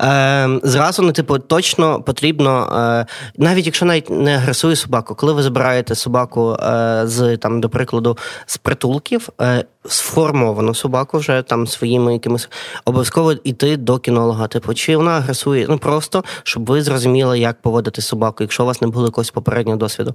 Е, 0.00 0.48
Зразу 0.62 1.02
ну, 1.02 1.12
типу, 1.12 1.38
точно 1.38 2.02
потрібно, 2.02 2.52
е, 3.00 3.06
навіть 3.36 3.66
якщо 3.66 3.86
навіть 3.86 4.10
не 4.10 4.36
агресує 4.36 4.76
собаку, 4.76 5.14
коли 5.14 5.32
ви 5.32 5.42
забираєте 5.42 5.94
собаку 5.94 6.52
е, 6.52 7.02
з 7.04 7.36
там, 7.36 7.60
до 7.60 7.68
прикладу, 7.68 8.18
з 8.46 8.56
притулків. 8.56 9.28
Е, 9.40 9.64
сформовану 9.88 10.74
собаку 10.74 11.18
вже 11.18 11.42
там 11.42 11.66
своїми 11.66 12.12
якимись 12.12 12.48
обов'язково 12.84 13.32
йти 13.32 13.76
до 13.76 13.98
кінолога. 13.98 14.46
Типу, 14.46 14.74
чи 14.74 14.96
вона 14.96 15.10
агресує? 15.10 15.66
Ну 15.68 15.78
просто 15.78 16.24
щоб 16.42 16.66
ви 16.66 16.82
зрозуміли, 16.82 17.38
як 17.38 17.62
поводити 17.62 18.02
собаку, 18.02 18.36
якщо 18.40 18.62
у 18.62 18.66
вас 18.66 18.80
не 18.80 18.88
було 18.88 19.06
якогось 19.06 19.30
попереднього 19.30 19.78
досвіду. 19.78 20.14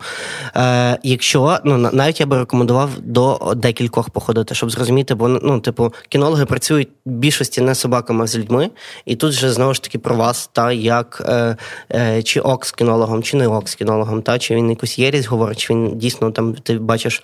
Е, 0.55 0.99
Якщо 1.03 1.57
ну 1.63 1.77
навіть 1.77 2.19
я 2.19 2.25
би 2.25 2.37
рекомендував 2.37 2.89
до 2.99 3.53
декількох 3.55 4.09
походити, 4.09 4.55
щоб 4.55 4.71
зрозуміти, 4.71 5.15
бо 5.15 5.27
ну, 5.27 5.59
типу, 5.59 5.93
кінологи 6.09 6.45
працюють 6.45 6.89
в 7.05 7.09
більшості 7.11 7.61
не 7.61 7.75
собаками, 7.75 8.23
а 8.23 8.27
з 8.27 8.37
людьми, 8.37 8.69
і 9.05 9.15
тут 9.15 9.33
вже 9.33 9.51
знову 9.51 9.73
ж 9.73 9.83
таки 9.83 9.99
про 9.99 10.15
вас, 10.15 10.49
та 10.53 10.71
як 10.71 11.23
е, 11.27 11.57
е, 11.93 12.23
чи 12.23 12.39
ок 12.39 12.65
з 12.65 12.71
кінологом, 12.71 13.23
чи 13.23 13.37
не 13.37 13.47
ок 13.47 13.69
з 13.69 13.75
кінологом, 13.75 14.21
та 14.21 14.39
чи 14.39 14.55
він 14.55 14.69
якусь 14.69 14.99
єрість 14.99 15.27
говорить, 15.27 15.57
чи 15.57 15.73
він 15.73 15.97
дійсно 15.97 16.31
там 16.31 16.53
ти 16.53 16.79
бачиш. 16.79 17.21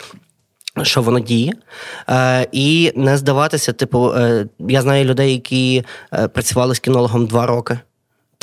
Що 0.81 1.01
воно 1.01 1.19
діє, 1.19 1.53
Е, 2.09 2.47
і 2.51 2.91
не 2.95 3.17
здаватися, 3.17 3.73
типу, 3.73 4.13
е, 4.13 4.47
я 4.59 4.81
знаю 4.81 5.05
людей, 5.05 5.31
які 5.33 5.83
е, 6.13 6.27
працювали 6.27 6.75
з 6.75 6.79
кінологом 6.79 7.25
два 7.25 7.45
роки 7.45 7.79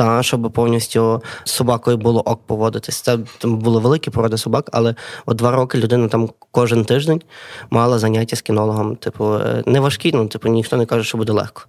та 0.01 0.23
щоб 0.23 0.53
повністю 0.53 1.23
з 1.45 1.51
собакою 1.51 1.97
було 1.97 2.21
ок 2.21 2.41
поводитись. 2.47 3.01
Це 3.01 3.19
там 3.39 3.57
були 3.59 3.81
великі 3.81 4.11
породи 4.11 4.37
собак, 4.37 4.69
але 4.73 4.95
от 5.27 5.37
два 5.37 5.51
роки 5.51 5.79
людина 5.79 6.09
там 6.09 6.31
кожен 6.51 6.85
тиждень 6.85 7.23
мала 7.71 7.99
заняття 7.99 8.37
з 8.37 8.41
кінологом. 8.41 8.97
Типу, 8.97 9.35
е, 9.35 9.63
не 9.67 9.81
важкі, 9.81 10.13
ну 10.15 10.27
типу, 10.27 10.49
ніхто 10.49 10.77
не 10.77 10.87
каже, 10.87 11.05
що 11.05 11.19
буде 11.19 11.33
легко. 11.33 11.63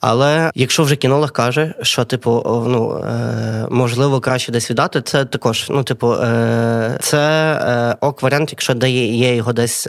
Але 0.00 0.50
якщо 0.54 0.82
вже 0.82 0.96
кінолог 0.96 1.32
каже, 1.32 1.74
що 1.82 2.04
типу, 2.04 2.62
ну 2.66 2.96
е, 2.96 3.66
можливо 3.70 4.20
краще 4.20 4.52
десь 4.52 4.70
віддати, 4.70 5.02
це 5.02 5.24
також, 5.24 5.66
ну, 5.70 5.82
типу, 5.82 6.12
е, 6.12 6.98
це 7.00 7.96
ок 8.00 8.22
варіант, 8.22 8.52
якщо 8.52 8.74
дає 8.74 9.36
його 9.36 9.52
десь 9.52 9.86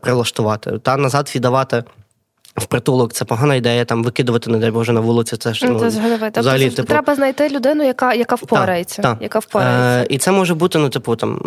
прилаштувати. 0.00 0.78
Та 0.78 0.96
назад 0.96 1.32
віддавати. 1.34 1.84
В 2.56 2.66
притулок 2.66 3.12
це 3.12 3.24
погана 3.24 3.54
ідея, 3.54 3.84
там 3.84 4.04
викидувати, 4.04 4.50
не 4.50 4.58
дай 4.58 4.70
Боже, 4.70 4.92
на 4.92 5.00
вулиці. 5.00 5.36
Це 5.36 5.54
ж 5.54 5.66
ну, 5.66 5.90
це 5.90 6.00
тобто, 6.20 6.40
взагалі, 6.40 6.70
типу... 6.70 6.88
треба 6.88 7.14
знайти 7.14 7.48
людину, 7.48 7.84
яка 7.84 8.14
яка 8.14 8.34
впорається. 8.34 9.02
Так, 9.02 9.18
яка 9.20 9.38
впорається. 9.38 10.12
Е, 10.12 10.14
І 10.14 10.18
це 10.18 10.32
може 10.32 10.54
бути, 10.54 10.78
ну, 10.78 10.88
типу, 10.88 11.16
там 11.16 11.40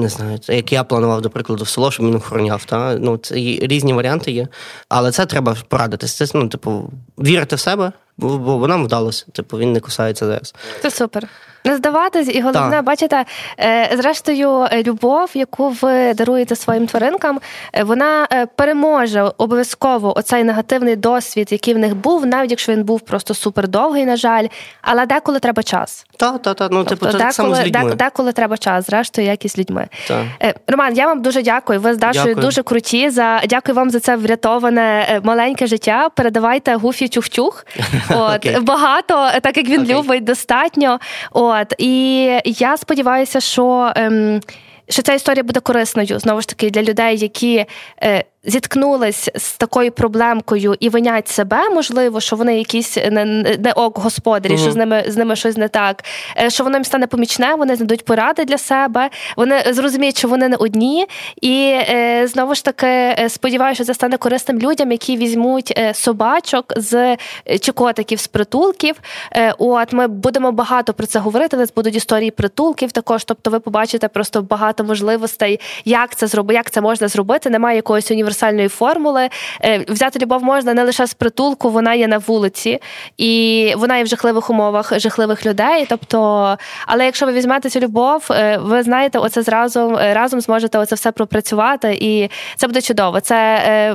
не 0.00 0.08
знаю, 0.08 0.38
як 0.48 0.72
я 0.72 0.84
планував, 0.84 1.20
до 1.20 1.30
прикладу, 1.30 1.64
в 1.64 1.68
село, 1.68 1.90
щоб 1.90 2.06
він 2.06 2.14
охороняв. 2.14 2.64
Та? 2.64 2.94
Ну, 2.94 3.16
це 3.16 3.34
різні 3.34 3.92
варіанти 3.92 4.30
є. 4.32 4.48
Але 4.88 5.10
це 5.10 5.26
треба 5.26 5.56
порадитися. 5.68 6.26
Це 6.26 6.38
ну, 6.38 6.48
типу, 6.48 6.90
вірити 7.18 7.56
в 7.56 7.60
себе, 7.60 7.92
бо, 8.16 8.38
бо 8.38 8.68
нам 8.68 8.84
вдалося. 8.84 9.26
Типу, 9.32 9.58
він 9.58 9.72
не 9.72 9.80
кусається 9.80 10.26
зараз. 10.26 10.54
Це 10.82 10.90
супер. 10.90 11.28
Не 11.66 11.76
здаватись, 11.76 12.28
і 12.34 12.40
головне, 12.40 12.76
так. 12.76 12.84
бачите, 12.84 13.24
е, 13.60 13.90
зрештою, 13.96 14.66
е, 14.72 14.82
любов, 14.82 15.30
яку 15.34 15.68
ви 15.68 16.14
даруєте 16.14 16.56
своїм 16.56 16.86
тваринкам, 16.86 17.40
е, 17.72 17.84
вона 17.84 18.26
переможе 18.56 19.30
обов'язково 19.38 20.18
оцей 20.18 20.44
негативний 20.44 20.96
досвід, 20.96 21.52
який 21.52 21.74
в 21.74 21.78
них 21.78 21.96
був, 21.96 22.26
навіть 22.26 22.50
якщо 22.50 22.72
він 22.72 22.84
був 22.84 23.00
просто 23.00 23.34
супер 23.34 23.68
довгий, 23.68 24.06
на 24.06 24.16
жаль, 24.16 24.46
але 24.82 25.06
деколи 25.06 25.38
треба 25.38 25.62
час. 25.62 26.06
Так, 26.16 26.42
так, 26.42 26.56
так. 26.56 26.70
Ну, 26.72 26.84
типу, 26.84 27.06
тобто, 27.06 27.18
так 27.18 27.32
само 27.32 27.54
з 27.54 27.64
людьми. 27.64 27.94
Деколи 27.94 28.32
треба 28.32 28.58
час, 28.58 28.86
зрештою, 28.86 29.26
як 29.26 29.44
і 29.44 29.48
з 29.48 29.58
людьми. 29.58 29.88
Так. 30.08 30.56
Роман, 30.66 30.94
я 30.94 31.06
вам 31.06 31.22
дуже 31.22 31.42
дякую. 31.42 31.80
Ви 31.80 31.94
з 31.94 31.98
Дашою 31.98 32.34
дуже 32.34 32.62
круті. 32.62 33.10
За 33.10 33.40
дякую 33.48 33.74
вам 33.74 33.90
за 33.90 34.00
це 34.00 34.16
врятоване 34.16 35.20
маленьке 35.22 35.66
життя. 35.66 36.08
Передавайте 36.14 36.74
гуфі 36.74 37.08
чух-чух. 37.08 37.66
От 38.10 38.58
багато, 38.62 39.28
так 39.42 39.56
як 39.56 39.68
він 39.68 39.80
okay. 39.80 39.98
любить, 39.98 40.24
достатньо. 40.24 40.98
От. 41.32 41.53
От 41.62 41.74
і 41.78 42.24
я 42.44 42.76
сподіваюся, 42.76 43.40
що. 43.40 43.92
Ем, 43.96 44.40
що 44.88 45.02
ця 45.02 45.14
історія 45.14 45.42
буде 45.42 45.60
корисною 45.60 46.18
знову 46.18 46.40
ж 46.40 46.48
таки 46.48 46.70
для 46.70 46.82
людей, 46.82 47.18
які 47.18 47.64
е, 48.02 48.24
зіткнулись 48.46 49.30
з 49.34 49.52
такою 49.52 49.92
проблемкою 49.92 50.74
і 50.80 50.88
винять 50.88 51.28
себе, 51.28 51.68
можливо, 51.68 52.20
що 52.20 52.36
вони 52.36 52.58
якісь 52.58 52.96
не, 52.96 53.24
не 53.58 53.72
ок 53.72 53.98
господарі, 53.98 54.54
uh 54.54 54.58
що 54.58 54.70
з 54.70 54.76
ними 54.76 55.04
з 55.06 55.16
ними 55.16 55.36
щось 55.36 55.56
не 55.56 55.68
так, 55.68 56.04
е, 56.38 56.50
що 56.50 56.64
воно 56.64 56.76
їм 56.76 56.84
стане 56.84 57.06
помічне, 57.06 57.54
вони 57.54 57.76
знайдуть 57.76 58.04
поради 58.04 58.44
для 58.44 58.58
себе, 58.58 59.10
вони 59.36 59.62
зрозуміють, 59.70 60.18
що 60.18 60.28
вони 60.28 60.48
не 60.48 60.56
одні, 60.56 61.06
і 61.40 61.72
е, 61.74 62.26
знову 62.26 62.54
ж 62.54 62.64
таки 62.64 62.86
е, 62.86 63.26
сподіваюся, 63.28 63.74
що 63.74 63.84
це 63.84 63.94
стане 63.94 64.16
корисним 64.16 64.58
людям, 64.58 64.92
які 64.92 65.16
візьмуть 65.16 65.80
собачок 65.92 66.72
з 66.76 67.16
чи 67.60 67.72
котиків 67.72 68.20
з 68.20 68.26
притулків. 68.26 68.94
От 69.58 69.92
ми 69.92 70.06
будемо 70.06 70.52
багато 70.52 70.92
про 70.92 71.06
це 71.06 71.18
говорити. 71.18 71.56
У 71.56 71.60
нас 71.60 71.72
будуть 71.74 71.96
історії 71.96 72.30
притулків. 72.30 72.92
Також, 72.92 73.24
тобто, 73.24 73.50
ви 73.50 73.60
побачите 73.60 74.08
просто 74.08 74.42
багато 74.42 74.84
можливостей, 74.84 75.60
як 75.84 76.16
це 76.16 76.26
зробити, 76.26 76.54
як 76.54 76.70
це 76.70 76.80
можна 76.80 77.08
зробити. 77.08 77.50
Немає 77.50 77.76
якогось 77.76 78.10
університету 78.10 78.33
універсальної 78.34 78.68
формули. 78.68 79.28
Е, 79.64 79.84
взяти 79.88 80.18
любов 80.18 80.42
можна 80.42 80.74
не 80.74 80.84
лише 80.84 81.06
з 81.06 81.14
притулку, 81.14 81.70
вона 81.70 81.94
є 81.94 82.08
на 82.08 82.18
вулиці, 82.18 82.78
і 83.18 83.74
вона 83.76 83.96
є 83.96 84.04
в 84.04 84.06
жахливих 84.06 84.50
умовах 84.50 84.98
жахливих 84.98 85.46
людей. 85.46 85.86
Тобто, 85.88 86.18
але 86.86 87.04
якщо 87.04 87.26
ви 87.26 87.32
візьмете 87.32 87.70
цю 87.70 87.80
любов, 87.80 88.26
е, 88.30 88.58
ви 88.58 88.82
знаєте, 88.82 89.18
оце 89.18 89.42
зразу 89.42 89.80
е, 89.80 90.14
разом 90.14 90.40
зможете 90.40 90.78
оце 90.78 90.94
все 90.94 91.12
пропрацювати, 91.12 91.98
і 92.00 92.30
це 92.56 92.66
буде 92.66 92.80
чудово. 92.82 93.20
Це 93.20 93.34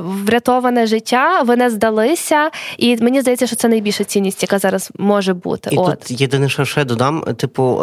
врятоване 0.04 0.86
життя. 0.86 1.42
Ви 1.42 1.56
не 1.56 1.70
здалися, 1.70 2.50
і 2.78 2.96
мені 2.96 3.20
здається, 3.20 3.46
що 3.46 3.56
це 3.56 3.68
найбільша 3.68 4.04
цінність, 4.04 4.42
яка 4.42 4.58
зараз 4.58 4.90
може 4.98 5.34
бути. 5.34 5.70
І 5.72 5.76
От 5.76 6.00
тут 6.00 6.20
єдине, 6.20 6.48
що 6.48 6.64
ще 6.64 6.84
додам, 6.84 7.22
типу. 7.36 7.82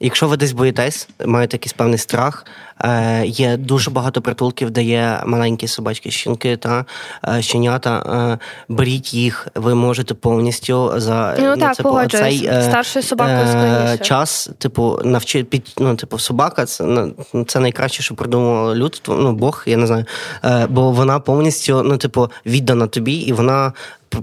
Якщо 0.00 0.28
ви 0.28 0.36
десь 0.36 0.52
боїтесь, 0.52 1.08
маєте 1.26 1.54
якийсь 1.54 1.72
певний 1.72 1.98
страх, 1.98 2.46
е, 2.80 3.26
є 3.26 3.56
дуже 3.56 3.90
багато 3.90 4.22
притулків, 4.22 4.70
де 4.70 4.82
є 4.82 5.20
маленькі 5.26 5.66
собачки, 5.66 6.10
щінки 6.10 6.56
та 6.56 6.84
е, 7.28 7.42
щенята. 7.42 7.98
Е, 7.98 8.38
беріть 8.68 9.14
їх, 9.14 9.48
ви 9.54 9.74
можете 9.74 10.14
повністю 10.14 10.92
за 10.96 11.36
ну, 11.40 11.56
так, 11.56 11.76
типу, 11.76 12.00
цей 12.10 12.38
старшою 12.38 13.02
собакою 13.02 13.38
е, 13.38 13.98
час, 13.98 14.50
типу, 14.58 15.00
навчи 15.04 15.44
під 15.44 15.74
ну, 15.78 15.96
типу, 15.96 16.18
собака, 16.18 16.66
це 16.66 17.06
це 17.46 17.60
найкраще, 17.60 18.02
що 18.02 18.14
придумало 18.14 18.74
людство. 18.74 19.14
Ну 19.14 19.32
Бог, 19.32 19.62
я 19.66 19.76
не 19.76 19.86
знаю, 19.86 20.04
е, 20.44 20.66
бо 20.70 20.90
вона 20.90 21.20
повністю 21.20 21.82
ну, 21.82 21.96
типу, 21.96 22.30
віддана 22.46 22.86
тобі, 22.86 23.14
і 23.14 23.32
вона 23.32 23.72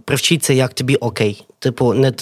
привчиться, 0.05 0.53
як 0.53 0.74
тобі 0.74 0.95
окей. 0.95 1.45
Типу, 1.62 1.93
не 1.93 2.14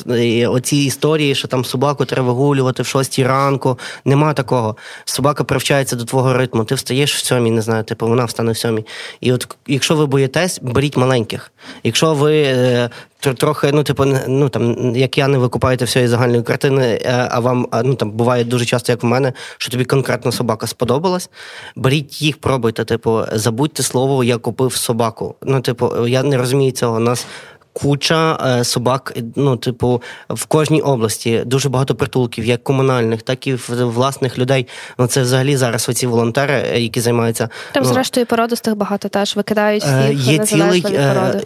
оці 0.47 0.77
історії, 0.77 1.35
що 1.35 1.47
там 1.47 1.65
собаку 1.65 2.05
треба 2.05 2.27
вигулювати 2.27 2.83
в 2.83 2.85
шостій 2.85 3.23
ранку. 3.23 3.79
Нема 4.05 4.33
такого. 4.33 4.75
Собака 5.05 5.43
привчається 5.43 5.95
до 5.95 6.05
твого 6.05 6.33
ритму. 6.33 6.63
Ти 6.63 6.75
встаєш 6.75 7.15
в 7.15 7.25
сьомій, 7.25 7.51
не 7.51 7.61
знаю, 7.61 7.83
типу 7.83 8.07
вона 8.07 8.25
встане 8.25 8.51
в 8.51 8.57
сьомій. 8.57 8.85
І 9.21 9.33
от 9.33 9.57
якщо 9.67 9.95
ви 9.95 10.05
боїтесь, 10.05 10.59
беріть 10.61 10.97
маленьких. 10.97 11.51
Якщо 11.83 12.13
ви 12.13 12.41
е, 12.41 12.89
трохи, 13.19 13.71
ну 13.73 13.83
типу, 13.83 14.05
ну 14.27 14.49
там 14.49 14.95
як 14.95 15.17
я 15.17 15.27
не 15.27 15.37
викупаєте 15.37 15.85
всієї 15.85 16.07
загальної 16.07 16.43
картини, 16.43 17.01
е, 17.05 17.27
а 17.31 17.39
вам 17.39 17.67
ну 17.83 17.95
там 17.95 18.11
буває 18.11 18.43
дуже 18.43 18.65
часто, 18.65 18.91
як 18.91 19.03
в 19.03 19.05
мене, 19.05 19.33
що 19.57 19.71
тобі 19.71 19.85
конкретно 19.85 20.31
собака 20.31 20.67
сподобалась. 20.67 21.29
Беріть 21.75 22.21
їх, 22.21 22.37
пробуйте. 22.37 22.85
Типу, 22.85 23.23
забудьте 23.33 23.83
слово, 23.83 24.23
я 24.23 24.37
купив 24.37 24.73
собаку. 24.73 25.35
Ну, 25.41 25.61
типу, 25.61 26.07
я 26.07 26.23
не 26.23 26.37
розумію 26.37 26.71
цього. 26.71 26.97
У 26.97 26.99
нас 26.99 27.25
куча 27.73 28.37
е, 28.59 28.63
собак, 28.63 29.17
ну, 29.35 29.57
типу, 29.57 30.01
в 30.29 30.45
кожній 30.45 30.81
області 30.81 31.43
дуже 31.45 31.69
багато 31.69 31.95
притулків, 31.95 32.45
як 32.45 32.63
комунальних, 32.63 33.21
так 33.21 33.47
і 33.47 33.53
власних 33.69 34.39
людей. 34.39 34.67
Ну 34.97 35.07
це 35.07 35.21
взагалі 35.21 35.57
зараз 35.57 35.89
оці 35.89 36.07
волонтери, 36.07 36.53
е, 36.53 36.81
які 36.81 37.01
займаються. 37.01 37.49
Там, 37.71 37.83
ну, 37.83 37.93
зрештою, 37.93 38.25
породистих 38.25 38.75
багато 38.75 39.09
теж 39.09 39.35
викидають 39.35 39.83
всіх 39.83 40.27
Є 40.27 40.39
цілий, 40.39 40.85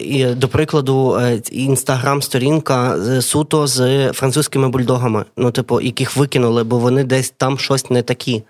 від. 0.00 0.38
До 0.38 0.48
прикладу, 0.48 1.20
інстаграм-сторінка 1.52 2.96
суто 3.20 3.66
з 3.66 4.12
французькими 4.12 4.68
бульдогами, 4.68 5.24
ну, 5.36 5.50
типу, 5.50 5.80
яких 5.80 6.16
викинули, 6.16 6.64
бо 6.64 6.78
вони 6.78 7.04
десь 7.04 7.34
там 7.36 7.58
щось 7.58 7.90
не 7.90 8.02
такі. 8.02 8.42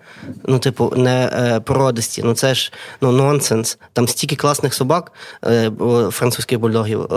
Ну, 0.47 0.59
типу, 0.59 0.93
не 0.97 1.61
породисті. 1.65 2.21
Ну 2.25 2.33
це 2.33 2.55
ж 2.55 2.71
ну 3.01 3.11
нонсенс. 3.11 3.77
Там 3.93 4.07
стільки 4.07 4.35
класних 4.35 4.73
собак 4.73 5.11
французьких 6.11 6.59
бульдогів 6.59 7.07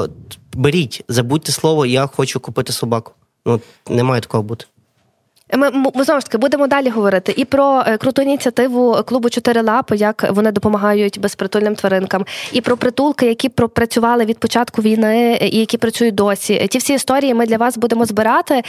беріть, 0.55 1.05
забудьте 1.09 1.53
слово, 1.53 1.87
я 1.87 2.07
хочу 2.07 2.41
купити 2.41 2.73
собаку. 2.73 3.13
Ну, 3.47 3.61
не 3.91 4.03
має 4.03 4.21
такого 4.21 4.43
бути. 4.43 4.65
Ми, 5.57 5.71
ми 5.71 6.05
знову 6.05 6.21
ж 6.21 6.27
таки 6.27 6.39
будемо 6.39 6.67
далі 6.67 6.89
говорити 6.89 7.35
і 7.37 7.45
про 7.45 7.83
е, 7.87 7.97
круту 7.97 8.23
ініціативу 8.23 8.97
клубу 9.07 9.31
«Чотири 9.31 9.63
лапи, 9.63 9.97
як 9.97 10.27
вони 10.31 10.53
допомагають 10.53 11.21
безпритульним 11.21 11.75
тваринкам, 11.75 12.25
і 12.53 12.61
про 12.61 12.77
притулки, 12.77 13.27
які 13.27 13.49
пропрацювали 13.49 14.25
від 14.25 14.39
початку 14.39 14.83
війни 14.83 15.39
і 15.53 15.59
які 15.59 15.79
працюють 15.79 16.15
досі. 16.15 16.67
Ті 16.71 16.79
всі 16.79 16.95
історії 16.95 17.35
ми 17.35 17.47
для 17.47 17.57
вас 17.57 17.79
будемо 17.79 18.05
збирати. 18.05 18.63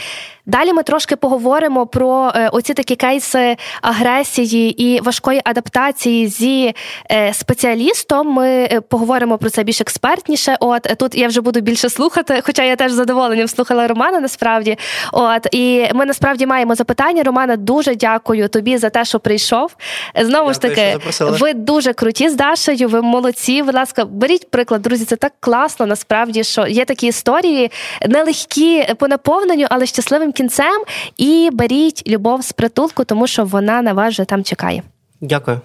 Далі 0.46 0.72
ми 0.72 0.82
трошки 0.82 1.16
поговоримо 1.16 1.86
про 1.86 2.32
е, 2.34 2.48
оці 2.48 2.74
такі 2.74 2.96
кейси 2.96 3.56
агресії 3.82 4.82
і 4.82 5.00
важкої 5.00 5.40
адаптації 5.44 6.28
зі 6.28 6.74
е, 7.12 7.34
спеціалістом. 7.34 8.28
Ми 8.28 8.68
поговоримо 8.88 9.38
про 9.38 9.50
це 9.50 9.62
більш 9.62 9.80
експертніше. 9.80 10.56
От 10.60 10.82
тут 10.98 11.14
я 11.14 11.28
вже 11.28 11.40
буду 11.40 11.60
більше 11.60 11.90
слухати, 11.90 12.42
хоча 12.46 12.62
я 12.62 12.76
теж 12.76 12.92
задоволенням 12.92 13.48
слухала 13.48 13.86
Романа. 13.86 14.20
Насправді, 14.20 14.78
от 15.12 15.46
і 15.52 15.86
ми 15.94 16.06
насправді 16.06 16.46
маємо 16.46 16.69
маємо 16.70 16.74
запитання. 16.76 17.22
Романа, 17.22 17.56
дуже 17.56 17.94
дякую 17.94 18.48
тобі 18.48 18.78
за 18.78 18.90
те, 18.90 19.04
що 19.04 19.20
прийшов. 19.20 19.76
Знову 20.20 20.52
ж 20.52 20.60
таки, 20.60 20.98
ви 21.20 21.54
дуже 21.54 21.92
круті 21.92 22.28
з 22.28 22.34
Дашею, 22.34 22.88
ви 22.88 23.02
молодці. 23.02 23.62
Будь 23.62 23.74
ласка, 23.74 24.04
беріть 24.04 24.50
приклад, 24.50 24.82
друзі. 24.82 25.04
Це 25.04 25.16
так 25.16 25.32
класно. 25.40 25.86
Насправді, 25.86 26.44
що 26.44 26.66
є 26.66 26.84
такі 26.84 27.06
історії 27.06 27.70
нелегкі 28.08 28.94
по 28.98 29.08
наповненню, 29.08 29.66
але 29.70 29.86
щасливим 29.86 30.32
кінцем. 30.32 30.82
І 31.16 31.50
беріть 31.52 32.08
любов 32.08 32.42
з 32.42 32.52
притулку, 32.52 33.04
тому 33.04 33.26
що 33.26 33.44
вона 33.44 33.82
на 33.82 33.92
вас 33.92 34.08
вже 34.08 34.24
там 34.24 34.44
чекає. 34.44 34.82
Дякую. 35.20 35.60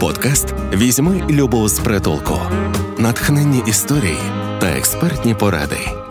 Подкаст 0.00 0.54
Візьми 0.72 1.22
любов 1.30 1.68
з 1.68 1.78
притулку, 1.80 2.38
натхненні 2.98 3.62
історії 3.66 4.18
та 4.60 4.66
експертні 4.66 5.34
поради. 5.34 6.01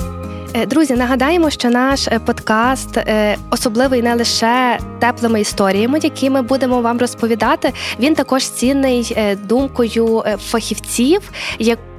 Е, 0.54 0.66
друзі, 0.66 0.94
нагадаємо, 0.94 1.50
що 1.50 1.70
наш 1.70 2.08
е, 2.08 2.20
подкаст 2.20 2.98
е, 2.98 3.38
особливий 3.50 4.02
не 4.02 4.16
лише 4.16 4.80
теплими 5.00 5.42
історіями, 5.42 6.00
які 6.04 6.30
ми 6.30 6.42
будемо 6.42 6.82
вам 6.82 6.98
розповідати. 6.98 7.74
Він 8.00 8.16
також 8.16 8.50
цінний 8.50 9.18
думкою 9.44 10.24
фахівців, 10.40 11.32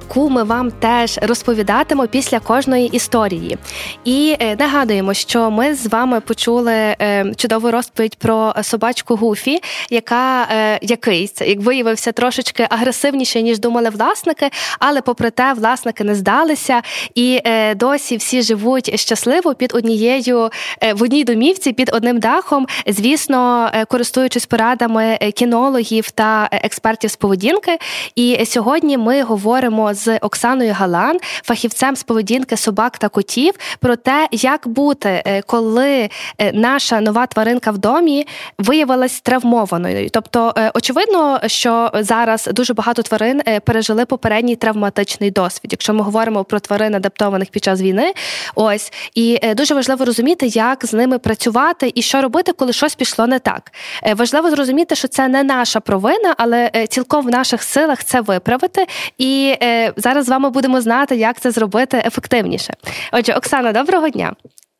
яку 0.09 0.29
ми 0.29 0.43
вам 0.43 0.71
теж 0.71 1.19
розповідатимо 1.21 2.07
після 2.07 2.39
кожної 2.39 2.87
історії. 2.87 3.57
І 4.05 4.35
е, 4.39 4.55
нагадуємо, 4.55 5.13
що 5.13 5.51
ми 5.51 5.75
з 5.75 5.87
вами 5.87 6.21
почули 6.21 6.73
е, 6.73 7.25
чудову 7.37 7.71
розповідь 7.71 8.15
про 8.15 8.53
собачку 8.61 9.15
Гуфі, 9.15 9.59
яка 9.89 10.43
е, 10.43 10.79
якийсь 10.81 11.41
як 11.41 11.59
виявився 11.59 12.11
трошечки 12.11 12.67
агресивніше, 12.69 13.41
ніж 13.41 13.59
думали 13.59 13.89
власники, 13.89 14.49
але 14.79 15.01
попри 15.01 15.29
те, 15.29 15.53
власники 15.53 16.03
не 16.03 16.15
здалися, 16.15 16.81
і 17.15 17.41
досі 17.75 18.17
всі 18.17 18.41
живуть 18.41 18.99
щасливо 18.99 19.53
під 19.53 19.75
однією 19.75 20.49
в 20.95 21.03
одній 21.03 21.23
домівці, 21.23 21.73
під 21.73 21.89
одним 21.93 22.19
дахом. 22.19 22.67
Звісно, 22.87 23.71
користуючись 23.87 24.45
порадами 24.45 25.17
кінологів 25.35 26.11
та 26.11 26.49
експертів 26.51 27.11
з 27.11 27.15
поведінки. 27.15 27.77
І 28.15 28.45
сьогодні 28.45 28.97
ми 28.97 29.23
говоримо 29.23 29.92
з 29.93 30.17
Оксаною 30.17 30.73
Галан, 30.73 31.19
фахівцем 31.43 31.95
з 31.95 32.03
поведінки 32.03 32.57
собак 32.57 32.97
та 32.97 33.09
котів, 33.09 33.53
про 33.79 33.95
те, 33.95 34.27
як 34.31 34.67
бути, 34.67 35.23
е, 35.25 35.41
коли 35.41 36.09
е, 36.37 36.51
наша 36.53 37.01
нова 37.01 37.25
тваринка 37.25 37.71
в 37.71 37.77
домі 37.77 38.27
виявилась 38.59 39.21
травмованою. 39.21 40.09
Тобто, 40.09 40.53
е, 40.57 40.71
очевидно, 40.73 41.39
що 41.47 41.91
зараз 41.93 42.49
дуже 42.53 42.73
багато 42.73 43.01
тварин 43.01 43.41
пережили 43.65 44.05
попередній 44.05 44.55
травматичний 44.55 45.31
досвід. 45.31 45.71
Якщо 45.71 45.93
ми 45.93 46.03
говоримо 46.03 46.43
про 46.43 46.59
тварин, 46.59 46.95
адаптованих 46.95 47.49
під 47.49 47.63
час 47.63 47.81
війни, 47.81 48.13
ось 48.55 48.93
і 49.15 49.39
дуже 49.55 49.73
важливо 49.73 50.05
розуміти, 50.05 50.47
як 50.47 50.85
з 50.85 50.93
ними 50.93 51.19
працювати 51.19 51.91
і 51.95 52.01
що 52.01 52.21
робити, 52.21 52.51
коли 52.51 52.73
щось 52.73 52.95
пішло 52.95 53.27
не 53.27 53.39
так. 53.39 53.71
Важливо 54.15 54.49
зрозуміти, 54.49 54.95
що 54.95 55.07
це 55.07 55.27
не 55.27 55.43
наша 55.43 55.79
провина, 55.79 56.35
але 56.37 56.71
цілком 56.89 57.25
в 57.25 57.29
наших 57.29 57.63
силах 57.63 58.03
це 58.03 58.21
виправити. 58.21 58.85
І 59.17 59.55
зараз 59.97 60.25
з 60.25 60.29
вами 60.29 60.49
будемо 60.49 60.81
знати, 60.81 61.15
як 61.15 61.39
це 61.39 61.51
зробити 61.51 62.03
ефективніше. 62.05 62.73
Отже, 63.11 63.33
Оксана, 63.33 63.71
доброго 63.73 64.09
дня. 64.09 64.33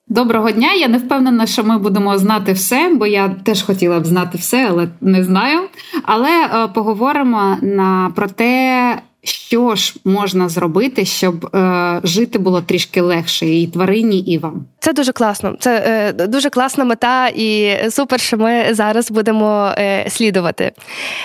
Доброго 0.07 0.51
дня. 0.51 0.73
Я 0.73 0.87
не 0.87 0.97
впевнена, 0.97 1.45
що 1.45 1.63
ми 1.63 1.77
будемо 1.77 2.17
знати 2.17 2.53
все, 2.53 2.91
бо 2.95 3.07
я 3.07 3.29
теж 3.29 3.63
хотіла 3.63 3.99
б 3.99 4.05
знати 4.05 4.37
все, 4.37 4.67
але 4.69 4.87
не 5.01 5.23
знаю. 5.23 5.59
Але 6.03 6.29
е, 6.29 6.67
поговоримо 6.67 7.57
на 7.61 8.11
про 8.15 8.27
те, 8.27 8.97
що 9.23 9.75
ж 9.75 9.95
можна 10.05 10.49
зробити, 10.49 11.05
щоб 11.05 11.55
е, 11.55 12.01
жити 12.03 12.39
було 12.39 12.61
трішки 12.61 13.01
легше 13.01 13.45
і 13.45 13.67
тварині, 13.67 14.19
і 14.19 14.37
вам. 14.37 14.65
Це 14.79 14.93
дуже 14.93 15.11
класно. 15.11 15.55
Це 15.59 15.83
е, 16.19 16.27
дуже 16.27 16.49
класна 16.49 16.85
мета, 16.85 17.27
і 17.27 17.77
супер, 17.89 18.19
що 18.19 18.37
ми 18.37 18.65
зараз 18.71 19.11
будемо 19.11 19.73
е, 19.77 20.05
слідувати 20.09 20.71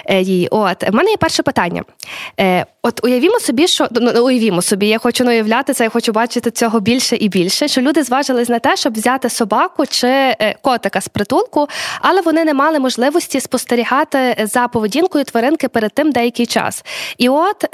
е, 0.06 0.20
їй. 0.20 0.48
От 0.50 0.90
в 0.90 0.94
мене 0.94 1.10
є 1.10 1.16
перше 1.16 1.42
питання. 1.42 1.84
Е, 2.40 2.66
От 2.82 3.04
уявімо 3.04 3.40
собі, 3.40 3.68
що 3.68 3.88
ну, 3.90 4.12
ну 4.14 4.26
уявімо 4.26 4.62
собі, 4.62 4.88
я 4.88 4.98
хочу 4.98 5.24
не 5.24 5.30
уявляти 5.30 5.72
це, 5.72 5.84
я 5.84 5.90
хочу 5.90 6.12
бачити 6.12 6.50
цього 6.50 6.80
більше 6.80 7.16
і 7.16 7.28
більше. 7.28 7.68
Що 7.68 7.80
люди 7.80 8.02
зважились 8.02 8.48
на 8.48 8.58
те, 8.58 8.76
щоб 8.76 8.92
взяти 8.92 9.28
собаку 9.30 9.86
чи 9.86 10.08
е, 10.08 10.56
котика 10.62 11.00
з 11.00 11.08
притулку, 11.08 11.68
але 12.00 12.20
вони 12.20 12.44
не 12.44 12.54
мали 12.54 12.78
можливості 12.78 13.40
спостерігати 13.40 14.36
за 14.44 14.68
поведінкою 14.68 15.24
тваринки 15.24 15.68
перед 15.68 15.92
тим 15.92 16.12
деякий 16.12 16.46
час. 16.46 16.84
І 17.18 17.28
от. 17.28 17.64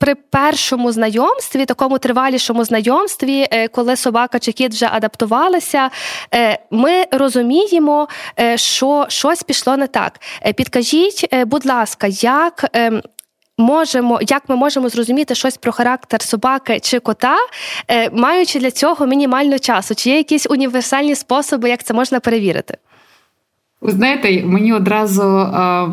При 0.00 0.14
першому 0.14 0.92
знайомстві, 0.92 1.64
такому 1.64 1.98
тривалішому 1.98 2.64
знайомстві, 2.64 3.46
е, 3.50 3.68
коли 3.68 3.96
собака 3.96 4.38
чи 4.38 4.52
кіт 4.52 4.72
вже 4.72 4.88
адаптувалися, 4.92 5.90
е, 6.34 6.58
ми 6.70 7.04
розуміємо, 7.12 8.08
е, 8.40 8.58
що 8.58 9.06
щось 9.08 9.42
пішло 9.42 9.76
не 9.76 9.86
так. 9.86 10.20
Підкажіть, 10.56 11.34
будь 11.46 11.66
ласка, 11.66 12.06
як. 12.10 12.66
Ем, 12.72 13.02
можемо, 13.58 14.18
як 14.22 14.42
ми 14.48 14.56
можемо 14.56 14.88
зрозуміти 14.88 15.34
щось 15.34 15.56
про 15.56 15.72
характер 15.72 16.22
собаки 16.22 16.80
чи 16.80 16.98
кота, 16.98 17.36
маючи 18.12 18.58
для 18.58 18.70
цього 18.70 19.06
мінімально 19.06 19.58
часу? 19.58 19.94
Чи 19.94 20.10
є 20.10 20.16
якісь 20.16 20.46
універсальні 20.50 21.14
способи, 21.14 21.70
як 21.70 21.84
це 21.84 21.94
можна 21.94 22.20
перевірити? 22.20 22.76
Ви 23.80 23.92
знаєте, 23.92 24.46
мені 24.46 24.72
одразу 24.72 25.22
а, 25.22 25.88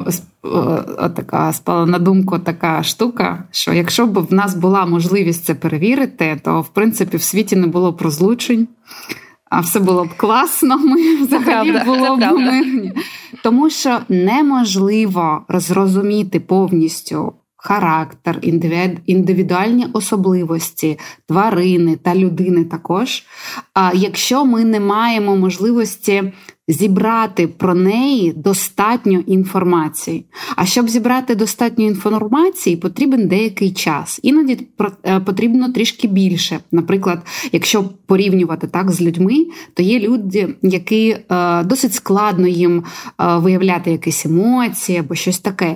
така 1.16 1.54
спала 1.54 1.86
на 1.86 2.00
думку 2.00 2.40
така 2.40 2.84
штука, 2.84 3.44
що 3.52 3.74
якщо 3.74 4.06
б 4.06 4.20
в 4.20 4.34
нас 4.34 4.56
була 4.56 4.86
можливість 4.86 5.46
це 5.46 5.56
перевірити, 5.56 6.40
то 6.44 6.62
в 6.62 6.68
принципі 6.68 7.18
в 7.18 7.22
світі 7.22 7.56
не 7.56 7.68
було 7.68 7.92
б 7.92 8.02
розлучень. 8.02 8.68
А 9.50 9.60
все 9.60 9.80
було 9.80 10.06
б 10.06 10.10
класно, 10.18 10.78
ми 10.78 11.16
взагалі 11.16 11.72
правда, 11.72 11.84
було 11.86 12.18
б 12.18 12.40
мирні. 12.40 12.92
Тому 13.44 13.70
що 13.70 14.00
неможливо 14.10 15.46
зрозуміти 15.50 16.40
повністю 16.40 17.34
характер, 17.58 18.40
індивідуальні 19.06 19.88
особливості 19.94 21.00
тварини 21.28 21.96
та 21.96 22.16
людини 22.16 22.64
також. 22.64 23.24
А 23.74 23.92
якщо 23.96 24.46
ми 24.46 24.66
не 24.66 24.80
маємо 24.80 25.36
можливості 25.36 26.34
зібрати 26.68 27.48
про 27.48 27.76
неї 27.76 28.34
достатньо 28.36 29.20
інформації. 29.28 30.26
А 30.56 30.66
щоб 30.66 30.90
зібрати 30.90 31.36
достатньо 31.36 31.86
інформації, 31.86 32.76
потрібен 32.76 33.28
деякий 33.28 33.72
час. 33.72 34.20
Іноді 34.24 34.68
е, 35.04 35.20
потрібно 35.20 35.74
трішки 35.74 36.08
більше. 36.08 36.60
Наприклад, 36.72 37.22
якщо 37.52 37.84
порівнювати 38.06 38.68
так 38.68 38.92
з 38.92 39.02
людьми, 39.02 39.46
то 39.74 39.84
є 39.84 40.00
люди, 40.00 40.56
які 40.62 41.18
е, 41.32 41.64
досить 41.64 41.94
складно 41.94 42.48
їм 42.48 42.84
е, 43.20 43.38
виявляти 43.38 43.92
якісь 43.92 44.26
емоції 44.26 44.98
або 44.98 45.16
щось 45.16 45.40
таке. 45.40 45.76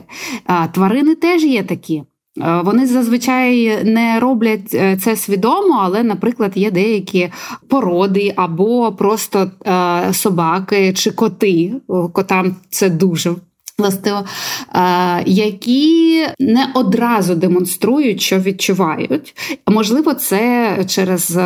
Тварини 0.74 1.16
теж 1.16 1.44
є 1.44 1.64
такі. 1.64 2.04
Е, 2.40 2.62
вони 2.66 2.88
зазвичай 2.88 3.84
не 3.84 4.20
роблять 4.20 4.74
е, 4.74 4.98
це 4.98 5.16
свідомо, 5.16 5.80
але, 5.82 6.04
наприклад, 6.04 6.52
є 6.56 6.72
деякі 6.72 7.30
породи 7.68 8.34
або 8.36 8.92
просто 8.92 9.52
е, 9.68 10.14
собаки 10.14 10.94
чи 10.94 11.12
коти. 11.12 11.74
Котам 12.14 12.56
це 12.70 12.90
дуже 12.90 13.36
властиво, 13.78 14.26
які 15.26 16.28
не 16.40 16.72
одразу 16.74 17.36
демонструють, 17.36 18.22
що 18.22 18.40
відчувають. 18.40 19.36
Можливо, 19.68 20.14
це 20.14 20.78
через 20.88 21.38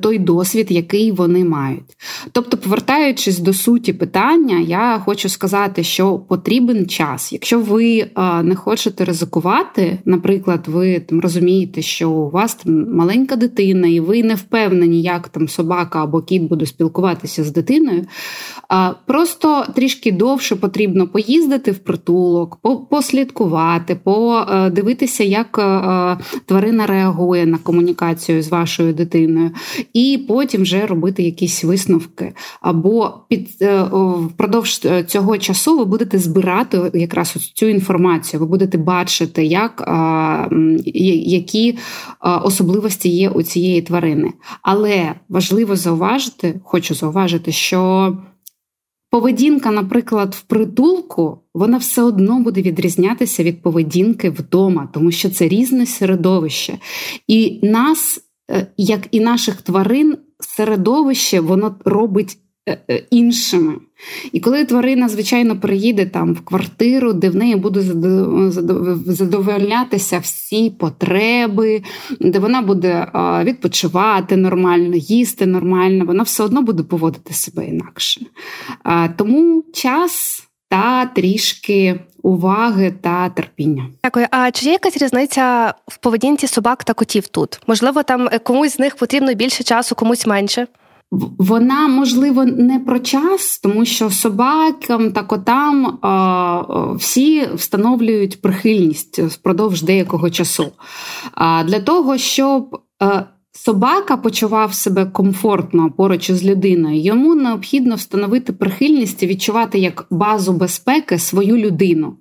той 0.00 0.18
досвід, 0.18 0.66
який 0.70 1.12
вони 1.12 1.44
мають. 1.44 1.96
Тобто, 2.32 2.56
повертаючись 2.56 3.38
до 3.38 3.52
суті 3.52 3.92
питання, 3.92 4.58
я 4.58 5.02
хочу 5.04 5.28
сказати, 5.28 5.82
що 5.82 6.18
потрібен 6.18 6.86
час. 6.86 7.32
Якщо 7.32 7.60
ви 7.60 7.98
е, 7.98 8.42
не 8.42 8.54
хочете 8.54 9.04
ризикувати, 9.04 9.98
наприклад, 10.04 10.64
ви 10.66 11.00
там 11.00 11.20
розумієте, 11.20 11.82
що 11.82 12.10
у 12.10 12.30
вас 12.30 12.54
там 12.54 12.96
маленька 12.96 13.36
дитина, 13.36 13.88
і 13.88 14.00
ви 14.00 14.22
не 14.22 14.34
впевнені, 14.34 15.02
як 15.02 15.28
там 15.28 15.48
собака 15.48 16.02
або 16.02 16.22
кіт 16.22 16.42
буде 16.42 16.66
спілкуватися 16.66 17.44
з 17.44 17.52
дитиною, 17.52 18.06
просто 19.06 19.64
трішки 19.74 20.12
довше 20.12 20.56
потрібно 20.56 21.08
поїздити 21.08 21.70
в 21.70 21.78
притулок, 21.78 22.58
послідкувати, 22.90 23.94
подивитися, 23.94 25.24
як 25.24 25.58
е, 25.58 26.24
тварина 26.46 26.86
реагує 26.86 27.46
на 27.46 27.58
комунікацію 27.58 28.42
з 28.42 28.48
вашою 28.48 28.92
дитиною 28.92 29.50
і 29.92 30.24
потім 30.28 30.62
вже 30.62 30.86
робити 30.86 31.22
якісь 31.22 31.64
висновки. 31.64 32.32
Або 32.60 33.14
під 33.28 33.48
е, 33.62 33.82
впродовж 34.34 34.80
е, 34.84 35.04
цього 35.04 35.38
часу 35.38 35.78
ви 35.78 35.84
будете 35.84 36.18
збирати 36.18 36.90
якраз 36.94 37.32
цю 37.54 37.66
інформацію, 37.66 38.40
ви 38.40 38.46
будете 38.46 38.78
бачити, 38.78 39.44
як, 39.44 39.90
які 41.24 41.78
особливості 42.20 43.08
є 43.08 43.30
у 43.30 43.42
цієї 43.42 43.82
тварини. 43.82 44.32
Але 44.62 45.14
важливо 45.28 45.76
зауважити, 45.76 46.60
хочу 46.64 46.94
зауважити, 46.94 47.52
що. 47.52 48.12
Поведінка, 49.14 49.70
наприклад, 49.70 50.34
в 50.34 50.42
притулку, 50.42 51.38
вона 51.54 51.78
все 51.78 52.02
одно 52.02 52.40
буде 52.40 52.62
відрізнятися 52.62 53.42
від 53.42 53.62
поведінки 53.62 54.30
вдома, 54.30 54.88
тому 54.94 55.10
що 55.10 55.30
це 55.30 55.48
різне 55.48 55.86
середовище. 55.86 56.78
І 57.26 57.60
нас 57.62 58.20
як 58.76 59.08
і 59.10 59.20
наших 59.20 59.62
тварин, 59.62 60.18
середовище 60.40 61.40
воно 61.40 61.76
робить 61.84 62.38
е, 62.68 62.78
е, 62.90 63.04
іншими. 63.10 63.74
І 64.32 64.40
коли 64.40 64.64
тварина, 64.64 65.08
звичайно, 65.08 65.60
приїде 65.60 66.06
там 66.06 66.34
в 66.34 66.40
квартиру, 66.40 67.12
де 67.12 67.30
в 67.30 67.36
неї 67.36 67.56
буде 67.56 67.80
задовольнятися 69.06 70.18
всі 70.18 70.70
потреби, 70.70 71.82
де 72.20 72.38
вона 72.38 72.62
буде 72.62 73.06
відпочивати 73.44 74.36
нормально, 74.36 74.96
їсти 74.96 75.46
нормально, 75.46 76.04
вона 76.04 76.22
все 76.22 76.44
одно 76.44 76.62
буде 76.62 76.82
поводити 76.82 77.34
себе 77.34 77.66
інакше. 77.66 78.20
Тому 79.16 79.64
час 79.72 80.42
та 80.68 81.06
трішки 81.06 82.00
уваги 82.24 82.94
та 83.00 83.28
терпіння. 83.28 83.86
Дякую. 84.04 84.26
А 84.30 84.50
чи 84.50 84.66
є 84.66 84.72
якась 84.72 84.96
різниця 84.96 85.74
в 85.88 85.96
поведінці 85.96 86.46
собак 86.46 86.84
та 86.84 86.94
котів 86.94 87.28
тут? 87.28 87.60
Можливо, 87.66 88.02
там 88.02 88.28
е, 88.32 88.38
комусь 88.38 88.76
з 88.76 88.78
них 88.78 88.96
потрібно 88.96 89.34
більше 89.34 89.64
часу, 89.64 89.94
комусь 89.94 90.26
менше. 90.26 90.66
Вона 91.38 91.88
можливо 91.88 92.44
не 92.44 92.78
про 92.78 92.98
час, 92.98 93.58
тому 93.58 93.84
що 93.84 94.10
собакам 94.10 95.12
та 95.12 95.22
котам 95.22 95.98
а, 96.02 96.92
всі 96.94 97.48
встановлюють 97.54 98.42
прихильність 98.42 99.18
впродовж 99.18 99.82
деякого 99.82 100.30
часу. 100.30 100.72
А, 101.34 101.64
Для 101.64 101.80
того, 101.80 102.18
щоб 102.18 102.80
е, 103.02 103.24
собака 103.56 104.16
почував 104.16 104.74
себе 104.74 105.06
комфортно 105.06 105.90
поруч 105.90 106.30
із 106.30 106.44
людиною, 106.44 107.00
йому 107.00 107.34
необхідно 107.34 107.94
встановити 107.94 108.52
прихильність 108.52 109.22
і 109.22 109.26
відчувати 109.26 109.78
як 109.78 110.06
базу 110.10 110.52
безпеки 110.52 111.18
свою 111.18 111.56
людину. 111.56 112.16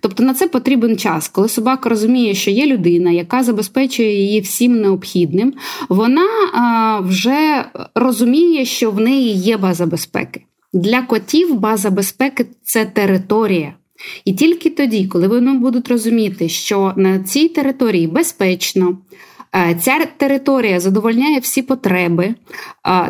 Тобто 0.00 0.22
на 0.22 0.34
це 0.34 0.48
потрібен 0.48 0.96
час, 0.96 1.28
коли 1.28 1.48
собака 1.48 1.88
розуміє, 1.88 2.34
що 2.34 2.50
є 2.50 2.66
людина, 2.66 3.10
яка 3.10 3.42
забезпечує 3.42 4.14
її 4.14 4.40
всім 4.40 4.80
необхідним, 4.80 5.54
вона 5.88 6.26
а, 6.54 7.00
вже 7.00 7.64
розуміє, 7.94 8.64
що 8.64 8.90
в 8.90 9.00
неї 9.00 9.34
є 9.34 9.56
база 9.56 9.86
безпеки. 9.86 10.44
Для 10.72 11.02
котів 11.02 11.60
база 11.60 11.90
безпеки 11.90 12.46
це 12.62 12.84
територія. 12.84 13.74
І 14.24 14.32
тільки 14.32 14.70
тоді, 14.70 15.06
коли 15.06 15.28
вони 15.28 15.52
будуть 15.52 15.88
розуміти, 15.88 16.48
що 16.48 16.92
на 16.96 17.18
цій 17.18 17.48
території 17.48 18.06
безпечно, 18.06 18.98
ця 19.80 20.06
територія 20.16 20.80
задовольняє 20.80 21.38
всі 21.38 21.62
потреби, 21.62 22.34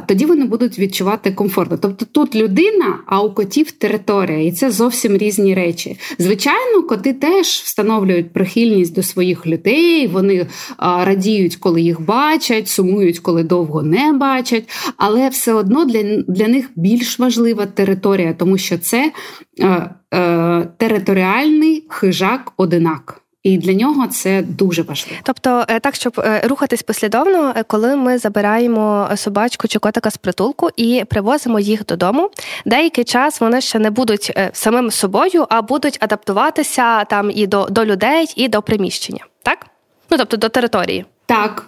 тоді 0.07 0.27
вони 0.27 0.45
будуть 0.45 0.79
відчувати 0.79 1.33
комфортно. 1.33 1.79
Тобто 1.83 2.05
тут 2.13 2.35
людина, 2.35 2.99
а 3.07 3.23
у 3.23 3.35
котів 3.35 3.71
територія, 3.71 4.43
і 4.43 4.53
це 4.53 4.71
зовсім 4.71 5.17
різні 5.17 5.55
речі. 5.55 5.99
Звичайно, 6.19 6.83
коти 6.83 7.13
теж 7.13 7.47
встановлюють 7.47 8.33
прихильність 8.33 8.95
до 8.95 9.03
своїх 9.03 9.47
людей, 9.47 10.07
вони 10.07 10.47
радіють, 10.79 11.57
коли 11.57 11.81
їх 11.81 12.01
бачать, 12.01 12.69
сумують, 12.69 13.19
коли 13.19 13.43
довго 13.43 13.83
не 13.83 14.13
бачать, 14.13 14.69
але 14.97 15.29
все 15.29 15.53
одно 15.53 15.85
для, 15.85 16.03
для 16.29 16.49
них 16.49 16.71
більш 16.77 17.19
важлива 17.19 17.67
територія, 17.67 18.35
тому 18.35 18.59
що 18.59 18.79
це 18.79 19.13
е, 19.61 19.91
е, 20.15 20.69
територіальний 20.79 21.87
хижак-одинак. 21.89 23.26
І 23.47 23.59
для 23.59 23.73
нього 23.73 24.07
це 24.07 24.43
дуже 24.43 24.83
важливо. 24.83 25.19
Тобто, 25.23 25.65
е, 25.69 25.81
так 25.81 25.95
щоб 25.95 26.13
е, 26.19 26.41
рухатись 26.49 26.83
послідовно, 26.83 27.53
е, 27.57 27.63
коли 27.63 27.97
ми 27.97 28.19
забираємо 28.19 29.09
собачку 29.17 29.69
чи 29.69 29.79
котика 29.79 30.11
з 30.11 30.17
притулку 30.17 30.69
і 30.77 31.05
привозимо 31.09 31.61
їх 31.61 31.87
додому, 31.87 32.31
деякий 32.65 33.05
час 33.05 33.41
вони 33.41 33.61
ще 33.61 33.79
не 33.79 33.91
будуть 33.91 34.39
самим 34.53 34.91
собою, 34.91 35.47
а 35.49 35.63
будуть 35.63 35.99
адаптуватися 36.01 37.05
там 37.05 37.31
і 37.31 37.47
до, 37.47 37.67
до 37.71 37.85
людей, 37.85 38.33
і 38.37 38.49
до 38.49 38.63
приміщення, 38.63 39.25
так? 39.43 39.67
Ну 40.11 40.19
тобто 40.19 40.37
до 40.37 40.49
території. 40.49 41.05
Так, 41.27 41.67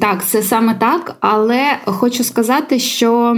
так, 0.00 0.26
це 0.26 0.42
саме 0.42 0.74
так, 0.74 1.16
але 1.20 1.78
хочу 1.84 2.24
сказати, 2.24 2.78
що. 2.78 3.36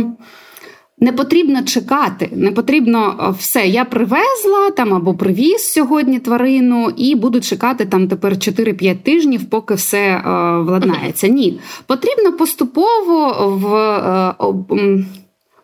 Не 0.98 1.12
потрібно 1.12 1.62
чекати, 1.62 2.28
не 2.32 2.52
потрібно 2.52 3.16
е, 3.20 3.34
все. 3.38 3.66
Я 3.66 3.84
привезла 3.84 4.70
там 4.76 4.94
або 4.94 5.14
привіз 5.14 5.72
сьогодні 5.72 6.18
тварину, 6.18 6.90
і 6.96 7.14
буду 7.14 7.40
чекати 7.40 7.84
там 7.84 8.08
тепер 8.08 8.32
4-5 8.32 8.96
тижнів, 8.96 9.44
поки 9.50 9.74
все 9.74 9.98
е, 9.98 10.20
владнається. 10.58 11.28
Ні, 11.28 11.60
потрібно 11.86 12.32
поступово 12.32 13.48
в. 13.62 13.74
Е, 13.76 15.04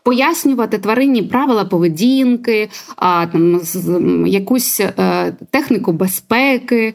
Пояснювати 0.03 0.79
тварині 0.79 1.23
правила 1.23 1.65
поведінки, 1.65 2.69
а, 2.97 3.27
там, 3.27 3.61
якусь 4.27 4.81
е, 4.81 5.33
техніку 5.51 5.93
безпеки, 5.93 6.85
е, 6.85 6.95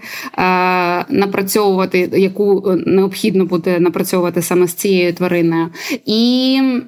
напрацьовувати, 1.09 2.09
яку 2.13 2.73
необхідно 2.85 3.45
буде 3.45 3.79
напрацьовувати 3.79 4.41
саме 4.41 4.67
з 4.67 4.73
цією 4.73 5.13
твариною. 5.13 5.69
І 6.05 6.59
е, 6.63 6.81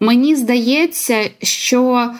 Мені 0.00 0.36
здається, 0.36 1.30
що 1.42 2.10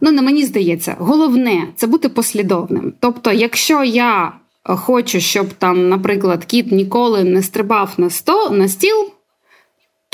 ну 0.00 0.12
не 0.12 0.22
мені 0.22 0.44
здається, 0.44 0.96
головне 0.98 1.68
це 1.76 1.86
бути 1.86 2.08
послідовним. 2.08 2.92
Тобто, 3.00 3.32
якщо 3.32 3.84
я 3.84 4.32
хочу, 4.64 5.20
щоб 5.20 5.52
там, 5.52 5.88
наприклад, 5.88 6.44
кіт 6.44 6.72
ніколи 6.72 7.24
не 7.24 7.42
стрибав 7.42 7.90
на 7.96 8.10
на 8.50 8.68
стіл, 8.68 9.10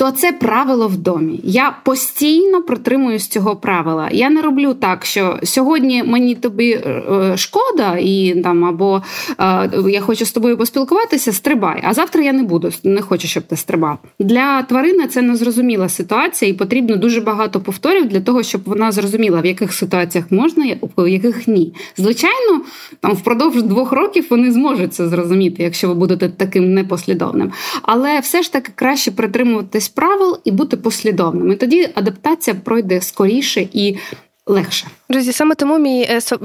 то 0.01 0.11
це 0.11 0.31
правило 0.31 0.87
в 0.87 0.97
домі. 0.97 1.39
Я 1.43 1.77
постійно 1.83 2.61
притримуюсь 2.61 3.27
цього 3.27 3.55
правила. 3.55 4.09
Я 4.11 4.29
не 4.29 4.41
роблю 4.41 4.73
так, 4.73 5.05
що 5.05 5.39
сьогодні 5.43 6.03
мені 6.03 6.35
тобі 6.35 6.71
е, 6.71 6.89
е, 6.89 7.37
шкода, 7.37 7.97
і 7.99 8.41
там 8.43 8.65
або 8.65 9.01
е, 9.39 9.69
я 9.89 10.01
хочу 10.01 10.25
з 10.25 10.31
тобою 10.31 10.57
поспілкуватися, 10.57 11.33
стрибай. 11.33 11.81
А 11.83 11.93
завтра 11.93 12.23
я 12.23 12.33
не 12.33 12.43
буду, 12.43 12.71
не 12.83 13.01
хочу, 13.01 13.27
щоб 13.27 13.43
ти 13.43 13.55
стрибав. 13.55 13.97
Для 14.19 14.63
тварини 14.63 15.07
це 15.07 15.21
незрозуміла 15.21 15.89
ситуація, 15.89 16.51
і 16.51 16.53
потрібно 16.53 16.95
дуже 16.95 17.21
багато 17.21 17.59
повторів 17.59 18.07
для 18.07 18.21
того, 18.21 18.43
щоб 18.43 18.61
вона 18.65 18.91
зрозуміла, 18.91 19.41
в 19.41 19.45
яких 19.45 19.73
ситуаціях 19.73 20.31
можна, 20.31 20.75
в 20.97 21.11
яких 21.11 21.47
ні. 21.47 21.73
Звичайно, 21.97 22.61
там 22.99 23.13
впродовж 23.13 23.63
двох 23.63 23.91
років 23.91 24.27
вони 24.29 24.51
зможуть 24.51 24.93
це 24.93 25.09
зрозуміти, 25.09 25.63
якщо 25.63 25.87
ви 25.87 25.93
будете 25.93 26.29
таким 26.29 26.73
непослідовним. 26.73 27.51
Але 27.81 28.19
все 28.19 28.41
ж 28.41 28.53
таки 28.53 28.71
краще 28.75 29.11
притримуватись 29.11 29.90
правил 29.95 30.39
і 30.43 30.51
бути 30.51 30.77
послідовним. 30.77 31.51
І 31.51 31.55
Тоді 31.55 31.89
адаптація 31.95 32.55
пройде 32.63 33.01
скоріше 33.01 33.67
і 33.73 33.97
легше. 34.45 34.87
Друзі, 35.11 35.33
саме 35.33 35.55
тому 35.55 35.77
мій 35.79 36.07
е, 36.09 36.37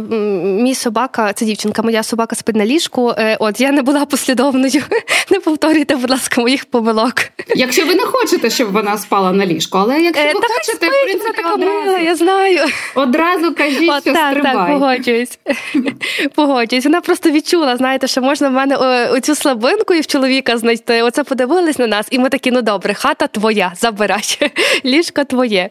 мій 0.62 0.74
собака, 0.74 1.32
це 1.32 1.44
дівчинка, 1.44 1.82
моя 1.82 2.02
собака 2.02 2.36
спить 2.36 2.56
на 2.56 2.66
ліжку. 2.66 3.14
Е, 3.18 3.36
от 3.40 3.60
я 3.60 3.72
не 3.72 3.82
була 3.82 4.06
послідовною. 4.06 4.82
Не 5.30 5.40
повторюйте, 5.40 5.97
будь 5.97 6.10
ласка, 6.10 6.40
моїх 6.40 6.64
помилок. 6.64 7.14
Якщо 7.56 7.86
ви 7.86 7.94
не 7.94 8.02
хочете, 8.02 8.51
щоб 8.51 8.72
вона 8.72 8.98
спала 8.98 9.32
на 9.32 9.47
ліжку, 9.47 9.78
але 9.78 10.01
якщо 10.01 10.24
е, 10.24 10.26
ви 10.26 10.40
так 10.40 10.51
хочете, 10.51 10.72
спить, 10.72 10.90
в 10.90 11.05
принципі, 11.05 11.32
така 11.36 11.55
одразу, 11.55 11.72
мила, 11.72 11.98
я 11.98 12.16
знаю. 12.16 12.59
Одразу 12.94 13.55
кажіть, 13.55 13.90
От, 13.90 14.02
що 14.02 14.12
так, 14.12 14.30
стрибай. 14.30 14.52
Так, 14.52 14.66
погоджуюсь. 14.66 15.38
Погоджуюсь. 16.34 16.84
Вона 16.84 17.01
просто 17.01 17.30
відчула, 17.30 17.76
знаєте, 17.76 18.06
що 18.06 18.22
можна 18.22 18.48
в 18.48 18.52
мене 18.52 18.76
оцю 19.12 19.34
слабинку 19.34 19.94
і 19.94 20.01
в 20.01 20.06
чоловіка 20.06 20.59
знайти. 20.59 21.02
Оце 21.02 21.24
подивились 21.24 21.78
на 21.78 21.86
нас, 21.86 22.06
і 22.10 22.18
ми 22.18 22.28
такі, 22.28 22.51
ну 22.51 22.62
добре, 22.62 22.94
хата 22.94 23.26
твоя, 23.26 23.72
забирай, 23.76 24.22
ліжко 24.84 25.24
твоє. 25.24 25.70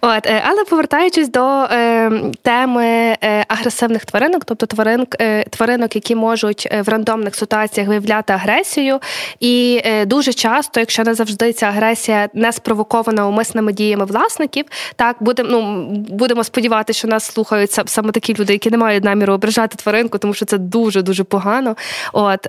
От, 0.00 0.30
але 0.44 0.64
повертаючись 0.64 1.28
до 1.28 1.68
теми 2.42 2.84
е, 2.84 3.44
агресивних 3.48 4.04
тваринок, 4.04 4.44
тобто 4.44 4.66
тварин, 4.66 5.06
е, 5.20 5.44
тваринок, 5.44 5.94
які 5.94 6.14
можуть 6.14 6.68
е, 6.72 6.82
в 6.82 6.88
рандомних 6.88 7.34
ситуаціях 7.34 7.88
виявляти 7.88 8.32
агресію. 8.32 9.00
І 9.40 9.82
дуже 10.06 10.32
часто, 10.32 10.80
якщо 10.80 11.04
не 11.04 11.14
завжди 11.14 11.52
ця 11.52 11.66
агресія 11.66 12.28
не 12.34 12.52
спровокована 12.52 13.28
умисними 13.28 13.72
діями 13.72 14.04
власників, 14.04 14.64
так 14.96 15.16
будемо 15.20 15.50
ну, 15.50 15.86
будемо 16.08 16.44
сподіватися, 16.44 16.98
що 16.98 17.08
нас 17.08 17.24
слухають 17.24 17.80
саме 17.86 18.12
такі 18.12 18.34
люди, 18.34 18.52
які 18.52 18.70
не 18.70 18.76
мають 18.76 19.04
наміру 19.04 19.32
ображати 19.32 19.76
тваринку, 19.76 20.18
тому 20.18 20.34
що 20.34 20.44
це 20.44 20.58
дуже 20.58 21.02
дуже 21.02 21.24
погано. 21.24 21.76
От 22.12 22.46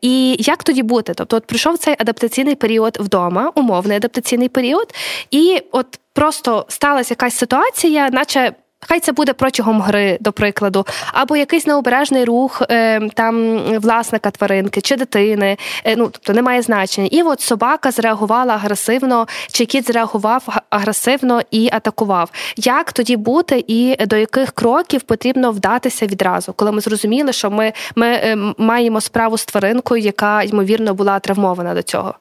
і 0.00 0.36
як 0.38 0.62
тоді 0.62 0.82
бути? 0.82 1.14
Тобто, 1.14 1.36
от 1.36 1.46
прийшов 1.46 1.78
цей 1.78 1.94
адаптаційний 1.98 2.54
період 2.54 2.96
вдома, 3.00 3.52
умовний 3.54 3.96
адаптаційний 3.96 4.48
період, 4.48 4.94
і 5.30 5.62
от 5.72 5.86
просто 6.12 6.66
сталася 6.68 7.12
якась 7.12 7.36
ситуація, 7.36 8.10
наче 8.10 8.52
Хай 8.88 9.00
це 9.00 9.12
буде 9.12 9.32
протягом 9.32 9.80
гри, 9.80 10.18
до 10.20 10.32
прикладу, 10.32 10.86
або 11.12 11.36
якийсь 11.36 11.66
необережний 11.66 12.24
рух 12.24 12.62
е, 12.70 13.00
там 13.14 13.58
власника 13.78 14.30
тваринки 14.30 14.80
чи 14.80 14.96
дитини. 14.96 15.56
Е, 15.84 15.96
ну 15.96 16.04
тобто 16.04 16.32
немає 16.32 16.62
значення. 16.62 17.08
І 17.10 17.22
от 17.22 17.40
собака 17.40 17.90
зреагувала 17.90 18.54
агресивно, 18.54 19.26
чи 19.52 19.66
кіт 19.66 19.86
зреагував 19.86 20.62
агресивно 20.70 21.40
і 21.50 21.68
атакував. 21.72 22.30
Як 22.56 22.92
тоді 22.92 23.16
бути, 23.16 23.64
і 23.68 24.06
до 24.06 24.16
яких 24.16 24.52
кроків 24.52 25.02
потрібно 25.02 25.50
вдатися 25.50 26.06
відразу, 26.06 26.52
коли 26.52 26.72
ми 26.72 26.80
зрозуміли, 26.80 27.32
що 27.32 27.50
ми, 27.50 27.72
ми 27.96 28.06
е, 28.06 28.36
маємо 28.58 29.00
справу 29.00 29.38
з 29.38 29.44
тваринкою, 29.44 30.02
яка 30.02 30.42
ймовірно 30.42 30.94
була 30.94 31.18
травмована 31.18 31.74
до 31.74 31.82
цього. 31.82 32.14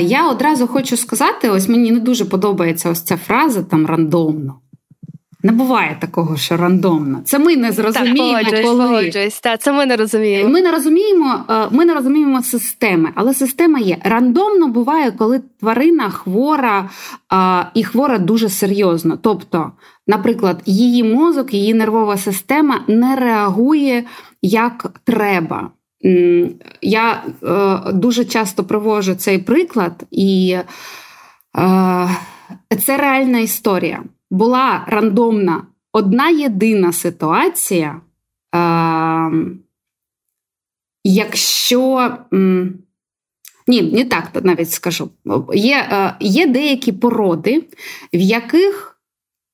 Я 0.00 0.28
одразу 0.28 0.66
хочу 0.66 0.96
сказати: 0.96 1.50
ось 1.50 1.68
мені 1.68 1.90
не 1.90 2.00
дуже 2.00 2.24
подобається 2.24 2.90
ось 2.90 3.02
ця 3.02 3.16
фраза 3.16 3.62
там 3.62 3.86
рандомно. 3.86 4.54
Не 5.44 5.52
буває 5.52 5.96
такого, 6.00 6.36
що 6.36 6.56
рандомно. 6.56 7.20
Це 7.24 7.38
ми 7.38 7.56
не 7.56 7.72
зрозуміємо, 7.72 8.50
так, 8.50 8.62
коли. 8.62 9.12
Так, 9.42 9.60
це 9.60 9.72
ми 9.72 9.86
не 9.86 9.96
розуміємо. 9.96 10.50
Ми 10.50 10.62
не 10.62 10.70
розуміємо, 10.70 11.44
е, 11.50 11.68
ми 11.70 11.84
не 11.84 11.94
розуміємо 11.94 12.42
системи, 12.42 13.10
але 13.14 13.34
система 13.34 13.78
є. 13.78 13.96
Рандомно 14.04 14.68
буває, 14.68 15.12
коли 15.12 15.40
тварина 15.60 16.10
хвора 16.10 16.90
і 17.74 17.84
хвора 17.84 18.18
дуже 18.18 18.48
серйозно. 18.48 19.18
Тобто, 19.22 19.72
наприклад, 20.06 20.62
її 20.66 21.04
мозок, 21.04 21.54
її 21.54 21.74
нервова 21.74 22.16
система 22.16 22.80
не 22.88 23.16
реагує 23.16 24.04
як 24.42 24.92
треба. 25.04 25.70
Я 26.82 27.22
е, 27.42 27.92
дуже 27.92 28.24
часто 28.24 28.64
провожу 28.64 29.14
цей 29.14 29.38
приклад, 29.38 30.04
і 30.10 30.56
е, 30.56 30.64
це 32.84 32.96
реальна 32.96 33.38
історія 33.38 34.02
була 34.34 34.84
рандомна 34.86 35.66
одна 35.92 36.28
єдина 36.28 36.92
ситуація, 36.92 38.00
е, 38.54 39.30
якщо. 41.04 42.18
Ні, 43.66 43.82
не 43.82 44.04
так 44.04 44.30
навіть 44.42 44.70
скажу. 44.70 45.10
Є 45.54 45.88
е, 45.90 46.16
є 46.20 46.46
деякі 46.46 46.92
породи, 46.92 47.64
в 48.12 48.20
яких 48.20 49.00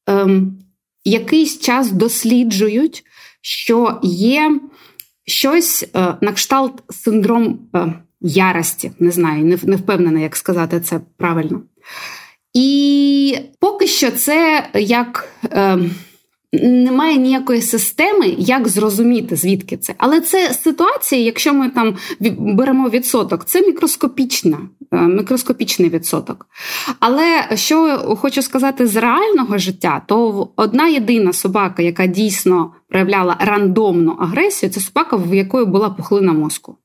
е, 0.09 0.43
якийсь 1.05 1.61
час 1.61 1.93
досліджують, 1.93 3.05
що 3.41 4.01
є 4.03 4.61
щось 5.27 5.83
е, 5.83 6.15
на 6.21 6.33
кшталт 6.33 6.83
синдром 6.91 7.59
е, 7.75 7.93
ярості. 8.21 8.93
Не 8.99 9.11
знаю, 9.11 9.45
не, 9.45 9.59
не 9.63 9.77
впевнена, 9.77 10.21
як 10.21 10.37
сказати 10.37 10.81
це 10.81 11.01
правильно. 11.17 11.63
І 12.55 13.39
поки 13.61 13.87
що 13.87 14.11
це 14.11 14.69
як. 14.75 15.29
Е, 15.45 15.79
немає 16.53 17.17
ніякої 17.17 17.63
системи, 17.63 18.27
як 18.39 18.69
зрозуміти, 18.69 19.37
звідки 19.37 19.77
це. 19.77 19.95
Але 19.99 20.21
це 20.21 20.55
ситуація, 20.55 21.23
якщо 21.23 21.55
ми 21.55 21.71
там 21.71 21.97
беремо 22.39 22.89
відсоток, 22.89 23.45
це 23.45 23.61
мікроскопічна, 23.67 24.59
е, 24.93 24.97
мікроскопічний 24.97 25.91
відсоток. 25.91 26.47
Але 27.01 27.49
що 27.55 27.99
хочу 28.21 28.43
сказати 28.43 28.87
з 28.87 28.97
реального 28.97 29.59
життя, 29.59 30.03
то 30.07 30.49
одна 30.57 30.89
єдина 30.89 31.33
собака, 31.33 31.83
яка 31.83 32.07
дійсно 32.07 32.73
проявляла 32.89 33.37
рандомну 33.41 34.13
агресію, 34.13 34.71
це 34.71 34.81
собака, 34.81 35.17
в 35.17 35.35
якої 35.35 35.67
була 35.67 35.91
пухлина 35.91 36.33
мозку. 36.33 36.77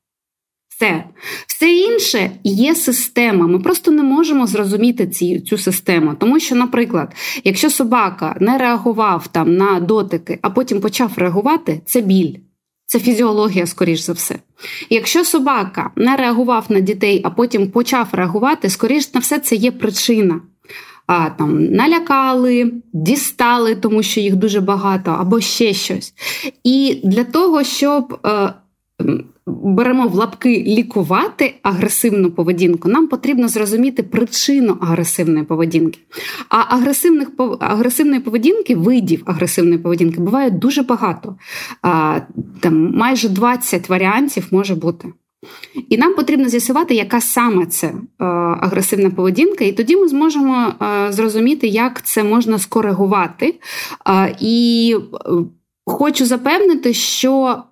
Все 0.76 1.04
Все 1.46 1.70
інше 1.70 2.30
є 2.44 2.74
система. 2.74 3.46
Ми 3.46 3.58
просто 3.58 3.90
не 3.90 4.02
можемо 4.02 4.46
зрозуміти 4.46 5.06
ці, 5.06 5.40
цю 5.40 5.58
систему. 5.58 6.14
Тому 6.18 6.40
що, 6.40 6.54
наприклад, 6.54 7.14
якщо 7.44 7.70
собака 7.70 8.36
не 8.40 8.58
реагував 8.58 9.28
там 9.28 9.56
на 9.56 9.80
дотики, 9.80 10.38
а 10.42 10.50
потім 10.50 10.80
почав 10.80 11.12
реагувати, 11.16 11.80
це 11.86 12.00
біль. 12.00 12.34
Це 12.86 13.00
фізіологія, 13.00 13.66
скоріш 13.66 14.00
за 14.00 14.12
все. 14.12 14.34
Якщо 14.90 15.24
собака 15.24 15.90
не 15.96 16.16
реагував 16.16 16.64
на 16.68 16.80
дітей, 16.80 17.20
а 17.24 17.30
потім 17.30 17.70
почав 17.70 18.08
реагувати, 18.12 18.70
скоріш 18.70 19.14
на 19.14 19.20
все, 19.20 19.38
це 19.38 19.56
є 19.56 19.70
причина. 19.70 20.40
А 21.06 21.30
там 21.30 21.64
налякали, 21.64 22.72
дістали, 22.92 23.74
тому 23.74 24.02
що 24.02 24.20
їх 24.20 24.36
дуже 24.36 24.60
багато, 24.60 25.10
або 25.10 25.40
ще 25.40 25.74
щось. 25.74 26.14
І 26.64 27.00
для 27.04 27.24
того, 27.24 27.64
щоб. 27.64 28.18
Е, 28.26 28.52
беремо 29.46 30.08
в 30.08 30.14
лапки 30.14 30.64
лікувати 30.66 31.54
агресивну 31.62 32.30
поведінку, 32.30 32.88
нам 32.88 33.08
потрібно 33.08 33.48
зрозуміти 33.48 34.02
причину 34.02 34.78
агресивної 34.80 35.44
поведінки. 35.44 35.98
А 36.48 36.74
агресивних 36.76 37.28
агресивної 37.60 38.20
поведінки, 38.20 38.76
видів 38.76 39.22
агресивної 39.26 39.78
поведінки 39.78 40.20
буває 40.20 40.50
дуже 40.50 40.82
багато. 40.82 41.36
Там 42.60 42.90
майже 42.94 43.28
20 43.28 43.88
варіантів 43.88 44.46
може 44.50 44.74
бути. 44.74 45.08
І 45.88 45.98
нам 45.98 46.14
потрібно 46.14 46.48
з'ясувати, 46.48 46.94
яка 46.94 47.20
саме 47.20 47.66
це 47.66 47.86
е, 47.86 47.94
агресивна 48.60 49.10
поведінка, 49.10 49.64
і 49.64 49.72
тоді 49.72 49.96
ми 49.96 50.08
зможемо 50.08 50.72
е, 50.82 51.12
зрозуміти, 51.12 51.66
як 51.66 52.02
це 52.02 52.24
можна 52.24 52.58
скоригувати. 52.58 53.54
Е, 54.08 54.36
і 54.40 54.94
хочу 55.86 56.26
запевнити, 56.26 56.94
що 56.94 57.62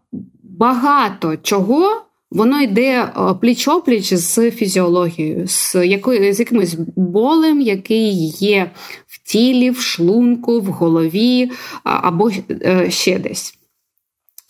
багато 0.59 1.37
чого. 1.37 2.01
Воно 2.31 2.61
йде 2.61 3.13
пліч-опліч 3.17 4.17
з 4.17 4.51
фізіологією, 4.51 5.49
з 5.49 5.87
якою 5.87 6.35
з 6.35 6.41
якимось 6.41 6.75
болем, 6.97 7.61
який 7.61 8.29
є 8.29 8.71
в 9.07 9.33
тілі, 9.33 9.71
в 9.71 9.81
шлунку, 9.81 10.61
в 10.61 10.65
голові 10.65 11.51
або 11.85 12.31
е, 12.51 12.91
ще 12.91 13.19
десь. 13.19 13.55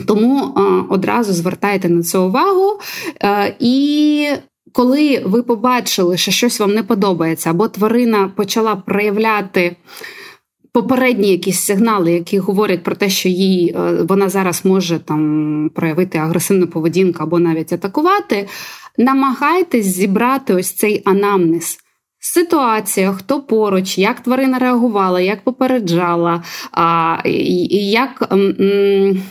Тому 0.07 0.55
одразу 0.91 1.33
звертайте 1.33 1.89
на 1.89 2.03
це 2.03 2.19
увагу. 2.19 2.79
Е, 3.23 3.57
і 3.59 4.29
коли 4.73 5.23
ви 5.25 5.43
побачили, 5.43 6.17
що 6.17 6.31
щось 6.31 6.61
вам 6.61 6.75
не 6.75 6.83
подобається, 6.83 7.51
або 7.51 7.69
тварина 7.69 8.33
почала 8.37 8.77
проявляти 8.77 9.77
попередні 10.75 11.31
якісь 11.31 11.61
сигнали, 11.61 12.13
які 12.13 12.39
говорять 12.39 12.83
про 12.83 12.95
те, 12.95 13.09
що 13.09 13.29
їй 13.29 13.75
е, 13.77 13.93
вона 14.09 14.29
зараз 14.29 14.65
може 14.65 14.99
там 14.99 15.71
проявити 15.75 16.19
агресивну 16.19 16.67
поведінку 16.67 17.23
або 17.23 17.39
навіть 17.39 17.73
атакувати, 17.73 18.49
намагайтесь 18.99 19.87
зібрати 19.87 20.55
ось 20.55 20.73
цей 20.73 21.03
анамнез. 21.05 21.79
Ситуація, 22.19 23.13
хто 23.13 23.41
поруч, 23.41 23.99
як 23.99 24.21
тварина 24.21 24.59
реагувала, 24.59 25.21
як 25.21 25.45
попереджала, 25.45 26.43
а, 26.73 27.17
і 27.25 27.91
як 27.91 28.29
м, 28.33 28.57
м, 28.61 29.23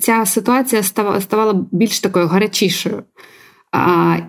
ця 0.00 0.26
ситуація 0.26 0.82
ставала 1.20 1.66
більш 1.72 2.00
такою 2.00 2.26
гарячішою. 2.26 3.02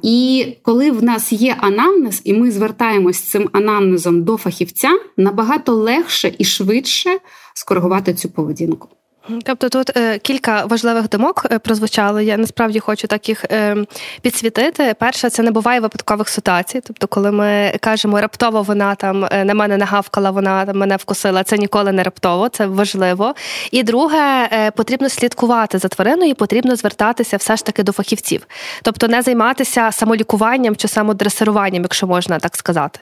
І 0.02 0.48
коли 0.62 0.92
в 0.92 1.04
нас 1.04 1.34
є 1.34 1.56
анамнез, 1.60 2.22
і 2.24 2.34
ми 2.34 2.52
звертаємось 2.52 3.20
цим 3.20 3.50
анамнезом 3.54 4.24
до 4.24 4.38
фахівця, 4.38 5.00
набагато 5.18 5.74
легше 5.74 6.36
і 6.38 6.46
швидше 6.46 7.10
скоригувати 7.54 8.14
цю 8.14 8.30
поведінку. 8.30 8.88
Тобто 9.44 9.70
тут 9.70 9.98
е, 9.98 10.20
кілька 10.20 10.66
важливих 10.66 11.10
думок 11.10 11.46
е, 11.52 11.60
прозвучали. 11.60 12.26
Я 12.26 12.38
насправді 12.38 12.80
хочу 12.80 13.08
так 13.08 13.30
їх 13.30 13.46
е, 13.52 13.76
підсвітити. 14.22 14.96
Перше, 15.00 15.30
це 15.30 15.44
не 15.44 15.52
буває 15.52 15.80
випадкових 15.80 16.30
ситуацій. 16.30 16.82
Тобто, 16.88 17.08
коли 17.08 17.32
ми 17.32 17.74
кажемо 17.80 18.22
раптово 18.22 18.62
вона 18.62 18.96
там 18.96 19.26
е, 19.32 19.46
на 19.46 19.54
мене 19.54 19.78
нагавкала, 19.78 20.32
вона 20.32 20.66
мене 20.74 20.96
вкусила. 20.96 21.44
Це 21.44 21.58
ніколи 21.58 21.92
не 21.92 22.04
раптово, 22.04 22.50
це 22.50 22.66
важливо. 22.66 23.36
І 23.72 23.84
друге, 23.84 24.50
е, 24.52 24.72
потрібно 24.72 25.10
слідкувати 25.10 25.78
за 25.78 25.88
твариною, 25.88 26.32
і 26.32 26.34
потрібно 26.34 26.76
звертатися 26.76 27.38
все 27.38 27.56
ж 27.56 27.66
таки 27.66 27.84
до 27.84 27.92
фахівців, 27.92 28.48
тобто 28.82 29.08
не 29.08 29.22
займатися 29.22 29.92
самолікуванням 29.92 30.76
чи 30.76 30.88
самодресируванням, 30.88 31.82
якщо 31.82 32.08
можна 32.08 32.40
так 32.40 32.56
сказати. 32.56 33.00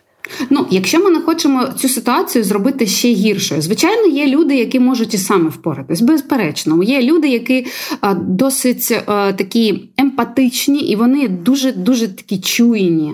Ну, 0.49 0.67
якщо 0.69 0.99
ми 0.99 1.09
не 1.09 1.21
хочемо 1.21 1.67
цю 1.67 1.89
ситуацію 1.89 2.43
зробити 2.43 2.87
ще 2.87 3.07
гіршою, 3.07 3.61
звичайно, 3.61 4.07
є 4.07 4.27
люди, 4.27 4.55
які 4.55 4.79
можуть 4.79 5.13
і 5.13 5.17
саме 5.17 5.49
впоратись. 5.49 6.01
Безперечно, 6.01 6.83
є 6.83 7.01
люди, 7.01 7.27
які 7.27 7.65
а, 8.01 8.13
досить 8.13 8.91
а, 9.05 9.33
такі 9.33 9.89
емпатичні 9.97 10.79
і 10.79 10.95
вони 10.95 11.27
дуже 11.27 11.71
дуже 11.71 12.07
такі 12.07 12.39
чуйні. 12.39 13.13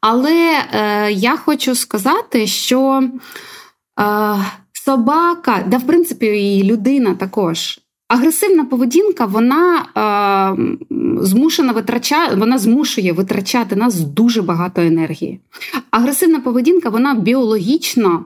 Але 0.00 0.64
е, 0.72 1.12
я 1.12 1.36
хочу 1.36 1.74
сказати, 1.74 2.46
що 2.46 3.02
е, 4.00 4.36
собака, 4.84 5.64
да, 5.66 5.76
в 5.76 5.86
принципі, 5.86 6.26
і 6.26 6.64
людина 6.64 7.14
також 7.14 7.79
Агресивна 8.10 8.64
поведінка 8.64 9.24
вона 9.24 9.78
е, 9.78 11.24
змушена 11.24 11.72
витрачати, 11.72 12.36
вона 12.36 12.58
змушує 12.58 13.12
витрачати 13.12 13.76
нас 13.76 14.00
дуже 14.00 14.42
багато 14.42 14.80
енергії. 14.80 15.40
Агресивна 15.90 16.40
поведінка 16.40 16.88
вона 16.88 17.14
біологічно 17.14 18.24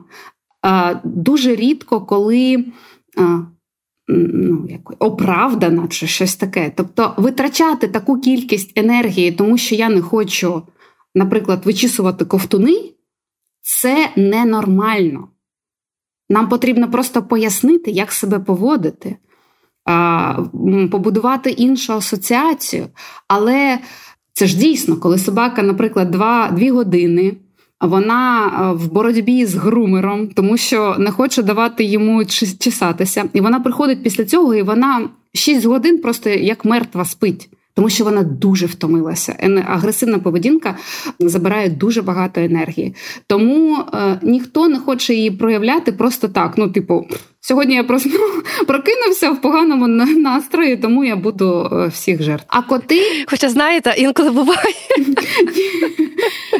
е, 0.65 0.99
дуже 1.03 1.55
рідко 1.55 2.01
коли 2.01 2.65
е, 3.17 3.39
ну, 4.07 4.67
як, 4.69 5.03
оправдана 5.03 5.87
чи 5.87 6.07
щось 6.07 6.35
таке. 6.35 6.71
Тобто 6.75 7.13
витрачати 7.17 7.87
таку 7.87 8.19
кількість 8.19 8.77
енергії, 8.77 9.31
тому 9.31 9.57
що 9.57 9.75
я 9.75 9.89
не 9.89 10.01
хочу, 10.01 10.61
наприклад, 11.15 11.65
вичісувати 11.65 12.25
ковтуни, 12.25 12.91
це 13.61 14.09
ненормально. 14.15 15.27
Нам 16.29 16.49
потрібно 16.49 16.91
просто 16.91 17.23
пояснити, 17.23 17.91
як 17.91 18.11
себе 18.11 18.39
поводити 18.39 19.17
побудувати 20.91 21.49
іншу 21.49 21.93
асоціацію. 21.93 22.87
Але 23.27 23.79
це 24.33 24.47
ж 24.47 24.57
дійсно, 24.57 24.97
коли 24.97 25.17
собака, 25.17 25.63
наприклад, 25.63 26.11
два, 26.11 26.51
дві 26.51 26.69
години. 26.69 27.33
Вона 27.81 28.47
в 28.75 28.91
боротьбі 28.91 29.45
з 29.45 29.55
грумером, 29.55 30.27
тому 30.27 30.57
що 30.57 30.95
не 30.99 31.11
хоче 31.11 31.43
давати 31.43 31.83
йому 31.83 32.25
чесатися. 32.59 33.29
І 33.33 33.41
вона 33.41 33.59
приходить 33.59 34.03
після 34.03 34.25
цього, 34.25 34.55
і 34.55 34.61
вона 34.61 35.09
6 35.33 35.65
годин 35.65 36.01
просто 36.01 36.29
як 36.29 36.65
мертва 36.65 37.05
спить 37.05 37.49
тому 37.75 37.89
що 37.89 38.03
вона 38.03 38.23
дуже 38.23 38.65
втомилася. 38.65 39.61
Агресивна 39.67 40.19
поведінка 40.19 40.75
забирає 41.19 41.69
дуже 41.69 42.01
багато 42.01 42.41
енергії. 42.41 42.95
Тому 43.27 43.77
е, 43.93 44.19
ніхто 44.21 44.67
не 44.67 44.79
хоче 44.79 45.13
її 45.13 45.31
проявляти 45.31 45.91
просто 45.91 46.27
так. 46.27 46.53
Ну, 46.57 46.69
типу, 46.69 47.07
сьогодні 47.47 47.75
я 47.75 47.83
просто 47.83 48.09
прокинувся 48.67 49.31
в 49.31 49.41
поганому 49.41 49.87
настрої, 50.17 50.77
тому 50.77 51.05
я 51.05 51.15
буду 51.15 51.69
е, 51.73 51.87
всіх 51.87 52.23
жертв. 52.23 52.45
А 52.47 52.61
коти, 52.61 53.25
хоча 53.27 53.49
знаєте, 53.49 53.95
інколи 53.97 54.31
буває. 54.31 54.75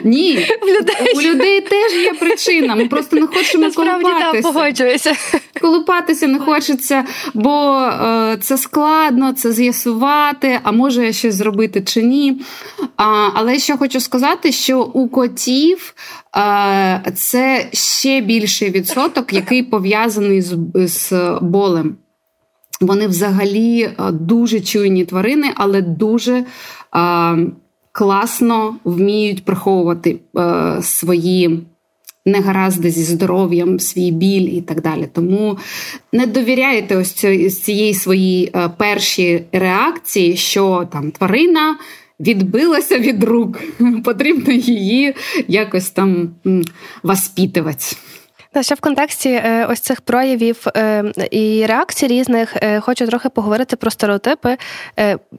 Ні, 0.04 0.48
в 0.62 0.66
людей. 0.66 1.14
у 1.16 1.22
людей 1.22 1.62
теж 1.62 1.94
є 1.94 2.14
причина. 2.14 2.76
Ми 2.76 2.88
просто 2.88 3.16
не 3.16 3.28
хочемо 3.28 3.66
Насправді, 3.66 4.04
колупатися. 4.04 4.52
Погоджуюся. 4.52 5.16
Колупатися 5.62 6.28
не 6.28 6.40
хочеться, 6.40 7.04
бо 7.34 7.76
е, 7.82 8.38
це 8.42 8.58
складно, 8.58 9.34
це 9.34 9.52
з'ясувати, 9.52 10.60
а 10.64 10.72
може 10.72 11.14
щось 11.14 11.36
зробити 11.36 11.82
чи 11.82 12.04
ні. 12.04 12.42
А, 12.98 13.30
Але 13.34 13.60
ще 13.60 13.78
хочу 13.78 14.00
сказати, 14.00 14.52
що 14.52 14.82
у 14.82 15.10
котів 15.10 15.94
це 17.16 17.68
ще 17.74 18.22
більший 18.22 18.70
відсоток, 18.70 19.34
який 19.34 19.64
пов'язаний 19.64 20.42
з, 20.42 20.58
з 20.76 21.14
болем. 21.42 21.96
Вони 22.82 23.08
взагалі 23.08 23.90
дуже 24.12 24.60
чуйні 24.62 25.06
тварини, 25.06 25.52
але 25.56 25.82
дуже. 25.82 26.46
Е, 26.96 27.48
класно 27.96 28.76
вміють 28.84 29.46
приховувати 29.46 30.20
е, 30.38 30.78
свої 30.82 31.60
негаразди 32.26 32.90
зі 32.90 33.04
здоров'ям, 33.04 33.80
свій 33.80 34.12
біль 34.12 34.50
і 34.58 34.62
так 34.62 34.82
далі. 34.82 35.08
Тому 35.14 35.58
не 36.14 36.26
довіряйте 36.26 36.98
ось 36.98 37.14
цієї 37.64 37.94
своїй 37.94 38.54
першій 38.78 39.44
реакції, 39.52 40.38
що 40.38 40.88
там 40.92 41.12
тварина. 41.12 41.78
Відбилася 42.20 43.00
від 43.00 43.24
рук, 43.24 43.62
потрібно 44.04 44.54
її 44.54 45.16
якось 45.48 45.90
там 45.90 46.36
воспитувати. 47.04 47.86
Та 48.56 48.64
ще 48.64 48.76
в 48.76 48.80
контексті 48.80 49.30
е, 49.30 49.68
ось 49.70 49.80
цих 49.80 50.02
проявів 50.02 50.68
е, 50.78 51.04
і 51.32 51.66
реакцій 51.66 52.08
різних 52.08 52.56
е, 52.56 52.80
хочу 52.80 53.08
трохи 53.08 53.30
поговорити 53.30 53.76
про 53.76 53.92
стереотипи. 53.92 54.58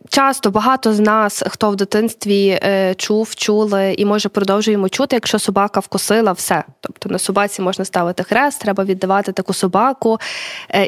Часто 0.09 0.51
багато 0.51 0.93
з 0.93 1.01
нас, 1.01 1.43
хто 1.47 1.71
в 1.71 1.77
дитинстві 1.77 2.61
чув, 2.97 3.35
чули 3.35 3.95
і 3.99 4.05
може 4.05 4.29
продовжуємо 4.29 4.89
чути, 4.89 5.17
якщо 5.17 5.39
собака 5.39 5.81
вкусила 5.81 6.33
все. 6.33 6.65
Тобто 6.81 7.09
на 7.09 7.19
собаці 7.19 7.63
можна 7.63 7.85
ставити 7.85 8.23
хрест, 8.23 8.61
треба 8.61 8.85
віддавати 8.85 9.33
таку 9.33 9.53
собаку. 9.53 10.19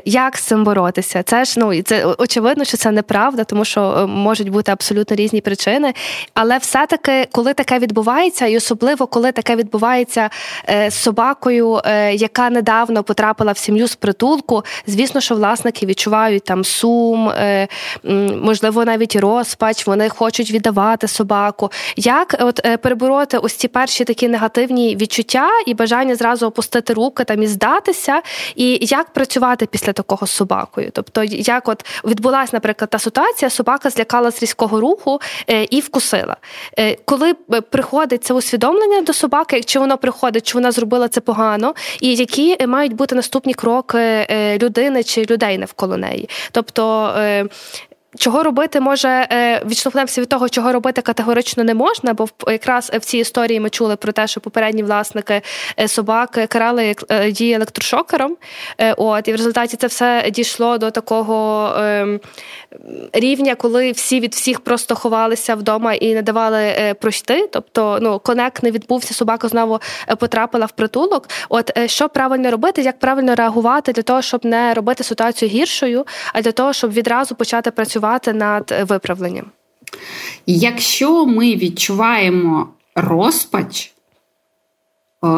Як 0.05 0.37
з 0.37 0.43
цим 0.43 0.65
боротися? 0.65 1.23
Це 1.23 1.45
ж 1.45 1.61
ну 1.61 1.83
це 1.83 2.05
очевидно, 2.05 2.65
що 2.65 2.77
це 2.77 2.91
неправда, 2.91 3.45
тому 3.45 3.65
що 3.65 4.07
можуть 4.09 4.49
бути 4.49 4.73
абсолютно 4.73 5.17
різні 5.17 5.41
причини. 5.41 5.95
Але 6.35 6.59
все-таки, 6.59 7.29
коли 7.33 7.55
таке 7.55 7.79
відбувається, 7.79 8.47
і 8.47 8.57
особливо 8.57 9.07
коли 9.07 9.33
таке 9.33 9.57
відбувається 9.57 10.31
з 10.89 10.95
собакою 10.95 11.81
яка 12.19 12.51
недавно 12.51 13.03
потрапила 13.03 13.53
в 13.53 13.59
сім'ю 13.59 13.89
з 13.89 13.97
притулку, 13.97 14.65
звісно, 14.87 15.21
що 15.21 15.35
власники 15.35 15.87
відчувають 15.87 16.45
там 16.45 16.65
сум, 16.65 17.29
е, 17.29 17.69
можливо, 18.43 18.85
навіть 18.85 19.17
розпач, 19.17 19.87
вони 19.87 20.09
хочуть 20.09 20.51
віддавати 20.51 21.09
собаку. 21.09 21.71
Як 21.97 22.37
от 22.41 22.67
е, 22.67 22.77
перебороти 22.77 23.39
ось 23.39 23.55
ці 23.55 23.69
перші 23.69 24.05
такі 24.05 24.29
негативні 24.29 24.97
відчуття 24.97 25.49
і 25.67 25.75
бажання 25.75 26.15
зразу 26.15 26.47
опустити 26.47 26.93
руки 26.93 27.25
там 27.25 27.43
і 27.43 27.47
здатися, 27.47 28.23
і 28.57 28.79
як 28.83 29.13
працювати 29.13 29.67
після 29.67 29.93
такого 29.93 30.27
з 30.27 30.31
собакою? 30.31 30.91
Тобто, 30.93 31.25
як 31.25 31.69
от 31.69 31.85
відбулася, 32.05 32.51
наприклад, 32.53 32.91
та 32.91 32.99
ситуація, 32.99 33.51
собака 33.51 33.91
злякала 33.91 34.31
з 34.31 34.43
різкого 34.43 34.81
руху 34.81 35.21
е, 35.51 35.65
і 35.71 35.81
вкусила. 35.81 36.37
Коли 37.05 37.35
приходить 37.71 38.25
це 38.25 38.35
усвідомлення 38.35 39.01
до 39.01 39.13
собаки, 39.13 39.63
чи 39.63 39.79
воно 39.79 39.99
приходить, 39.99 40.47
чи 40.47 40.55
вона 40.55 40.73
зробила 40.73 41.09
це 41.09 41.21
погано, 41.21 41.75
і 42.01 42.08
які 42.15 42.67
мають 42.67 42.93
бути 42.93 43.15
наступні 43.15 43.55
кроки 43.55 43.99
е, 43.99 44.59
людини 44.59 45.03
чи 45.05 45.27
людей 45.31 45.59
навколо 45.59 45.97
неї. 45.97 46.29
Тобто 46.53 47.15
е, 47.19 47.45
Чого 48.19 48.43
робити 48.43 48.81
може 48.81 49.09
е, 49.09 49.63
відштовхнемося 49.67 50.21
від 50.21 50.29
того, 50.29 50.49
чого 50.49 50.73
робити 50.73 51.03
категорично 51.03 51.65
не 51.65 51.75
можна, 51.75 52.15
бо 52.15 52.29
якраз 52.47 52.91
в 52.95 53.01
цій 53.01 53.19
історії 53.19 53.61
ми 53.61 53.71
чули 53.71 53.97
про 53.97 54.13
те, 54.13 54.27
що 54.27 54.41
попередні 54.41 54.83
власники 54.83 55.43
е, 55.81 55.89
собак 55.89 56.31
карали 56.49 56.95
е, 57.09 57.29
її 57.29 57.53
електрошокером. 57.53 58.37
От 58.97 59.29
і 59.29 59.33
в 59.33 59.37
результаті 59.37 59.77
це 59.77 59.87
все 59.87 60.31
дійшло 60.31 60.79
до 60.79 60.91
такого 60.91 61.69
ем, 61.77 62.21
рівня, 63.13 63.55
коли 63.55 63.93
всі 63.93 64.21
від 64.21 64.35
всіх 64.35 64.61
просто 64.61 64.95
ховалися 64.95 65.55
вдома 65.55 65.95
і 65.95 66.15
не 66.15 66.23
давали 66.23 66.95
пройти. 67.01 67.49
Тобто, 67.53 67.99
ну 68.03 68.19
конект 68.19 68.63
не 68.63 68.71
відбувся, 68.71 69.15
собака 69.15 69.49
знову 69.49 69.81
потрапила 70.19 70.67
в 70.67 70.73
притулок. 70.73 71.29
От 71.49 71.71
що 71.87 72.09
правильно 72.09 72.51
робити, 72.51 72.83
як 72.83 72.99
правильно 72.99 73.35
реагувати 73.35 73.93
для 73.93 74.03
того, 74.03 74.23
щоб 74.23 74.45
не 74.45 74.75
робити 74.75 75.05
ситуацію 75.05 75.49
гіршою, 75.49 76.07
а 76.33 76.43
для 76.43 76.53
того, 76.53 76.73
щоб 76.73 76.93
відразу 76.93 77.35
почати 77.35 77.71
працювати 77.71 78.08
працювати 78.09 78.33
над 78.33 78.89
виправленням? 78.89 79.45
Якщо 80.47 81.27
ми 81.27 81.57
відчуваємо 81.57 82.69
розпач, 82.95 83.93
е, 85.25 85.29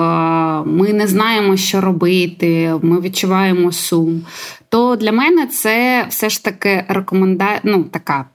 ми 0.65 0.93
не 0.93 1.07
знаємо, 1.07 1.57
що 1.57 1.81
робити, 1.81 2.75
ми 2.83 3.01
відчуваємо 3.01 3.73
сум, 3.73 4.23
то 4.69 4.97
для 4.97 5.13
мене 5.13 5.47
це 5.47 6.07
все 6.09 6.29
ж 6.29 6.45
таки 6.45 6.85
рекомендація. 6.89 7.61
Ну, 7.65 7.85
така. 7.85 8.27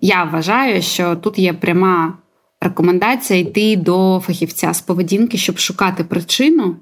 Я 0.00 0.24
вважаю, 0.24 0.82
що 0.82 1.16
тут 1.16 1.38
є 1.38 1.52
пряма 1.52 2.18
рекомендація 2.60 3.40
йти 3.40 3.76
до 3.76 4.22
фахівця 4.26 4.74
з 4.74 4.80
поведінки, 4.80 5.36
щоб 5.36 5.58
шукати 5.58 6.04
причину 6.04 6.76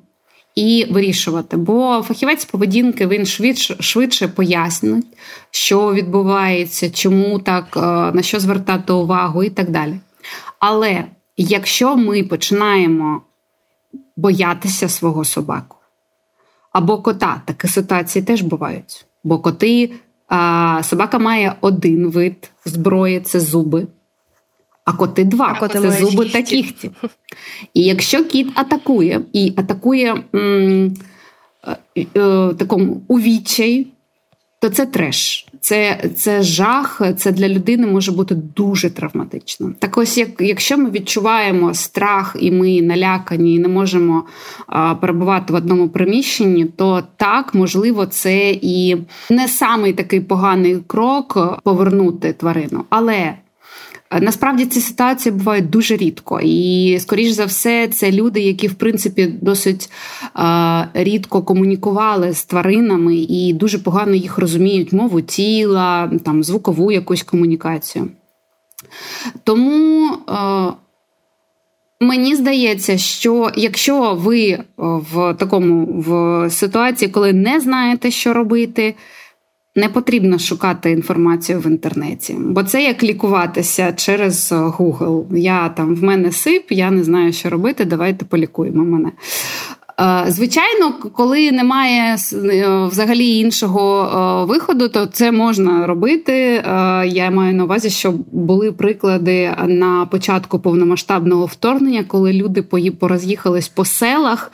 і 0.57 0.87
вирішувати. 0.91 1.57
Бо 1.57 2.03
фахівець 2.03 2.45
поведінки 2.45 3.07
він 3.07 3.27
швидше 3.27 3.77
швидше 3.81 4.29
пояснить, 4.29 5.07
що 5.51 5.95
відбувається, 5.95 6.91
чому 6.91 7.39
так, 7.39 7.77
е, 7.77 7.81
на 8.17 8.23
що 8.23 8.41
звертати 8.41 8.93
увагу 8.93 9.43
і 9.43 9.51
так 9.51 9.71
далі. 9.71 10.01
Але 10.59 11.05
якщо 11.37 11.97
ми 11.97 12.23
починаємо 12.23 13.23
боятися 14.17 14.89
свого 14.89 15.25
собаку 15.25 15.77
або 16.77 16.99
кота, 16.99 17.43
такі 17.45 17.69
ситуації 17.69 18.25
теж 18.25 18.43
бувають. 18.43 19.07
Бо 19.25 19.39
коти, 19.39 19.91
собака 20.83 21.19
має 21.19 21.57
один 21.61 22.11
вид 22.11 22.51
зброї 22.65 23.21
це 23.21 23.41
зуби. 23.41 23.87
А 24.87 24.93
коти 24.93 25.25
два 25.25 25.53
а 25.57 25.61
коти 25.61 25.81
це 25.81 25.91
зуби 25.91 26.25
кіхті. 26.25 26.33
та 26.33 26.43
кіхті. 26.43 26.91
І 27.75 27.83
якщо 27.83 28.25
кіт 28.25 28.49
атакує 28.55 29.21
і 29.33 29.53
атакує 29.57 30.23
м, 30.35 30.95
е, 31.67 31.77
е, 32.17 32.55
такому 32.59 33.03
увіччяй, 33.09 33.87
то 34.61 34.69
це 34.69 34.87
треш, 34.87 35.47
це 35.61 36.11
це 36.17 36.43
жах, 36.43 37.03
це 37.17 37.33
для 37.33 37.49
людини 37.49 37.87
може 37.87 38.13
бути 38.13 38.35
дуже 38.35 38.91
травматично. 38.91 39.73
Так 39.79 39.99
ось, 39.99 40.19
як 40.19 40.29
якщо 40.41 40.79
ми 40.79 40.91
відчуваємо 40.91 41.75
страх 41.75 42.37
і 42.41 42.51
ми 42.51 42.83
налякані, 42.83 43.55
і 43.55 43.59
не 43.59 43.69
можемо 43.69 44.25
а, 44.67 44.95
перебувати 44.95 45.53
в 45.53 45.57
одному 45.57 45.89
приміщенні, 45.89 46.65
то 46.65 47.03
так 47.17 47.55
можливо 47.55 48.07
це 48.07 48.51
і 48.51 48.97
не 49.31 49.49
самий 49.49 49.93
такий 49.93 50.21
поганий 50.21 50.79
крок 50.87 51.61
повернути 51.65 52.33
тварину. 52.33 52.85
Але 52.91 53.35
насправді 54.21 54.67
ці 54.67 54.81
ситуації 54.81 55.33
бувають 55.33 55.71
дуже 55.71 55.97
рідко, 55.97 56.41
і 56.43 56.99
скоріш 57.01 57.31
за 57.31 57.45
все, 57.45 57.89
це 57.89 58.13
люди, 58.13 58.41
які 58.41 58.69
в 58.69 58.75
принципі 58.75 59.27
досить 59.27 59.91
рідко 60.95 61.43
комунікували 61.43 62.33
з 62.33 62.45
тваринами 62.45 63.17
і 63.17 63.53
дуже 63.53 63.79
погано 63.79 64.15
їх 64.15 64.39
розуміють 64.39 64.93
мову 64.93 65.21
тіла, 65.21 66.11
там 66.25 66.45
звукову 66.45 66.93
якусь 66.93 67.23
комунікацію. 67.23 68.09
Тому 69.45 70.11
мені 72.01 72.37
здається, 72.37 72.99
що 72.99 73.51
якщо 73.57 74.15
ви 74.15 74.59
в 74.77 75.35
такому 75.35 75.87
в 75.87 76.51
ситуації, 76.51 77.11
коли 77.11 77.33
не 77.33 77.61
знаєте, 77.61 78.11
що 78.11 78.33
робити, 78.33 78.95
не 79.77 79.89
потрібно 79.89 80.39
шукати 80.39 80.91
інформацію 80.91 81.61
в 81.61 81.67
інтернеті, 81.67 82.37
бо 82.41 82.63
це 82.63 82.85
як 82.85 83.03
лікуватися 83.03 83.93
через 83.93 84.53
Google. 84.53 85.37
Я 85.37 85.69
там 85.69 85.95
в 85.95 86.03
мене 86.03 86.33
сип, 86.33 86.65
я 86.71 86.91
не 86.91 87.05
знаю, 87.05 87.33
що 87.33 87.51
робити. 87.51 87.85
Давайте 87.85 88.25
полікуємо 88.25 88.85
мене. 88.85 89.13
Е, 90.01 90.25
звичайно, 90.29 90.93
коли 91.13 91.53
немає 91.53 92.17
е, 92.33 92.87
взагалі 92.87 93.39
іншого 93.39 94.03
е, 94.03 94.45
виходу, 94.49 94.89
то 94.89 95.07
це 95.07 95.33
можна 95.33 95.87
робити. 95.87 96.33
Я 97.07 97.31
маю 97.31 97.55
на 97.55 97.65
увазі, 97.65 97.91
що 97.91 98.15
були 98.33 98.73
приклади 98.73 99.55
на 99.67 100.07
початку 100.07 100.59
повномасштабного 100.59 101.47
вторгнення, 101.47 102.05
коли 102.09 102.33
люди 102.33 102.63
пороз'їхались 103.01 103.69
по 103.69 103.85
селах, 103.85 104.53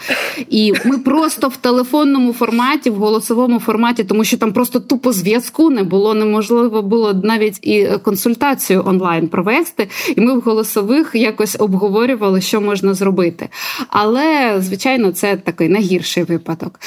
і 0.51 0.73
ми 0.85 0.99
просто 0.99 1.49
в 1.49 1.57
телефонному 1.57 2.33
форматі, 2.33 2.91
в 2.91 2.95
голосовому 2.95 3.61
форматі, 3.61 4.05
тому 4.05 4.25
що 4.25 4.39
там 4.39 4.53
просто 4.53 4.81
тупо 4.81 5.13
зв'язку 5.13 5.71
не 5.71 5.83
було, 5.83 6.15
неможливо 6.15 6.83
було 6.83 7.15
навіть 7.15 7.67
і 7.67 7.89
консультацію 8.03 8.83
онлайн 8.87 9.29
провести. 9.29 9.89
І 10.17 10.21
ми 10.21 10.39
в 10.39 10.41
голосових 10.41 11.11
якось 11.15 11.57
обговорювали, 11.59 12.41
що 12.41 12.61
можна 12.61 12.95
зробити. 12.95 13.49
Але 13.89 14.55
звичайно, 14.59 15.13
це 15.13 15.32
такий 15.37 15.69
найгірший 15.69 16.25
випадок. 16.25 16.81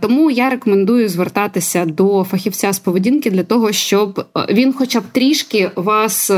Тому 0.00 0.30
я 0.30 0.50
рекомендую 0.50 1.08
звертатися 1.08 1.84
до 1.84 2.24
фахівця 2.24 2.72
з 2.72 2.78
поведінки 2.78 3.30
для 3.30 3.42
того, 3.42 3.72
щоб 3.72 4.26
е, 4.36 4.46
він, 4.54 4.72
хоча 4.72 5.00
б 5.00 5.04
трішки 5.12 5.70
вас 5.76 6.30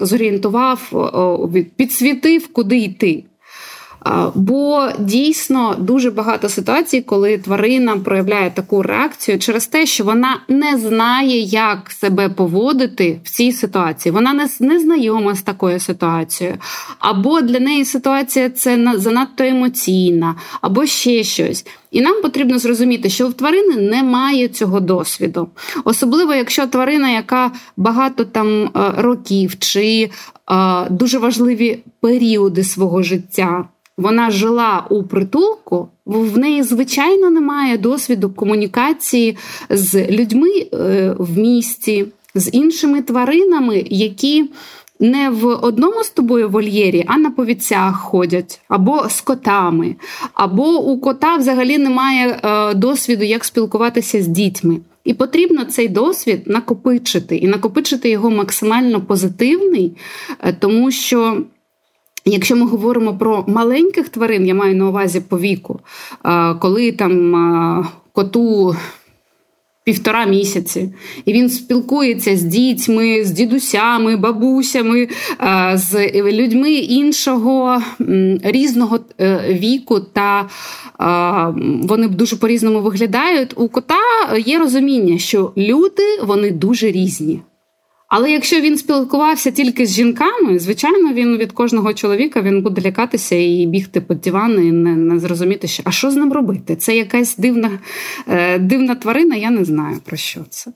зорієнтував, 0.00 0.92
підсвітив, 1.76 2.52
куди 2.52 2.76
йти. 2.76 3.24
Бо 4.34 4.88
дійсно 4.98 5.76
дуже 5.78 6.10
багато 6.10 6.48
ситуацій, 6.48 7.00
коли 7.00 7.38
тварина 7.38 7.96
проявляє 7.96 8.50
таку 8.50 8.82
реакцію 8.82 9.38
через 9.38 9.66
те, 9.66 9.86
що 9.86 10.04
вона 10.04 10.40
не 10.48 10.78
знає, 10.78 11.40
як 11.40 11.90
себе 11.90 12.28
поводити 12.28 13.20
в 13.24 13.30
цій 13.30 13.52
ситуації. 13.52 14.12
Вона 14.12 14.32
не, 14.32 14.48
не 14.60 14.80
знайома 14.80 15.34
з 15.34 15.42
такою 15.42 15.80
ситуацією, 15.80 16.56
або 16.98 17.40
для 17.40 17.60
неї 17.60 17.84
ситуація 17.84 18.50
це 18.50 18.92
занадто 18.96 19.44
емоційна, 19.44 20.34
або 20.60 20.86
ще 20.86 21.24
щось. 21.24 21.66
І 21.90 22.00
нам 22.00 22.22
потрібно 22.22 22.58
зрозуміти, 22.58 23.10
що 23.10 23.28
в 23.28 23.34
тварини 23.34 23.76
немає 23.76 24.48
цього 24.48 24.80
досвіду, 24.80 25.48
особливо 25.84 26.34
якщо 26.34 26.66
тварина, 26.66 27.10
яка 27.10 27.52
багато 27.76 28.24
там 28.24 28.64
е, 28.64 28.70
років 28.96 29.58
чи 29.58 30.10
е, 30.50 30.90
дуже 30.90 31.18
важливі 31.18 31.78
періоди 32.00 32.64
свого 32.64 33.02
життя 33.02 33.64
вона 33.98 34.30
жила 34.30 34.86
у 34.90 35.02
притулку, 35.02 35.88
в 36.06 36.38
неї, 36.38 36.62
звичайно, 36.62 37.30
немає 37.30 37.78
досвіду 37.78 38.30
комунікації 38.30 39.36
з 39.70 40.06
людьми 40.10 40.50
е, 40.72 41.14
в 41.18 41.38
місті, 41.38 42.06
з 42.34 42.50
іншими 42.52 43.02
тваринами, 43.02 43.84
які 43.86 44.50
не 45.00 45.30
в 45.30 45.46
одному 45.46 46.04
з 46.04 46.10
тобою 46.10 46.48
вольєрі, 46.48 47.04
а 47.06 47.18
на 47.18 47.30
повіцях 47.30 48.00
ходять, 48.00 48.60
або 48.68 49.08
з 49.08 49.20
котами, 49.20 49.96
або 50.34 50.78
у 50.78 51.00
кота 51.00 51.36
взагалі 51.36 51.78
немає 51.78 52.40
е, 52.42 52.74
досвіду, 52.74 53.24
як 53.24 53.44
спілкуватися 53.44 54.22
з 54.22 54.26
дітьми. 54.26 54.80
І 55.04 55.14
потрібно 55.14 55.64
цей 55.64 55.88
досвід 55.88 56.42
накопичити 56.46 57.36
і 57.36 57.46
накопичити 57.46 58.10
його 58.10 58.30
максимально 58.30 59.00
позитивний, 59.00 59.96
е, 60.40 60.56
тому 60.60 60.90
що. 60.90 61.42
Якщо 62.30 62.56
ми 62.56 62.66
говоримо 62.66 63.18
про 63.18 63.44
маленьких 63.46 64.08
тварин, 64.08 64.46
я 64.46 64.54
маю 64.54 64.76
на 64.76 64.88
увазі 64.88 65.20
по 65.20 65.38
віку, 65.38 65.80
коли 66.60 66.92
там 66.92 67.88
коту 68.12 68.76
півтора 69.88 70.24
місяці, 70.24 70.92
і 71.24 71.32
він 71.32 71.50
спілкується 71.50 72.36
з 72.36 72.42
дітьми, 72.42 73.24
з 73.24 73.30
дідусями, 73.30 74.16
бабусями, 74.16 75.08
з 75.74 76.10
людьми 76.14 76.72
іншого 76.72 77.82
різного 78.42 79.00
е, 79.20 79.40
віку, 79.48 80.00
та 80.00 80.48
вони 81.82 82.08
дуже 82.08 82.36
по-різному 82.36 82.80
виглядають. 82.80 83.52
У 83.56 83.68
кота 83.68 83.94
є 84.38 84.58
розуміння, 84.58 85.18
що 85.18 85.52
люди 85.56 86.02
вони 86.22 86.50
дуже 86.50 86.90
різні. 86.90 87.40
Але 88.08 88.30
якщо 88.30 88.60
він 88.60 88.78
спілкувався 88.78 89.50
тільки 89.50 89.86
з 89.86 89.94
жінками, 89.94 90.58
звичайно, 90.58 91.12
він 91.12 91.36
від 91.36 91.52
кожного 91.52 91.94
чоловіка 91.94 92.40
він 92.40 92.62
буде 92.62 92.82
лякатися 92.82 93.36
і 93.36 93.66
бігти 93.66 94.00
під 94.00 94.20
диван 94.20 94.52
і 94.52 94.72
не, 94.72 94.96
не 94.96 95.18
зрозуміти, 95.18 95.68
що 95.68 95.82
а 95.86 95.90
що 95.90 96.10
з 96.10 96.16
ним 96.16 96.32
робити? 96.32 96.76
Це 96.76 96.96
якась 96.96 97.36
дивна 97.36 97.70
е, 98.28 98.58
дивна 98.58 98.94
тварина, 98.94 99.36
я 99.36 99.50
не 99.50 99.64
знаю 99.64 100.00
про 100.04 100.16
що 100.16 100.40
це. 100.50 100.70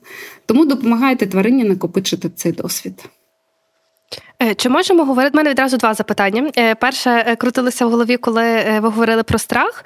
Тому 0.46 0.64
допомагайте 0.64 1.26
тварині 1.26 1.64
накопичити 1.64 2.30
цей 2.30 2.52
досвід. 2.52 3.04
Е, 4.42 4.54
чи 4.54 4.68
можемо 4.68 5.04
говорити? 5.04 5.30
У 5.34 5.36
мене 5.36 5.50
відразу 5.50 5.76
два 5.76 5.94
запитання. 5.94 6.50
Е, 6.58 6.74
перше 6.74 7.36
крутилося 7.38 7.86
в 7.86 7.90
голові, 7.90 8.16
коли 8.16 8.42
ви 8.82 8.88
говорили 8.88 9.22
про 9.22 9.38
страх. 9.38 9.84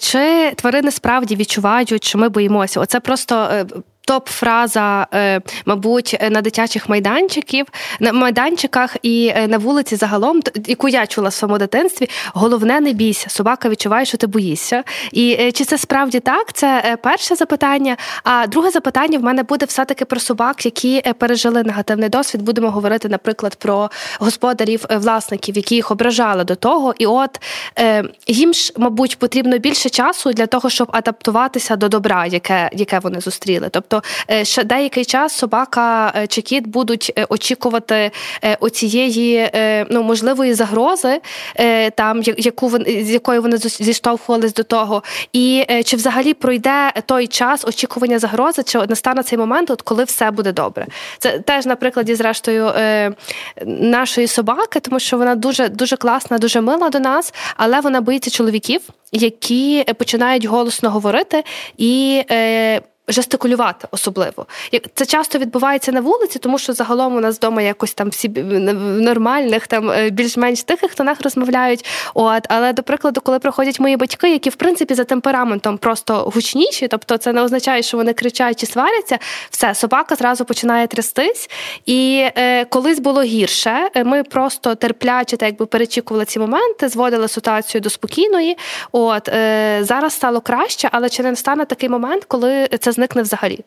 Чи 0.00 0.52
тварини 0.56 0.90
справді 0.90 1.36
відчувають, 1.36 2.04
що 2.04 2.18
ми 2.18 2.28
боїмося? 2.28 2.80
Оце 2.80 3.00
просто 3.00 3.64
топ-фраза, 4.10 5.06
е, 5.14 5.40
мабуть, 5.66 6.18
на 6.30 6.40
дитячих 6.40 6.88
майданчиків, 6.88 7.66
на 8.00 8.12
майданчиках 8.12 8.96
і 9.02 9.32
е, 9.36 9.48
на 9.48 9.58
вулиці 9.58 9.96
загалом, 9.96 10.40
яку 10.66 10.88
я 10.88 11.06
чула 11.06 11.28
в 11.28 11.32
своєму 11.32 11.58
дитинстві, 11.58 12.08
головне 12.34 12.80
не 12.80 12.92
бійся. 12.92 13.30
Собака 13.30 13.68
відчуває, 13.68 14.04
що 14.04 14.16
ти 14.16 14.26
боїшся. 14.26 14.84
І 15.12 15.36
е, 15.40 15.52
чи 15.52 15.64
це 15.64 15.78
справді 15.78 16.20
так? 16.20 16.52
Це 16.52 16.96
перше 17.02 17.34
запитання. 17.34 17.96
А 18.24 18.46
друге 18.46 18.70
запитання 18.70 19.18
в 19.18 19.22
мене 19.22 19.42
буде 19.42 19.66
все-таки 19.66 20.04
про 20.04 20.20
собак, 20.20 20.64
які 20.64 21.02
пережили 21.18 21.62
негативний 21.62 22.08
досвід. 22.08 22.42
Будемо 22.42 22.70
говорити, 22.70 23.08
наприклад, 23.08 23.54
про 23.54 23.90
господарів, 24.18 24.84
власників, 24.90 25.56
які 25.56 25.74
їх 25.74 25.90
ображали 25.90 26.44
до 26.44 26.54
того. 26.54 26.94
І 26.98 27.06
от 27.06 27.40
їм 28.26 28.54
ж, 28.54 28.72
мабуть, 28.76 29.18
потрібно 29.18 29.58
більше 29.58 29.90
часу 29.90 30.32
для 30.32 30.46
того, 30.46 30.70
щоб 30.70 30.88
адаптуватися 30.92 31.76
до 31.76 31.88
добра, 31.88 32.26
яке, 32.26 32.70
яке 32.72 32.98
вони 32.98 33.20
зустріли. 33.20 33.68
Тобто 33.70 33.89
Е, 34.30 34.44
ще 34.44 34.64
деякий 34.64 35.04
час 35.04 35.32
собака 35.32 36.12
е, 36.16 36.26
чи 36.26 36.42
кіт 36.42 36.66
будуть 36.66 37.12
е, 37.18 37.26
очікувати 37.28 38.10
оцієї 38.60 39.50
ну 39.90 40.02
можливої 40.02 40.54
загрози, 40.54 41.20
там 41.94 42.22
яку 42.22 42.68
вони 42.68 43.04
з 43.04 43.10
якою 43.10 43.42
вони 43.42 43.56
зіштовхувались 43.58 44.54
до 44.54 44.62
того, 44.62 45.02
і 45.32 45.66
чи 45.84 45.96
взагалі 45.96 46.34
пройде 46.34 46.92
той 47.06 47.26
час 47.26 47.64
очікування 47.64 48.18
загрози, 48.18 48.62
чи 48.62 48.78
настане 48.78 49.22
цей 49.22 49.38
момент, 49.38 49.70
от 49.70 49.82
коли 49.82 50.04
все 50.04 50.30
буде 50.30 50.52
добре. 50.52 50.86
Це 51.18 51.38
теж 51.38 51.66
на 51.66 51.76
прикладі, 51.76 52.14
зрештою, 52.14 52.72
нашої 53.66 54.26
собаки, 54.26 54.80
тому 54.80 55.00
що 55.00 55.18
вона 55.18 55.34
дуже 55.34 55.68
дуже 55.68 55.96
класна, 55.96 56.38
дуже 56.38 56.60
мила 56.60 56.90
до 56.90 57.00
нас, 57.00 57.34
але 57.56 57.80
вона 57.80 58.00
боїться 58.00 58.30
чоловіків, 58.30 58.80
які 59.12 59.84
починають 59.98 60.44
голосно 60.44 60.90
говорити 60.90 61.44
і 61.78 62.22
жестикулювати 63.10 63.88
особливо. 63.90 64.46
Це 64.94 65.06
часто 65.06 65.38
відбувається 65.38 65.92
на 65.92 66.00
вулиці, 66.00 66.38
тому 66.38 66.58
що 66.58 66.72
загалом 66.72 67.16
у 67.16 67.20
нас 67.20 67.36
вдома 67.36 67.62
якось 67.62 67.94
там 67.94 68.08
всі 68.08 68.28
в 68.28 68.42
нормальних, 69.00 69.66
там 69.66 69.90
е, 69.90 70.10
більш-менш 70.10 70.62
тихих 70.62 70.94
тонах 70.94 71.20
розмовляють. 71.20 71.84
От, 72.14 72.46
але 72.48 72.72
до 72.72 72.82
прикладу, 72.82 73.20
коли 73.20 73.38
приходять 73.38 73.80
мої 73.80 73.96
батьки, 73.96 74.30
які 74.30 74.50
в 74.50 74.54
принципі 74.54 74.94
за 74.94 75.04
темпераментом 75.04 75.78
просто 75.78 76.14
гучніші, 76.34 76.88
тобто 76.88 77.16
це 77.16 77.32
не 77.32 77.42
означає, 77.42 77.82
що 77.82 77.96
вони 77.96 78.12
кричать 78.12 78.60
чи 78.60 78.66
сваряться, 78.66 79.18
все 79.50 79.74
собака 79.74 80.14
зразу 80.14 80.44
починає 80.44 80.86
трястись. 80.86 81.50
І 81.86 82.26
е, 82.36 82.64
колись 82.64 82.98
було 82.98 83.22
гірше. 83.22 83.90
Е, 83.94 84.04
ми 84.04 84.22
просто 84.22 84.74
терпляче, 84.74 85.36
так 85.36 85.48
якби 85.48 85.66
перечікували 85.66 86.24
ці 86.24 86.38
моменти, 86.38 86.88
зводили 86.88 87.28
ситуацію 87.28 87.80
до 87.80 87.90
спокійної. 87.90 88.56
От 88.92 89.28
е, 89.28 89.78
зараз 89.82 90.12
стало 90.12 90.40
краще, 90.40 90.88
але 90.92 91.08
чи 91.08 91.22
не 91.22 91.36
стане 91.36 91.64
такий 91.64 91.88
момент, 91.88 92.24
коли 92.24 92.68
це 92.80 92.92
зникне 93.00 93.22
взагалі? 93.22 93.64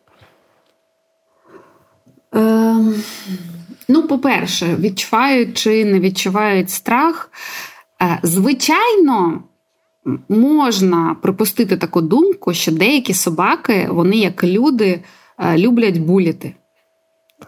Ем, 2.31 3.03
ну, 3.87 4.07
по-перше, 4.07 4.75
відчувають 4.79 5.57
чи 5.57 5.85
не 5.85 5.99
відчувають 5.99 6.69
страх. 6.69 7.31
Е, 8.01 8.19
звичайно, 8.23 9.43
можна 10.29 11.15
припустити 11.21 11.77
таку 11.77 12.01
думку, 12.01 12.53
що 12.53 12.71
деякі 12.71 13.13
собаки, 13.13 13.87
вони 13.91 14.17
як 14.17 14.43
люди, 14.43 14.99
е, 15.39 15.57
люблять 15.57 15.97
буліти. 15.97 16.55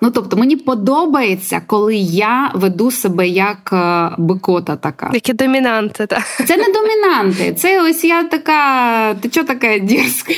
Ну, 0.01 0.11
тобто, 0.11 0.37
мені 0.37 0.55
подобається, 0.55 1.61
коли 1.67 1.95
я 1.95 2.51
веду 2.53 2.91
себе 2.91 3.27
як 3.27 3.69
е, 3.73 4.11
бикота 4.17 4.75
така. 4.75 5.09
Які 5.13 5.33
домінанти, 5.33 6.05
так. 6.05 6.23
Це 6.45 6.57
не 6.57 6.65
домінанти. 6.73 7.53
Це 7.53 7.81
ось 7.83 8.03
я 8.03 8.23
така. 8.23 9.13
Ти 9.13 9.29
чого 9.29 9.47
така 9.47 9.77
дірська? 9.77 10.33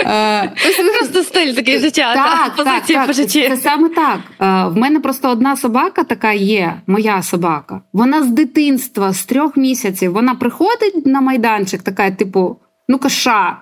Е, 0.00 0.52
просто 0.98 1.22
стиль 1.22 1.54
такий 1.54 1.78
життя. 1.78 2.14
Так, 2.14 3.06
по 3.06 3.12
житті. 3.12 3.48
Це 3.48 3.56
саме 3.56 3.88
так. 3.88 4.18
Е, 4.40 4.68
в 4.68 4.76
мене 4.76 5.00
просто 5.00 5.30
одна 5.30 5.56
собака 5.56 6.04
така 6.04 6.32
є, 6.32 6.80
моя 6.86 7.22
собака. 7.22 7.80
Вона 7.92 8.22
з 8.22 8.28
дитинства, 8.28 9.12
з 9.12 9.24
трьох 9.24 9.56
місяців, 9.56 10.12
вона 10.12 10.34
приходить 10.34 11.06
на 11.06 11.20
майданчик, 11.20 11.82
така, 11.82 12.10
типу, 12.10 12.56
ну 12.88 12.98
каша. 12.98 13.56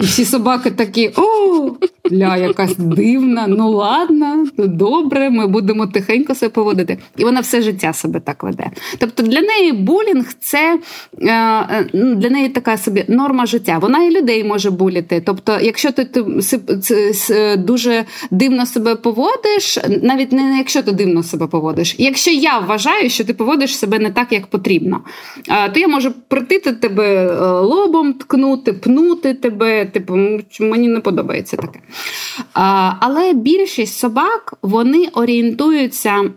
І 0.00 0.04
всі 0.04 0.24
собаки 0.24 0.70
такі: 0.70 1.12
о, 1.16 1.70
ля, 2.12 2.36
якась 2.36 2.76
дивна, 2.76 3.46
ну 3.46 3.70
ладно, 3.70 4.46
ну 4.56 4.66
добре, 4.66 5.30
ми 5.30 5.46
будемо 5.46 5.86
тихенько 5.86 6.34
себе 6.34 6.50
поводити. 6.50 6.98
І 7.16 7.24
вона 7.24 7.40
все 7.40 7.62
життя 7.62 7.92
себе 7.92 8.20
так 8.20 8.42
веде. 8.42 8.70
Тобто 8.98 9.22
для 9.22 9.40
неї 9.40 9.72
булінг 9.72 10.34
це 10.40 10.78
е, 11.20 11.28
е, 11.30 11.84
для 11.92 12.30
неї 12.30 12.48
така 12.48 12.76
собі 12.76 13.04
норма 13.08 13.46
життя. 13.46 13.78
Вона 13.78 14.04
і 14.04 14.10
людей 14.10 14.44
може 14.44 14.70
буліти. 14.70 15.22
Тобто, 15.26 15.58
якщо 15.62 15.92
ти, 15.92 16.04
ти 16.04 16.24
дуже 17.58 18.04
дивно 18.30 18.66
себе 18.66 18.94
поводиш, 18.94 19.78
навіть 20.02 20.32
не 20.32 20.58
якщо 20.58 20.82
ти 20.82 20.92
дивно 20.92 21.22
себе 21.22 21.46
поводиш, 21.46 21.94
якщо 21.98 22.30
я 22.30 22.58
вважаю, 22.58 23.10
що 23.10 23.24
ти 23.24 23.34
поводиш 23.34 23.78
себе 23.78 23.98
не 23.98 24.10
так, 24.10 24.32
як 24.32 24.46
потрібно, 24.46 25.00
то 25.74 25.80
я 25.80 25.88
можу 25.88 26.12
притити 26.28 26.72
тебе 26.72 27.26
е, 27.26 27.50
лобом, 27.60 28.12
ткнути, 28.12 28.72
пнути 28.72 29.34
тебе 29.34 29.85
типу, 29.86 30.16
мені 30.60 30.88
не 30.88 31.00
подобається 31.00 31.56
таке. 31.56 31.80
Але 33.00 33.32
більшість 33.32 33.98
собак 33.98 34.54
вони 34.62 35.08
орієнтуються 35.12 36.30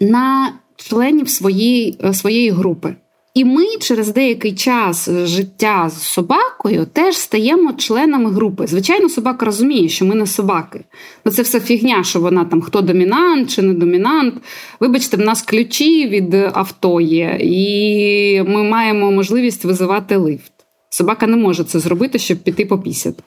на 0.00 0.52
членів 0.76 1.28
своєї, 1.28 1.98
своєї 2.12 2.50
групи. 2.50 2.94
І 3.38 3.44
ми 3.44 3.64
через 3.80 4.12
деякий 4.12 4.52
час 4.52 5.08
життя 5.10 5.88
з 5.88 6.02
собакою 6.02 6.86
теж 6.92 7.16
стаємо 7.16 7.72
членами 7.72 8.30
групи. 8.30 8.66
Звичайно, 8.66 9.08
собака 9.08 9.46
розуміє, 9.46 9.88
що 9.88 10.04
ми 10.04 10.14
не 10.14 10.26
собаки. 10.26 10.84
Ну 11.24 11.32
це 11.32 11.42
все 11.42 11.60
фігня, 11.60 12.04
що 12.04 12.20
вона 12.20 12.44
там 12.44 12.62
хто 12.62 12.80
домінант 12.80 13.50
чи 13.50 13.62
не 13.62 13.74
домінант. 13.74 14.34
Вибачте, 14.80 15.16
в 15.16 15.20
нас 15.20 15.42
ключі 15.42 16.08
від 16.08 16.34
авто 16.34 17.00
є, 17.00 17.38
і 17.40 18.42
ми 18.42 18.62
маємо 18.62 19.10
можливість 19.10 19.64
визивати 19.64 20.16
лифт. 20.16 20.52
Собака 20.98 21.26
не 21.26 21.36
може 21.36 21.64
це 21.64 21.78
зробити, 21.78 22.18
щоб 22.18 22.38
піти 22.38 22.66
попісяти. 22.66 23.22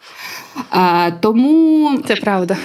Тому 1.19 1.91
це 2.07 2.15
правда. 2.15 2.57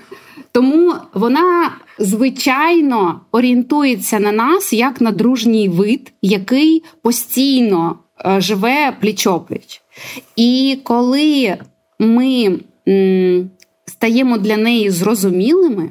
Тому 0.52 0.94
вона 1.14 1.70
звичайно 1.98 3.20
орієнтується 3.32 4.20
на 4.20 4.32
нас 4.32 4.72
як 4.72 5.00
на 5.00 5.10
дружній 5.10 5.68
вид, 5.68 6.12
який 6.22 6.82
постійно 7.02 7.98
е, 8.26 8.40
живе 8.40 8.96
пліч-опліч. 9.02 9.80
І 10.36 10.78
коли 10.82 11.56
ми 11.98 12.58
м, 12.88 13.50
стаємо 13.86 14.38
для 14.38 14.56
неї 14.56 14.90
зрозумілими, 14.90 15.88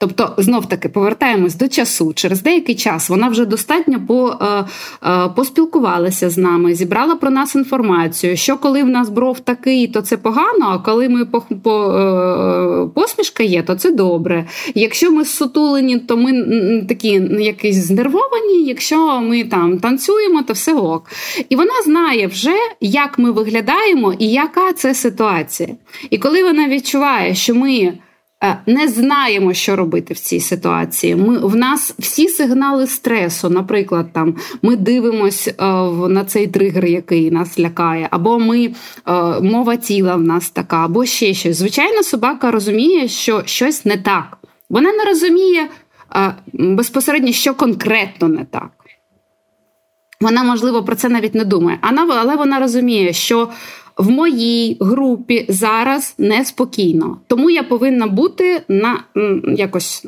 Тобто, 0.00 0.34
знов 0.36 0.66
таки 0.66 0.88
повертаємось 0.88 1.54
до 1.54 1.68
часу. 1.68 2.12
Через 2.14 2.42
деякий 2.42 2.74
час 2.74 3.08
вона 3.08 3.28
вже 3.28 3.46
достатньо 3.46 4.00
по, 4.06 4.36
е, 4.40 4.64
е, 5.02 5.28
поспілкувалася 5.36 6.30
з 6.30 6.38
нами, 6.38 6.74
зібрала 6.74 7.14
про 7.14 7.30
нас 7.30 7.54
інформацію, 7.54 8.36
що 8.36 8.56
коли 8.56 8.82
в 8.82 8.88
нас 8.88 9.08
бров 9.08 9.40
такий, 9.40 9.88
то 9.88 10.00
це 10.00 10.16
погано. 10.16 10.66
А 10.66 10.78
коли 10.78 11.08
ми 11.08 11.24
по, 11.24 11.42
по 11.62 11.92
е, 11.92 12.88
посмішка 12.94 13.42
є, 13.42 13.62
то 13.62 13.74
це 13.74 13.90
добре. 13.90 14.46
Якщо 14.74 15.10
ми 15.10 15.24
сутулені, 15.24 15.98
то 15.98 16.16
ми 16.16 16.32
такі 16.88 17.08
якісь 17.40 17.76
знервовані. 17.76 18.64
Якщо 18.66 19.20
ми 19.20 19.44
там 19.44 19.78
танцюємо, 19.78 20.42
то 20.42 20.52
все 20.52 20.74
ок. 20.74 21.10
І 21.48 21.56
вона 21.56 21.82
знає 21.84 22.26
вже, 22.26 22.56
як 22.80 23.18
ми 23.18 23.30
виглядаємо 23.30 24.14
і 24.18 24.28
яка 24.28 24.72
це 24.72 24.94
ситуація. 24.94 25.68
І 26.10 26.18
коли 26.18 26.42
вона 26.42 26.68
відчуває, 26.68 27.34
що 27.34 27.54
ми. 27.54 27.92
Е, 28.44 28.58
не 28.66 28.88
знаємо, 28.88 29.54
що 29.54 29.76
робити 29.76 30.14
в 30.14 30.18
цій 30.18 30.40
ситуації. 30.40 31.16
Ми 31.16 31.38
в 31.38 31.56
нас 31.56 31.94
всі 31.98 32.28
сигнали 32.28 32.86
стресу. 32.86 33.50
Наприклад, 33.50 34.12
там 34.12 34.36
ми 34.62 34.76
дивимося 34.76 35.50
е, 35.50 35.64
на 36.08 36.24
цей 36.24 36.46
тригер, 36.46 36.86
який 36.86 37.30
нас 37.30 37.58
лякає, 37.58 38.08
або 38.10 38.38
ми 38.38 38.64
е, 38.66 38.72
мова 39.40 39.76
тіла 39.76 40.16
в 40.16 40.22
нас 40.22 40.50
така, 40.50 40.84
або 40.84 41.04
ще 41.04 41.34
щось. 41.34 41.56
Звичайно, 41.56 42.02
собака 42.02 42.50
розуміє, 42.50 43.08
що 43.08 43.42
щось 43.46 43.84
не 43.84 43.96
так. 43.96 44.38
Вона 44.70 44.92
не 44.92 45.04
розуміє 45.04 45.68
безпосередньо, 46.52 47.32
що 47.32 47.54
конкретно 47.54 48.28
не 48.28 48.44
так. 48.44 48.70
Вона, 50.20 50.44
можливо, 50.44 50.82
про 50.84 50.96
це 50.96 51.08
навіть 51.08 51.34
не 51.34 51.44
думає, 51.44 51.78
але 51.80 52.36
вона 52.36 52.58
розуміє, 52.58 53.12
що 53.12 53.48
в 53.98 54.10
моїй 54.10 54.76
групі 54.80 55.46
зараз 55.48 56.14
неспокійно. 56.18 57.18
Тому 57.26 57.50
я 57.50 57.62
повинна 57.62 58.06
бути 58.06 58.62
на 58.68 59.00
якось 59.56 60.06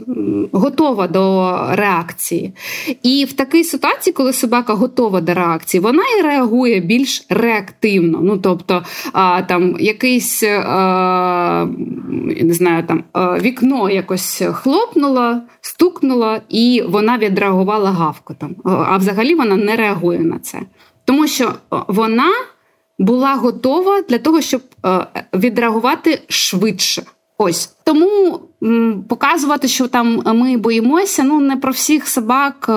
готова 0.53 1.09
до 1.09 1.57
реакції. 1.71 2.53
І 3.03 3.25
в 3.25 3.33
такій 3.33 3.65
ситуації, 3.65 4.15
коли 4.15 4.33
собака 4.33 4.75
готова 4.75 5.21
до 5.21 5.35
реакції, 5.35 5.81
вона 5.81 6.03
і 6.19 6.23
реагує 6.23 6.81
більш 6.81 7.27
реактивно. 7.29 8.21
Ну 8.23 8.39
тобто, 8.39 8.83
а, 9.13 9.43
там 9.43 9.77
якийсь 9.81 10.43
а, 10.43 11.67
не 12.43 12.55
знаю, 12.55 12.85
там 12.87 13.05
вікно 13.41 13.91
якось 13.91 14.43
хлопнуло, 14.53 15.37
стукнуло, 15.61 16.37
і 16.49 16.83
вона 16.89 17.19
відреагувала 17.19 17.91
гавкотом. 17.91 18.57
А 18.65 18.97
взагалі 18.97 19.35
вона 19.35 19.57
не 19.57 19.77
реагує 19.77 20.19
на 20.19 20.39
це. 20.39 20.59
Тому 21.05 21.27
що 21.27 21.53
вона 21.89 22.33
була 23.01 23.35
готова 23.35 24.03
для 24.03 24.19
того, 24.19 24.41
щоб 24.41 24.63
е, 24.87 25.07
відреагувати 25.35 26.23
швидше. 26.29 27.03
Ось 27.39 27.73
тому 27.85 28.41
показувати, 29.09 29.69
що 29.69 29.89
там 29.89 30.23
ми 30.27 30.57
боїмося. 30.57 31.23
Ну 31.23 31.41
не 31.41 31.57
про 31.57 31.73
всіх 31.73 32.09
собак, 32.09 32.67
е, 32.69 32.73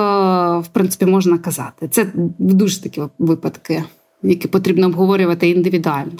в 0.58 0.66
принципі, 0.72 1.06
можна 1.06 1.38
казати. 1.38 1.88
Це 1.88 2.06
дуже 2.38 2.82
такі 2.82 3.02
випадки, 3.18 3.84
які 4.22 4.48
потрібно 4.48 4.86
обговорювати 4.86 5.50
індивідуально. 5.50 6.12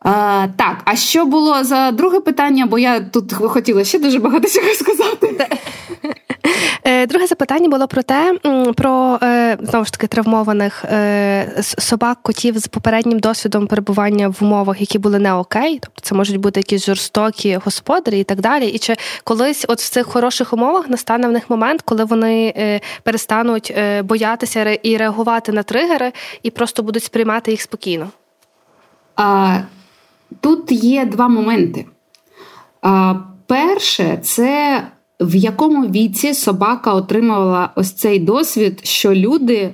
А, 0.00 0.46
Так, 0.56 0.82
а 0.84 0.96
що 0.96 1.26
було 1.26 1.64
за 1.64 1.90
друге 1.90 2.20
питання? 2.20 2.66
Бо 2.66 2.78
я 2.78 3.00
тут 3.00 3.32
хотіла 3.32 3.84
ще 3.84 3.98
дуже 3.98 4.18
багато 4.18 4.48
чого 4.48 4.74
сказати. 4.74 5.48
Е, 6.86 7.06
друге 7.06 7.26
запитання 7.26 7.68
було 7.68 7.88
про 7.88 8.02
те, 8.02 8.38
про 8.76 9.18
е, 9.22 9.58
знову 9.60 9.84
ж 9.84 9.92
таки 9.92 10.06
травмованих 10.06 10.84
е, 10.84 11.62
собак, 11.62 12.18
котів 12.22 12.58
з 12.58 12.66
попереднім 12.66 13.18
досвідом 13.18 13.66
перебування 13.66 14.28
в 14.28 14.36
умовах, 14.40 14.80
які 14.80 14.98
були 14.98 15.18
не 15.18 15.34
окей, 15.34 15.78
тобто 15.82 16.00
це 16.02 16.14
можуть 16.14 16.36
бути 16.36 16.60
якісь 16.60 16.86
жорстокі 16.86 17.58
господарі 17.64 18.20
і 18.20 18.24
так 18.24 18.40
далі. 18.40 18.68
І 18.68 18.78
чи 18.78 18.96
колись, 19.24 19.64
от 19.68 19.80
в 19.80 19.88
цих 19.90 20.06
хороших 20.06 20.52
умовах, 20.52 20.88
настане 20.88 21.28
в 21.28 21.32
них 21.32 21.50
момент, 21.50 21.82
коли 21.82 22.04
вони 22.04 22.80
перестануть 23.02 23.74
боятися 24.04 24.70
і 24.70 24.96
реагувати 24.96 25.52
на 25.52 25.62
тригери, 25.62 26.12
і 26.42 26.50
просто 26.50 26.82
будуть 26.82 27.04
сприймати 27.04 27.50
їх 27.50 27.62
спокійно? 27.62 28.10
А, 29.16 29.58
Тут 30.40 30.72
є 30.72 31.04
два 31.04 31.28
моменти. 31.28 31.86
А, 32.82 33.14
Перше, 33.46 34.18
це 34.22 34.82
в 35.20 35.34
якому 35.34 35.86
віці 35.86 36.34
собака 36.34 36.94
отримувала 36.94 37.70
ось 37.76 37.92
цей 37.92 38.18
досвід, 38.18 38.80
що 38.82 39.14
люди 39.14 39.70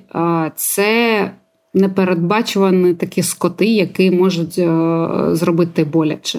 це 0.56 1.30
непередбачувані 1.74 2.94
такі 2.94 3.22
скоти, 3.22 3.66
які 3.66 4.10
можуть 4.10 4.58
е, 4.58 5.08
зробити 5.32 5.84
боляче. 5.84 6.38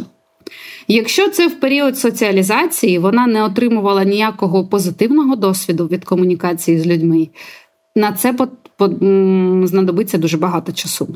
Якщо 0.88 1.30
це 1.30 1.48
в 1.48 1.60
період 1.60 1.98
соціалізації 1.98 2.99
вона 2.99 3.28
не 3.28 3.44
отримувала 3.44 4.03
ніякого 4.03 4.68
позитивного 4.68 5.36
досвіду 5.36 5.88
від 5.88 6.06
комунікації 6.06 6.80
з 6.80 6.88
людьми, 6.88 7.28
на 7.95 8.11
це 8.11 8.36
знадобиться 9.68 10.18
дуже 10.18 10.38
багато 10.38 10.72
часу. 10.72 11.07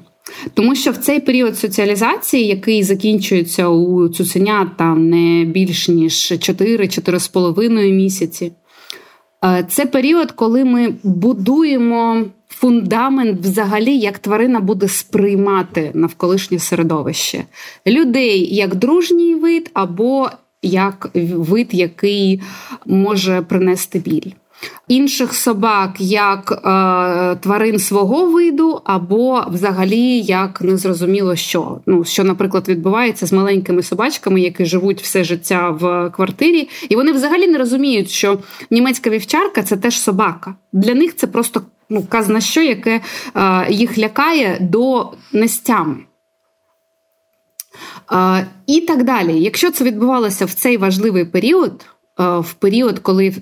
Тому 0.53 0.75
що 0.75 0.91
в 0.91 0.97
цей 0.97 1.19
період 1.19 1.57
соціалізації, 1.57 2.47
який 2.47 2.83
закінчується 2.83 3.69
у 3.69 4.09
цуценят 4.09 4.77
там 4.77 5.09
не 5.09 5.45
більш 5.45 5.87
ніж 5.89 6.13
4-4,5 6.13 7.91
місяці, 7.91 8.51
е, 9.45 9.65
це 9.69 9.85
період, 9.85 10.31
коли 10.31 10.65
ми 10.65 10.93
будуємо 11.03 12.25
фундамент, 12.49 13.41
взагалі, 13.41 13.97
як 13.97 14.19
тварина 14.19 14.59
буде 14.59 14.87
сприймати 14.87 15.91
навколишнє 15.93 16.59
середовище. 16.59 17.43
Людей 17.87 18.55
як 18.55 18.75
дружній 18.75 19.35
вид, 19.35 19.71
або 19.73 20.29
як 20.61 21.09
вид, 21.33 21.67
який 21.71 22.41
може 22.85 23.41
принести 23.41 23.99
біль 23.99 24.31
інших 24.87 25.33
собак 25.33 25.91
як 25.99 26.51
е, 26.51 27.35
тварин 27.35 27.79
свого 27.79 28.25
виду, 28.25 28.81
або 28.85 29.43
взагалі 29.51 30.21
як 30.21 30.61
незрозуміло 30.61 31.35
що. 31.35 31.79
Ну, 31.85 32.05
Що, 32.05 32.23
наприклад, 32.23 32.67
відбувається 32.67 33.25
з 33.25 33.33
маленькими 33.33 33.83
собачками, 33.83 34.41
які 34.41 34.65
живуть 34.65 35.01
все 35.01 35.23
життя 35.23 35.69
в 35.69 36.09
квартирі, 36.09 36.69
і 36.89 36.95
вони 36.95 37.11
взагалі 37.11 37.47
не 37.47 37.57
розуміють, 37.57 38.09
що 38.09 38.39
німецька 38.71 39.09
вівчарка 39.09 39.63
це 39.63 39.77
теж 39.77 39.99
собака. 39.99 40.55
Для 40.73 40.93
них 40.93 41.15
це 41.15 41.27
просто 41.27 41.61
ну, 41.89 42.05
казна 42.09 42.41
що, 42.41 42.61
яке 42.61 43.01
е, 43.35 43.67
їх 43.69 43.97
лякає 43.97 44.57
до 44.61 45.11
нестями. 45.33 45.95
Е, 48.11 48.47
і 48.67 48.81
так 48.81 49.03
далі. 49.03 49.39
Якщо 49.39 49.71
це 49.71 49.83
відбувалося 49.83 50.45
в 50.45 50.53
цей 50.53 50.77
важливий 50.77 51.25
період, 51.25 51.85
в 52.17 52.53
період, 52.53 52.99
коли 52.99 53.33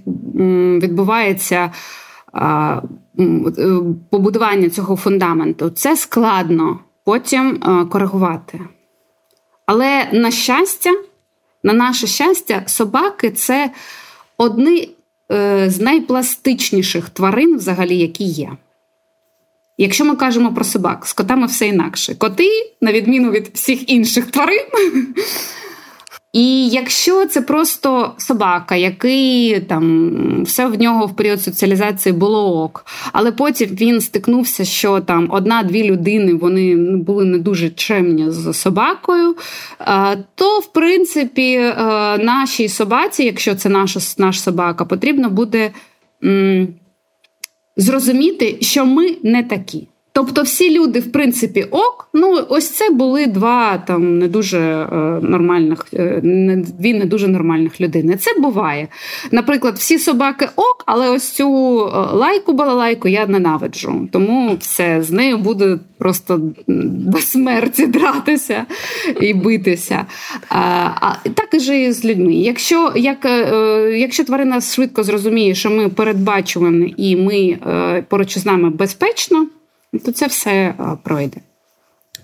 відбувається 0.82 1.72
е, 2.36 2.82
побудування 4.10 4.70
цього 4.70 4.96
фундаменту, 4.96 5.70
це 5.70 5.98
складно 5.98 6.80
потім 7.06 7.64
е, 7.64 7.86
коригувати. 7.86 8.60
Але 9.66 10.10
на 10.14 10.32
щастя, 10.32 10.90
на 11.64 11.74
наше 11.74 12.08
щастя, 12.08 12.64
собаки 12.66 13.32
це 13.32 13.72
одні 14.38 14.90
з 15.68 15.80
найпластичніших 15.80 17.10
тварин, 17.10 17.58
взагалі, 17.58 17.98
які 17.98 18.24
є. 18.24 18.52
Якщо 19.78 20.06
ми 20.06 20.16
кажемо 20.16 20.54
про 20.54 20.64
собак, 20.64 21.06
з 21.06 21.14
котами 21.14 21.48
все 21.48 21.68
інакше. 21.68 22.16
Коти, 22.16 22.50
на 22.82 22.92
відміну 22.92 23.32
від 23.32 23.48
всіх 23.54 23.90
інших 23.90 24.32
тварин, 24.32 24.66
і 26.34 26.68
якщо 26.70 27.26
це 27.26 27.42
просто 27.42 28.14
собака, 28.18 28.76
який 28.76 29.60
там 29.60 30.44
все 30.44 30.68
в 30.68 30.82
нього 30.82 31.06
в 31.06 31.16
період 31.16 31.42
соціалізації 31.42 32.14
було 32.14 32.64
ок, 32.64 32.86
але 33.12 33.32
потім 33.32 33.70
він 33.70 34.02
стикнувся, 34.02 34.66
що 34.66 35.00
там 35.00 35.28
одна-дві 35.32 35.84
людини 35.84 36.34
вони 36.34 36.76
були 36.96 37.26
не 37.26 37.38
дуже 37.38 37.70
чемні 37.70 38.32
з 38.32 38.54
собакою, 38.54 39.36
то 40.36 40.60
в 40.60 40.74
принципі 40.74 41.54
е, 41.54 41.74
нашій 42.18 42.70
собаці, 42.70 43.24
якщо 43.24 43.56
це 43.56 43.70
наша 43.70 44.00
наш 44.18 44.42
собака, 44.42 44.86
потрібно 44.86 45.30
буде 45.30 45.72
зрозуміти, 47.78 48.58
що 48.62 48.86
ми 48.86 49.16
не 49.24 49.44
такі. 49.44 49.88
Тобто 50.16 50.42
всі 50.42 50.80
люди, 50.80 51.00
в 51.00 51.12
принципі, 51.12 51.66
ок. 51.72 52.08
Ну, 52.14 52.46
ось 52.50 52.70
це 52.70 52.90
були 52.90 53.28
два 53.28 53.78
там 53.78 54.20
не 54.20 54.28
дуже 54.28 54.60
е, 54.60 54.96
нормальних, 55.22 55.86
е, 55.94 56.20
не, 56.24 56.56
дві 56.56 56.94
не 56.94 57.06
дуже 57.06 57.28
нормальних 57.28 57.82
людини. 57.82 58.18
Це 58.18 58.40
буває. 58.40 58.88
Наприклад, 59.32 59.76
всі 59.78 60.00
собаки 60.00 60.48
ок, 60.56 60.84
але 60.86 61.10
ось 61.10 61.30
цю 61.30 61.46
е, 61.46 61.90
лайку 62.16 62.54
балалайку 62.54 63.08
я 63.08 63.28
ненавиджу. 63.28 64.10
Тому 64.12 64.56
все 64.60 65.02
з 65.02 65.12
нею 65.12 65.38
буде 65.38 65.80
просто 65.98 66.42
до 66.68 67.18
смерті 67.18 67.88
дратися 67.88 68.66
і 69.22 69.34
битися. 69.34 70.06
А, 70.50 70.60
а 71.02 71.30
так 71.34 71.54
і 71.54 71.92
з 71.92 72.06
людьми. 72.06 72.34
Якщо 72.34 72.92
як, 72.96 73.26
е, 73.26 73.98
якщо 73.98 74.24
тварина 74.24 74.62
швидко 74.62 75.04
зрозуміє, 75.04 75.56
що 75.56 75.70
ми 75.70 75.90
передбачувані 75.90 76.94
і 76.98 77.16
ми 77.16 77.58
е, 77.68 78.04
поруч 78.10 78.38
з 78.38 78.46
нами 78.46 78.70
безпечно 78.70 79.48
то 80.00 80.12
це 80.12 80.28
все 80.28 80.52
е, 80.52 80.76
пройде. 81.04 81.38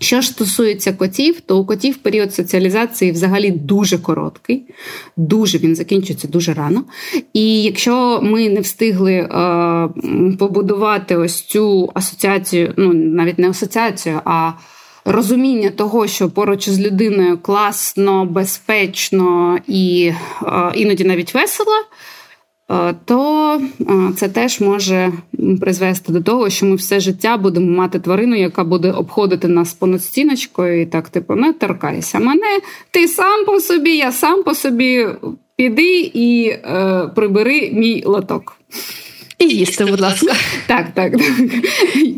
Що 0.01 0.21
ж 0.21 0.27
стосується 0.27 0.93
котів, 0.93 1.41
то 1.41 1.59
у 1.59 1.65
котів 1.65 1.97
період 1.97 2.33
соціалізації 2.33 3.11
взагалі 3.11 3.51
дуже 3.51 3.97
короткий, 3.97 4.63
дуже 5.17 5.57
він 5.57 5.75
закінчується 5.75 6.27
дуже 6.27 6.53
рано. 6.53 6.83
І 7.33 7.63
якщо 7.63 8.19
ми 8.23 8.49
не 8.49 8.61
встигли 8.61 9.13
е, 9.13 9.27
побудувати 10.39 11.17
ось 11.17 11.41
цю 11.41 11.91
асоціацію, 11.93 12.73
ну 12.77 12.93
навіть 12.93 13.39
не 13.39 13.49
асоціацію, 13.49 14.21
а 14.25 14.51
розуміння 15.05 15.69
того, 15.69 16.07
що 16.07 16.29
поруч 16.29 16.69
з 16.69 16.79
людиною 16.79 17.37
класно, 17.37 18.25
безпечно 18.25 19.57
і 19.67 20.11
е, 20.43 20.71
іноді 20.75 21.03
навіть 21.03 21.33
весело. 21.33 21.71
Е, 22.71 22.95
то 23.05 23.61
е, 23.81 23.85
це 24.17 24.29
теж 24.29 24.61
може 24.61 25.11
призвести 25.61 26.11
до 26.11 26.21
того, 26.21 26.49
що 26.49 26.65
ми 26.65 26.75
все 26.75 26.99
життя 26.99 27.37
будемо 27.37 27.77
мати 27.77 27.99
тварину, 27.99 28.35
яка 28.35 28.63
буде 28.63 28.91
обходити 28.91 29.47
нас 29.47 29.73
понад 29.73 30.03
стіночкою, 30.03 30.81
і 30.81 30.85
так, 30.85 31.09
типу, 31.09 31.35
не 31.35 31.53
торкайся 31.53 32.19
мене, 32.19 32.59
ти 32.91 33.07
сам 33.07 33.45
по 33.45 33.59
собі, 33.59 33.97
я 33.97 34.11
сам 34.11 34.43
по 34.43 34.55
собі 34.55 35.07
піди 35.55 36.11
і 36.13 36.47
е, 36.49 37.11
прибери 37.15 37.71
мій 37.73 38.03
лоток. 38.05 38.55
І 39.39 39.47
їсти, 39.47 39.85
будь 39.85 40.01
ласка. 40.01 40.33
Так, 40.67 40.85
так. 40.93 41.11
так. 41.11 41.21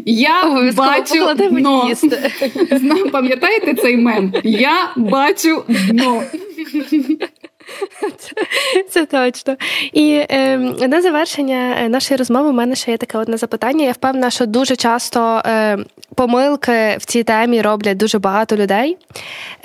Я 0.05 0.71
бачу 0.77 1.33
дно. 1.51 1.85
їсти. 1.89 2.31
Пам'ятаєте 3.11 3.73
цей 3.73 3.97
мем? 3.97 4.33
Я 4.43 4.93
бачу 4.95 5.63
дно. 5.89 6.23
Це 8.89 9.05
точно. 9.05 9.55
І 9.93 10.23
е, 10.29 10.57
на 10.87 11.01
завершення 11.01 11.75
е, 11.79 11.89
нашої 11.89 12.17
розмови 12.17 12.49
у 12.49 12.53
мене 12.53 12.75
ще 12.75 12.91
є 12.91 12.97
таке 12.97 13.17
одне 13.17 13.37
запитання. 13.37 13.85
Я 13.85 13.91
впевнена, 13.91 14.29
що 14.29 14.45
дуже 14.45 14.75
часто 14.75 15.41
е, 15.45 15.77
помилки 16.15 16.97
в 16.99 17.05
цій 17.05 17.23
темі 17.23 17.61
роблять 17.61 17.97
дуже 17.97 18.19
багато 18.19 18.55
людей. 18.55 18.97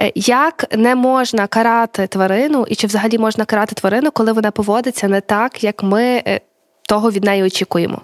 Е, 0.00 0.12
як 0.14 0.76
не 0.76 0.94
можна 0.94 1.46
карати 1.46 2.06
тварину, 2.06 2.66
і 2.68 2.74
чи 2.74 2.86
взагалі 2.86 3.18
можна 3.18 3.44
карати 3.44 3.74
тварину, 3.74 4.10
коли 4.10 4.32
вона 4.32 4.50
поводиться 4.50 5.08
не 5.08 5.20
так, 5.20 5.64
як 5.64 5.82
ми 5.82 6.02
е, 6.02 6.40
того 6.88 7.10
від 7.10 7.24
неї 7.24 7.42
очікуємо? 7.42 8.00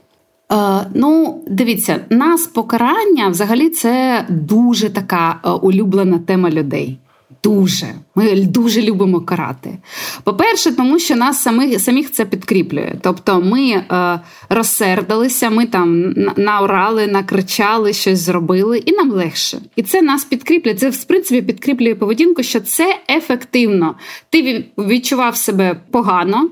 Ну, 0.94 1.42
дивіться, 1.46 2.00
нас 2.10 2.46
покарання 2.46 3.28
взагалі 3.28 3.70
це 3.70 4.24
дуже 4.28 4.90
така 4.90 5.40
улюблена 5.62 6.18
тема 6.18 6.50
людей. 6.50 6.98
Дуже, 7.44 7.86
ми 8.14 8.40
дуже 8.40 8.82
любимо 8.82 9.20
карати. 9.20 9.78
По-перше, 10.24 10.72
тому 10.72 10.98
що 10.98 11.16
нас 11.16 11.42
самих 11.42 11.80
самих 11.80 12.12
це 12.12 12.24
підкріплює. 12.24 12.94
Тобто 13.00 13.40
ми 13.40 13.70
е, 13.70 14.20
розсердилися, 14.48 15.50
ми 15.50 15.66
там 15.66 16.14
наорали, 16.36 17.06
накричали, 17.06 17.92
щось 17.92 18.18
зробили, 18.18 18.78
і 18.78 18.92
нам 18.92 19.10
легше. 19.10 19.58
І 19.76 19.82
це 19.82 20.02
нас 20.02 20.24
підкріплює. 20.24 20.74
Це 20.74 20.90
в 20.90 21.04
принципі 21.04 21.42
підкріплює 21.42 21.94
поведінку, 21.94 22.42
що 22.42 22.60
це 22.60 22.98
ефективно. 23.10 23.94
Ти 24.30 24.64
відчував 24.78 25.36
себе 25.36 25.80
погано, 25.90 26.50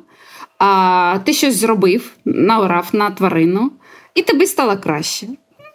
а 0.58 1.18
ти 1.24 1.32
щось 1.32 1.56
зробив, 1.56 2.12
наорав 2.24 2.88
на 2.92 3.10
тварину, 3.10 3.72
і 4.14 4.22
тобі 4.22 4.46
стало 4.46 4.76
краще. 4.78 5.26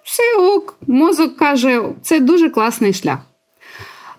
Все 0.04 0.24
ок, 0.40 0.78
мозок 0.88 1.38
каже, 1.38 1.82
це 2.02 2.20
дуже 2.20 2.50
класний 2.50 2.94
шлях. 2.94 3.20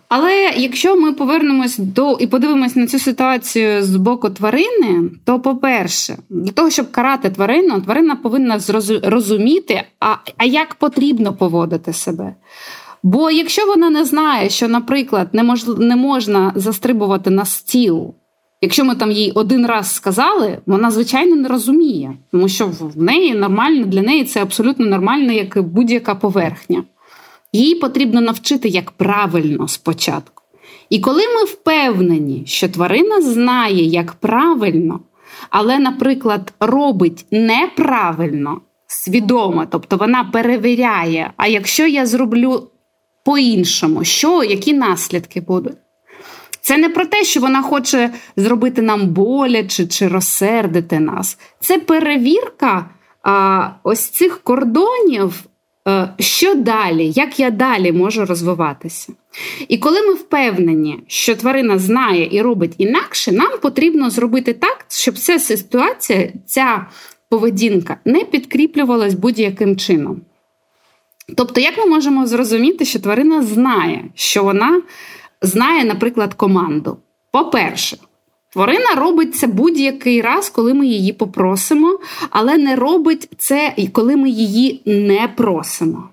Але 0.09 0.53
якщо 0.57 0.97
ми 0.97 1.13
повернемось 1.13 1.79
до 1.79 2.13
і 2.21 2.27
подивимось 2.27 2.77
на 2.77 2.87
цю 2.87 2.99
ситуацію 2.99 3.83
з 3.83 3.97
боку 3.97 4.31
тварини, 4.31 5.11
то 5.25 5.41
по-перше, 5.41 6.17
для 6.31 6.53
того, 6.53 6.71
щоб 6.71 6.91
карати 6.91 7.31
тварину, 7.31 7.81
тварина 7.81 8.17
повинна 8.17 8.61
розуміти, 9.03 9.83
а, 10.01 10.15
а 10.37 10.45
як 10.45 10.75
потрібно 10.75 11.33
поводити 11.33 11.93
себе. 11.93 12.35
Бо 13.03 13.31
якщо 13.31 13.67
вона 13.67 13.91
не 13.91 14.05
знає, 14.05 14.51
що, 14.51 14.69
наприклад, 14.69 15.29
не, 15.33 15.43
мож, 15.43 15.67
не 15.67 15.97
можна 15.97 16.53
застрибувати 16.55 17.31
на 17.31 17.45
стіл, 17.45 18.15
якщо 18.61 18.85
ми 18.85 18.95
там 18.95 19.13
їй 19.13 19.33
один 19.35 19.67
раз 19.67 19.95
сказали, 19.95 20.59
вона 20.67 20.91
звичайно 20.91 21.37
не 21.37 21.49
розуміє, 21.49 22.13
тому 22.33 22.49
що 22.49 22.67
в 22.81 23.03
неї 23.03 23.35
нормально 23.35 23.85
для 23.85 24.03
неї 24.03 24.25
це 24.25 24.43
абсолютно 24.43 24.87
нормально, 24.87 25.33
як 25.33 25.63
будь-яка 25.63 26.15
поверхня. 26.15 26.85
Їй 27.57 27.75
потрібно 27.75 28.21
навчити, 28.21 28.69
як 28.69 28.91
правильно 28.91 29.69
спочатку. 29.69 30.43
І 30.91 31.01
коли 31.01 31.23
ми 31.23 31.45
впевнені, 31.45 32.43
що 32.47 32.69
тварина 32.69 33.23
знає, 33.23 33.85
як 33.85 34.13
правильно, 34.13 35.01
але, 35.51 35.79
наприклад, 35.79 36.53
робить 36.61 37.27
неправильно, 37.31 38.61
свідомо, 38.87 39.67
тобто 39.71 39.97
вона 39.97 40.25
перевіряє. 40.25 41.33
А 41.37 41.47
якщо 41.47 41.87
я 41.87 42.07
зроблю 42.07 42.69
по-іншому, 43.25 44.05
що, 44.05 44.43
які 44.45 44.75
наслідки 44.75 45.41
будуть? 45.41 45.77
Це 46.61 46.77
не 46.77 46.89
про 46.89 47.07
те, 47.07 47.25
що 47.25 47.41
вона 47.41 47.63
хоче 47.63 48.11
зробити 48.37 48.83
нам 48.83 49.07
боляче 49.07 49.87
чи 49.87 50.09
розсердити 50.09 51.01
нас. 51.01 51.39
Це 51.61 51.79
перевірка 51.79 52.91
а, 53.23 53.69
ось 53.83 54.09
цих 54.09 54.41
кордонів, 54.43 55.47
що 56.19 56.55
далі, 56.55 57.11
як 57.11 57.41
я 57.41 57.51
далі 57.51 57.93
можу 57.93 58.25
розвиватися. 58.25 59.13
І 59.69 59.79
коли 59.79 60.03
ми 60.03 60.15
впевнені, 60.15 60.99
що 61.07 61.37
тварина 61.37 61.79
знає 61.79 62.29
і 62.33 62.43
робить 62.43 62.75
інакше, 62.79 63.33
нам 63.33 63.59
потрібно 63.63 64.11
зробити 64.11 64.53
так, 64.53 64.85
щоб 64.89 65.19
ця 65.19 65.39
ситуація, 65.39 66.33
ця 66.47 66.87
поведінка 67.29 67.97
не 68.05 68.25
підкріплювалась 68.25 69.15
будь-яким 69.15 69.77
чином. 69.77 70.21
Тобто, 71.37 71.61
як 71.61 71.79
ми 71.79 71.87
можемо 71.87 72.27
зрозуміти, 72.27 72.85
що 72.85 72.99
тварина 72.99 73.43
знає, 73.43 74.05
що 74.15 74.45
вона 74.45 74.83
знає, 75.43 75.85
наприклад, 75.85 76.35
команду. 76.35 76.97
По-перше, 77.31 77.97
тварина 78.57 78.95
робить 78.95 79.35
це 79.35 79.47
будь-який 79.47 80.21
раз, 80.23 80.49
коли 80.49 80.75
ми 80.75 80.87
її 80.87 81.13
попросимо, 81.13 81.99
але 82.31 82.59
не 82.59 82.77
робить 82.77 83.29
це, 83.39 83.75
коли 83.93 84.17
ми 84.17 84.31
її 84.31 84.83
не 84.87 85.29
просимо. 85.37 86.09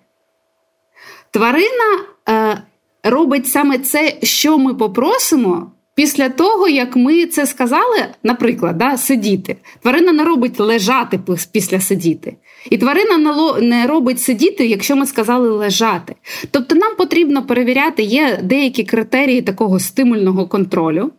Тварина 1.32 2.06
е, 2.30 2.62
робить 3.04 3.48
саме 3.48 3.80
це, 3.80 4.18
що 4.24 4.58
ми 4.58 4.74
попросимо. 4.74 5.72
Після 5.96 6.30
того, 6.30 6.68
як 6.68 6.96
ми 6.96 7.26
це 7.26 7.46
сказали, 7.46 8.06
наприклад, 8.24 8.78
да, 8.78 8.98
сидіти, 8.98 9.56
тварина 9.82 10.12
не 10.12 10.24
робить 10.24 10.60
лежати 10.60 11.20
після 11.52 11.80
сидіти. 11.80 12.36
І 12.70 12.78
тварина 12.78 13.18
не 13.62 13.88
робить 13.88 14.22
сидіти, 14.22 14.68
якщо 14.68 14.96
ми 14.96 15.06
сказали 15.06 15.50
лежати. 15.50 16.16
Тобто 16.52 16.76
нам 16.76 16.96
потрібно 16.96 17.46
перевіряти, 17.46 18.04
є 18.04 18.40
деякі 18.44 18.84
критерії 18.84 19.42
такого 19.42 19.80
стимульного 19.80 20.48
контролю, 20.48 21.12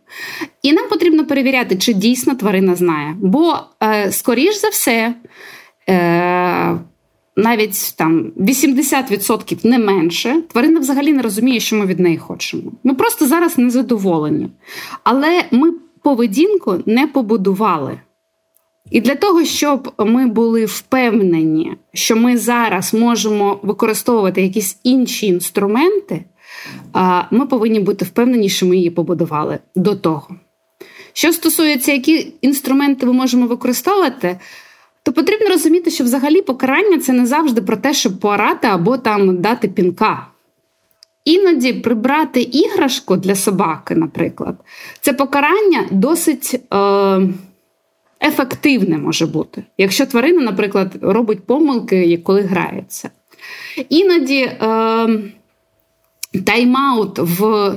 і 0.61 0.73
нам 0.73 0.89
потрібно 0.89 1.25
перевіряти, 1.25 1.75
чи 1.75 1.93
дійсно 1.93 2.35
тварина 2.35 2.75
знає. 2.75 3.15
Бо, 3.19 3.55
е, 3.83 4.11
скоріш 4.11 4.61
за 4.61 4.69
все, 4.69 5.13
е, 5.89 6.77
навіть 7.35 7.95
там 7.97 8.31
80% 8.37 9.65
не 9.65 9.79
менше, 9.79 10.41
тварина 10.47 10.79
взагалі 10.79 11.13
не 11.13 11.21
розуміє, 11.21 11.59
що 11.59 11.75
ми 11.75 11.85
від 11.85 11.99
неї 11.99 12.17
хочемо. 12.17 12.63
Ми 12.83 12.93
просто 12.93 13.27
зараз 13.27 13.57
незадоволені. 13.57 14.49
Але 15.03 15.43
ми 15.51 15.73
поведінку 16.03 16.83
не 16.85 17.07
побудували. 17.07 17.99
І 18.91 19.01
для 19.01 19.15
того, 19.15 19.45
щоб 19.45 19.93
ми 19.99 20.27
були 20.27 20.65
впевнені, 20.65 21.73
що 21.93 22.15
ми 22.15 22.37
зараз 22.37 22.93
можемо 22.93 23.59
використовувати 23.63 24.41
якісь 24.41 24.79
інші 24.83 25.27
інструменти, 25.27 26.23
ми 27.31 27.45
повинні 27.45 27.79
бути 27.79 28.05
впевнені, 28.05 28.49
що 28.49 28.65
ми 28.65 28.77
її 28.77 28.89
побудували 28.89 29.59
до 29.75 29.95
того. 29.95 30.27
Що 31.13 31.33
стосується, 31.33 31.91
які 31.91 32.33
інструменти 32.41 33.05
ми 33.05 33.13
можемо 33.13 33.47
використовувати, 33.47 34.39
то 35.03 35.13
потрібно 35.13 35.49
розуміти, 35.49 35.91
що 35.91 36.03
взагалі 36.03 36.41
покарання 36.41 36.99
це 36.99 37.13
не 37.13 37.25
завжди 37.25 37.61
про 37.61 37.77
те, 37.77 37.93
щоб 37.93 38.19
поорати 38.19 38.67
або 38.67 38.97
там 38.97 39.41
дати 39.41 39.67
пінка. 39.67 40.27
Іноді 41.25 41.73
прибрати 41.73 42.41
іграшку 42.41 43.15
для 43.15 43.35
собаки, 43.35 43.95
наприклад, 43.95 44.55
це 45.01 45.13
покарання 45.13 45.87
досить. 45.91 46.61
Е- 46.73 47.29
ефективне 48.25 48.97
може 48.97 49.25
бути, 49.25 49.63
якщо 49.77 50.05
тварина, 50.05 50.41
наприклад, 50.41 50.91
робить 51.01 51.45
помилки, 51.45 52.17
коли 52.17 52.41
грається. 52.41 53.09
Іноді 53.89 54.41
е, 54.41 54.65
тайм-аут 56.33 57.19
в 57.19 57.73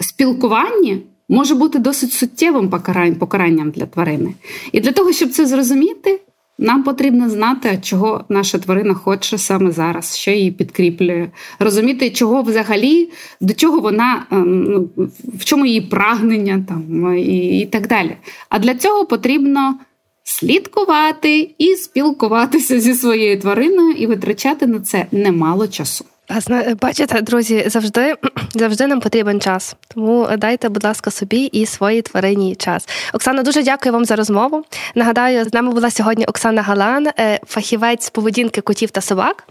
спілкуванні 0.00 1.02
може 1.28 1.54
бути 1.54 1.78
досить 1.78 2.12
суттєвим 2.12 2.70
покаранням 3.18 3.70
для 3.70 3.86
тварини. 3.86 4.34
І 4.72 4.80
для 4.80 4.92
того, 4.92 5.12
щоб 5.12 5.30
це 5.30 5.46
зрозуміти, 5.46 6.20
нам 6.58 6.82
потрібно 6.82 7.30
знати, 7.30 7.78
чого 7.82 8.24
наша 8.28 8.58
тварина 8.58 8.94
хоче 8.94 9.38
саме 9.38 9.70
зараз, 9.70 10.16
що 10.16 10.30
її 10.30 10.50
підкріплює, 10.50 11.28
розуміти, 11.58 12.10
чого 12.10 12.42
взагалі, 12.42 13.10
до 13.40 13.54
чого 13.54 13.80
вона 13.80 14.26
ем, 14.30 14.64
ну, 14.64 14.88
в 15.34 15.44
чому 15.44 15.66
її 15.66 15.80
прагнення 15.80 16.64
там 16.68 17.16
і, 17.18 17.60
і 17.60 17.66
так 17.66 17.88
далі. 17.88 18.16
А 18.48 18.58
для 18.58 18.74
цього 18.74 19.04
потрібно 19.04 19.78
слідкувати 20.24 21.54
і 21.58 21.74
спілкуватися 21.74 22.80
зі 22.80 22.94
своєю 22.94 23.40
твариною 23.40 23.90
і 23.90 24.06
витрачати 24.06 24.66
на 24.66 24.80
це 24.80 25.06
немало 25.12 25.68
часу. 25.68 26.04
Бачите, 26.80 27.20
друзі, 27.20 27.64
завжди 27.66 28.14
завжди 28.54 28.86
нам 28.86 29.00
потрібен 29.00 29.40
час. 29.40 29.76
Тому 29.94 30.28
дайте, 30.38 30.68
будь 30.68 30.84
ласка, 30.84 31.10
собі 31.10 31.44
і 31.44 31.66
своїй 31.66 32.02
тварині 32.02 32.54
час. 32.54 32.88
Оксана, 33.12 33.42
дуже 33.42 33.62
дякую 33.62 33.92
вам 33.92 34.04
за 34.04 34.16
розмову. 34.16 34.64
Нагадаю, 34.94 35.44
з 35.44 35.52
нами 35.54 35.72
була 35.72 35.90
сьогодні 35.90 36.24
Оксана 36.24 36.62
Галан, 36.62 37.06
е, 37.06 37.40
фахівець 37.46 38.10
поведінки 38.10 38.60
котів 38.60 38.90
та 38.90 39.00
собак. 39.00 39.44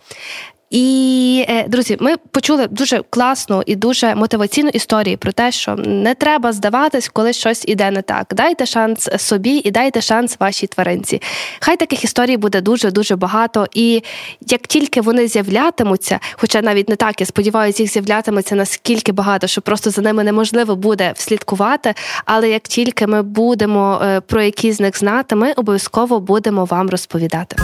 І 0.74 1.46
е, 1.50 1.66
друзі, 1.68 1.98
ми 2.00 2.18
почули 2.18 2.68
дуже 2.68 3.02
класну 3.10 3.64
і 3.66 3.76
дуже 3.76 4.16
мотиваційну 4.16 4.70
історію 4.70 5.18
про 5.18 5.32
те, 5.32 5.52
що 5.52 5.76
не 5.76 6.16
треба 6.16 6.52
здаватись, 6.54 7.10
коли 7.10 7.34
щось 7.34 7.64
іде 7.68 7.92
не 7.92 8.02
так. 8.02 8.34
Дайте 8.36 8.66
шанс 8.66 9.10
собі 9.18 9.62
і 9.64 9.72
дайте 9.72 10.02
шанс 10.02 10.38
вашій 10.40 10.68
тваринці. 10.68 11.22
Хай 11.60 11.78
таких 11.78 12.04
історій 12.04 12.38
буде 12.38 12.62
дуже 12.62 12.92
дуже 12.92 13.16
багато. 13.16 13.68
І 13.74 14.04
як 14.48 14.62
тільки 14.62 15.02
вони 15.02 15.28
з'являтимуться, 15.28 16.20
хоча 16.38 16.62
навіть 16.62 16.90
не 16.90 16.96
так, 16.96 17.20
я 17.22 17.26
сподіваюся, 17.26 17.84
їх 17.84 17.92
з'являтиметься 17.92 18.56
наскільки 18.56 19.12
багато, 19.12 19.48
що 19.48 19.62
просто 19.62 19.90
за 19.90 20.02
ними 20.02 20.24
неможливо 20.24 20.76
буде 20.76 21.14
вслідкувати. 21.16 21.94
Але 22.26 22.50
як 22.50 22.64
тільки 22.64 23.08
ми 23.08 23.22
будемо 23.22 24.02
е, 24.04 24.22
про 24.22 24.42
які 24.42 24.72
з 24.72 24.80
них 24.80 24.98
знати, 24.98 25.36
ми 25.36 25.52
обов'язково 25.52 26.20
будемо 26.20 26.66
вам 26.66 26.90
розповідати. 26.90 27.56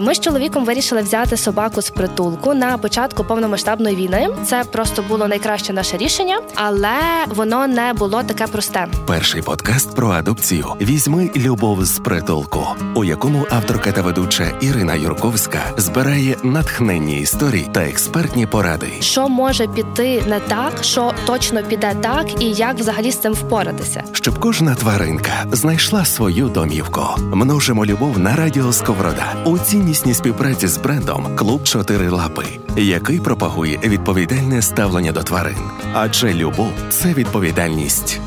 Ми 0.00 0.14
з 0.14 0.20
чоловіком 0.20 0.64
вирішили 0.64 1.02
взяти 1.02 1.36
собаку 1.36 1.82
з 1.82 1.90
притулку 1.90 2.54
на 2.54 2.78
початку 2.78 3.24
повномасштабної 3.24 3.96
війни. 3.96 4.28
Це 4.46 4.64
просто 4.72 5.04
було 5.08 5.28
найкраще 5.28 5.72
наше 5.72 5.96
рішення, 5.96 6.40
але 6.54 6.98
воно 7.28 7.66
не 7.66 7.92
було 7.92 8.22
таке 8.22 8.46
просте. 8.46 8.86
Перший 9.06 9.42
подкаст 9.42 9.96
про 9.96 10.08
адопцію 10.08 10.66
візьми 10.80 11.30
любов 11.36 11.84
з 11.84 11.98
притулку, 11.98 12.66
у 12.94 13.04
якому 13.04 13.46
авторка 13.50 13.92
та 13.92 14.02
ведуча 14.02 14.44
Ірина 14.60 14.94
Юрковська 14.94 15.60
збирає 15.76 16.36
натхненні 16.42 17.20
історії 17.20 17.68
та 17.72 17.80
експертні 17.80 18.46
поради. 18.46 18.86
Що 19.00 19.28
може 19.28 19.66
піти 19.66 20.22
не 20.26 20.40
так, 20.40 20.72
що 20.80 21.12
точно 21.26 21.62
піде 21.62 21.94
так, 22.02 22.42
і 22.42 22.52
як 22.52 22.78
взагалі 22.78 23.10
з 23.12 23.16
цим 23.16 23.32
впоратися, 23.32 24.02
щоб 24.12 24.38
кожна 24.38 24.74
тваринка 24.74 25.32
знайшла 25.52 26.04
свою 26.04 26.48
домівку. 26.48 27.02
Множимо 27.18 27.86
любов 27.86 28.18
на 28.18 28.36
радіо 28.36 28.72
Сковорода. 28.72 29.34
Цій 29.68 29.76
ціннісній 29.88 30.14
співпраці 30.14 30.66
з 30.68 30.76
брендом 30.76 31.36
Клуб 31.36 31.64
Чотири 31.64 32.08
Лапи, 32.08 32.44
який 32.76 33.20
пропагує 33.20 33.80
відповідальне 33.84 34.62
ставлення 34.62 35.12
до 35.12 35.22
тварин. 35.22 35.56
Адже 35.94 36.34
любов 36.34 36.72
це 36.90 37.14
відповідальність. 37.14 38.20